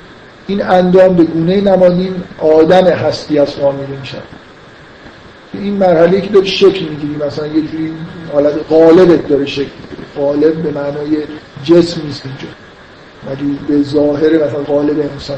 این 0.50 0.64
اندام 0.64 1.16
به 1.16 1.24
گونه 1.24 1.62
نمادین 1.62 2.16
آدم 2.40 2.88
هستی 2.88 3.40
از 3.40 3.60
نامیده 3.60 4.00
میشن 4.00 4.18
این 5.54 5.74
مرحله 5.74 6.22
که 6.22 6.30
داری 6.30 6.48
شکل 6.48 6.86
می‌گیری 6.86 7.16
مثلا 7.28 7.48
یه 7.48 7.62
جوری 7.62 7.94
حالت 8.34 8.54
غالبت 8.70 9.28
داره 9.28 9.46
شکل 9.46 9.72
غالب 10.18 10.64
به 10.64 10.72
معنای 10.72 11.18
جسم 11.64 12.02
نیست 12.06 12.26
اینجا. 12.26 12.48
ولی 13.28 13.60
به 13.68 13.84
ظاهر 13.84 14.46
مثلا 14.46 14.64
غالب 14.64 15.00
انسان 15.00 15.38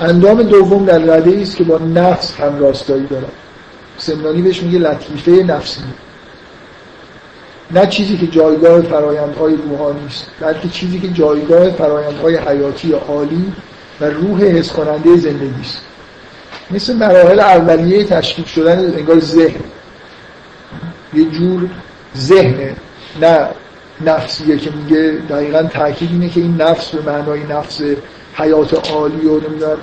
اندام 0.00 0.42
دوم 0.42 0.84
در 0.84 0.98
رده 0.98 1.40
است 1.40 1.56
که 1.56 1.64
با 1.64 1.78
نفس 1.78 2.34
هم 2.40 2.58
راستایی 2.58 3.06
داره 3.06 3.26
سمنانی 3.98 4.42
بهش 4.42 4.62
میگه 4.62 4.78
لطیفه 4.78 5.30
نفسی. 5.30 5.80
نه 7.70 7.86
چیزی 7.86 8.16
که 8.16 8.26
جایگاه 8.26 8.80
فرایندهای 8.80 9.56
روحانی 9.56 10.06
است 10.06 10.26
بلکه 10.40 10.68
چیزی 10.68 11.00
که 11.00 11.08
جایگاه 11.08 11.70
فرایندهای 11.70 12.36
حیاتی 12.36 12.92
عالی 12.92 13.52
و 14.00 14.04
روح 14.04 14.40
حس 14.40 14.72
کننده 14.72 15.16
زندگی 15.16 15.60
است. 15.60 15.80
مثل 16.70 16.96
مراحل 16.96 17.40
اولیه 17.40 18.04
تشکیل 18.04 18.44
شدن 18.44 18.78
انگار 18.78 19.18
ذهن. 19.18 19.60
یه 21.14 21.24
جور 21.24 21.68
ذهنه 22.16 22.76
نه 23.20 23.48
نفسیه 24.06 24.56
که 24.56 24.70
میگه 24.70 25.18
دقیقا 25.30 25.62
تاکید 25.62 26.10
اینه 26.12 26.28
که 26.28 26.40
این 26.40 26.56
نفس 26.56 26.88
به 26.88 27.12
معنای 27.12 27.44
نفس 27.44 27.80
حیات 28.34 28.90
عالی 28.90 29.26
و 29.26 29.40
نمی‌دونم 29.40 29.76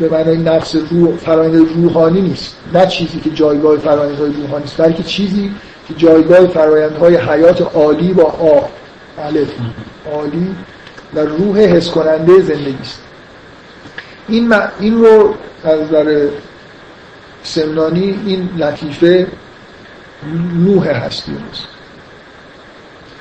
به 0.00 0.08
معنای 0.08 0.36
نفس 0.36 0.74
روح 0.90 1.16
فرایند 1.16 1.56
روحانی 1.56 2.20
نیست. 2.20 2.56
نه 2.74 2.86
چیزی 2.86 3.20
که 3.20 3.30
جایگاه 3.30 3.78
فرایندهای 3.78 4.32
روحانی 4.32 4.64
است 4.64 4.76
بلکه 4.76 5.02
چیزی 5.02 5.50
که 5.88 5.94
جایگاه 5.94 6.46
فرایندهای 6.46 7.16
حیات 7.16 7.74
عالی 7.74 8.12
با 8.12 8.24
آ 8.24 8.60
الف 9.18 9.52
عالی 10.12 10.54
و 11.14 11.20
روح 11.20 11.58
حس 11.58 11.90
کننده 11.90 12.42
زندگی 12.42 12.78
است. 12.80 13.00
این, 14.30 14.54
این 14.80 15.04
رو 15.04 15.34
از 15.64 15.80
نظر 15.80 16.28
سمنانی 17.42 18.20
این 18.26 18.48
لطیفه 18.56 19.26
نوح 20.54 20.88
هستی 20.88 21.32
است 21.50 21.64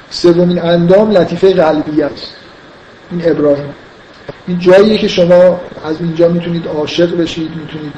سومین 0.10 0.60
اندام 0.62 1.12
لطیفه 1.12 1.54
قلبی 1.54 2.02
است. 2.02 2.34
این 3.12 3.22
ابراهیم. 3.32 3.74
این 4.48 4.60
جاییه 4.60 4.98
که 4.98 5.08
شما 5.08 5.62
از 5.86 6.02
اینجا 6.02 6.28
می‌تونید 6.28 6.68
عاشق 6.68 7.18
بشید 7.18 7.52
می‌تونید 7.56 7.94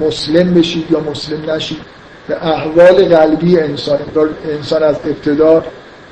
مسلم 0.00 0.54
بشید 0.54 0.90
یا 0.90 1.00
مسلم 1.00 1.50
نشید. 1.50 1.78
به 2.28 2.46
احوال 2.46 3.16
قلبی 3.16 3.58
انسان 3.58 3.98
انسان 4.50 4.82
از 4.82 4.96
ابتدا 5.04 5.64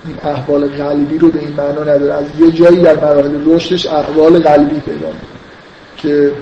این 0.04 0.16
احوال 0.22 0.68
قلبی 0.68 1.18
رو 1.18 1.30
به 1.30 1.38
این 1.38 1.52
معنا 1.56 1.80
نداره. 1.82 2.14
از 2.14 2.24
یه 2.38 2.50
جایی 2.50 2.82
در 2.82 2.96
مراحل 2.96 3.54
رشدش 3.54 3.86
احوال 3.86 4.38
قلبی 4.38 4.80
پیدا 4.80 5.08
که 5.96 6.32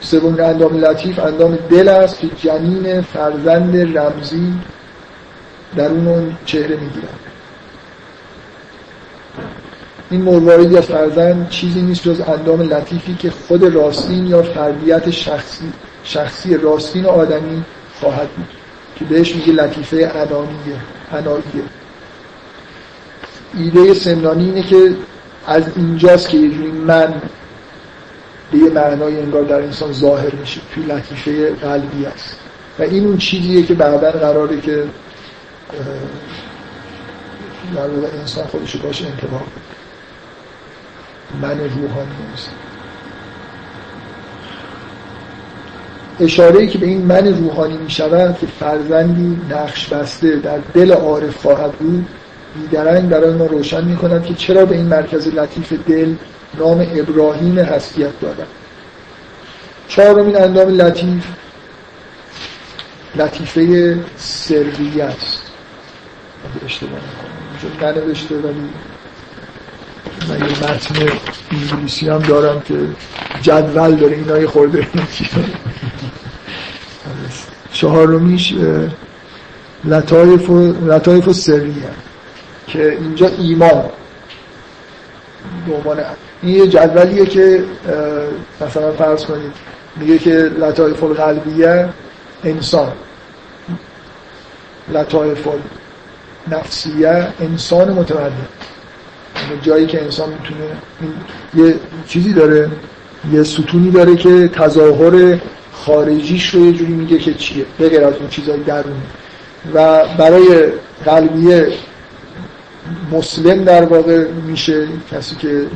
سومین 0.00 0.40
اندام 0.40 0.76
لطیف 0.76 1.18
اندام 1.18 1.58
دل 1.70 1.88
است 1.88 2.20
که 2.20 2.28
جنین 2.28 3.00
فرزند 3.00 3.98
رمزی 3.98 4.52
در 5.76 5.88
اون 5.88 6.36
چهره 6.46 6.76
می‌گیرن 6.76 7.08
این 10.10 10.22
مرواریدی 10.22 10.76
از 10.76 10.84
فرزند 10.84 11.48
چیزی 11.48 11.82
نیست 11.82 12.02
جز 12.02 12.20
اندام 12.20 12.60
لطیفی 12.60 13.14
که 13.14 13.30
خود 13.30 13.62
راستین 13.62 14.26
یا 14.26 14.42
فردیت 14.42 15.10
شخصی 15.10 15.72
شخصی 16.04 16.56
راستین 16.56 17.06
آدمی 17.06 17.64
خواهد 18.00 18.28
بود. 18.28 18.46
که 18.96 19.04
بهش 19.04 19.36
میگه 19.36 19.52
لطیفه 19.52 20.12
انانیه 20.14 20.76
انانیه 21.12 21.62
ایده 23.58 23.94
سمنانی 23.94 24.44
اینه 24.44 24.62
که 24.62 24.96
از 25.46 25.64
اینجاست 25.76 26.28
که 26.28 26.38
یه 26.38 26.50
جوری 26.50 26.70
من 26.70 27.14
به 28.52 28.58
یه 28.58 28.70
معنای 28.70 29.20
انگار 29.20 29.42
در 29.42 29.62
انسان 29.62 29.92
ظاهر 29.92 30.34
میشه 30.34 30.60
توی 30.74 30.84
لطیفه 30.84 31.50
قلبی 31.50 32.06
است. 32.06 32.36
و 32.78 32.82
این 32.82 33.06
اون 33.06 33.18
چیزیه 33.18 33.62
که 33.62 33.74
بعدا 33.74 34.10
قراره 34.10 34.60
که 34.60 34.84
در 37.74 38.18
انسان 38.20 38.46
خودش 38.46 38.76
باشه 38.76 39.06
انتباه 39.06 39.42
من 41.42 41.58
روحانی 41.58 42.16
نیست. 42.30 42.50
اشاره 46.20 46.60
ای 46.60 46.68
که 46.68 46.78
به 46.78 46.86
این 46.86 47.06
من 47.06 47.26
روحانی 47.26 47.76
می 47.76 47.90
شود 47.90 48.38
که 48.38 48.46
فرزندی 48.46 49.40
نقش 49.50 49.88
بسته 49.88 50.36
در 50.36 50.58
دل 50.74 50.92
عارف 50.92 51.36
خواهد 51.36 51.72
بود 51.72 52.06
بیدرنگ 52.54 53.08
برای 53.08 53.34
ما 53.34 53.46
روشن 53.46 53.84
می 53.84 53.96
کند 53.96 54.24
که 54.24 54.34
چرا 54.34 54.64
به 54.64 54.74
این 54.76 54.86
مرکز 54.86 55.28
لطیف 55.28 55.72
دل 55.72 56.14
نام 56.58 56.86
ابراهیم 56.94 57.58
هستیت 57.58 58.20
دادن. 58.20 58.46
چهارمین 59.88 60.36
اندام 60.36 60.68
لطیف 60.68 61.24
لطیفه 63.14 63.98
سرویه 64.16 65.04
است 65.04 65.42
اشتباه 66.64 66.90
نکنم. 66.90 67.32
ننوشته 67.90 68.34
ولی 68.34 68.68
من 70.28 70.48
یه 70.48 70.58
متن 70.58 71.18
انگلیسی 71.50 72.08
هم 72.08 72.18
دارم 72.18 72.60
که 72.60 72.74
جدول 73.42 73.96
داره 73.96 74.16
اینا 74.16 74.48
خورده 74.48 74.86
چهارمیش 77.72 78.54
لطایف 79.84 80.50
و, 80.50 80.72
لطایف 80.72 81.28
و 81.28 81.32
سریه 81.32 81.72
که 82.66 82.92
اینجا 82.92 83.30
ایمان 83.38 83.84
عنوان 85.74 85.98
این 86.42 86.56
یه 86.56 86.66
جدولیه 86.66 87.26
که 87.26 87.64
مثلا 88.60 88.92
فرض 88.92 89.24
کنید 89.24 89.52
میگه 89.96 90.18
که 90.18 90.30
لطایف 90.30 91.02
القلبیه 91.02 91.88
انسان. 92.44 92.92
لطایف 94.88 95.48
نفسیه 96.50 97.26
انسان 97.40 97.92
متمدن 97.92 98.22
یعنی 98.22 99.60
جایی 99.62 99.86
که 99.86 100.02
انسان 100.02 100.28
می‌تونه 100.28 100.70
یه 101.54 101.74
چیزی 102.08 102.32
داره 102.32 102.70
یه 103.32 103.42
ستونی 103.42 103.90
داره 103.90 104.16
که 104.16 104.48
تظاهر 104.48 105.38
خارجیش 105.72 106.54
رو 106.54 106.66
یه 106.66 106.72
جوری 106.72 106.92
میگه 106.92 107.18
که 107.18 107.34
چیه 107.34 107.64
بغیر 107.80 108.04
از 108.04 108.14
اون 108.14 108.28
چیزای 108.28 108.60
درونی. 108.60 109.02
و 109.74 110.04
برای 110.18 110.72
قلبیه 111.04 111.68
مسلم 113.12 113.64
در 113.64 113.84
واقع 113.84 114.24
میشه 114.46 114.88
کسی 115.10 115.36
که 115.36 115.66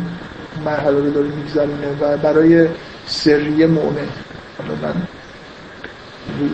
مرحله 0.64 0.98
رو 0.98 1.10
داره 1.10 1.26
میگذرونه 1.26 1.88
و 2.00 2.16
برای 2.16 2.68
سریه 3.06 3.66
مؤمن. 3.66 4.08
من 4.82 4.94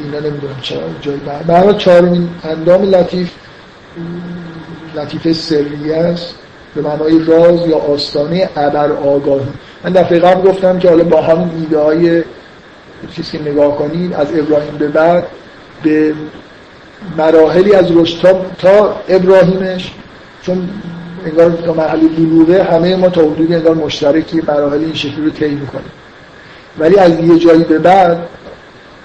اینا 0.05 0.19
نمی‌دونم 0.19 0.57
چرا 0.63 0.81
جای 1.01 1.17
برای 1.47 1.75
چهارمین 1.75 2.29
اندام 2.45 2.83
لطیف 2.83 3.31
لطیفه 4.95 5.33
سریه 5.33 5.97
است 5.97 6.35
به 6.75 6.83
معنای 6.83 7.25
راز 7.25 7.67
یا 7.67 7.79
آستانه 7.79 8.49
ابر 8.57 8.93
آگاهی. 8.93 9.47
من 9.85 9.93
دفعه 9.93 10.19
قبل 10.19 10.51
گفتم 10.51 10.79
که 10.79 10.89
حالا 10.89 11.05
با 11.05 11.23
همون 11.23 11.51
ایده 11.61 11.79
های 11.79 12.23
چیزی 13.17 13.39
که 13.39 13.51
نگاه 13.51 13.77
کنید 13.77 14.15
از 14.15 14.27
ابراهیم 14.35 14.77
به 14.79 14.89
بعد 14.89 15.27
به 15.83 16.15
مراحلی 17.17 17.75
از 17.75 17.97
رشد 17.97 18.37
تا 18.59 18.97
ابراهیمش 19.09 19.93
چون 20.43 20.69
انگار 21.27 21.51
تا 21.51 21.73
مرحله 21.73 22.09
بلوغه 22.09 22.63
همه 22.63 22.97
ما 22.97 23.09
تا 23.09 23.21
حدودی 23.21 23.55
انگار 23.55 23.75
مشترکی 23.75 24.43
مراحل 24.49 24.79
این 24.79 24.95
شکلی 24.95 25.25
رو 25.25 25.31
طی 25.31 25.49
می‌کنیم. 25.49 25.93
ولی 26.79 26.97
از 26.97 27.21
یه 27.21 27.39
جایی 27.39 27.65
به 27.65 27.79
بعد 27.79 28.19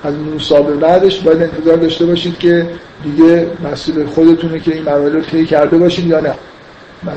از 0.04 0.14
موسی 0.14 0.54
به 0.54 0.76
بعدش 0.76 1.20
باید 1.20 1.42
انتظار 1.42 1.76
داشته 1.76 2.06
باشید 2.06 2.40
که 2.40 2.70
دیگه 3.04 3.48
مسئول 3.72 4.06
خودتونه 4.06 4.60
که 4.60 4.74
این 4.74 4.84
مراحل 4.84 5.12
رو 5.12 5.22
طی 5.22 5.46
کرده 5.46 5.78
باشید 5.78 6.08
یا 6.08 6.20
نه. 6.20 6.34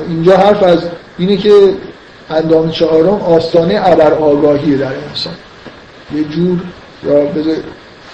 اینجا 0.07 0.37
حرف 0.37 0.63
از 0.63 0.79
اینه 1.17 1.37
که 1.37 1.51
اندام 2.29 2.71
چهارم 2.71 3.21
آستانه 3.21 3.81
ابر 3.83 4.13
آگاهی 4.13 4.77
در 4.77 4.91
انسان. 5.09 5.33
یه 6.15 6.23
جور 6.23 6.59
یا 7.03 7.27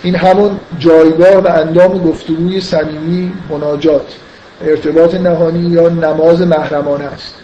این 0.03 0.15
همون 0.15 0.59
جایگاه 0.79 1.35
و 1.35 1.47
اندام 1.47 1.97
گفتگوی 1.97 2.61
صمیمی 2.61 3.34
مناجات. 3.49 4.15
ارتباط 4.61 5.15
نهانی 5.15 5.69
یا 5.69 5.89
نماز 5.89 6.41
محرمانه 6.41 7.03
است 7.03 7.35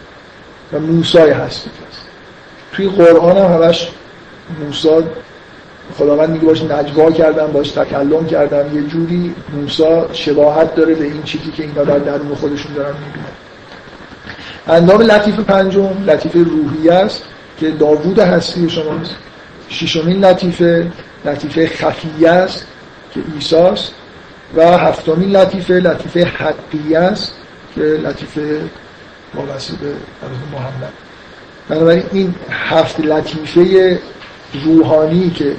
و 0.72 0.78
موسای 0.78 1.30
هست. 1.30 1.66
توی 2.72 2.88
قرآن 2.88 3.36
هم 3.38 3.62
همش 3.62 3.88
موسا 4.64 5.02
خداوند 5.98 6.30
میگه 6.30 6.44
باش 6.44 6.62
نجوا 6.62 7.10
کردم 7.10 7.46
باش 7.46 7.70
تکلم 7.70 8.26
کردم. 8.26 8.76
یه 8.76 8.82
جوری 8.82 9.34
موسا 9.56 10.12
شباهت 10.12 10.74
داره 10.74 10.94
به 10.94 11.04
این 11.04 11.22
چیزی 11.22 11.50
که 11.50 11.62
اینا 11.62 11.84
در 11.84 11.98
درون 11.98 12.34
خودشون 12.34 12.72
دارن 12.74 12.92
می‌بینن. 12.92 13.24
اندام 14.66 15.02
لطیف 15.02 15.40
پنجم 15.40 16.04
لطیف 16.06 16.34
روحی 16.34 16.88
است 16.88 17.22
که 17.60 17.70
داوود 17.70 18.18
هستی 18.18 18.70
شماست 18.70 19.14
ششمین 19.68 20.24
لطیفه 20.24 20.86
لطیفه 21.24 21.66
خفیه 21.66 22.30
است 22.30 22.66
که 23.14 23.20
ایساست 23.34 23.92
و 24.56 24.78
هفتمین 24.78 25.36
لطیفه 25.36 25.74
لطیفه 25.74 26.24
حقیه 26.24 26.98
است 26.98 27.32
که 27.74 27.80
لطیفه 27.80 28.60
وابسته 29.34 29.72
به 29.76 29.88
محمد. 30.52 30.92
بنابراین 31.68 32.02
این 32.12 32.34
هفت 32.50 33.00
لطیفه 33.00 33.98
روحانی 34.64 35.30
که 35.30 35.52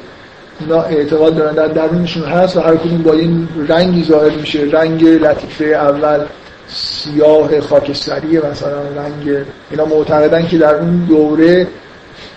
اینا 0.59 0.81
اعتقاد 0.81 1.35
دارن 1.35 1.55
در 1.55 1.67
درونشون 1.67 2.23
هست 2.23 2.57
و 2.57 2.59
هر 2.59 2.75
کدوم 2.75 3.03
با 3.03 3.13
این 3.13 3.47
رنگی 3.67 4.03
ظاهر 4.03 4.35
میشه. 4.35 4.59
رنگ 4.71 5.05
لطیفه 5.05 5.65
اول 5.65 6.25
سیاه 6.67 7.61
خاکستری 7.61 8.37
مثلا 8.37 8.81
رنگ 8.81 9.45
اینا 9.71 9.85
معتقدن 9.85 10.47
که 10.47 10.57
در 10.57 10.75
اون 10.75 11.05
دوره 11.05 11.67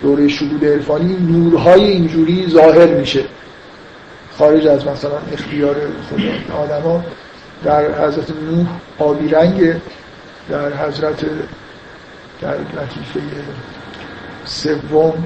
دوره 0.01 0.27
شهود 0.27 0.65
عرفانی 0.65 1.17
نورهای 1.29 1.83
اینجوری 1.83 2.47
ظاهر 2.49 2.87
میشه. 2.87 3.23
خارج 4.39 4.67
از 4.67 4.87
مثلا 4.87 5.17
اختیار 5.33 5.75
خدا 6.09 6.55
آدما 6.57 7.03
در 7.63 8.05
حضرت 8.07 8.29
نوح 8.29 8.67
آبی 8.99 9.27
رنگ 9.27 9.73
در 10.49 10.73
حضرت 10.73 11.25
در 12.41 12.53
لطیفه 12.53 13.21
سوم 14.45 15.23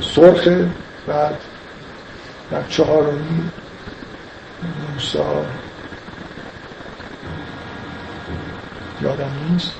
سرخ 0.00 0.48
بعد 1.06 1.36
در 2.50 2.62
چهارمی 2.68 3.50
موسا 4.92 5.44
یادم 9.02 9.30
نیست. 9.50 9.72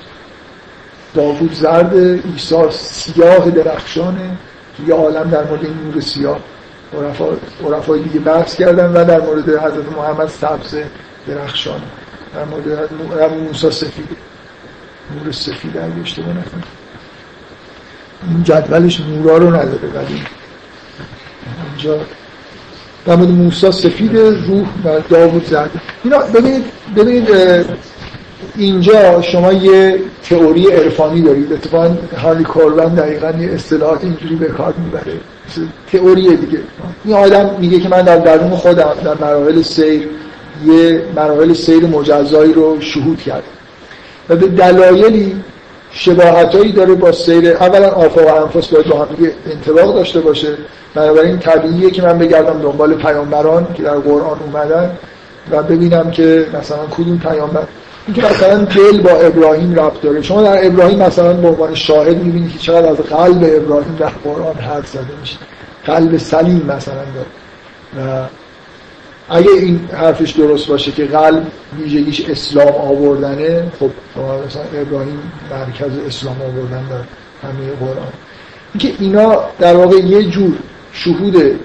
داوود 1.13 1.53
زرد 1.53 1.95
عیسی 1.97 2.71
سیاه 2.71 3.51
درخشانه 3.51 4.37
یه 4.87 4.93
عالم 4.95 5.29
در 5.29 5.43
مورد 5.43 5.65
این 5.65 5.77
نور 5.83 5.99
سیاه. 6.01 6.39
عرفای 7.65 8.01
دیگه 8.01 8.19
بحث 8.19 8.55
کردن 8.55 8.85
و 8.85 9.05
در 9.05 9.21
مورد 9.21 9.49
حضرت 9.49 9.97
محمد 9.97 10.27
سبز 10.27 10.75
درخشان 11.27 11.81
در 12.35 12.45
مورد 12.45 13.33
موسی 13.33 13.71
سفید. 13.71 14.07
نور 15.15 15.31
سفید 15.31 15.77
اگه 15.77 16.01
اشتباه 16.01 16.29
نکنم. 16.29 16.63
این 18.29 18.43
جدولش 18.43 18.99
نورا 18.99 19.37
رو 19.37 19.47
نداره 19.47 19.87
ولی 19.95 20.23
اینجا 21.69 21.99
در 23.05 23.15
مورد 23.15 23.29
موسی 23.29 23.71
سفید 23.71 24.17
روح 24.17 24.67
و 24.85 24.99
داوود 25.09 25.45
زرد 25.45 25.71
اینا 26.03 26.17
ببینید 26.19 26.63
ببینید 26.95 27.29
اینجا 28.57 29.21
شما 29.21 29.53
یه 29.53 29.99
تئوری 30.29 30.67
عرفانی 30.67 31.21
دارید. 31.21 31.53
اتفاقا 31.53 31.89
هارلی 32.17 32.43
کوربن 32.43 32.95
دقیقا 32.95 33.31
یه 33.39 33.51
اصطلاحات 33.51 34.03
اینجوری 34.03 34.35
به 34.35 34.45
کار 34.45 34.73
می‌بره. 34.85 35.13
تئوری 35.91 36.37
دیگه. 36.37 36.59
این 37.05 37.15
آدم 37.15 37.55
میگه 37.59 37.79
که 37.79 37.89
من 37.89 38.01
در 38.01 38.17
درون 38.17 38.49
خودم 38.49 38.93
در 39.03 39.13
مراحل 39.21 39.61
سیر 39.61 40.07
یه 40.65 41.03
مراحل 41.15 41.53
سیر 41.53 41.85
مجزایی 41.85 42.53
رو 42.53 42.81
شهود 42.81 43.21
کردم 43.21 43.43
و 44.29 44.35
به 44.35 44.47
دلایلی 44.47 45.35
شباهتایی 45.91 46.71
داره 46.71 46.93
با 46.93 47.11
سیر. 47.11 47.49
اولا 47.49 47.89
آفا 47.89 48.23
و 48.23 48.43
انفس 48.43 48.67
باید 48.67 48.87
با 48.87 48.97
هم 48.97 49.07
انطباق 49.51 49.95
داشته 49.95 50.19
باشه. 50.19 50.57
بنابراین 50.95 51.39
طبیعیه 51.39 51.91
که 51.91 52.01
من 52.01 52.17
بگردم 52.17 52.61
دنبال 52.61 52.93
پیامبران 52.93 53.67
که 53.73 53.83
در 53.83 53.95
قرآن 53.95 54.39
اومدن 54.39 54.91
و 55.51 55.63
ببینم 55.63 56.11
که 56.11 56.47
مثلا 56.59 56.77
کدوم 56.91 57.17
پیامبر 57.17 57.63
اینکه 58.07 58.25
مثلا 58.25 58.65
دل 58.65 59.01
با 59.01 59.09
ابراهیم 59.09 59.75
ربط 59.75 60.01
داره. 60.01 60.21
شما 60.21 60.43
در 60.43 60.65
ابراهیم 60.65 60.99
مثلا 60.99 61.33
به 61.33 61.47
عنوان 61.47 61.75
شاهد 61.75 62.17
می‌بینید 62.17 62.51
که 62.51 62.59
چقدر 62.59 62.89
از 62.89 62.97
قلب 62.97 63.43
ابراهیم 63.43 63.95
در 63.99 64.09
قرآن 64.23 64.55
حرف 64.55 64.87
زده 64.87 65.19
میشه. 65.21 65.37
قلب 65.85 66.17
سلیم 66.17 66.65
مثلا 66.67 66.93
داره. 66.95 67.27
و 67.97 68.27
اگه 69.29 69.51
این 69.51 69.89
حرفش 69.93 70.31
درست 70.31 70.67
باشه 70.67 70.91
که 70.91 71.05
قلب 71.05 71.47
ویژگیش 71.77 72.29
اسلام 72.29 72.67
آوردنه 72.67 73.71
خب 73.79 73.89
مثلا 74.47 74.81
ابراهیم 74.81 75.19
مرکز 75.51 75.91
اسلام 76.07 76.41
آوردن 76.41 76.83
در 76.89 76.95
همه 77.47 77.71
قرآن. 77.79 78.07
اینکه 78.73 79.03
اینا 79.03 79.43
در 79.59 79.75
واقع 79.75 79.97
یه 79.97 80.23
جور 80.23 80.53
شهود 80.91 81.59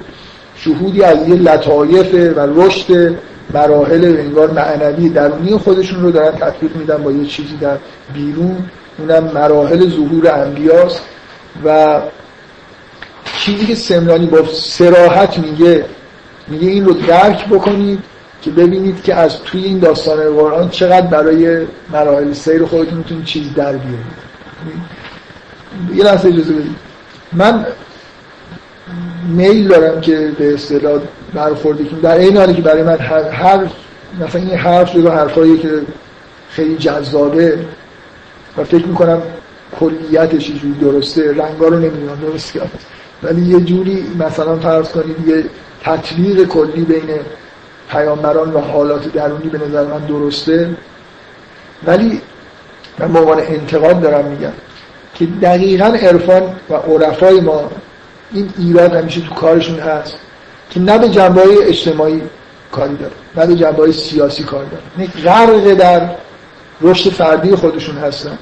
شهودی 0.56 1.02
از 1.02 1.28
یه 1.28 1.34
لطایف 1.34 2.14
و 2.36 2.40
رشد 2.40 3.18
مراحل 3.54 4.16
انگار 4.18 4.50
معنوی 4.50 5.08
درونی 5.08 5.56
خودشون 5.56 6.02
رو 6.02 6.10
دارن 6.10 6.30
تطبیق 6.30 6.76
میدن 6.76 7.02
با 7.02 7.12
یه 7.12 7.26
چیزی 7.26 7.56
در 7.56 7.76
بیرون. 8.14 8.56
اونم 8.98 9.24
مراحل 9.24 9.88
ظهور 9.88 10.28
انبیاست. 10.28 11.02
و 11.64 12.00
چیزی 13.38 13.66
که 13.66 13.74
سمرانی 13.74 14.26
با 14.26 14.44
سراحت 14.52 15.38
میگه 15.38 15.84
میگه 16.48 16.68
این 16.68 16.84
رو 16.84 16.92
درک 16.92 17.48
بکنید 17.48 17.98
که 18.42 18.50
ببینید 18.50 19.02
که 19.02 19.14
از 19.14 19.42
توی 19.42 19.64
این 19.64 19.78
داستان 19.78 20.34
قرآن 20.34 20.68
چقدر 20.68 21.06
برای 21.06 21.66
مراحل 21.92 22.32
سیر 22.32 22.64
خودتون 22.64 22.98
می‌تونید 22.98 23.24
چیز 23.24 23.54
در 23.54 23.72
بیارید. 23.72 24.20
یه 25.94 26.04
لحظه 26.04 26.28
اجازه 26.28 26.52
بدید. 26.52 26.76
من 27.32 27.66
میل 29.28 29.68
دارم 29.68 30.00
که 30.00 30.32
به 30.38 30.54
اصطلاح 30.54 31.00
برخوردی 31.34 31.84
که 31.84 31.96
در 31.96 32.18
این 32.18 32.36
حالی 32.36 32.54
که 32.54 32.62
برای 32.62 32.82
من 32.82 32.98
هر, 32.98 33.28
هر 33.28 33.66
مثلا 34.20 34.40
این 34.40 34.50
حرف 34.50 34.96
جزو 34.96 35.08
حرفایی 35.08 35.58
که 35.58 35.82
خیلی 36.50 36.76
جذابه 36.76 37.58
و 38.56 38.64
فکر 38.64 38.86
می‌کنم 38.86 39.22
کلیتش 39.80 40.46
جوری 40.46 40.74
درسته 40.80 41.32
رنگا 41.32 41.68
رو 41.68 41.78
نمی‌دونم 41.78 42.20
درست 42.22 42.52
کرد 42.52 42.70
ولی 43.22 43.42
یه 43.42 43.60
جوری 43.60 44.06
مثلا 44.18 44.56
فرض 44.56 44.88
کنید 44.88 45.28
یه 45.28 45.44
تطبیق 45.84 46.44
کلی 46.44 46.84
بین 46.84 47.20
پیامبران 47.90 48.52
و 48.52 48.58
حالات 48.58 49.12
درونی 49.12 49.48
به 49.48 49.58
نظر 49.58 49.84
من 49.84 50.06
درسته. 50.06 50.70
ولی 51.86 52.20
من 52.98 53.12
به 53.12 53.52
انتقاد 53.52 54.00
دارم 54.00 54.24
میگم 54.24 54.52
که 55.14 55.26
دقیقا 55.26 55.84
عرفان 55.84 56.42
و 56.70 56.74
عرفای 56.74 57.40
ما 57.40 57.70
این 58.32 58.52
ایراد 58.58 58.94
همیشه 58.94 59.20
تو 59.20 59.34
کارشون 59.34 59.78
هست. 59.78 60.14
که 60.70 60.80
نه 60.80 60.98
به 60.98 61.08
جنبه 61.08 61.42
اجتماعی 61.62 62.22
کاری 62.72 62.96
داره 62.96 63.12
نه 63.36 63.46
به 63.46 63.54
جنبه 63.54 63.92
سیاسی 63.92 64.42
کار 64.42 64.64
داره. 64.64 65.08
غرق 65.24 65.74
در 65.74 66.10
رشد 66.80 67.10
فردی 67.10 67.56
خودشون 67.56 67.96
هستن. 67.96 68.38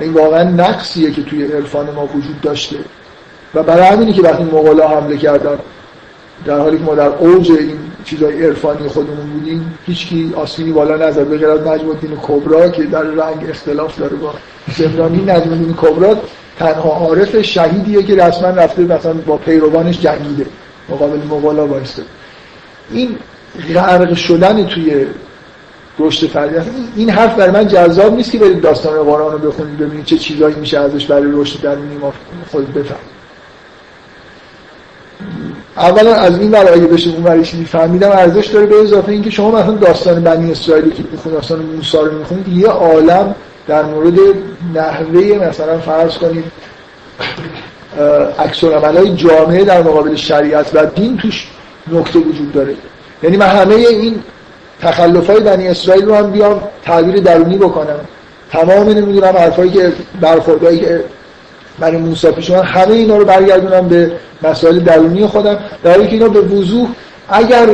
این 0.00 0.12
واقعا 0.12 0.42
نقصیه 0.42 1.10
که 1.10 1.22
توی 1.22 1.44
عرفان 1.44 1.90
ما 1.90 2.06
وجود 2.06 2.40
داشته. 2.40 2.76
و 3.54 3.62
برای 3.62 3.86
همینی 3.86 4.12
که 4.12 4.22
وقتی 4.22 4.44
مغلا 4.44 4.88
حمله 4.88 5.16
کردن 5.16 5.58
در 6.44 6.58
حالی 6.58 6.78
که 6.78 6.84
ما 6.84 6.94
در 6.94 7.08
اوج 7.08 7.50
این 7.50 7.78
چیزای 8.04 8.46
عرفانی 8.46 8.88
خودمون 8.88 9.30
بودیم 9.30 9.78
هیچکی 9.86 10.32
آسینی 10.36 10.72
بالا 10.72 10.96
نزد 10.96 11.26
به 11.26 11.38
غیر 11.38 11.48
از 11.48 11.60
نجم 11.60 11.88
الدین 11.88 12.18
کبرا 12.22 12.68
که 12.68 12.82
در 12.82 13.02
رنگ 13.02 13.50
اختلاف 13.50 13.98
داره 13.98 14.16
با 14.16 14.34
زمرانی 14.76 15.18
نجم 15.18 15.52
الدین 15.52 15.74
کبرا 15.76 16.16
تنها 16.58 16.90
عارف 16.90 17.42
شهیدیه 17.42 18.02
که 18.02 18.14
رسما 18.14 18.48
رفته 18.48 18.82
مثلا 18.82 19.12
با 19.12 19.36
پیروانش 19.36 20.00
جنگیده. 20.00 20.46
مقابل 20.88 21.18
مغلا 21.30 21.66
وایسته 21.66 22.02
این 22.90 23.16
غرق 23.74 24.14
شدن 24.14 24.66
توی 24.66 25.06
رشد 25.98 26.26
فردی 26.26 26.70
این 26.96 27.10
حرف 27.10 27.34
برای 27.36 27.50
من 27.50 27.68
جذاب 27.68 28.14
نیست 28.14 28.30
که 28.30 28.38
برید 28.38 28.60
داستان 28.60 29.02
قرآن 29.02 29.32
رو 29.32 29.38
بخونید 29.38 29.78
ببینید 29.78 30.04
چه 30.04 30.18
چیزایی 30.18 30.54
میشه 30.54 30.78
ازش 30.78 31.06
برای 31.06 31.32
رشد 31.32 31.60
درونی 31.60 31.96
ما 31.96 32.12
خود 32.50 32.74
بفهم. 32.74 32.96
اولا 35.76 36.14
از 36.14 36.38
این 36.38 36.50
ور 36.50 36.72
اگه 36.72 36.86
بشه 36.86 37.10
اون 37.10 37.24
ورش 37.24 37.54
فهمیدم 37.54 38.10
ارزش 38.10 38.46
داره 38.46 38.66
به 38.66 38.80
اضافه 38.82 39.12
اینکه 39.12 39.30
شما 39.30 39.50
مثلا 39.50 39.72
داستان 39.72 40.22
بنی 40.22 40.52
اسرائیلی 40.52 40.90
که 40.90 41.02
می‌خونید 41.12 41.38
داستان 41.38 41.58
موسی 41.58 41.96
رو 41.96 42.18
می‌خونید 42.18 42.48
یه 42.48 42.68
عالم 42.68 43.34
در 43.66 43.82
مورد 43.82 44.18
نحوه 44.74 45.48
مثلا 45.48 45.78
فرض 45.78 46.18
کنید 46.18 46.44
های 48.72 49.14
جامعه 49.14 49.64
در 49.64 49.82
مقابل 49.82 50.14
شریعت 50.14 50.70
و 50.74 50.86
دین 50.86 51.16
توش 51.16 51.48
نکته 51.92 52.18
وجود 52.18 52.52
داره. 52.52 52.74
یعنی 53.22 53.36
من 53.36 53.46
همه 53.46 53.74
این 53.74 54.20
تخلف 54.82 55.30
های 55.30 55.40
بنی 55.40 55.68
اسرائیل 55.68 56.04
رو 56.04 56.14
هم 56.14 56.30
بیام 56.30 56.62
تعبیر 56.84 57.16
درونی 57.16 57.58
بکنم. 57.58 58.00
تمام 58.50 58.88
نمی‌دونم 58.88 59.36
حرفایی 59.36 59.70
که 59.70 59.92
برخوردهایی 60.20 60.80
که 60.80 61.04
برای 61.78 61.96
موسی 61.96 62.30
پیش 62.30 62.50
همه 62.50 62.92
اینا 62.92 63.16
رو 63.16 63.24
برگردونم 63.24 63.88
به 63.88 64.12
مسائل 64.42 64.78
درونی 64.78 65.26
خودم. 65.26 65.58
در 65.84 65.90
حالی 65.90 66.06
که 66.06 66.12
اینا 66.12 66.28
به 66.28 66.40
وضوح 66.40 66.88
اگر 67.28 67.66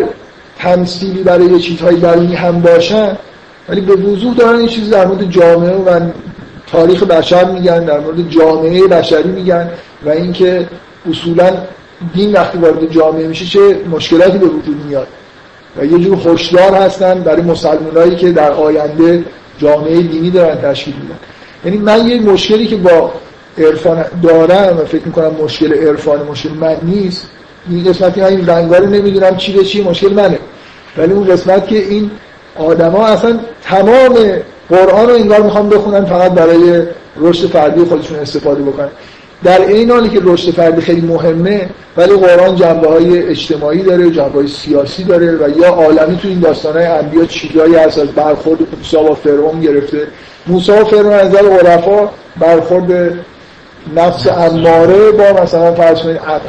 تمثیلی 0.59 1.23
برای 1.23 1.61
چیزهای 1.61 1.97
درونی 1.97 2.35
هم 2.35 2.61
باشن 2.61 3.17
ولی 3.69 3.81
به 3.81 3.93
وضوح 3.93 4.35
دارن 4.35 4.59
این 4.59 4.69
چیز 4.69 4.91
در 4.91 5.07
مورد 5.07 5.31
جامعه 5.31 5.75
و 5.77 6.01
تاریخ 6.73 7.03
بشر 7.03 7.45
میگن 7.45 7.85
در 7.85 8.01
مورد 8.01 8.31
جامعه 8.31 8.87
بشری 8.87 9.29
میگن 9.29 9.71
و 10.07 10.11
اینکه 10.11 10.69
اصولا 11.11 11.51
دین 12.15 12.33
وقتی 12.33 12.59
وارد 12.59 12.91
جامعه 12.91 13.27
میشه 13.27 13.45
چه 13.45 13.81
مشکلاتی 13.91 14.39
به 14.39 14.47
وجود 14.47 14.85
میاد. 14.89 15.07
و 15.77 15.85
یه 15.85 15.99
جور 15.99 16.19
هشدار 16.29 16.75
هستن 16.75 17.21
برای 17.21 17.43
مسلمانایی 17.43 18.17
که 18.17 18.33
در 18.33 18.53
آینده 18.53 19.25
جامعه 19.59 20.03
دینی 20.03 20.31
دارن 20.31 20.55
تشکیل 20.55 20.95
میدن. 20.95 21.19
یعنی 21.65 21.79
من 21.79 22.09
یه 22.09 22.21
مشکلی 22.21 22.67
که 22.67 22.77
با 22.77 23.13
عرفان 23.59 24.05
دارم 24.23 24.79
و 24.79 24.85
فکر 24.85 25.05
می‌کنم 25.05 25.33
مشکل 25.43 25.73
عرفان 25.73 26.23
مشکل 26.23 26.49
من 26.49 26.77
نیست 26.83 27.27
این 27.71 27.85
قسمتی 27.85 28.23
این 28.23 28.47
رنگا 28.47 28.77
رو 28.77 28.87
نمی‌دونم 28.87 29.37
چی 29.37 29.53
به 29.53 29.65
چی 29.65 29.83
مشکل 29.83 30.13
منه. 30.13 30.39
ولی 30.97 31.13
اون 31.13 31.27
قسمت 31.27 31.69
که 31.69 31.79
این 31.79 32.11
آدما 32.57 33.07
اصلا 33.07 33.41
تمام 33.63 34.17
قرآن 34.71 35.09
رو 35.09 35.15
انگار 35.15 35.43
می‌خوام 35.43 35.69
بخونن 35.69 36.05
فقط 36.05 36.33
برای 36.33 36.83
رشد 37.17 37.47
فردی 37.47 37.85
خودشون 37.85 38.19
استفاده 38.19 38.63
بکنن. 38.63 38.89
در 39.45 39.67
این 39.67 39.91
حالی 39.91 40.09
که 40.09 40.21
رشد 40.23 40.51
فردی 40.51 40.81
خیلی 40.81 41.01
مهمه 41.01 41.69
ولی 41.97 42.13
قرآن 42.17 42.57
جنبه 42.57 42.89
های 42.89 43.23
اجتماعی 43.23 43.83
داره 43.83 44.11
جنبه 44.11 44.35
های 44.35 44.49
سیاسی 44.49 45.05
داره 45.05 45.33
و 45.33 45.59
یا 45.59 45.69
عالمی 45.69 46.17
تو 46.17 46.29
این 46.29 46.41
داستان 46.41 46.77
های 46.77 46.87
انبیا 46.87 47.25
چیزایی 47.25 47.75
هست 47.75 47.99
از 47.99 48.09
برخورد 48.09 48.61
موسی 48.77 48.97
با 48.97 49.15
فرعون 49.15 49.61
گرفته. 49.61 50.07
موسی 50.47 50.73
و 50.73 50.85
فرعون 50.85 51.13
از 51.13 51.29
نظر 51.29 51.49
عرفا 51.49 52.11
برخورد 52.37 53.19
نفس 53.97 54.27
اماره 54.27 55.11
با 55.11 55.43
مثلا 55.43 55.75
فرض 55.75 56.01
کنید 56.01 56.17
عقل. 56.17 56.49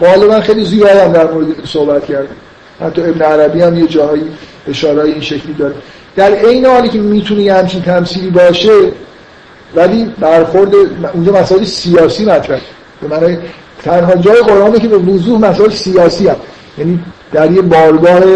غالبا 0.00 0.40
خیلی 0.40 0.64
زیاد 0.64 0.96
هم 0.96 1.12
در 1.12 1.30
مورد 1.30 1.46
صحبت 1.64 2.06
کرده 2.06 2.28
حتی 2.80 3.02
ابن 3.02 3.22
عربی 3.22 3.62
هم 3.62 3.78
یه 3.78 3.86
جاهایی 3.86 4.24
اشاره 4.68 5.02
این 5.02 5.20
شکلی 5.20 5.54
داره. 5.54 5.74
در 6.16 6.34
عین 6.34 6.66
حالی 6.66 6.88
که 6.88 6.98
می‌تونه 6.98 7.42
یه 7.42 7.54
همچین 7.54 7.82
تمثیلی 7.82 8.30
باشه 8.30 8.72
ولی 9.74 10.12
برخورد 10.20 10.74
اونجا 11.14 11.32
مسائل 11.32 11.64
سیاسی 11.64 12.24
مطرح 12.24 12.60
به 13.02 13.08
معنی 13.08 13.38
تنها 13.82 14.14
جای 14.14 14.40
قرآنه 14.40 14.78
که 14.78 14.88
به 14.88 14.98
وضوح 14.98 15.40
مسائل 15.40 15.70
سیاسی 15.70 16.28
هم 16.28 16.36
یعنی 16.78 17.00
در 17.32 17.50
یه 17.50 17.62
بارگاه 17.62 18.26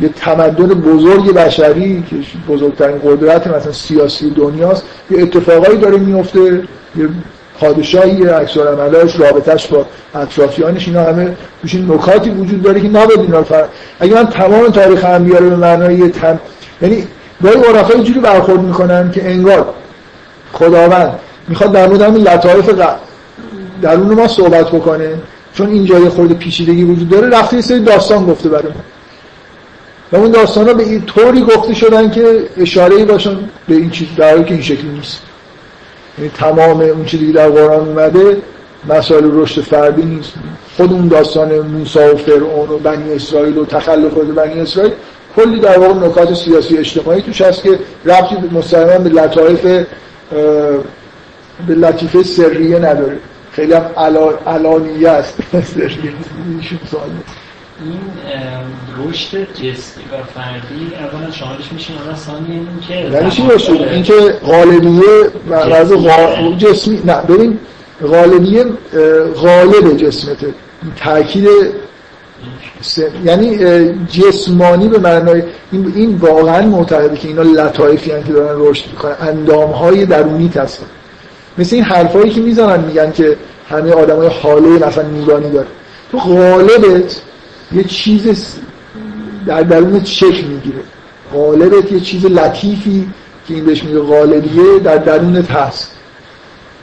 یه 0.00 0.08
تمدن 0.16 0.66
بزرگ 0.66 1.34
بشری 1.34 2.04
که 2.10 2.16
بزرگترین 2.52 2.98
قدرت 2.98 3.46
مثلا 3.46 3.72
سیاسی 3.72 4.30
دنیاست 4.30 4.84
یه 5.10 5.22
اتفاقایی 5.22 5.78
داره 5.78 5.96
میفته 5.96 6.40
یه 6.96 7.08
پادشاهی 7.60 8.28
اکثر 8.28 8.68
عملاش 8.68 9.20
رابطش 9.20 9.66
با 9.66 9.86
اطرافیانش 10.14 10.88
اینا 10.88 11.02
همه 11.02 11.36
توش 11.62 11.74
نکاتی 11.74 12.30
وجود 12.30 12.62
داره 12.62 12.80
که 12.80 12.88
نباید 12.88 13.20
اینا. 13.20 13.44
اگه 14.00 14.14
من 14.14 14.26
تمام 14.26 14.68
تاریخ 14.68 15.04
انبیا 15.04 15.38
رو 15.38 15.50
به 15.50 15.56
معنای 15.56 16.08
تم... 16.08 16.38
یعنی 16.82 17.06
گاهی 17.42 17.56
عرفا 17.56 17.98
جوری 17.98 18.20
برخورد 18.20 18.60
می‌کنن 18.60 19.10
که 19.10 19.30
انگار 19.30 19.74
خداوند 20.52 21.18
می‌خواد 21.48 21.72
در 21.72 21.86
مورد 21.86 22.02
همین 22.02 22.22
لطایف 22.22 22.70
درون 23.82 24.14
ما 24.14 24.28
صحبت 24.28 24.68
بکنه. 24.68 25.14
چون 25.54 25.68
این 25.68 25.84
جای 25.84 26.08
خورده 26.08 26.34
پیچیدگی 26.34 26.84
وجود 26.84 27.08
داره 27.08 27.28
رفته 27.28 27.56
یه 27.56 27.62
سری 27.62 27.80
داستان 27.80 28.26
گفته 28.26 28.48
برای 28.48 28.72
و 30.12 30.16
اون 30.16 30.30
داستان 30.30 30.68
ها 30.68 30.74
به 30.74 30.82
این 30.82 31.02
طوری 31.02 31.40
گفته 31.40 31.74
شدن 31.74 32.10
که 32.10 32.48
اشاره 32.56 33.04
باشن 33.04 33.36
به 33.68 33.74
این 33.74 33.90
چیز 33.90 34.08
در 34.16 34.42
که 34.42 34.54
این 34.54 34.62
شکلی 34.62 34.88
نیست. 34.88 35.22
یعنی 36.18 36.30
تمام 36.30 36.80
اون 36.80 37.04
چیزی 37.04 37.26
که 37.26 37.32
در 37.32 37.48
قرآن 37.48 37.88
اومده 37.88 38.36
مسائل 38.88 39.30
رشد 39.32 39.60
فردی 39.60 40.02
نیست. 40.02 40.32
خود 40.76 40.92
اون 40.92 41.08
داستان 41.08 41.58
موسی 41.58 41.98
و 41.98 42.16
فرعون 42.16 42.68
و 42.68 42.78
بنی 42.78 43.12
اسرائیل 43.12 43.58
و 43.58 43.64
تخلف 43.64 44.12
بنی 44.12 44.60
اسرائیل 44.60 44.92
کلی 45.36 45.60
در 45.60 45.78
واقع 45.78 46.06
نکات 46.06 46.34
سیاسی 46.34 46.78
اجتماعی 46.78 47.22
توش 47.22 47.40
هست 47.40 47.62
که 47.62 47.78
ربطی 48.04 48.36
مستقیما 48.52 48.98
به 48.98 49.10
لطایف 49.10 49.86
به 51.66 51.74
لطیفه 51.74 52.22
سریه 52.22 52.78
نداره. 52.78 53.18
خیلی 53.52 53.72
هم 53.72 53.84
علانیه 54.46 55.08
است. 55.08 55.38
سریه 55.74 56.12
این 57.84 58.00
رشد 59.08 59.52
جسمی 59.52 60.04
و 60.04 60.24
فردی 60.34 60.92
اولا 60.96 61.30
شاملش 61.30 61.72
میشه 61.72 61.92
اولا 62.02 62.16
ثانی 62.16 62.52
این 62.52 62.66
که 62.88 62.94
یعنی 62.94 63.30
چی 63.30 63.42
رشد. 63.50 63.82
این 63.82 64.02
که 64.02 64.12
غالبیه 64.44 65.30
و 65.50 65.54
از 65.54 65.92
جسمی. 66.58 67.02
نه 67.04 67.20
ببین 67.22 67.58
غالبیه 68.02 68.64
غالب 69.36 69.96
جسمته. 69.96 70.54
تاکید 70.96 71.48
یعنی 73.24 73.58
جسمانی 74.06 74.88
به 74.88 74.98
معنای 74.98 75.42
این, 75.72 75.92
این 75.96 76.16
واقعا 76.16 76.66
معتقده 76.66 77.16
که 77.16 77.28
اینا 77.28 77.42
لطایفی 77.42 78.10
که 78.10 78.32
دارن 78.32 78.60
رشد 78.60 78.84
می‌کنن. 78.90 79.14
اندام 79.20 79.70
های 79.70 80.06
درونی 80.06 80.52
هستن 80.56 80.86
مثل 81.58 81.76
این 81.76 81.84
حرفایی 81.84 82.30
که 82.30 82.40
می‌زنن 82.40 82.84
میگن 82.84 83.12
که 83.12 83.36
همه 83.68 83.92
آدمای 83.92 84.28
حاله 84.28 84.68
مثلا 84.68 85.04
نورانی 85.08 85.50
داره 85.50 85.66
تو 86.12 86.18
غالبت 86.18 87.20
یه 87.72 87.84
چیز 87.84 88.46
در 89.46 89.62
درونت 89.62 90.06
شکل 90.06 90.44
می‌گیره. 90.46 90.78
غالبت 91.34 91.92
یه 91.92 92.00
چیز 92.00 92.26
لطیفی 92.26 93.08
که 93.48 93.54
این 93.54 93.64
بهش 93.64 93.84
میگه 93.84 93.98
غالبیه 93.98 94.78
در 94.84 94.96
درونت 94.96 95.50
هست. 95.50 95.92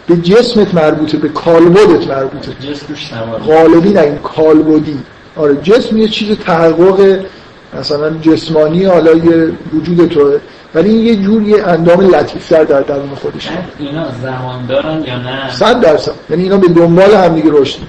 به 0.08 0.18
جسمت 0.18 0.74
مربوطه 0.74 1.18
به 1.18 1.30
کالبدت 1.30 2.08
مربوطه. 2.08 2.52
غالبی 3.48 3.90
نه 3.90 4.02
این 4.02 4.16
کالبدی. 4.16 4.98
آره 5.36 5.56
جسم 5.56 5.98
یه 5.98 6.08
چیز 6.08 6.38
تحقق 6.38 7.20
مثلا 7.80 8.10
جسمانی 8.10 8.86
حالا 8.86 9.14
یه 9.14 9.52
وجود 9.74 10.10
توه. 10.10 10.40
ولی 10.76 10.90
این 10.90 11.06
یه 11.06 11.16
جور 11.16 11.42
یه 11.42 11.68
اندام 11.68 12.02
لطیفتر 12.02 12.64
در 12.64 12.82
درون 12.82 13.16
خودش. 13.16 13.50
اینا 13.80 14.06
زمان 14.24 14.66
دارن 14.66 15.04
یا 15.08 15.18
نه؟ 15.18 15.52
صد 15.52 15.82
درصد. 15.82 16.12
یعنی 16.30 16.44
اینا 16.44 16.58
به 16.58 16.68
دنبال 16.68 17.12
هم 17.12 17.36
دیگه 17.36 17.50
رشد. 17.52 17.80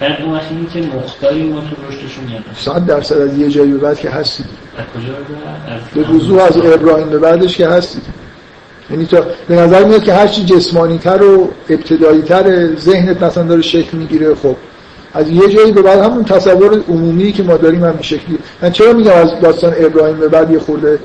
بعد 0.00 0.22
اون 0.22 0.34
وقتی 0.34 0.66
که 0.72 0.96
مختاری 0.96 1.42
ما 1.42 1.60
تو 1.60 1.88
رشدشون 1.88 2.24
میاد 2.24 2.42
صد 2.56 2.86
درصد 2.86 3.20
از 3.20 3.38
یه 3.38 3.48
جایی 3.48 3.72
به 3.72 3.78
بعد 3.78 3.98
که 3.98 4.10
هستید 4.10 4.46
از 4.78 4.84
کجا 5.02 6.02
به 6.02 6.10
وضوح 6.10 6.42
از 6.42 6.56
ابراهیم 6.56 7.08
به 7.08 7.18
بعدش 7.18 7.56
که 7.56 7.68
هستید 7.68 8.02
یعنی 8.90 9.06
تو 9.06 9.16
به 9.48 9.56
نظر 9.56 9.84
میاد 9.84 10.02
که 10.02 10.12
هرچی 10.12 10.44
جسمانی 10.44 10.98
تر 10.98 11.22
و 11.22 11.50
ابتدایی 11.70 12.22
تر 12.22 12.76
ذهنت 12.76 13.22
مثلا 13.22 13.42
داره 13.42 13.62
شکل 13.62 13.98
می‌گیره 13.98 14.34
خب. 14.34 14.56
از 15.14 15.30
یه 15.30 15.48
جایی 15.48 15.72
به 15.72 15.82
بعد 15.82 15.98
همون 15.98 16.24
تصور 16.24 16.82
عمومی 16.88 17.32
که 17.32 17.42
ما 17.42 17.56
داریم 17.56 17.84
هم 17.84 17.98
شکلی. 18.00 18.38
من 18.62 18.70
چرا 18.70 18.92
میگم 18.92 19.12
از 19.12 19.40
داستان 19.40 19.74
ابراهیم 19.76 20.16
به 20.16 20.28
بعد 20.28 20.50
یه 20.50 20.58
خورده 20.58 20.98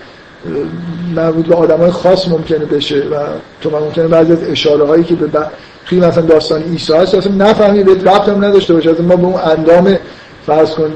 مربوط 1.16 1.46
به 1.46 1.56
آدمای 1.56 1.92
خاص 1.92 2.28
ممکنه 2.28 2.66
بشه 2.66 2.96
و 2.96 3.16
تو 3.62 3.70
ممکنه 3.80 4.08
بعضی 4.08 4.32
از 4.32 4.44
اشاره 4.44 4.86
هایی 4.86 5.04
که 5.04 5.16
به 5.16 5.30
توی 5.86 6.00
مثلا 6.00 6.24
داستان 6.24 6.62
عیسی 6.62 6.94
هست 6.94 7.16
اصلا 7.16 7.34
نفهمی 7.34 7.84
به 7.84 7.94
ربط 7.94 8.30
هم 8.30 8.46
نداشته 8.46 8.74
باشه. 8.74 8.92
اصلا 8.92 9.06
ما 9.06 9.16
به 9.16 9.26
اون 9.26 9.42
اندام 9.42 9.98
فرض 10.46 10.72
کن 10.72 10.92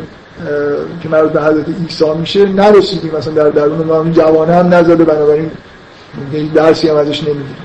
که 1.04 1.10
مربوط 1.10 1.32
به 1.32 1.42
حضرت 1.42 1.66
عیسی 1.82 2.06
میشه 2.20 2.46
نرسیدیم 2.46 3.12
مثلا 3.18 3.34
در 3.34 3.50
درون 3.50 3.88
ما. 3.88 3.98
اون 3.98 4.14
جوانه 4.14 4.54
هم 4.54 4.74
نزده 4.74 5.04
بنابراین 5.04 5.52
درسی 6.56 6.90
هم 6.90 6.96
ازش 6.96 7.24
نمیدیم 7.24 7.56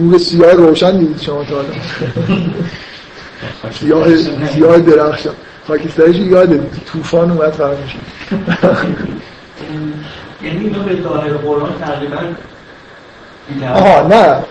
نور 0.00 0.18
سیاه 0.18 0.52
روشن 0.52 0.98
دیدید 0.98 1.20
شما 1.20 1.44
تا 1.44 1.56
سیاه 3.80 4.16
سیاه 4.54 4.78
درخشان 4.78 5.34
خاکستریش 5.68 6.16
یاد 6.16 6.60
طوفان 6.86 7.30
اومد 7.30 7.52
فرموش 7.52 7.96
یعنی 10.42 10.64
اینو 10.64 10.82
به 10.82 11.02
ظاهر 11.02 11.32
قرآن 11.32 11.72
تقریبا 11.80 12.16
آها 13.74 14.08
نه. 14.08 14.44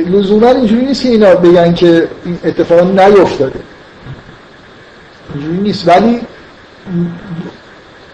لزوما 0.00 0.48
اینجوری 0.48 0.86
نیست 0.86 1.02
که 1.02 1.08
اینا 1.08 1.34
بگن 1.34 1.74
که 1.74 2.08
این 2.24 2.38
اتفاق 2.44 3.00
نیفتاده. 3.00 3.60
اینجوری 5.34 5.56
نیست. 5.56 5.88
ولی 5.88 6.20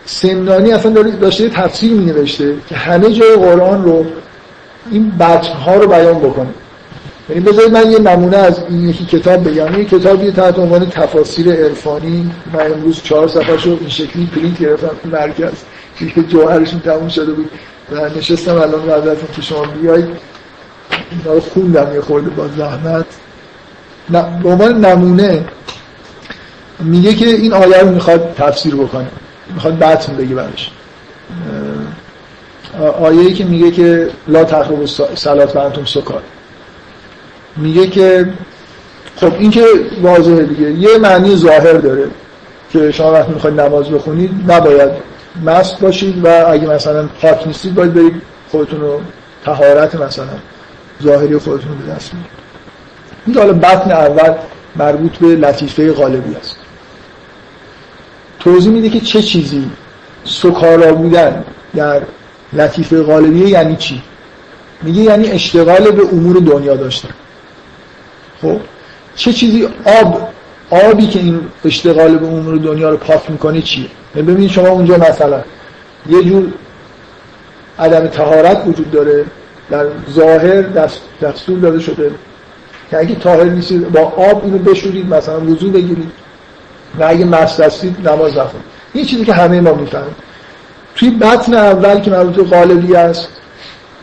سمنانی 0.05 0.73
اصلا 0.73 0.93
داشته 1.03 1.49
تفسیر 1.49 1.93
می 1.93 2.05
نوشته 2.05 2.55
که 2.69 2.77
همه 2.77 3.13
جای 3.13 3.37
قرآن 3.37 3.85
رو 3.85 4.07
این 4.91 5.11
بطن 5.11 5.53
ها 5.53 5.75
رو 5.75 5.89
بیان 5.89 6.19
بکنه. 6.19 6.49
یعنی 7.29 7.41
بذارید 7.41 7.73
من 7.73 7.91
یه 7.91 7.99
نمونه 7.99 8.37
از 8.37 8.61
این 8.69 8.89
یکی 8.89 9.05
کتاب 9.05 9.49
بگم. 9.49 9.79
یه 9.79 9.85
کتابی 9.85 10.31
تحت 10.31 10.59
عنوان 10.59 10.91
تفاسیر 10.91 11.53
عرفانی. 11.53 12.31
من 12.53 12.73
امروز 12.73 13.03
چهار 13.03 13.29
صفحه 13.29 13.67
این 13.67 13.89
شکلی 13.89 14.27
پرینت 14.27 14.59
گرفتم. 14.59 14.91
تو 15.03 15.09
مرکز 15.09 15.53
که 15.99 16.23
جوهرشون 16.23 16.81
تموم 16.81 17.09
شده 17.09 17.33
بود 17.33 17.51
و 17.93 18.09
نشستم 18.19 18.55
الان 18.55 18.87
بعد 18.87 19.09
از 19.09 19.19
که 19.37 19.43
شما 19.43 19.65
بیاید 19.65 20.05
اینا 21.11 21.35
رو 21.35 21.41
خوندم 21.41 21.95
یه 21.95 22.01
خورده 22.01 22.31
با 22.31 22.49
زحمت. 22.49 23.07
به 24.43 24.49
عنوان 24.49 24.85
نمونه 24.85 25.45
میگه 26.81 27.15
که 27.15 27.27
این 27.27 27.53
آیه 27.53 27.81
رو 27.81 27.91
می‌خواد 27.91 28.35
تفسیر 28.39 28.75
بکنه. 28.75 29.07
می‌خواد 29.55 29.79
بطن 29.79 30.17
بگه 30.17 30.35
برش 30.35 30.71
آیه 33.01 33.33
که 33.33 33.45
میگه 33.45 33.71
که 33.71 34.11
لا 34.29 34.45
تقرب 34.45 34.85
سلات 35.15 35.57
و 35.57 35.85
سکار. 35.85 36.23
میگه 37.57 37.87
که 37.87 38.33
خب 39.17 39.33
این 39.39 39.51
که 39.51 39.65
واضحه 40.03 40.43
دیگه. 40.43 40.73
یه 40.73 40.99
معنی 40.99 41.37
ظاهر 41.37 41.73
داره 41.73 42.05
که 42.71 42.93
شما 42.93 43.13
وقتی 43.13 43.33
می‌خواید 43.33 43.61
نماز 43.61 43.91
بخونید 43.91 44.31
نباید 44.53 44.91
مست 45.45 45.81
باشید 45.81 46.25
و 46.25 46.29
اگه 46.49 46.67
مثلا 46.67 47.09
پاک 47.21 47.47
نیستید 47.47 47.75
باید 47.75 47.95
برید 47.95 48.23
خودتون 48.49 48.81
رو 48.81 49.01
تهارت 49.45 49.95
مثلا 49.95 50.27
ظاهری 51.03 51.39
خودتون 51.39 51.69
رو 51.69 51.77
به 51.87 51.93
دست 51.93 52.15
می‌دید. 52.15 52.31
این 53.27 53.37
حالا 53.37 53.53
بطن 53.53 53.91
اول 53.93 54.35
مربوط 54.77 55.17
به 55.17 55.27
لطیفه 55.27 55.93
غالبی 55.93 56.35
است. 56.35 56.57
توضیح 58.41 58.73
میده 58.73 58.89
که 58.89 59.01
چه 59.01 59.23
چیزی 59.23 59.71
سکارا 60.25 60.95
بودن 60.95 61.45
در 61.75 62.03
لطیفه 62.53 63.03
غالبیه 63.03 63.49
یعنی 63.49 63.77
چی؟ 63.77 64.03
میگه 64.83 65.03
یعنی 65.03 65.31
اشتغال 65.31 65.91
به 65.91 66.03
امور 66.13 66.37
دنیا 66.37 66.77
داشتن. 66.77 67.09
خب 68.45 68.61
چه 69.17 69.33
چیزی 69.33 69.69
آب 70.03 70.29
آبی 70.71 71.07
که 71.07 71.19
این 71.19 71.41
اشتغال 71.65 72.19
به 72.19 72.27
امور 72.27 72.57
دنیا 72.57 72.91
رو 72.91 72.97
پاک 72.97 73.31
می‌کنه 73.31 73.63
چیه؟ 73.63 73.87
یعنی 74.17 74.29
ببینید 74.29 74.51
شما 74.51 74.69
اونجا 74.69 74.97
مثلا 74.97 75.43
یه 76.07 76.23
جور 76.23 76.53
عدم 77.79 78.07
تهارت 78.07 78.63
وجود 78.67 78.91
داره 78.91 79.25
در 79.71 79.87
ظاهر 80.11 80.63
دستور 81.23 81.59
داده 81.59 81.81
شده 81.81 82.11
که 82.91 82.99
اگه 82.99 83.15
طاهر 83.15 83.45
نیستید 83.45 83.93
با 83.93 84.01
آب 84.01 84.45
اینو 84.45 84.59
بشورید 84.59 85.15
مثلا 85.15 85.41
وضو 85.41 85.71
بگیرید 85.71 86.11
و 86.99 87.05
اگه 87.07 87.25
مست 87.25 87.61
هستید 87.61 88.09
نماز 88.09 88.37
نخونید. 88.37 88.67
این 88.93 89.05
چیزی 89.05 89.25
که 89.25 89.33
همه 89.33 89.61
ما 89.61 89.75
می‌فهمیم. 89.75 90.15
توی 90.95 91.11
بطن 91.11 91.55
اول 91.55 92.01
که 92.01 92.11
مربوط 92.11 92.49
غالبی 92.49 92.97
است 92.97 93.29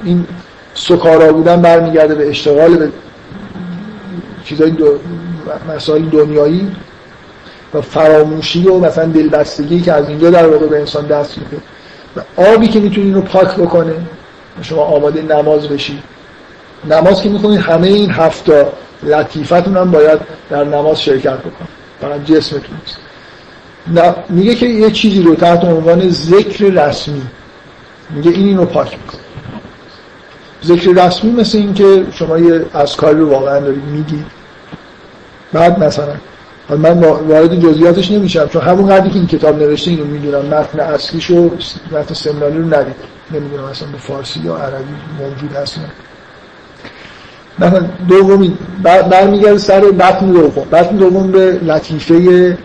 این 0.03 0.25
سکارا 0.73 1.33
بودن 1.33 1.61
برمیگرده 1.61 2.15
به 2.15 2.29
اشتغال 2.29 2.77
به 2.77 2.89
چیزای 4.51 4.71
دو 4.71 4.99
مسائل 5.69 6.01
دنیایی 6.01 6.71
و 7.73 7.81
فراموشی 7.81 8.67
و 8.67 8.79
مثلا 8.79 9.05
دلبستگی 9.05 9.81
که 9.81 9.93
از 9.93 10.09
اینجا 10.09 10.29
در 10.29 10.47
واقع 10.47 10.67
به 10.67 10.79
انسان 10.79 11.05
دست 11.05 11.37
میده. 11.37 11.57
و 12.15 12.41
آبی 12.53 12.67
که 12.67 12.79
می‌تونه 12.79 13.05
اینو 13.05 13.21
پاک 13.21 13.55
بکنه. 13.55 13.93
شما 14.61 14.81
آماده 14.81 15.21
نماز 15.21 15.67
بشید 15.67 16.03
نماز 16.89 17.21
که 17.21 17.29
می‌خونید 17.29 17.59
همه 17.59 17.87
این 17.87 18.11
هفتا 18.11 18.65
لطیفتون 19.03 19.77
هم 19.77 19.91
باید 19.91 20.19
در 20.49 20.63
نماز 20.63 21.01
شرکت 21.01 21.37
بکن 21.37 21.67
فقط 22.01 22.25
جسمتون 22.25 22.75
نیست. 22.79 22.97
میگه 24.29 24.55
که 24.55 24.65
یه 24.65 24.91
چیزی 24.91 25.23
رو 25.23 25.35
تحت 25.35 25.63
عنوان 25.63 26.09
ذکر 26.09 26.65
رسمی. 26.65 27.21
میگه 28.09 28.31
این 28.31 28.47
اینو 28.47 28.65
پاک 28.65 28.97
می‌کنه. 28.97 29.21
ذکر 30.63 31.05
رسمی 31.05 31.31
مثل 31.31 31.57
این 31.57 31.73
که 31.73 32.05
شما 32.11 32.37
یه 32.37 32.65
کاری 32.97 33.19
رو 33.19 33.29
واقعا 33.29 33.59
دارید 33.59 33.85
میگید. 33.85 34.40
بعد 35.53 35.83
مثلا. 35.83 36.13
من 36.69 36.99
وارد 36.99 37.59
جزئیاتش 37.59 38.11
نمیشم 38.11 38.47
چون 38.47 38.61
همون 38.61 38.89
قدری 38.89 39.09
که 39.09 39.15
این 39.15 39.27
کتاب 39.27 39.63
نوشته 39.63 39.91
اینو 39.91 40.05
می‌دونم. 40.05 40.45
متن 40.45 40.79
اصلیش 40.79 41.31
و 41.31 41.51
متن 41.91 42.13
سمنانی 42.13 42.57
رو 42.57 42.65
ندید. 42.65 42.95
نمی‌دونم 43.31 43.63
اصلا 43.63 43.87
به 43.87 43.97
فارسی 43.97 44.39
یا 44.39 44.55
عربی 44.55 44.93
موجود 45.19 45.53
هست 45.53 45.79
مثلا 47.59 47.85
دومی 48.07 48.57
برمیگرده 48.83 49.57
سر 49.57 49.81
متن 49.81 50.31
دوم. 50.31 50.67
متن 50.71 50.95
دوم 50.95 51.31
به 51.31 51.59
لطیفه 51.63 52.57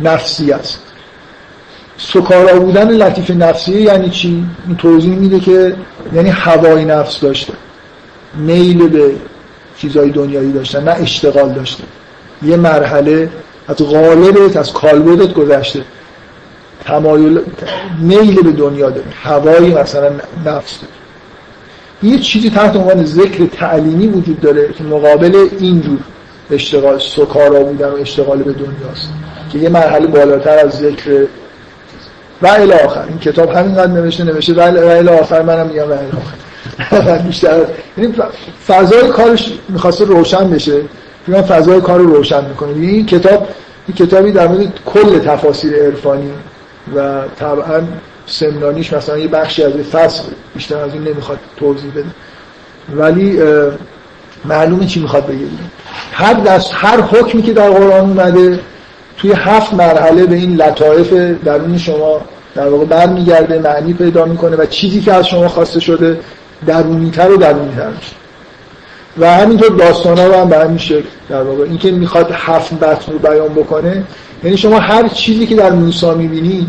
نفسی 0.00 0.52
است. 0.52 0.82
سکارا 1.98 2.60
بودن 2.60 2.90
لطیف 2.90 3.30
نفسی 3.30 3.72
یعنی 3.72 4.10
چی؟ 4.10 4.46
این 4.66 4.76
توضیح 4.76 5.16
میده 5.16 5.40
که 5.40 5.76
یعنی 6.14 6.28
هوای 6.28 6.84
نفس 6.84 7.20
داشته. 7.20 7.52
میل 8.34 8.88
به 8.88 9.12
چیزهای 9.78 10.10
دنیایی 10.10 10.52
داشتن 10.52 10.84
نه 10.84 10.90
اشتغال 10.90 11.52
داشته 11.52 11.84
یه 12.42 12.56
مرحله 12.56 13.28
از 13.68 13.76
غالبت 13.76 14.56
از 14.56 14.72
کالبدت 14.72 15.34
گذشته. 15.34 15.84
تمایل 16.84 17.40
میل 18.00 18.42
به 18.42 18.52
دنیا 18.52 18.90
داره. 18.90 19.06
هوایی 19.22 19.74
مثلا 19.74 20.10
نفس 20.46 20.78
داره. 20.80 20.92
یه 22.02 22.18
چیزی 22.18 22.50
تحت 22.50 22.76
عنوان 22.76 23.04
ذکر 23.04 23.46
تعلیمی 23.46 24.06
وجود 24.06 24.40
داره 24.40 24.72
که 24.72 24.84
مقابل 24.84 25.48
اینجور 25.58 25.98
اشتغال 26.50 26.98
سکارا 26.98 27.64
بودن 27.64 27.88
و 27.88 27.96
اشتغال 27.96 28.42
به 28.42 28.52
دنیاست 28.52 29.08
که 29.52 29.58
یه 29.58 29.68
مرحله 29.68 30.06
بالاتر 30.06 30.58
از 30.58 30.70
ذکر 30.72 31.26
و 32.42 32.46
الی 32.46 32.72
آخر. 32.72 33.04
این 33.08 33.18
کتاب 33.18 33.52
همینقدر 33.52 33.92
نوشته 33.92 34.24
نوشته 34.24 34.54
و 34.54 34.60
الی 34.60 35.08
آخر 35.08 35.42
منم 35.42 35.66
میگم 35.66 35.90
و 35.90 35.92
الی 35.92 36.06
آخر. 36.06 36.45
بیشتر. 37.26 37.64
یعنی 37.98 38.14
فضای 38.66 39.08
کارش 39.08 39.52
می‌خواسته 39.68 40.04
روشن 40.04 40.50
بشه. 40.50 40.80
من 41.28 41.42
فضای 41.42 41.80
کار 41.80 41.98
رو 41.98 42.14
روشن 42.14 42.44
می‌کنه. 42.44 42.70
این 42.70 43.06
کتاب 43.06 43.48
این 43.88 44.06
کتابی 44.06 44.32
در 44.32 44.48
مورد 44.48 44.72
کل 44.86 45.18
تفاسیر 45.18 45.76
عرفانی 45.76 46.30
و 46.96 47.22
طبعا 47.38 47.82
سمنانیش 48.26 48.92
مثلا 48.92 49.18
یه 49.18 49.28
بخشی 49.28 49.62
از 49.62 49.72
فصل 49.72 50.22
بیشتر 50.54 50.76
از 50.76 50.92
این 50.92 51.02
نمی‌خواد 51.02 51.38
توضیح 51.56 51.90
بده. 51.90 52.04
ولی 52.94 53.38
معلومه 54.44 54.86
چی 54.86 55.00
می‌خواد 55.00 55.26
بگه. 55.26 55.46
هر 56.12 56.34
دست 56.34 56.70
هر 56.74 57.00
حکمی 57.00 57.42
که 57.42 57.52
در 57.52 57.70
قرآن 57.70 58.00
اومده 58.00 58.60
توی 59.18 59.32
هفت 59.32 59.74
مرحله 59.74 60.26
به 60.26 60.34
این 60.34 60.56
لطایف 60.56 61.12
درون 61.44 61.78
شما 61.78 62.20
در 62.54 62.68
واقع 62.68 62.84
برمیگرده 62.84 63.58
معنی 63.58 63.92
پیدا 63.92 64.24
می‌کنه 64.24 64.56
و 64.56 64.66
چیزی 64.66 65.00
که 65.00 65.12
از 65.12 65.26
شما 65.26 65.48
خواسته 65.48 65.80
شده 65.80 66.18
درونیتر 66.66 67.30
و 67.30 67.36
درونیتر 67.36 67.88
میشه. 67.88 68.16
و 69.18 69.30
همینطور 69.30 69.68
داستان 69.68 70.18
ها 70.18 70.26
رو 70.26 70.34
هم 70.34 70.48
به 70.48 70.58
همین 70.58 70.78
شکل 70.78 71.04
در 71.28 71.42
واقع 71.42 71.64
این 71.64 71.78
که 71.78 71.90
می‌خواد 71.90 72.30
هفت 72.32 72.74
بطن 72.74 73.12
رو 73.12 73.18
بیان 73.18 73.48
بکنه 73.48 74.04
یعنی 74.44 74.56
شما 74.56 74.78
هر 74.78 75.08
چیزی 75.08 75.46
که 75.46 75.54
در 75.54 75.70
موسی 75.70 76.10
می‌بینید 76.10 76.68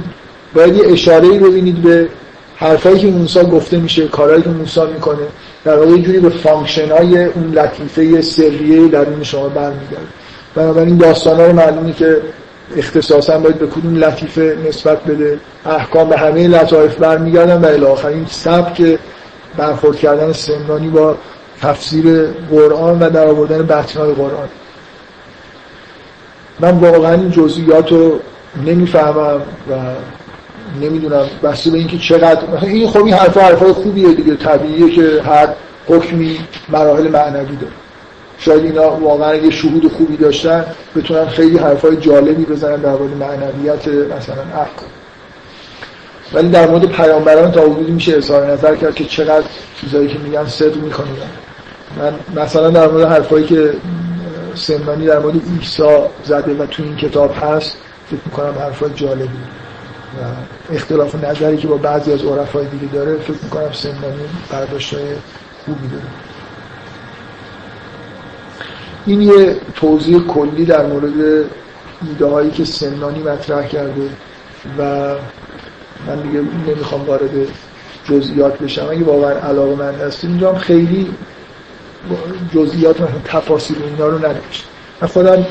باید 0.55 0.75
یه 0.75 0.91
اشاره 0.91 1.29
ببینید 1.29 1.81
به 1.81 2.09
حرفایی 2.55 2.99
که 2.99 3.07
موسی 3.07 3.39
گفته 3.39 3.77
میشه 3.77 4.07
کارهایی 4.07 4.41
که 4.41 4.49
موسی 4.49 4.81
می‌کنه. 4.93 5.27
در 5.65 5.75
واقع 5.75 5.97
جوری 5.97 6.19
به 6.19 6.29
function 6.29 6.91
های 6.91 7.23
اون 7.25 7.53
لطیفه 7.53 8.21
سریه 8.21 8.87
درون 8.87 9.23
شما 9.23 9.49
برمیگرده. 9.49 10.07
بنابراین 10.55 10.97
داستان 10.97 11.37
ها 11.37 11.45
رو 11.45 11.53
معلومه 11.53 11.93
که 11.93 12.21
اختصاصا 12.77 13.39
باید 13.39 13.59
به 13.59 13.67
کدوم 13.67 13.95
لطیفه 13.95 14.57
نسبت 14.67 15.03
بده. 15.03 15.39
احکام 15.65 16.09
به 16.09 16.17
همه 16.17 16.47
لطایف 16.47 16.95
برمیگردن 16.95 17.61
و 17.61 17.65
الی 17.65 18.15
این 18.15 18.25
سبک 18.29 18.97
برخورد 19.57 19.97
کردن 19.97 20.31
سمنانی 20.31 20.87
با 20.87 21.15
تفسیر 21.61 22.25
قرآن 22.51 22.99
و 22.99 23.09
در 23.09 23.27
آوردن 23.27 23.83
های 23.97 24.13
قرآن. 24.13 24.49
من 26.59 26.71
واقعا 26.71 27.13
این 27.13 27.31
جزئیات 27.31 27.91
رو 27.91 28.19
نمی‌فهمم 28.65 29.41
و 29.69 29.73
نمی‌دونم 30.81 31.25
بسته 31.43 31.69
به 31.69 31.77
اینکه 31.77 31.97
چقدر 31.97 32.41
این 32.61 32.87
خب 32.87 33.05
این 33.05 33.13
حرفا 33.13 33.41
حرفای 33.41 33.71
خوبیه 33.71 34.13
دیگه 34.13 34.35
طبیعیه 34.35 34.95
که 34.95 35.21
هر 35.21 35.47
حکمی 35.87 36.39
مراحل 36.69 37.07
معنوی 37.07 37.55
داره. 37.55 37.73
شاید 38.39 38.63
اینا 38.63 38.89
واقعا 38.89 39.35
یه 39.35 39.49
شهود 39.49 39.91
خوبی 39.91 40.17
داشتن 40.17 40.65
بتونن 40.95 41.27
خیلی 41.27 41.57
حرفای 41.57 41.97
جالبی 41.97 42.45
بزنن 42.45 42.75
در 42.75 42.91
مورد 42.91 43.17
معنویت 43.17 43.87
مثلا 43.87 44.41
احکام 44.41 44.89
ولی 46.33 46.49
در 46.49 46.67
مورد 46.67 46.85
پیامبران 46.85 47.51
تا 47.51 47.61
حدودی 47.61 47.91
میشه 47.91 48.17
اظهار 48.17 48.51
نظر 48.51 48.75
کرد 48.75 48.95
که 48.95 49.05
چقدر 49.05 49.45
چیزایی 49.81 50.07
که 50.07 50.19
میگن 50.19 50.45
صدق 50.45 50.77
می‌کنن. 50.77 51.07
من 51.97 52.43
مثلا 52.43 52.69
در 52.69 52.87
مورد 52.87 53.11
حرفایی 53.11 53.45
که 53.45 53.73
سمنانی 54.55 55.05
در 55.05 55.19
مورد 55.19 55.35
عیسی 55.35 55.83
زده 56.23 56.53
و 56.53 56.65
تو 56.65 56.83
این 56.83 56.95
کتاب 56.95 57.35
هست 57.41 57.77
فکر 58.09 58.19
می‌کنم 58.25 58.53
حرفای 58.59 58.89
جالبی. 58.95 59.29
و 60.17 60.73
اختلاف 60.73 61.15
نظری 61.15 61.57
که 61.57 61.67
با 61.67 61.77
بعضی 61.77 62.13
از 62.13 62.23
عرفای 62.23 62.65
دیگه 62.65 62.93
داره 62.93 63.17
فکر 63.17 63.43
می‌کنم 63.43 63.71
سمنانی 63.71 64.25
برداشتای 64.51 65.05
خوبی 65.65 65.87
داره. 65.87 66.03
این 69.05 69.21
یه 69.21 69.55
توضیح 69.75 70.19
کلی 70.19 70.65
در 70.65 70.85
مورد 70.85 71.45
ایده 72.07 72.25
هایی 72.25 72.51
که 72.51 72.65
سمنانی 72.65 73.19
مطرح 73.19 73.67
کرده 73.67 74.09
و 74.79 75.13
من 76.07 76.21
دیگه 76.21 76.39
نمی‌خوام 76.67 77.05
وارد 77.05 77.29
جزئیات 78.09 78.59
بشم. 78.59 78.87
اگه 78.91 79.03
واقعا 79.03 79.31
علاقه 79.31 79.75
من 79.75 79.95
هستیم 79.95 80.29
اینجا 80.29 80.51
هم 80.51 80.57
خیلی 80.57 81.11
جزئیات 82.55 83.01
مثلا 83.01 83.19
تفاصیل 83.25 83.77
اینا 83.83 84.07
رو 84.07 84.17
ننوشتم. 84.17 84.67
من 85.01 85.07
خودم 85.07 85.45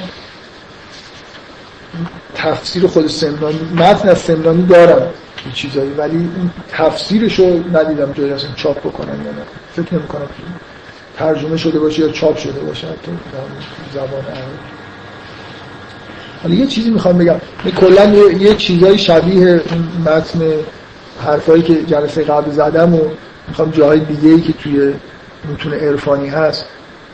تفسیر 2.34 2.86
خود 2.86 3.06
سمنانی 3.06 3.60
متن 3.76 4.08
از 4.08 4.18
سمنانی 4.18 4.66
دارم 4.66 5.06
این 5.44 5.52
چیزایی 5.54 5.90
ولی 5.90 6.16
اون 6.16 6.50
تفسیرش 6.68 7.38
رو 7.38 7.76
ندیدم 7.76 8.12
جایی 8.12 8.32
اصلا 8.32 8.50
چاپ 8.56 8.78
بکنن 8.78 9.24
یا 9.24 9.32
نه. 9.32 9.42
فکر 9.76 9.94
نمی 9.94 10.06
کنم 10.06 10.26
ترجمه 11.18 11.56
شده 11.56 11.78
باشه 11.78 12.02
یا 12.02 12.12
چاپ 12.12 12.36
شده 12.36 12.60
باشه 12.60 12.86
تو 12.86 13.12
زبان 13.94 14.24
عربی. 14.24 14.75
حالا 16.42 16.54
یه 16.54 16.66
چیزی 16.66 16.90
می‌خوام 16.90 17.18
بگم. 17.18 17.36
کلا 17.80 18.04
یه, 18.40 18.54
چیزایی 18.54 18.98
شبیه 18.98 19.60
متن 20.06 20.40
حرفایی 21.24 21.62
که 21.62 21.82
جلسه 21.82 22.22
قبل 22.22 22.50
زدم 22.50 22.94
و 22.94 23.00
می‌خوام 23.48 23.70
جاهای 23.70 24.00
دیگه 24.00 24.28
ای 24.28 24.40
که 24.40 24.52
توی 24.52 24.92
متون 25.52 25.72
عرفانی 25.72 26.28
هست 26.28 26.64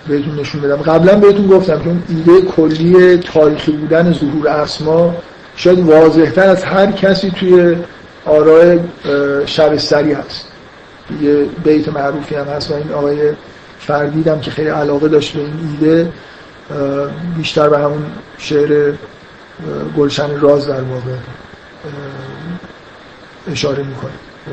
بهتون 0.08 0.40
نشون 0.40 0.60
بدم. 0.60 0.76
قبلا 0.76 1.14
بهتون 1.14 1.46
گفتم 1.46 1.78
که 1.80 1.88
اون 1.88 2.02
ایده 2.08 2.46
کلی 2.46 3.16
تاریخی 3.16 3.72
بودن 3.72 4.12
ظهور 4.12 4.48
اسما 4.48 5.14
شاید 5.56 5.78
واضحتر 5.78 6.48
از 6.48 6.64
هر 6.64 6.92
کسی 6.92 7.30
توی 7.30 7.76
آرای 8.24 8.78
شبستری 9.46 10.12
هست. 10.12 10.46
یه 11.22 11.44
بیت 11.64 11.88
معروفی 11.88 12.34
هم 12.34 12.46
هست 12.46 12.70
و 12.70 12.74
این 12.74 12.92
آقای 12.92 13.18
فردیدم 13.78 14.40
که 14.40 14.50
خیلی 14.50 14.68
علاقه 14.68 15.08
داشت 15.08 15.32
به 15.32 15.40
این 15.40 15.52
ایده 15.72 16.12
بیشتر 17.36 17.68
به 17.68 17.78
همون 17.78 18.04
شعر 18.38 18.92
گلشن 19.96 20.40
راز 20.40 20.68
در 20.68 20.82
واقع 20.82 21.10
اشاره 23.52 23.82
می‌کنه. 23.82 24.12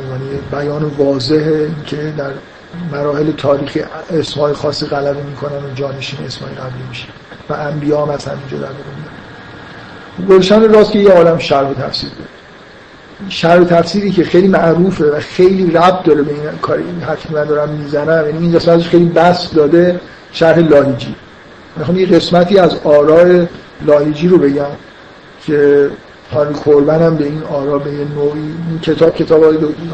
یعنی 0.10 0.40
بیان 0.52 0.84
واضحه 0.84 1.70
که 1.86 2.14
در 2.18 2.32
مراحل 2.92 3.32
تاریخی 3.32 3.82
اسمای 4.12 4.54
خاصی 4.54 4.86
غلبه 4.86 5.24
می‌کنن 5.24 5.56
و 5.56 5.74
جانشین 5.76 6.26
اسمای 6.26 6.52
قبلی 6.52 6.84
میشه 6.90 7.08
و 7.50 7.54
انبیا 7.54 8.14
از 8.14 8.26
همینجا 8.26 8.58
در 8.58 8.70
گلشن 10.30 10.74
راست 10.74 10.92
که 10.92 11.00
یه 11.00 11.12
عالم 11.12 11.38
شرح 11.38 11.70
و 11.70 11.74
تفسیر 11.74 12.10
داره. 12.10 12.30
شرح 13.30 13.64
تفسیری 13.64 14.12
که 14.12 14.24
خیلی 14.24 14.48
معروفه 14.48 15.06
و 15.06 15.20
خیلی 15.20 15.72
ربط 15.72 16.04
داره 16.04 16.22
به 16.22 16.32
این 16.32 16.50
کاری 16.62 16.84
این 16.84 17.02
حرفی 17.02 17.34
من 17.34 17.44
دارم 17.44 17.70
می‌زنم 17.70 18.26
یعنی 18.26 18.38
این 18.38 18.56
قسمتش 18.56 18.88
خیلی 18.88 19.06
بس 19.06 19.54
داده 19.54 20.00
شرح 20.32 20.60
لاهیجی. 20.60 21.16
می‌خوام 21.78 21.98
یه 21.98 22.06
قسمتی 22.06 22.60
از 22.60 22.76
آراء 22.84 23.46
لاهیجی 23.86 24.28
رو 24.28 24.38
بگم. 24.38 24.66
که 25.46 25.90
هاری 26.34 26.54
کوربن 26.54 27.02
هم 27.02 27.16
به 27.16 27.26
این 27.26 27.44
آرا 27.44 27.80
به 27.80 27.94
یه 27.94 28.06
نوعی 28.16 28.42
این 28.70 28.80
کتاب 28.82 29.16
کتاب 29.16 29.44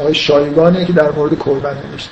های 0.00 0.14
شایگانه 0.14 0.84
که 0.84 0.92
در 0.92 1.10
مورد 1.10 1.34
کوربن 1.34 1.76
نوشته. 1.90 2.10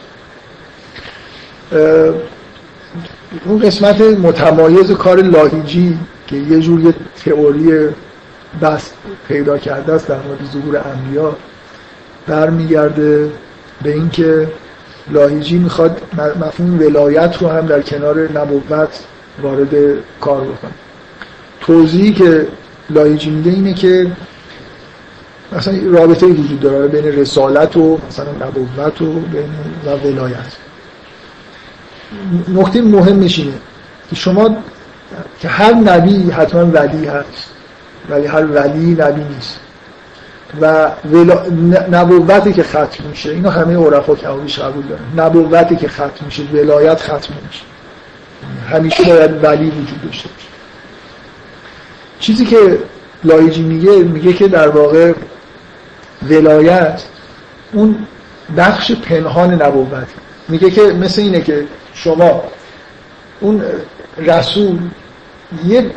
اون 3.44 3.58
قسمت 3.58 4.00
متمایز 4.00 4.90
کار 4.90 5.22
لاهیجی 5.22 5.98
که 6.26 6.36
یه 6.36 6.60
جور 6.60 6.80
یه 6.80 6.94
تئوری 7.24 7.88
بس 8.62 8.90
پیدا 9.28 9.58
کرده 9.58 9.92
است 9.92 10.08
در 10.08 10.16
مورد 10.16 10.38
ظهور 10.52 10.82
انبیا 10.94 11.36
برمیگرده 12.26 13.30
به 13.82 13.92
اینکه 13.92 14.48
لاهیجی 15.10 15.58
می‌خواد 15.58 16.00
مفهوم 16.40 16.78
ولایت 16.80 17.36
رو 17.42 17.48
هم 17.48 17.66
در 17.66 17.82
کنار 17.82 18.32
نبوت 18.32 19.04
وارد 19.42 19.74
کار 20.20 20.40
بکنه. 20.40 20.70
توضیحی 21.60 22.12
که 22.12 22.46
لایجی 22.90 23.30
میده 23.30 23.50
اینه 23.50 23.74
که 23.74 24.12
مثلا 25.52 25.74
رابطه 25.84 26.26
وجود 26.26 26.60
داره 26.60 26.88
بین 26.88 27.04
رسالت 27.04 27.76
و 27.76 27.98
مثلا 28.08 28.30
نبوت 28.46 29.02
و 29.02 29.12
بین 29.12 29.50
و 29.86 29.90
ولایت. 29.90 30.52
نکته 32.48 32.82
مهمش 32.82 33.38
اینه 33.38 33.54
که 34.10 34.16
شما 34.16 34.56
که 35.40 35.48
هر 35.48 35.74
نبی 35.74 36.30
حتما 36.30 36.64
ولی 36.64 37.06
هست 37.06 37.50
ولی 38.08 38.26
هر 38.26 38.46
ولی 38.46 38.94
نبی 38.94 39.24
نیست. 39.34 39.60
و 40.60 40.90
ولا... 41.12 41.42
نبوتی 41.90 42.52
که 42.52 42.62
ختم 42.62 43.04
میشه 43.10 43.30
اینو 43.30 43.50
همه 43.50 43.76
عرفا 43.76 44.14
کمابیش 44.14 44.58
قبول 44.58 44.84
دارن. 44.86 45.26
نبوتی 45.26 45.76
که 45.76 45.88
ختم 45.88 46.24
میشه 46.24 46.42
ولایت 46.52 47.00
ختم 47.00 47.34
میشه. 47.46 47.62
همیشه 48.70 49.04
باید 49.04 49.44
ولی 49.44 49.70
وجود 49.70 50.02
داشته 50.04 50.28
باشه. 50.28 50.53
چیزی 52.24 52.44
که 52.46 52.78
لایجی 53.24 53.62
میگه 53.62 53.90
میگه 53.90 54.32
که 54.32 54.48
در 54.48 54.68
واقع 54.68 55.12
ولایت 56.28 57.02
اون 57.72 57.96
بخش 58.56 58.92
پنهان 58.92 59.62
نبوت. 59.62 60.06
میگه 60.48 60.70
که 60.70 60.82
مثل 60.82 61.20
اینه 61.20 61.40
که 61.40 61.66
شما 61.94 62.42
اون 63.40 63.62
رسول 64.18 64.78
یه 65.66 65.90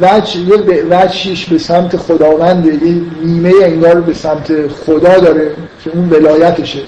وجه 0.00 0.40
یه 0.40 0.84
وجهش 0.90 1.44
به 1.44 1.58
سمت 1.58 1.96
خداونده 1.96 2.74
یه 2.74 3.02
نیمه 3.22 3.52
انگار 3.62 4.00
به 4.00 4.14
سمت 4.14 4.68
خدا 4.68 5.18
داره 5.18 5.54
که 5.84 5.90
اون 5.90 6.10
ولایتشه. 6.10 6.82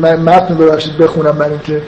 من 0.00 0.16
متن 0.16 0.54
ببخشید 0.54 0.96
بخونم 0.96 1.36
من 1.36 1.50
اینکه 1.50 1.82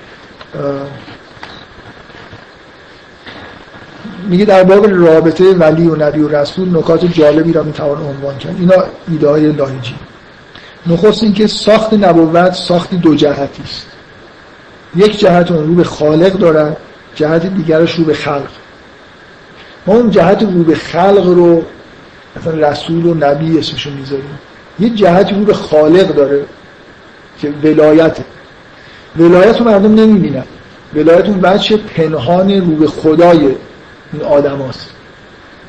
میگه 4.29 4.45
در 4.45 4.65
باب 4.65 4.87
رابطه 4.87 5.53
ولی 5.53 5.89
و 5.89 5.97
نبی 5.97 6.21
و 6.21 6.29
رسول 6.29 6.79
نکات 6.79 7.05
جالبی 7.05 7.53
را 7.53 7.63
می‌توان 7.63 8.03
عنوان 8.03 8.39
کرد. 8.39 8.57
اینا 8.59 8.75
ایده 9.09 9.29
های 9.29 9.53
لاهیجی 9.53 9.95
نخست 10.87 11.23
اینکه 11.23 11.47
ساخت 11.47 11.93
نبوت 11.95 12.53
ساخت 12.53 12.95
دو 12.95 13.15
جهتی 13.15 13.63
است. 13.63 13.87
یک 14.97 15.19
جهت 15.19 15.51
اون 15.51 15.67
رو 15.67 15.75
به 15.75 15.85
خالق 15.85 16.33
دارد 16.33 16.77
جهت 17.15 17.47
دیگرش 17.47 17.95
رو 17.95 18.05
به 18.05 18.15
خلق. 18.15 18.49
ما 19.87 19.95
اون 19.95 20.11
جهت 20.11 20.43
رو 20.43 20.63
به 20.63 20.75
خلق 20.75 21.27
رو 21.27 21.63
مثلا 22.37 22.69
رسول 22.69 23.07
و 23.07 23.15
نبی 23.15 23.59
اسمشو 23.59 23.91
می‌ذاریم. 23.91 24.39
یه 24.81 24.91
جهتی 24.91 25.35
رو 25.35 25.45
به 25.45 25.55
خالق 25.55 26.15
داره 26.15 26.45
که 27.41 27.53
ولایته. 27.65 28.25
ولایت 29.19 29.59
رو 29.59 29.65
مردم 29.65 29.95
نمی‌بینن. 29.95 30.45
ولایت 30.95 31.27
اون 31.29 31.41
بچه 31.41 31.77
پنهان 31.77 32.51
رو 32.51 32.77
به 32.77 32.87
خدای 32.87 33.55
این 34.12 34.23
آدم 34.23 34.62
هست. 34.69 34.91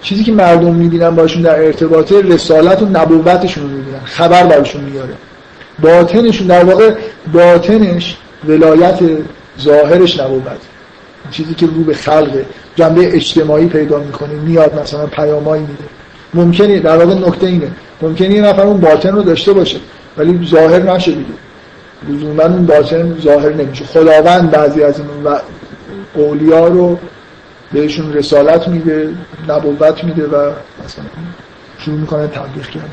چیزی 0.01 0.23
که 0.23 0.31
مردم 0.31 0.73
می‌بینن 0.75 1.09
باشون 1.09 1.41
در 1.41 1.65
ارتباطه 1.65 2.21
رسالت 2.21 2.81
و 2.81 2.85
نبوتشون 2.85 3.63
رو 3.63 3.69
می‌بینن 3.69 3.99
خبر 4.03 4.43
براشون 4.43 4.83
میاره 4.83 5.13
باطنشون 5.79 6.47
در 6.47 6.63
واقع 6.63 6.93
باطنش 7.33 8.17
ولایت 8.47 8.99
ظاهرش 9.61 10.19
نبوت. 10.19 10.61
چیزی 11.31 11.53
که 11.53 11.65
رو 11.65 11.83
به 11.83 11.93
خلق 11.93 12.45
جنبه 12.75 13.15
اجتماعی 13.15 13.65
پیدا 13.65 13.99
می‌کنه 13.99 14.33
میاد 14.33 14.79
مثلا 14.81 15.05
پیامایی 15.05 15.61
میده. 15.61 15.83
ممکنه 16.33 16.79
در 16.79 16.97
واقع 16.97 17.27
نکته 17.27 17.47
اینه. 17.47 17.71
ممکنه 18.01 18.29
یه 18.35 18.41
نفر 18.41 18.61
اون 18.61 18.81
باطن 18.81 19.15
رو 19.15 19.21
داشته 19.21 19.53
باشه 19.53 19.77
ولی 20.17 20.47
ظاهر 20.47 20.93
نشه 20.93 21.11
دیگه. 21.11 21.25
لزوما 22.09 22.43
اون 22.43 22.65
باطن 22.65 23.17
ظاهر 23.21 23.53
نمیشه. 23.53 23.85
خداوند 23.85 24.51
بعضی 24.51 24.83
از 24.83 24.99
این 24.99 25.07
اولیا 26.13 26.67
رو 26.67 26.99
بهشون 27.73 28.13
رسالت 28.13 28.67
میده 28.67 29.09
نبوت 29.49 30.03
میده 30.03 30.23
و 30.23 30.35
مثلا 30.85 31.05
شروع 31.77 31.97
می‌کنه 31.97 32.27
تبلیغ 32.27 32.65
کرد 32.65 32.89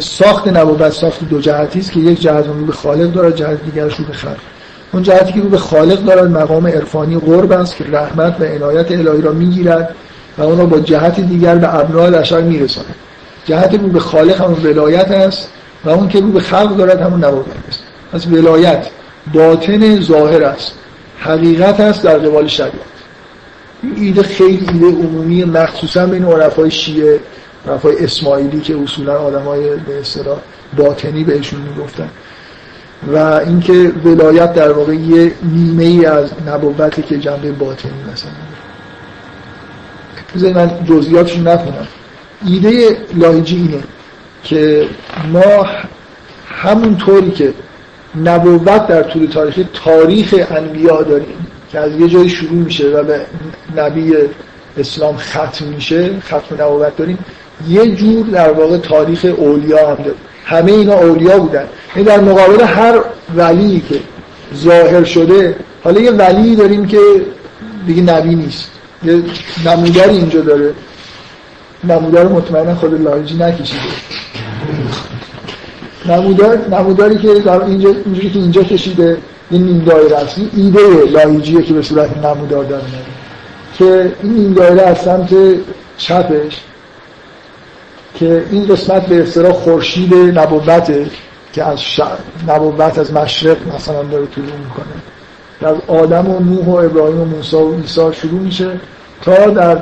ساخت 0.00 0.48
نبوت 0.48 0.90
ساخت 0.90 1.28
دو 1.28 1.40
جهتی 1.40 1.78
است 1.78 1.92
که 1.92 2.00
یک 2.00 2.20
جهت 2.20 2.46
رو 2.46 2.66
به 2.66 2.72
خالق 2.72 3.12
دارد 3.12 3.36
جهت 3.36 3.64
دیگرش 3.64 3.96
رو 3.96 4.04
به 4.04 4.12
خلق. 4.12 4.36
اون 4.92 5.02
جهتی 5.02 5.32
که 5.32 5.40
رو 5.40 5.48
به 5.48 5.58
خالق 5.58 6.04
دارد 6.04 6.30
مقام 6.30 6.66
عرفانی 6.66 7.18
قرب 7.18 7.52
است 7.52 7.76
که 7.76 7.84
رحمت 7.84 8.40
و 8.40 8.44
عنایت 8.44 8.92
الهی 8.92 9.22
را 9.22 9.32
می‌گیرد 9.32 9.94
و 10.38 10.42
اون 10.42 10.58
را 10.58 10.66
با 10.66 10.80
جهت 10.80 11.20
دیگر 11.20 11.54
به 11.54 11.74
ابناء 11.74 12.10
بشر 12.10 12.40
میرساند. 12.40 12.94
جهت 13.44 13.74
رو 13.74 13.88
به 13.88 14.00
خالق 14.00 14.40
همون 14.40 14.66
ولایت 14.66 15.10
است 15.10 15.48
و 15.84 15.90
اون 15.90 16.08
که 16.08 16.20
رو 16.20 16.32
به 16.32 16.40
خلق 16.40 16.76
دارد 16.76 17.00
همون 17.00 17.24
نبوت 17.24 17.46
است. 17.68 17.82
پس 18.12 18.26
ولایت 18.26 18.86
باطن 19.34 20.00
ظاهر 20.00 20.44
است. 20.44 20.72
حقیقت 21.18 21.80
است 21.80 22.02
در 22.02 22.18
قبال 22.18 22.46
شریعت. 22.46 22.72
این 23.82 23.94
ایده 23.96 24.22
خیلی 24.22 24.66
ایده 24.72 24.86
عمومی 24.86 25.44
مخصوصا 25.44 26.06
بین 26.06 26.24
عرفای 26.24 26.70
شیعه 26.70 27.20
عرفای 27.68 28.04
اسماعیلی 28.04 28.60
که 28.60 28.76
اصولا 28.82 29.18
آدمای 29.18 29.76
به 29.76 30.00
اصطلاح 30.00 30.38
باطنی 30.76 31.24
بهشون 31.24 31.60
می‌گفتن. 31.60 32.10
و 33.12 33.16
اینکه 33.18 33.92
ولایت 34.04 34.54
در 34.54 34.72
واقع 34.72 34.94
یه 34.94 35.32
نیمه 35.42 35.84
ای 35.84 36.06
از 36.06 36.30
نبوته 36.46 37.02
که 37.02 37.18
جنبه 37.18 37.52
باطنی 37.52 37.92
مثلا 38.12 38.30
بذارید 40.34 40.56
من 40.56 40.84
جزئیاتش 40.84 41.38
نکنم. 41.38 41.86
ایده 42.46 42.96
لاهیجی 43.14 43.56
اینه 43.56 43.82
که 44.44 44.88
ما 45.32 45.66
همون 46.48 46.96
طوری 46.96 47.30
که 47.30 47.52
نبوت 48.24 48.86
در 48.86 49.02
طول 49.02 49.26
تاریخ 49.26 49.58
تاریخ 49.84 50.34
انبیا 50.50 51.02
داریم 51.02 51.46
که 51.72 51.78
از 51.78 52.00
یه 52.00 52.08
جایی 52.08 52.28
شروع 52.28 52.52
میشه 52.52 52.88
و 52.88 53.02
به 53.02 53.20
نبی 53.76 54.14
اسلام 54.78 55.16
ختم 55.16 55.64
میشه 55.64 56.10
ختم 56.20 56.62
نبوت 56.62 56.96
داریم. 56.96 57.18
یه 57.68 57.94
جور 57.94 58.26
در 58.26 58.52
واقع 58.52 58.78
تاریخ 58.78 59.26
اولیا 59.36 59.88
هم 59.88 59.96
داریم. 59.96 60.20
همه 60.44 60.72
اینا 60.72 60.94
اولیا 60.94 61.38
بودن. 61.38 61.64
این 61.96 62.04
در 62.04 62.20
مقابل 62.20 62.64
هر 62.64 63.00
ولی 63.36 63.82
که 63.88 64.00
ظاهر 64.56 65.04
شده 65.04 65.56
حالا 65.84 66.00
یه 66.00 66.10
ولی 66.10 66.56
داریم 66.56 66.86
که 66.86 66.98
دیگه 67.86 68.02
نبی 68.02 68.34
نیست. 68.34 68.70
یه 69.04 69.22
نموداری 69.66 70.16
اینجا 70.16 70.40
داره. 70.40 70.74
نمودار 71.84 72.28
مطمئنا 72.28 72.74
خود 72.74 73.02
لاجی 73.02 73.36
نکشیده. 73.36 73.80
نمودار 76.08 76.68
نموداری 76.68 77.18
که 77.18 77.34
در 77.34 77.64
اینجا 77.64 77.88
اینجوری 78.04 78.30
که 78.30 78.38
اینجا 78.38 78.62
کشیده 78.62 79.18
این 79.50 79.62
نیم 79.62 79.84
دایره 79.84 80.16
است. 80.16 80.40
ایده 80.56 81.04
لایجیه 81.12 81.62
که 81.62 81.74
به 81.74 81.82
صورت 81.82 82.16
نمودار 82.24 82.64
داره 82.64 82.82
که 83.78 84.12
این 84.22 84.32
نیم 84.32 84.54
دایره 84.54 84.82
از 84.82 84.98
سمت 84.98 85.34
چپش 85.96 86.60
که 88.14 88.44
این 88.50 88.66
قسمت 88.66 89.06
به 89.06 89.22
اصطلاح 89.22 89.52
خورشید 89.52 90.14
نبوته 90.14 91.06
که 91.52 91.64
از 91.64 91.82
ش... 91.82 92.00
نبوت 92.48 92.98
از 92.98 93.12
مشرق 93.12 93.56
مثلا 93.74 94.02
داره 94.02 94.26
طلوع 94.26 94.46
می‌کنه. 94.46 94.94
در 95.60 95.94
آدم 95.94 96.30
و 96.30 96.40
نوح 96.40 96.66
و 96.66 96.70
ابراهیم 96.70 97.20
و 97.20 97.24
موسی 97.24 97.56
و 97.56 97.72
عیسی 97.72 98.12
شروع 98.12 98.40
میشه 98.40 98.80
تا 99.22 99.50
در 99.50 99.78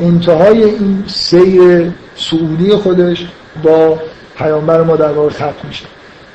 انتهای 0.00 0.64
این 0.64 1.04
سیر 1.06 1.90
سعودی 2.16 2.70
خودش 2.70 3.26
با 3.62 3.98
پیامبر 4.38 4.82
ما 4.82 4.96
در 4.96 5.12
واقع 5.12 5.30
ختم 5.30 5.68
میشه. 5.68 5.84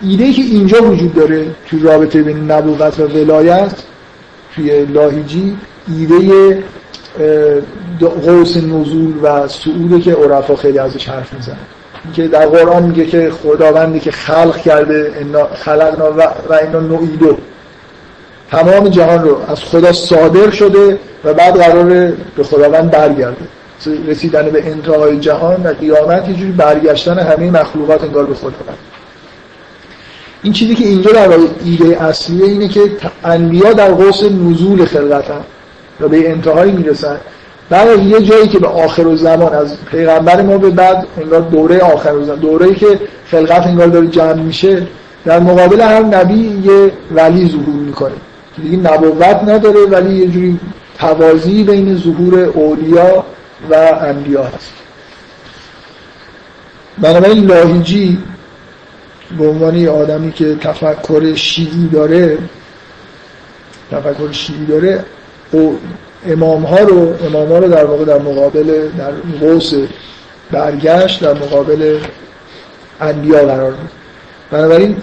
ایده 0.02 0.32
که 0.32 0.42
اینجا 0.42 0.84
وجود 0.84 1.14
داره 1.14 1.46
توی 1.70 1.80
رابطه 1.80 2.24
بین 2.24 2.52
نبوت 2.52 3.00
و 3.00 3.04
ولایت 3.04 3.74
توی 4.56 4.86
لاهیجی 4.86 5.58
ایده 5.98 6.64
قوس 8.00 8.58
نزول 8.58 9.14
و 9.24 9.48
سعوده 9.48 10.00
که 10.00 10.14
عرفا 10.14 10.56
خیلی 10.56 10.80
ازش 10.80 11.10
حرف 11.10 11.34
می‌زنن. 11.34 11.58
که 12.14 12.28
در 12.28 12.46
قرآن 12.46 12.84
میگه 12.84 13.06
که 13.06 13.32
خداوندی 13.44 14.00
که 14.00 14.12
خلق 14.12 14.58
کرده 14.58 15.12
خلقنا 15.54 16.12
و 16.50 16.54
اینا 16.54 16.80
نوعیدو 16.80 17.38
تمام 18.52 18.90
جهان 18.90 19.24
رو 19.24 19.42
از 19.48 19.64
خدا 19.64 19.94
صادر 19.94 20.50
شده 20.50 21.00
و 21.24 21.34
بعد 21.34 21.56
قرار 21.56 22.14
به 22.36 22.44
خداوند 22.44 22.92
برگرده. 22.92 23.48
رسیدن 24.08 24.50
به 24.50 24.72
انتهای 24.72 25.20
جهان 25.20 25.64
و 25.64 25.74
قیامت 25.74 26.30
یه 26.30 26.36
جوری 26.36 26.52
برگشتن 26.52 27.20
همه 27.20 27.52
مخلوقات 27.52 28.04
انگار 28.04 28.26
به 28.26 28.34
خداوند 28.34 28.78
این 30.44 30.54
چیزی 30.54 30.76
که 30.76 30.86
اینجا 30.86 31.12
در 31.12 31.30
ایده 31.66 32.04
اصلیه 32.04 32.46
اینه 32.46 32.68
که 32.68 32.80
انبیا 33.24 33.74
در 33.74 33.92
قوس 33.92 34.24
نزول 34.24 34.86
خلقتن 34.86 35.42
و 36.00 36.08
به 36.08 36.30
انتهایی 36.30 36.72
می‌رسن. 36.72 37.18
بعد 37.70 38.04
یه 38.04 38.22
جایی 38.22 38.48
که 38.48 38.60
به 38.60 38.68
آخر 38.68 39.08
و 39.08 39.16
زمان 39.16 39.54
از 39.54 39.78
پیغمبر 39.92 40.42
ما 40.42 40.58
به 40.58 40.70
بعد 40.70 41.08
انگار 41.22 41.42
دوره 41.42 41.80
آخر 41.80 42.14
و 42.14 42.24
زمان 42.24 42.40
دوره 42.40 42.74
که 42.74 43.00
خلقت 43.26 43.68
انگار 43.68 43.88
داره 43.88 44.08
جمع 44.08 44.34
میشه 44.34 44.88
در 45.26 45.40
مقابل 45.40 45.82
هر 45.82 46.02
نبی 46.02 46.62
یه 46.64 46.92
ولی 47.12 47.50
ظهور 47.50 47.76
می‌کنه. 47.86 48.14
دیگه 48.64 48.78
نبوت 48.78 49.44
نداره 49.48 49.86
ولی 49.86 50.16
یه 50.16 50.28
جوری 50.28 50.60
توازی 51.00 51.64
بین 51.64 51.98
ظهور 51.98 52.40
اولیا 52.40 53.24
و 53.70 53.76
انبیا 54.02 54.44
هست 54.44 54.74
بنابراین 56.98 57.46
لاهیجی 57.46 58.18
به 59.38 59.48
عنوان 59.48 59.88
آدمی 59.88 60.32
که 60.32 60.56
تفکر 60.56 61.36
شیعی 61.36 61.90
داره 61.94 62.38
تفکر 63.92 64.32
شیعی 64.32 64.66
داره 64.66 65.06
او 65.52 65.80
امام 66.28 66.64
ها 66.64 66.80
رو 66.80 67.14
امام 67.26 67.52
ها 67.52 67.58
رو 67.58 67.68
در 67.68 67.86
واقع 67.86 68.06
در 68.06 68.18
مقابل 68.18 68.90
در 68.98 69.12
قوس 69.40 69.74
برگشت 70.52 71.22
در 71.22 71.34
مقابل 71.34 72.00
انبیا 73.02 73.46
قرار 73.46 73.74
بنابراین 74.52 74.98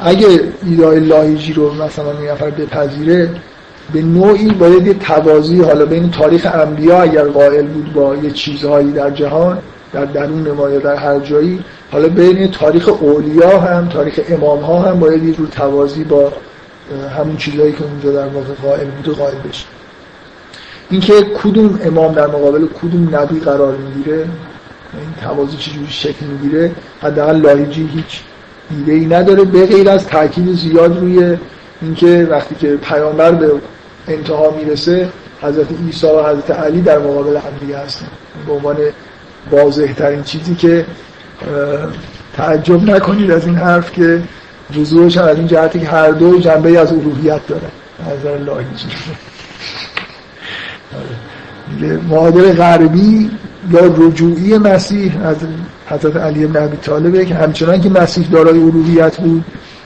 اگه 0.00 0.28
ایدای 0.62 1.00
لاهیجی 1.00 1.52
رو 1.52 1.74
مثلا 1.74 2.22
یه 2.24 2.32
نفر 2.32 2.50
بپذیره 2.50 3.30
به 3.92 4.02
نوعی 4.02 4.50
باید 4.50 4.86
یه 4.86 4.94
توازی 4.94 5.62
حالا 5.62 5.86
بین 5.86 6.10
تاریخ 6.10 6.46
انبیا 6.54 7.02
اگر 7.02 7.24
قائل 7.24 7.66
بود 7.66 7.92
با 7.92 8.16
یه 8.16 8.30
چیزهایی 8.30 8.92
در 8.92 9.10
جهان 9.10 9.58
در 9.92 10.04
درون 10.04 10.50
ما 10.50 10.70
یا 10.70 10.78
در 10.78 10.94
هر 10.94 11.20
جایی 11.20 11.64
حالا 11.92 12.08
بین 12.08 12.50
تاریخ 12.50 12.88
اولیا 12.88 13.60
هم 13.60 13.88
تاریخ 13.88 14.20
امام 14.28 14.60
ها 14.60 14.82
هم 14.82 15.00
باید 15.00 15.24
یه 15.24 15.32
جور 15.32 15.48
توازی 15.48 16.04
با 16.04 16.32
همون 17.16 17.36
چیزهایی 17.36 17.72
که 17.72 17.84
اونجا 17.84 18.12
در 18.12 18.26
واقع 18.26 18.54
قائل 18.62 18.86
بوده 18.86 19.18
قائل 19.18 19.38
بشه. 19.48 19.64
اینکه 20.90 21.12
کدوم 21.42 21.78
امام 21.84 22.12
در 22.12 22.26
مقابل 22.26 22.66
کدوم 22.82 23.16
نبی 23.16 23.40
قرار 23.40 23.76
می‌گیره 23.76 24.16
این 24.16 25.14
توازی 25.22 25.56
چجوری 25.56 25.86
شکل 25.90 26.26
می‌گیره 26.26 26.72
حداقل 27.02 27.36
لاهیجی 27.36 27.90
هیچ 27.94 28.20
ایده 28.70 28.92
ای 28.92 29.06
نداره 29.06 29.44
به 29.44 29.66
غیر 29.66 29.90
از 29.90 30.06
تاکید 30.06 30.54
زیاد 30.54 30.98
روی 30.98 31.36
اینکه 31.82 32.28
وقتی 32.30 32.54
که 32.54 32.76
پیامبر 32.76 33.32
به 33.32 33.50
انتها 34.08 34.50
می‌رسه 34.50 35.08
حضرت 35.42 35.66
عیسی 35.86 36.06
و 36.06 36.22
حضرت 36.22 36.50
علی 36.50 36.82
در 36.82 36.98
مقابل 36.98 37.36
همدیگه 37.36 37.78
هستن. 37.78 38.06
به 38.46 38.52
عنوان 38.52 38.76
واضح 39.50 39.92
ترین 39.92 40.22
چیزی 40.22 40.54
که 40.54 40.86
تعجب 42.36 42.90
نکنید 42.90 43.30
از 43.30 43.46
این 43.46 43.54
حرف 43.54 43.92
که 43.92 44.22
وضوعش 44.76 45.16
از 45.16 45.36
این 45.36 45.46
جهتی 45.46 45.80
که 45.80 45.86
هر 45.86 46.10
دو 46.10 46.38
جنبه 46.38 46.80
از 46.80 46.92
الوهیت 46.92 47.46
داره 47.46 47.68
نظر 48.06 48.38
لاهیجی 48.38 48.86
معادل 52.08 52.52
غربی 52.52 53.30
یا 53.72 53.94
رجوعی 53.96 54.58
مسیح 54.58 55.26
از 55.26 55.36
حضرت 55.86 56.16
علی 56.16 56.46
بن 56.46 56.64
ابی 56.64 56.76
طالبه 56.76 57.24
که 57.24 57.34
همچنان 57.34 57.80
که 57.80 57.90
مسیح 57.90 58.28
دارای 58.28 58.62
الوهیت 58.62 59.16
بود. 59.16 59.44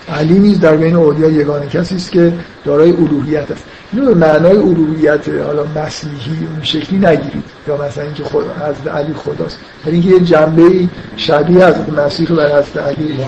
علی 0.08 0.38
نیز 0.38 0.60
در 0.60 0.76
بین 0.76 0.96
اولیا 0.96 1.30
یگانه 1.30 1.66
کسی 1.66 1.96
است 1.96 2.12
که 2.12 2.32
دارای 2.64 2.90
الوهیت 2.90 3.50
است. 3.50 3.64
اینو 3.92 4.06
به 4.06 4.14
معنای 4.14 4.56
الوهیت 4.56 5.28
حالا 5.28 5.64
مسیحی 5.76 6.46
اون 6.52 6.62
شکلی 6.62 6.98
نگیرید. 6.98 7.44
یا 7.68 7.76
مثلا 7.76 8.04
اینکه 8.04 8.24
خود 8.24 8.44
حضرت 8.44 8.94
علی 8.94 9.14
خداست. 9.14 9.58
ولی 9.86 9.94
اینکه 9.94 10.08
یه 10.08 10.20
جنبه 10.20 10.88
شبیه 11.16 11.64
از 11.64 11.74
مسیح 11.92 12.28
بر 12.28 12.58
حضرت 12.58 12.76
علی 12.76 13.18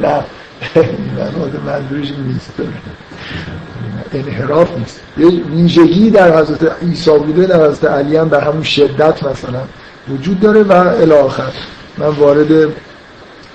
نه. 0.00 0.24
منظورش 1.66 2.12
نیست. 2.26 2.52
انحراف 4.12 4.78
نیست. 4.78 5.00
یه 5.18 5.26
ویژگی 5.28 6.10
در 6.10 6.38
حضرت 6.38 6.82
عیسی 6.82 7.10
بوده 7.10 7.46
در 7.46 7.68
حضرت 7.68 7.90
علی 7.90 8.16
هم 8.16 8.28
به 8.28 8.40
همون 8.40 8.62
شدت 8.62 9.22
مثلا 9.24 9.60
وجود 10.08 10.40
داره 10.40 10.62
و 10.62 10.72
الاخر 10.72 11.52
من 11.98 12.06
وارد 12.06 12.72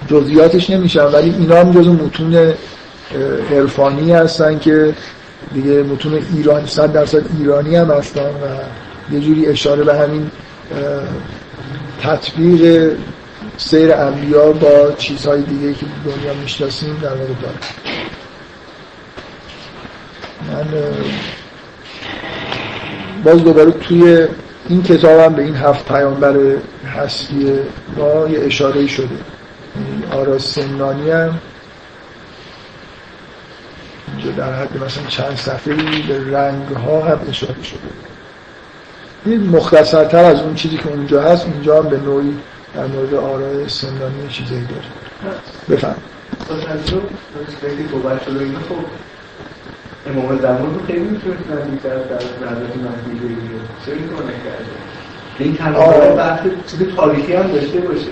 جزئیاتش 0.07 0.69
نمیشم 0.69 1.09
ولی 1.13 1.29
اینا 1.29 1.55
هم 1.55 1.71
جزو 1.71 1.93
متون 1.93 2.53
عرفانی 3.51 4.11
هستن 4.11 4.59
که 4.59 4.93
دیگه 5.53 5.83
متون 5.83 6.21
ایرانی 6.35 6.67
صد 6.67 6.91
درصد 6.91 7.23
ایرانی 7.39 7.75
هم 7.75 7.91
هستن 7.91 8.21
و 8.21 9.13
یه 9.13 9.19
جوری 9.19 9.45
اشاره 9.45 9.83
به 9.83 9.95
همین 9.95 10.31
تطبیق 12.01 12.91
سیر 13.57 13.93
انبیا 13.93 14.51
با 14.51 14.91
چیزهای 14.97 15.41
دیگه 15.41 15.73
که 15.73 15.85
دنیا 16.05 16.33
می‌شناسیم 16.41 16.99
در 17.01 17.09
واقع 17.09 17.33
داره 17.41 17.55
من 20.51 20.67
باز 23.23 23.43
دوباره 23.43 23.71
توی 23.71 24.27
این 24.69 24.83
کتاب 24.83 25.19
هم 25.19 25.33
به 25.33 25.41
این 25.41 25.55
هفت 25.55 25.85
پیامبر 25.87 26.35
هستی 26.95 27.59
ما 27.97 28.27
یه 28.27 28.39
اشاره 28.45 28.87
شده. 28.87 29.07
آرا 30.11 30.39
سنانی 30.39 31.11
هم 31.11 31.39
اینجا 34.07 34.31
در 34.31 34.53
حد 34.53 34.83
مثلا 34.83 35.03
چند 35.07 35.35
صفحه 35.35 35.73
به 36.07 36.37
رنگ 36.37 36.67
ها 36.67 37.01
هم 37.01 37.19
اشاره 37.29 37.63
شده. 37.63 37.79
این 39.25 39.49
مختصرتر 39.49 40.23
از 40.23 40.41
اون 40.41 40.55
چیزی 40.55 40.77
که 40.77 40.89
اونجا 40.89 41.21
هست 41.21 41.45
اینجا 41.45 41.81
هم 41.81 41.89
به 41.89 41.97
نوعی 41.97 42.37
در 42.75 42.85
مورد 42.85 43.13
آرای 43.13 43.69
سندانی 43.69 44.27
چیزی 44.29 44.61
داره. 44.61 45.37
بفهم 45.69 45.95
خیلی 47.61 47.87
صحبت 47.91 48.23
شده 48.25 48.43
این 48.43 48.55
خب 48.55 48.75
امام 50.07 50.39
زمان 50.41 50.73
رو 50.73 50.85
خیلی 50.87 50.99
می‌تونست 50.99 51.43
نزدیکتر 51.51 51.89
از 51.89 52.01
حضرت 52.01 52.75
مهدی 52.77 53.19
بگیره 53.19 53.59
چرا 53.85 53.95
این 53.95 54.07
کار 54.07 54.23
نکرده 54.23 54.65
این 55.39 55.55
تنها 55.55 56.15
بحث 56.15 56.39
چیز 56.67 56.95
تاریخی 56.95 57.33
هم 57.33 57.51
داشته 57.51 57.79
باشه. 57.79 58.07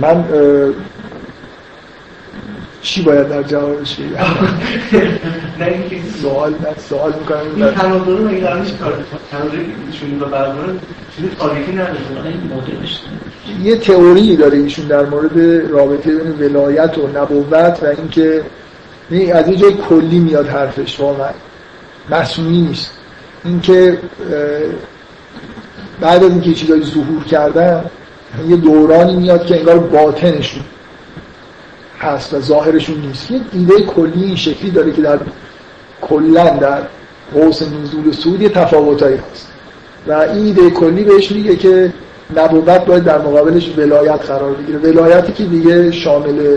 من 0.00 0.24
چی 2.82 3.02
باید 3.02 3.28
در 3.28 3.42
جوابش 3.42 3.94
بگم 3.94 4.08
نه 5.60 5.66
اینکه 5.66 5.96
سوال 6.22 6.50
من 6.50 6.74
سوال 6.88 7.12
می‌کنم. 7.18 7.40
این 7.56 7.66
تناظر 7.66 8.40
در 8.40 8.58
نیست 8.58 8.78
کار 8.78 9.04
تناظر 9.30 9.56
ایشون 9.92 10.20
رو 10.20 10.26
برقرار 10.26 10.76
چیز 11.16 11.24
تاریخی 11.38 11.72
نداره 11.72 11.96
یه 13.62 13.76
تئوری 13.76 14.36
داره 14.36 14.58
ایشون 14.58 14.86
در 14.86 15.06
مورد 15.06 15.38
رابطه 15.70 16.10
بین 16.16 16.50
ولایت 16.50 16.98
و 16.98 17.08
نبوت 17.08 17.82
و 17.82 17.86
اینکه 17.86 18.42
از 19.10 19.48
یه 19.48 19.56
جای 19.56 19.74
کلی 19.74 20.18
میاد 20.18 20.48
حرفش 20.48 21.00
واقعا 21.00 21.30
مسئولی 22.10 22.60
نیست. 22.60 22.90
اینکه 23.44 23.98
بعد 26.00 26.24
از 26.24 26.30
اینکه 26.30 26.54
چیزایی 26.54 26.82
ظهور 26.82 27.24
کردن 27.24 27.84
یه 28.48 28.56
دورانی 28.56 29.16
میاد 29.16 29.46
که 29.46 29.58
انگار 29.58 29.78
باطنشون 29.78 30.62
هست 31.98 32.34
و 32.34 32.40
ظاهرشون 32.40 33.00
نیست. 33.00 33.30
یه 33.30 33.40
ایده 33.52 33.82
کلی 33.82 34.24
این 34.24 34.36
شکلی 34.36 34.70
داره 34.70 34.92
که 34.92 35.02
در 35.02 35.18
کلا 36.00 36.48
در 36.48 36.82
قوس 37.34 37.62
نزول 37.62 38.12
سود 38.12 38.42
یه 38.42 38.48
تفاوتایی 38.48 39.18
هست. 39.32 39.48
و 40.06 40.12
این 40.12 40.44
ایده 40.44 40.70
کلی 40.70 41.04
بهش 41.04 41.32
میگه 41.32 41.56
که 41.56 41.92
نبوت 42.36 42.84
باید 42.86 43.04
در 43.04 43.18
مقابلش 43.18 43.78
ولایت 43.78 44.26
قرار 44.26 44.52
بگیره. 44.52 44.78
ولایتی 44.78 45.32
که 45.32 45.44
دیگه 45.44 45.92
شامل 45.92 46.56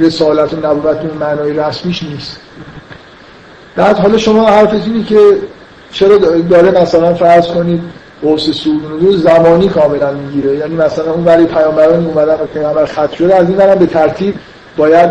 رسالت 0.00 0.54
و 0.54 0.56
نبوت 0.56 0.96
اون 0.96 1.16
معنای 1.20 1.52
رسمیش 1.52 2.02
نیست. 2.02 2.40
بعد 3.76 3.98
حالا 3.98 4.18
شما 4.18 4.46
حرف 4.46 4.72
اینه 4.72 5.04
که 5.04 5.18
چرا 5.92 6.18
داره 6.50 6.82
مثلا 6.82 7.14
فرض 7.14 7.46
کنید 7.46 7.80
قوس 8.22 8.48
نزول 8.48 9.16
زمانی 9.16 9.68
کاملا 9.68 10.12
می‌گیره. 10.12 10.56
یعنی 10.56 10.74
مثلا 10.74 11.12
اون 11.12 11.24
ولی 11.24 11.46
پیامبران 11.46 12.06
اومدن 12.06 12.34
و 12.34 12.46
پیامبر 12.54 12.84
خط 12.84 13.12
شده 13.12 13.34
از 13.34 13.48
این 13.48 13.74
به 13.74 13.86
ترتیب 13.86 14.34
باید 14.76 15.10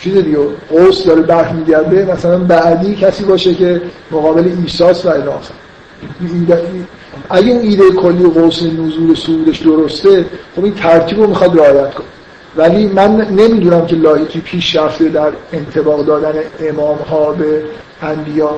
چیز 0.00 0.14
دیگه 0.14 0.38
قوس 0.70 1.04
داره 1.04 1.22
برمیگرده 1.22 2.12
مثلا 2.12 2.38
بعدی 2.38 2.94
کسی 2.94 3.24
باشه 3.24 3.54
که 3.54 3.82
مقابل 4.10 4.52
ایساس 4.62 5.06
و 5.06 5.08
الاخر 5.08 5.54
اگه 7.30 7.50
اون 7.50 7.60
ایده 7.60 7.90
کلی 7.90 8.30
قوس 8.30 8.62
نزول 8.62 9.14
سودش 9.14 9.58
درسته 9.58 10.26
خب 10.56 10.64
این 10.64 10.74
ترتیب 10.74 11.20
رو 11.20 11.26
می‌خواد 11.26 11.58
رعایت 11.58 11.94
کنه. 11.94 12.06
ولی 12.56 12.86
من 12.86 13.16
نمی‌دونم 13.16 13.86
که 13.86 13.96
لایکی 13.96 14.40
پیش 14.40 14.76
رفته 14.76 15.08
در 15.08 15.32
انتباق 15.52 16.06
دادن 16.06 16.40
امام 16.60 16.98
ها 16.98 17.32
به 17.32 17.62
انبیا. 18.02 18.56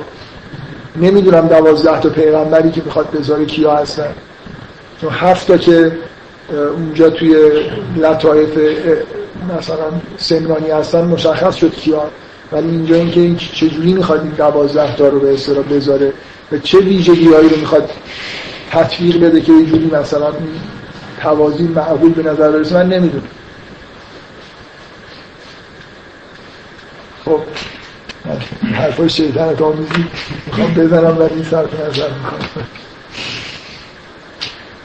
نمی‌دونم 0.95 1.47
دوازده 1.47 1.99
تا 1.99 2.09
پیغمبری 2.09 2.71
که 2.71 2.81
می‌خواد 2.85 3.11
بذاره 3.11 3.45
کیا 3.45 3.75
هستن. 3.75 4.13
چون 5.01 5.09
هفت 5.13 5.47
تا 5.47 5.57
که 5.57 5.91
اونجا 6.77 7.09
توی 7.09 7.35
لطایف 7.95 8.57
مثلا 9.57 9.85
سمنانی 10.17 10.69
هستن 10.69 11.01
مشخص 11.05 11.55
شد 11.55 11.73
کیا. 11.73 12.03
ولی 12.51 12.69
اینجا 12.69 12.95
اینکه 12.95 13.19
این 13.19 13.35
چجوری 13.35 13.93
می‌خواد 13.93 14.21
این 14.21 14.31
دوازده 14.31 14.95
تا 14.95 15.07
رو 15.07 15.19
به 15.19 15.33
اصطلاح 15.33 15.63
بذاره 15.63 16.13
و 16.51 16.57
چه 16.57 16.79
ویژگی 16.79 17.33
هایی 17.33 17.49
رو 17.49 17.57
می‌خواد 17.57 17.89
تطبیق 18.71 19.23
بده 19.23 19.41
که 19.41 19.51
یه 19.53 19.65
جوری 19.65 19.91
مثلا 19.93 20.33
توازی 21.21 21.63
معقول 21.63 22.13
به 22.13 22.23
نظر 22.23 22.51
برسه 22.51 22.75
من 22.75 22.89
نمی‌دونم 22.89 23.23
خب 27.25 27.39
حرفای 28.73 29.09
شیطنت 29.09 29.61
آمیزی 29.61 30.05
می‌خوام 30.47 30.73
بزنم 30.73 31.17
ولی 31.19 31.43
صرف 31.43 31.73
نظر 31.73 32.09
می‌کنم. 32.09 32.65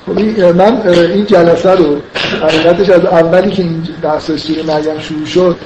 خب 0.07 0.19
من 0.57 0.89
این 0.89 1.27
جلسه 1.27 1.71
رو 1.71 2.01
حقیقتش 2.43 2.91
از 2.91 3.05
اولی 3.05 3.51
که 3.51 3.63
این 3.63 3.89
بحث 4.03 4.31
سوره 4.31 4.63
مریم 4.63 4.99
شروع 4.99 5.27
شد 5.27 5.57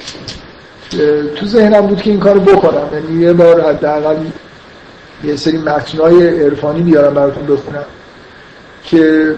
تو 1.35 1.45
ذهنم 1.45 1.87
بود 1.87 2.01
که 2.01 2.09
این 2.09 2.19
کارو 2.19 2.39
بکنم. 2.39 2.89
یعنی 2.93 3.21
یه 3.21 3.33
بار 3.33 3.69
حداقل 3.69 4.15
یه 5.23 5.35
سری 5.35 5.57
متنای 5.57 6.43
عرفانی 6.43 6.81
بیارم 6.81 7.13
براتون 7.13 7.45
بخونم 7.45 7.85
که 8.83 9.35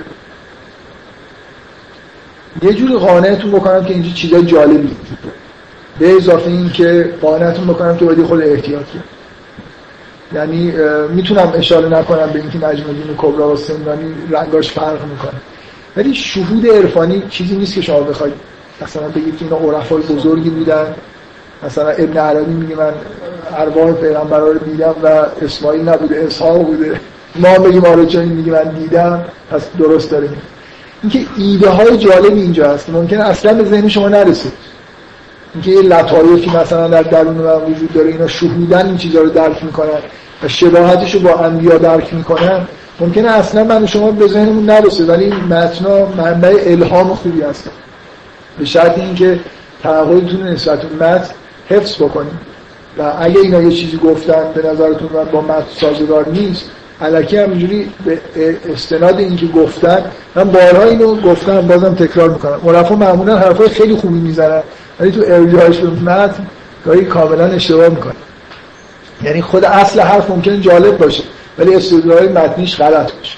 یه 2.61 2.73
جوری 2.73 2.93
قانعتون 2.93 3.51
بکنم 3.51 3.85
که 3.85 3.93
اینجا 3.93 4.09
چیزای 4.13 4.45
جالبی 4.45 4.95
به 5.99 6.15
اضافه 6.15 6.47
این 6.49 6.69
که 6.69 7.13
قانعتون 7.21 7.67
بکنم 7.67 7.97
که 7.97 8.05
باید 8.05 8.23
خود 8.23 8.41
احتیاط. 8.41 8.85
یعنی 10.35 10.73
می‌تونم 11.09 11.53
اشاره 11.55 11.89
نکنم 11.89 12.29
به 12.33 12.39
اینکه 12.39 12.57
مجموع 12.57 12.93
دین 12.93 13.15
کبرا 13.17 13.53
و 13.53 13.55
سندانی 13.55 14.13
رنگاش 14.31 14.71
فرق 14.71 15.03
می‌کنه. 15.03 15.41
ولی 15.97 16.15
شهود 16.15 16.67
عرفانی 16.67 17.23
چیزی 17.29 17.55
نیست 17.55 17.75
که 17.75 17.81
شما 17.81 17.99
بخواید. 17.99 18.33
مثلا 18.81 19.07
بگید 19.07 19.37
که 19.37 19.45
اینا 19.45 19.77
عرفای 19.77 20.01
بزرگی 20.01 20.49
بودن. 20.49 20.95
مثلا 21.63 21.89
ابن 21.89 22.17
عربی 22.17 22.53
میگه 22.53 22.75
من 22.75 22.91
ارواح 23.57 23.91
پیغمبر 23.91 24.39
رو 24.39 24.53
دیدم 24.53 24.95
و 25.03 25.07
اسماعیل 25.41 25.89
نبوده 25.89 26.23
اسحاق 26.27 26.65
بوده. 26.65 26.99
ما 27.35 27.59
بگیم 27.59 27.85
آره 27.85 28.05
چون 28.05 28.25
میگه 28.25 28.51
من 28.51 28.63
دیدم. 28.63 29.25
پس 29.51 29.61
درست 29.79 30.11
داره 30.11 30.29
اینکه 31.03 31.19
ایده 31.37 31.69
های 31.69 31.97
جالبی 31.97 32.41
اینجا 32.41 32.71
هست. 32.71 32.89
ممکنه 32.89 33.23
اصلا 33.23 33.53
به 33.53 33.63
ذهن 33.63 33.87
شما 33.87 34.09
نرسه. 34.09 34.49
اینکه 35.57 35.71
یه 35.71 35.81
لطایفی 35.81 36.49
مثلا 36.57 36.87
در 36.87 37.01
درون 37.01 37.33
من 37.33 37.73
وجود 37.73 37.93
داره 37.93 38.09
اینا 38.09 38.27
شهودن 38.27 38.85
این 38.85 38.97
چیزا 38.97 39.21
رو 39.21 39.29
درک 39.29 39.63
می‌کنن 39.63 39.99
و 40.43 40.47
شباهتش 40.47 41.15
رو 41.15 41.19
با 41.19 41.35
انبیا 41.35 41.77
درک 41.77 42.13
می‌کنن 42.13 42.67
ممکنه 42.99 43.31
اصلا 43.31 43.63
من 43.63 43.85
شما 43.85 44.11
به 44.11 44.27
ذهنمون 44.27 44.65
نرسه 44.65 45.05
ولی 45.05 45.33
متنا 45.49 46.05
منبع 46.05 46.63
الهام 46.65 47.07
خوبی 47.07 47.41
هست. 47.41 47.69
به 48.59 48.65
شرط 48.65 48.97
اینکه 48.97 49.39
تعهدتون 49.83 50.47
نسبت 50.47 50.81
به 50.81 51.05
متن 51.05 51.33
حفظ 51.69 51.95
بکنید. 51.95 52.47
و 52.97 53.13
اگه 53.19 53.39
اینا 53.39 53.61
یه 53.61 53.71
چیزی 53.71 53.97
گفتن 53.97 54.43
به 54.55 54.69
نظرتون 54.69 55.09
با 55.31 55.41
متن 55.41 55.65
سازگار 55.75 56.29
نیست 56.29 56.65
علکی 57.01 57.37
همینجوری 57.37 57.91
به 58.05 58.19
استناد 58.73 59.19
اینکه 59.19 59.47
گفتن 59.47 60.01
من 60.35 60.43
بارها 60.43 60.83
اینو 60.83 61.15
گفتم 61.15 61.61
بازم 61.61 61.95
تکرار 61.95 62.29
می‌کنم. 62.29 62.59
عرفا 62.67 62.95
معمولا 62.95 63.37
حرفای 63.37 63.69
خیلی 63.69 63.95
خوبی 63.95 64.19
می‌زنن. 64.19 64.61
ولی 64.99 65.11
تو 65.11 65.21
ارجاعش 65.25 65.77
به 65.77 65.89
متن 65.89 66.47
گاهی 66.85 67.05
کاملا 67.05 67.45
اشتباه 67.45 67.89
می‌کنه 67.89 68.13
یعنی 69.23 69.41
خود 69.41 69.65
اصل 69.65 69.99
حرف 69.99 70.29
ممکنه 70.29 70.59
جالب 70.59 70.97
باشه 70.97 71.23
ولی 71.57 71.75
استدلال 71.75 72.31
متنیش 72.31 72.81
غلط 72.81 73.11
باشه. 73.13 73.37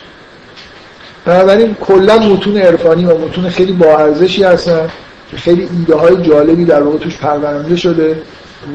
بنابراین 1.25 1.75
کلا 1.81 2.19
متون 2.19 2.57
عرفانی 2.57 3.05
و 3.05 3.17
متون 3.17 3.49
خیلی 3.49 3.71
با 3.71 3.97
ارزشی 3.97 4.43
هستن 4.43 4.89
که 5.31 5.37
خیلی 5.37 5.69
ایده 5.77 5.95
های 5.95 6.21
جالبی 6.21 6.65
در 6.65 6.83
واقع 6.83 6.97
توش 6.97 7.17
پرورنده 7.17 7.75
شده 7.75 8.21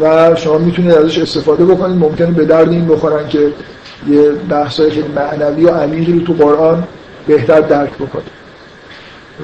و 0.01 0.35
شما 0.37 0.59
می‌تونید 0.59 0.95
ازش 0.95 1.19
استفاده 1.19 1.65
بکنید. 1.65 1.97
ممکنه 1.97 2.31
به 2.31 2.45
درد 2.45 2.71
این 2.71 2.87
بخورن 2.87 3.29
که 3.29 3.53
یه 4.09 4.31
بحث 4.31 4.81
خیلی 4.81 5.05
معنوی 5.17 5.65
و 5.65 5.71
عمیقی 5.71 6.13
رو 6.13 6.21
تو 6.21 6.33
قرآن 6.33 6.85
بهتر 7.27 7.61
درک 7.61 7.95
بکنید. 7.95 8.44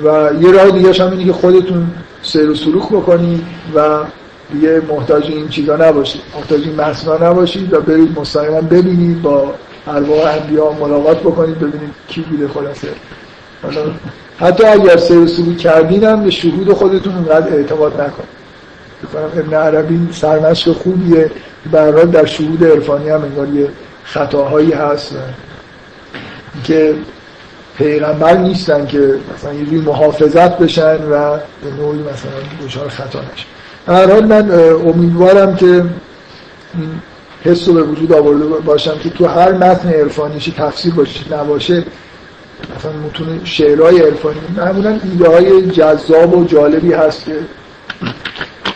و 0.04 0.30
یه 0.40 0.50
راه 0.52 0.70
دیگه 0.70 0.92
هم 0.92 1.10
اینه 1.10 1.24
که 1.24 1.32
خودتون 1.32 1.90
سیر 2.22 2.50
و 2.50 2.54
سلوک 2.54 2.88
بکنید 2.88 3.44
و 3.74 3.98
دیگه 4.52 4.82
محتاج 4.88 5.26
این 5.26 5.48
چیزا 5.48 5.76
نباشید 5.76 6.22
محتاج 6.34 6.60
این 6.64 6.80
مسنا 6.80 7.30
نباشید 7.30 7.72
و 7.72 7.80
برید 7.80 8.18
مستقیما 8.18 8.60
ببینید 8.60 9.22
با 9.22 9.54
ارواح 9.86 10.34
انبیا 10.42 10.72
ملاقات 10.72 11.20
بکنید 11.20 11.58
ببینید 11.58 11.94
کی 12.08 12.20
بوده 12.20 12.48
خلاصه. 12.48 12.88
حتی 14.38 14.64
اگر 14.64 14.96
سیر 14.96 15.18
و 15.18 15.26
سلوک 15.26 15.58
کردین 15.58 16.04
هم 16.04 16.24
به 16.24 16.30
شهود 16.30 16.72
خودتون 16.72 17.14
اونقدر 17.14 17.56
اعتماد 17.56 18.00
نکنید 18.00 18.40
بکنم 19.02 19.44
ابن 19.44 19.54
عربی 19.54 20.08
سرمشق 20.12 20.72
خوبیه. 20.72 21.30
برای 21.72 22.06
در 22.06 22.24
شهود 22.24 22.64
عرفانی 22.64 23.08
هم 23.08 23.22
انگار 23.22 23.48
یه 23.48 23.68
خطاهایی 24.04 24.72
هست 24.72 25.14
که 26.64 26.94
پیغمبر 27.80 28.36
نیستن 28.36 28.86
که 28.86 29.14
مثلا 29.34 29.52
یه 29.52 29.80
محافظت 29.80 30.58
بشن 30.58 30.96
و 30.96 31.36
به 31.36 31.70
نوعی 31.78 31.98
مثلا 31.98 32.66
دچار 32.66 32.88
خطا 32.88 33.20
نشن. 33.20 33.46
هر 33.86 34.12
حال 34.12 34.24
من 34.24 34.50
امیدوارم 34.88 35.56
که 35.56 35.84
حس 37.44 37.68
رو 37.68 37.74
به 37.74 37.82
وجود 37.82 38.12
آورده 38.12 38.44
باشم 38.44 38.98
که 38.98 39.10
تو 39.10 39.26
هر 39.26 39.52
متن 39.52 39.88
عرفانی 39.88 40.38
تفسیر 40.38 40.94
باشه 40.94 41.34
نباشه 41.34 41.84
مثلا 42.76 42.92
متون 42.92 43.40
شعرهای 43.44 44.00
عرفانی 44.00 44.40
معمولا 44.56 45.00
ایده 45.04 45.28
های 45.28 45.70
جذاب 45.70 46.38
و 46.38 46.44
جالبی 46.44 46.92
هست 46.92 47.24
که 47.24 47.36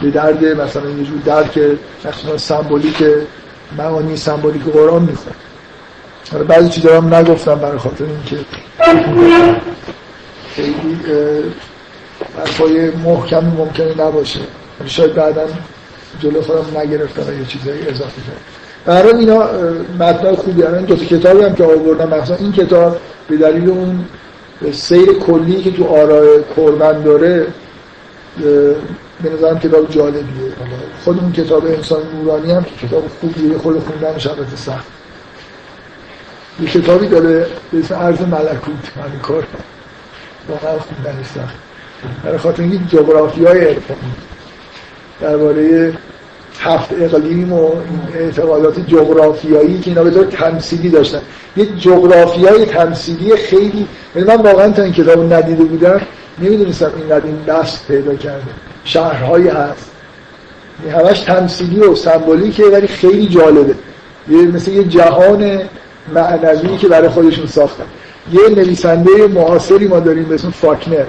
به 0.03 0.11
درد 0.11 0.45
مثلا 0.45 0.91
یه 0.91 1.05
جور 1.05 1.19
درک 1.25 1.59
مثلا 2.05 2.39
سمبولیک 2.39 3.05
معانی 3.79 4.17
سمبولیک 4.17 4.63
قرآن 4.63 5.01
حالا 5.01 5.54
بعضی 6.49 6.69
چیزا 6.69 7.01
هم 7.01 7.15
نگفتم 7.15 7.55
برای 7.55 7.79
خاطر 7.79 8.05
اینکه 8.05 8.37
خیلی 10.55 10.99
حرفای 12.39 12.91
محکمی 12.91 13.57
ممکنه 13.57 14.07
نباشه. 14.07 14.41
شاید 14.87 15.15
بعدا 15.15 15.43
جلو 16.21 16.43
خودم 16.43 16.79
نگرفتم 16.79 17.41
یه 17.41 17.47
چیزایی 17.47 17.81
اضافه 17.81 18.23
کرد 18.27 18.41
برای 18.85 19.13
اینا 19.15 19.49
متنای 19.99 20.37
خوبی 20.37 20.63
هم 20.63 20.75
این 20.75 20.85
دو 20.85 20.97
تا 20.97 21.05
کتابی 21.05 21.45
هم 21.45 21.55
که 21.55 21.65
آوردم 21.65 22.19
مثلا 22.19 22.37
این 22.37 22.53
کتاب 22.53 22.97
به 23.29 23.37
دلیل 23.37 23.71
اون 23.71 24.05
سیر 24.73 25.13
کلی 25.13 25.63
که 25.63 25.71
تو 25.71 25.85
آرای 25.85 26.29
کربن 26.57 27.03
داره 27.03 27.47
به 29.23 29.31
نظرم 29.35 29.59
کتاب 29.59 29.91
جالبیه. 29.91 30.53
خود 31.05 31.19
اون 31.19 31.33
کتاب 31.33 31.67
انسان 31.67 32.03
نورانی 32.15 32.53
هم 32.53 32.65
که 32.65 32.87
کتاب 32.87 33.05
خوبیه 33.21 33.59
خود 33.59 33.79
خوندن 33.79 34.19
شبت 34.19 34.57
سخت. 34.57 34.87
یه 36.61 36.69
کتابی 36.69 37.09
داره 37.09 37.47
به 37.73 37.79
اسم 37.79 37.95
عرض 37.95 38.21
ملکوت 38.21 38.93
همین 39.07 39.21
کار. 39.23 39.47
واقعا 40.49 40.79
خوندن 40.79 41.23
سخت 41.23 41.55
برای 42.25 42.39
خاطر 42.39 42.63
اینکه 42.63 42.97
جغرافی 42.97 43.45
های 43.45 43.77
درباره 45.21 45.93
هفت 46.61 46.93
اقلیم 47.01 47.53
و 47.53 47.71
اعتقادات 48.15 48.81
جغرافیایی 48.81 49.81
که 49.81 49.91
اینا 49.91 50.05
به 50.05 50.11
طور 50.11 50.25
تمثیلی 50.25 50.89
داشتن. 50.89 51.21
یه 51.57 51.67
جغرافیای 51.67 52.67
تمثیلی 52.67 53.37
خیلی 53.37 53.89
یعنی 54.17 54.29
من 54.29 54.37
واقعا 54.37 54.73
تا 54.73 54.83
این 54.83 54.93
کتاب 54.93 55.33
ندیده 55.33 55.65
بودم 55.65 56.01
نمی‌دونستم 56.39 56.93
این 56.97 57.13
این 57.13 57.39
دست 57.47 57.87
پیدا 57.87 58.15
کرده. 58.15 58.51
شهرهایی 58.85 59.49
هست 59.49 59.91
این 60.85 60.95
همش 60.95 61.21
تمثیلی 61.21 61.81
و 61.81 61.95
سمبولیکه 61.95 62.65
ولی 62.65 62.87
خیلی 62.87 63.27
جالبه. 63.27 63.75
یه 64.29 64.43
مثل 64.43 64.71
یه 64.71 64.85
جهان 64.85 65.61
معنوی 66.13 66.77
که 66.77 66.89
برای 66.89 67.09
خودشون 67.09 67.47
ساختن 67.47 67.85
یه 68.33 68.49
نویسنده 68.49 69.27
معاصری 69.27 69.87
ما 69.87 70.01
داریم 70.01 70.25
به 70.25 70.35
اسم 70.35 70.51
فاکنر. 70.51 71.05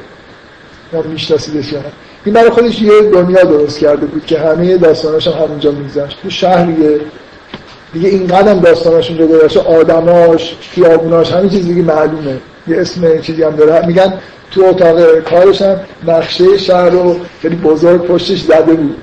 ما 0.93 1.01
میشناسیدش 1.01 1.73
یا 1.73 1.79
این 2.25 2.33
برای 2.33 2.49
خودش 2.49 2.81
یه 2.81 3.01
دنیا 3.01 3.43
درست 3.43 3.79
کرده 3.79 4.05
بود 4.05 4.25
که 4.25 4.39
همه 4.39 4.77
داستاناش 4.77 5.27
هم 5.27 5.43
همونجا 5.43 5.71
میگذشت. 5.71 6.17
تو 6.23 6.29
شهریه. 6.29 6.99
دیگه 7.93 8.09
این 8.09 8.27
قدم 8.27 8.59
داستاناش 8.59 9.09
اونجا 9.09 9.27
گذاشته 9.27 9.59
آدماش 9.59 10.55
خیابوناش 10.61 11.31
همین 11.31 11.49
چیز 11.49 11.65
دیگه 11.65 11.81
معلومه. 11.81 12.37
یه 12.67 12.77
اسم 12.77 13.21
چیزی 13.21 13.43
هم 13.43 13.55
داره. 13.55 13.87
میگن 13.87 14.13
تو 14.51 14.65
اتاق 14.65 15.19
کارش 15.19 15.61
هم 15.61 15.79
نقشه 16.07 16.57
شهر 16.57 16.89
رو 16.89 17.19
خیلی 17.41 17.55
بزرگ 17.55 18.01
پشتش 18.01 18.41
زده 18.41 18.73
بود. 18.73 18.95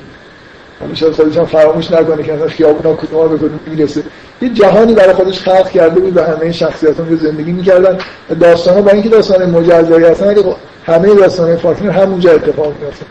همیشه 0.85 1.13
خودش 1.13 1.37
هم 1.37 1.47
فراموش 1.47 1.91
نکنه 1.91 2.23
که 2.23 2.37
خیابونا 2.49 2.95
کدوم 2.97 3.29
به 3.29 3.37
کدوم 3.37 3.61
می‌رسه 3.67 4.03
یه 4.43 4.49
جهانی 4.49 4.95
برای 4.95 5.13
خودش 5.13 5.41
خلق 5.41 5.71
کرده 5.71 6.01
بود 6.01 6.17
و 6.17 6.23
همه 6.23 6.53
شخصیت 6.53 6.99
رو 6.99 7.17
زندگی 7.17 7.53
می‌کردن. 7.53 7.99
داستان 8.41 8.75
ها 8.75 8.83
با 8.83 8.91
اینکه 8.91 9.09
داستان 9.09 9.51
مجزایی 9.51 10.05
هستن 10.05 10.27
ولی 10.27 10.45
همه 10.87 11.15
داستان 11.15 11.57
فاطمه 11.57 11.93
همونجا 11.93 12.33
اتفاق 12.33 12.73
میفته 12.81 13.07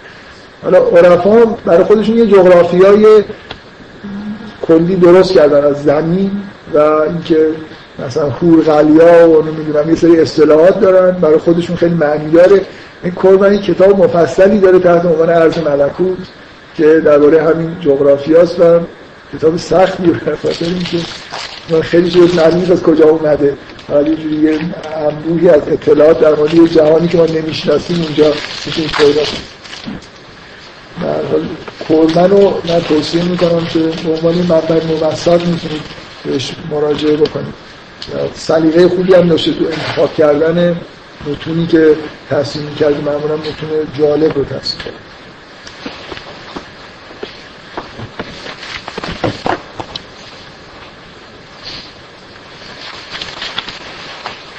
حالا 0.64 0.78
عرفا 0.78 1.46
برای 1.66 1.84
خودشون 1.84 2.18
یه 2.18 2.26
جغرافیای 2.26 3.24
کلی 4.62 4.96
درست 4.96 5.34
کردن 5.34 5.66
از 5.66 5.84
زمین 5.84 6.32
و 6.74 6.80
اینکه 6.80 7.48
مثلا 8.06 8.30
خور 8.30 8.64
غلیا 8.64 9.30
و 9.30 9.42
نمی‌دونم 9.42 9.90
یه 9.90 9.96
سری 9.96 10.20
اصطلاحات 10.20 10.80
دارن. 10.80 11.12
برای 11.12 11.38
خودشون 11.38 11.76
خیلی 11.76 11.96
معنی 11.96 12.32
داره. 12.32 12.62
این 13.04 13.14
کوربانی 13.14 13.58
کتاب 13.58 14.04
مفصلی 14.04 14.60
داره 14.60 14.80
تحت 14.80 15.06
عنوان 15.06 15.30
ارز 15.30 15.58
ملکوت. 15.58 16.18
که 16.82 17.00
درباره 17.00 17.44
همین 17.44 17.76
جغرافیاست 17.82 18.60
و 18.60 18.80
کتاب 19.34 19.58
سختی 19.58 20.04
به 20.04 20.36
خاطر 20.44 20.66
اینکه 20.66 20.98
خیلی 21.82 22.12
چیز 22.12 22.36
معلوم 22.36 22.72
از 22.72 22.84
کجا 22.84 23.10
اومده. 23.10 23.58
حالا 23.88 24.10
یه 24.10 24.60
انبوهی 24.96 25.50
از 25.50 25.62
اطلاعات 25.68 26.20
در 26.20 26.36
مورد 26.36 26.66
جهانی 26.66 27.08
که 27.08 27.18
ما 27.18 27.26
نمی‌شناسیم 27.26 28.02
اونجا 28.02 28.34
میشه 28.66 28.82
پیدا 28.82 29.22
در 31.02 31.26
حال 31.32 31.46
کورمن 31.88 32.30
رو 32.30 32.62
من 32.70 32.80
توصیه 32.80 33.24
می‌کنم 33.24 33.66
که 33.66 33.80
به 33.80 34.10
عنوان 34.12 34.36
منبع 34.36 34.86
موثق 34.86 35.48
می‌تونید 35.48 35.82
بهش 36.26 36.52
مراجعه 36.72 37.18
بکنید. 37.18 37.54
سلیقه 38.34 38.88
خوبی 38.88 39.14
هم 39.14 39.28
داشته 39.28 39.52
تو 39.52 39.66
انتخاب 39.66 40.14
کردن 40.14 40.76
متونی 41.28 41.68
که 41.68 41.96
تصمیم 42.30 42.76
کرده 42.80 43.02
معمولا 43.02 43.36
متون 43.36 43.70
جالب 43.98 44.38
رو 44.38 44.44
تصمیم 44.44 44.94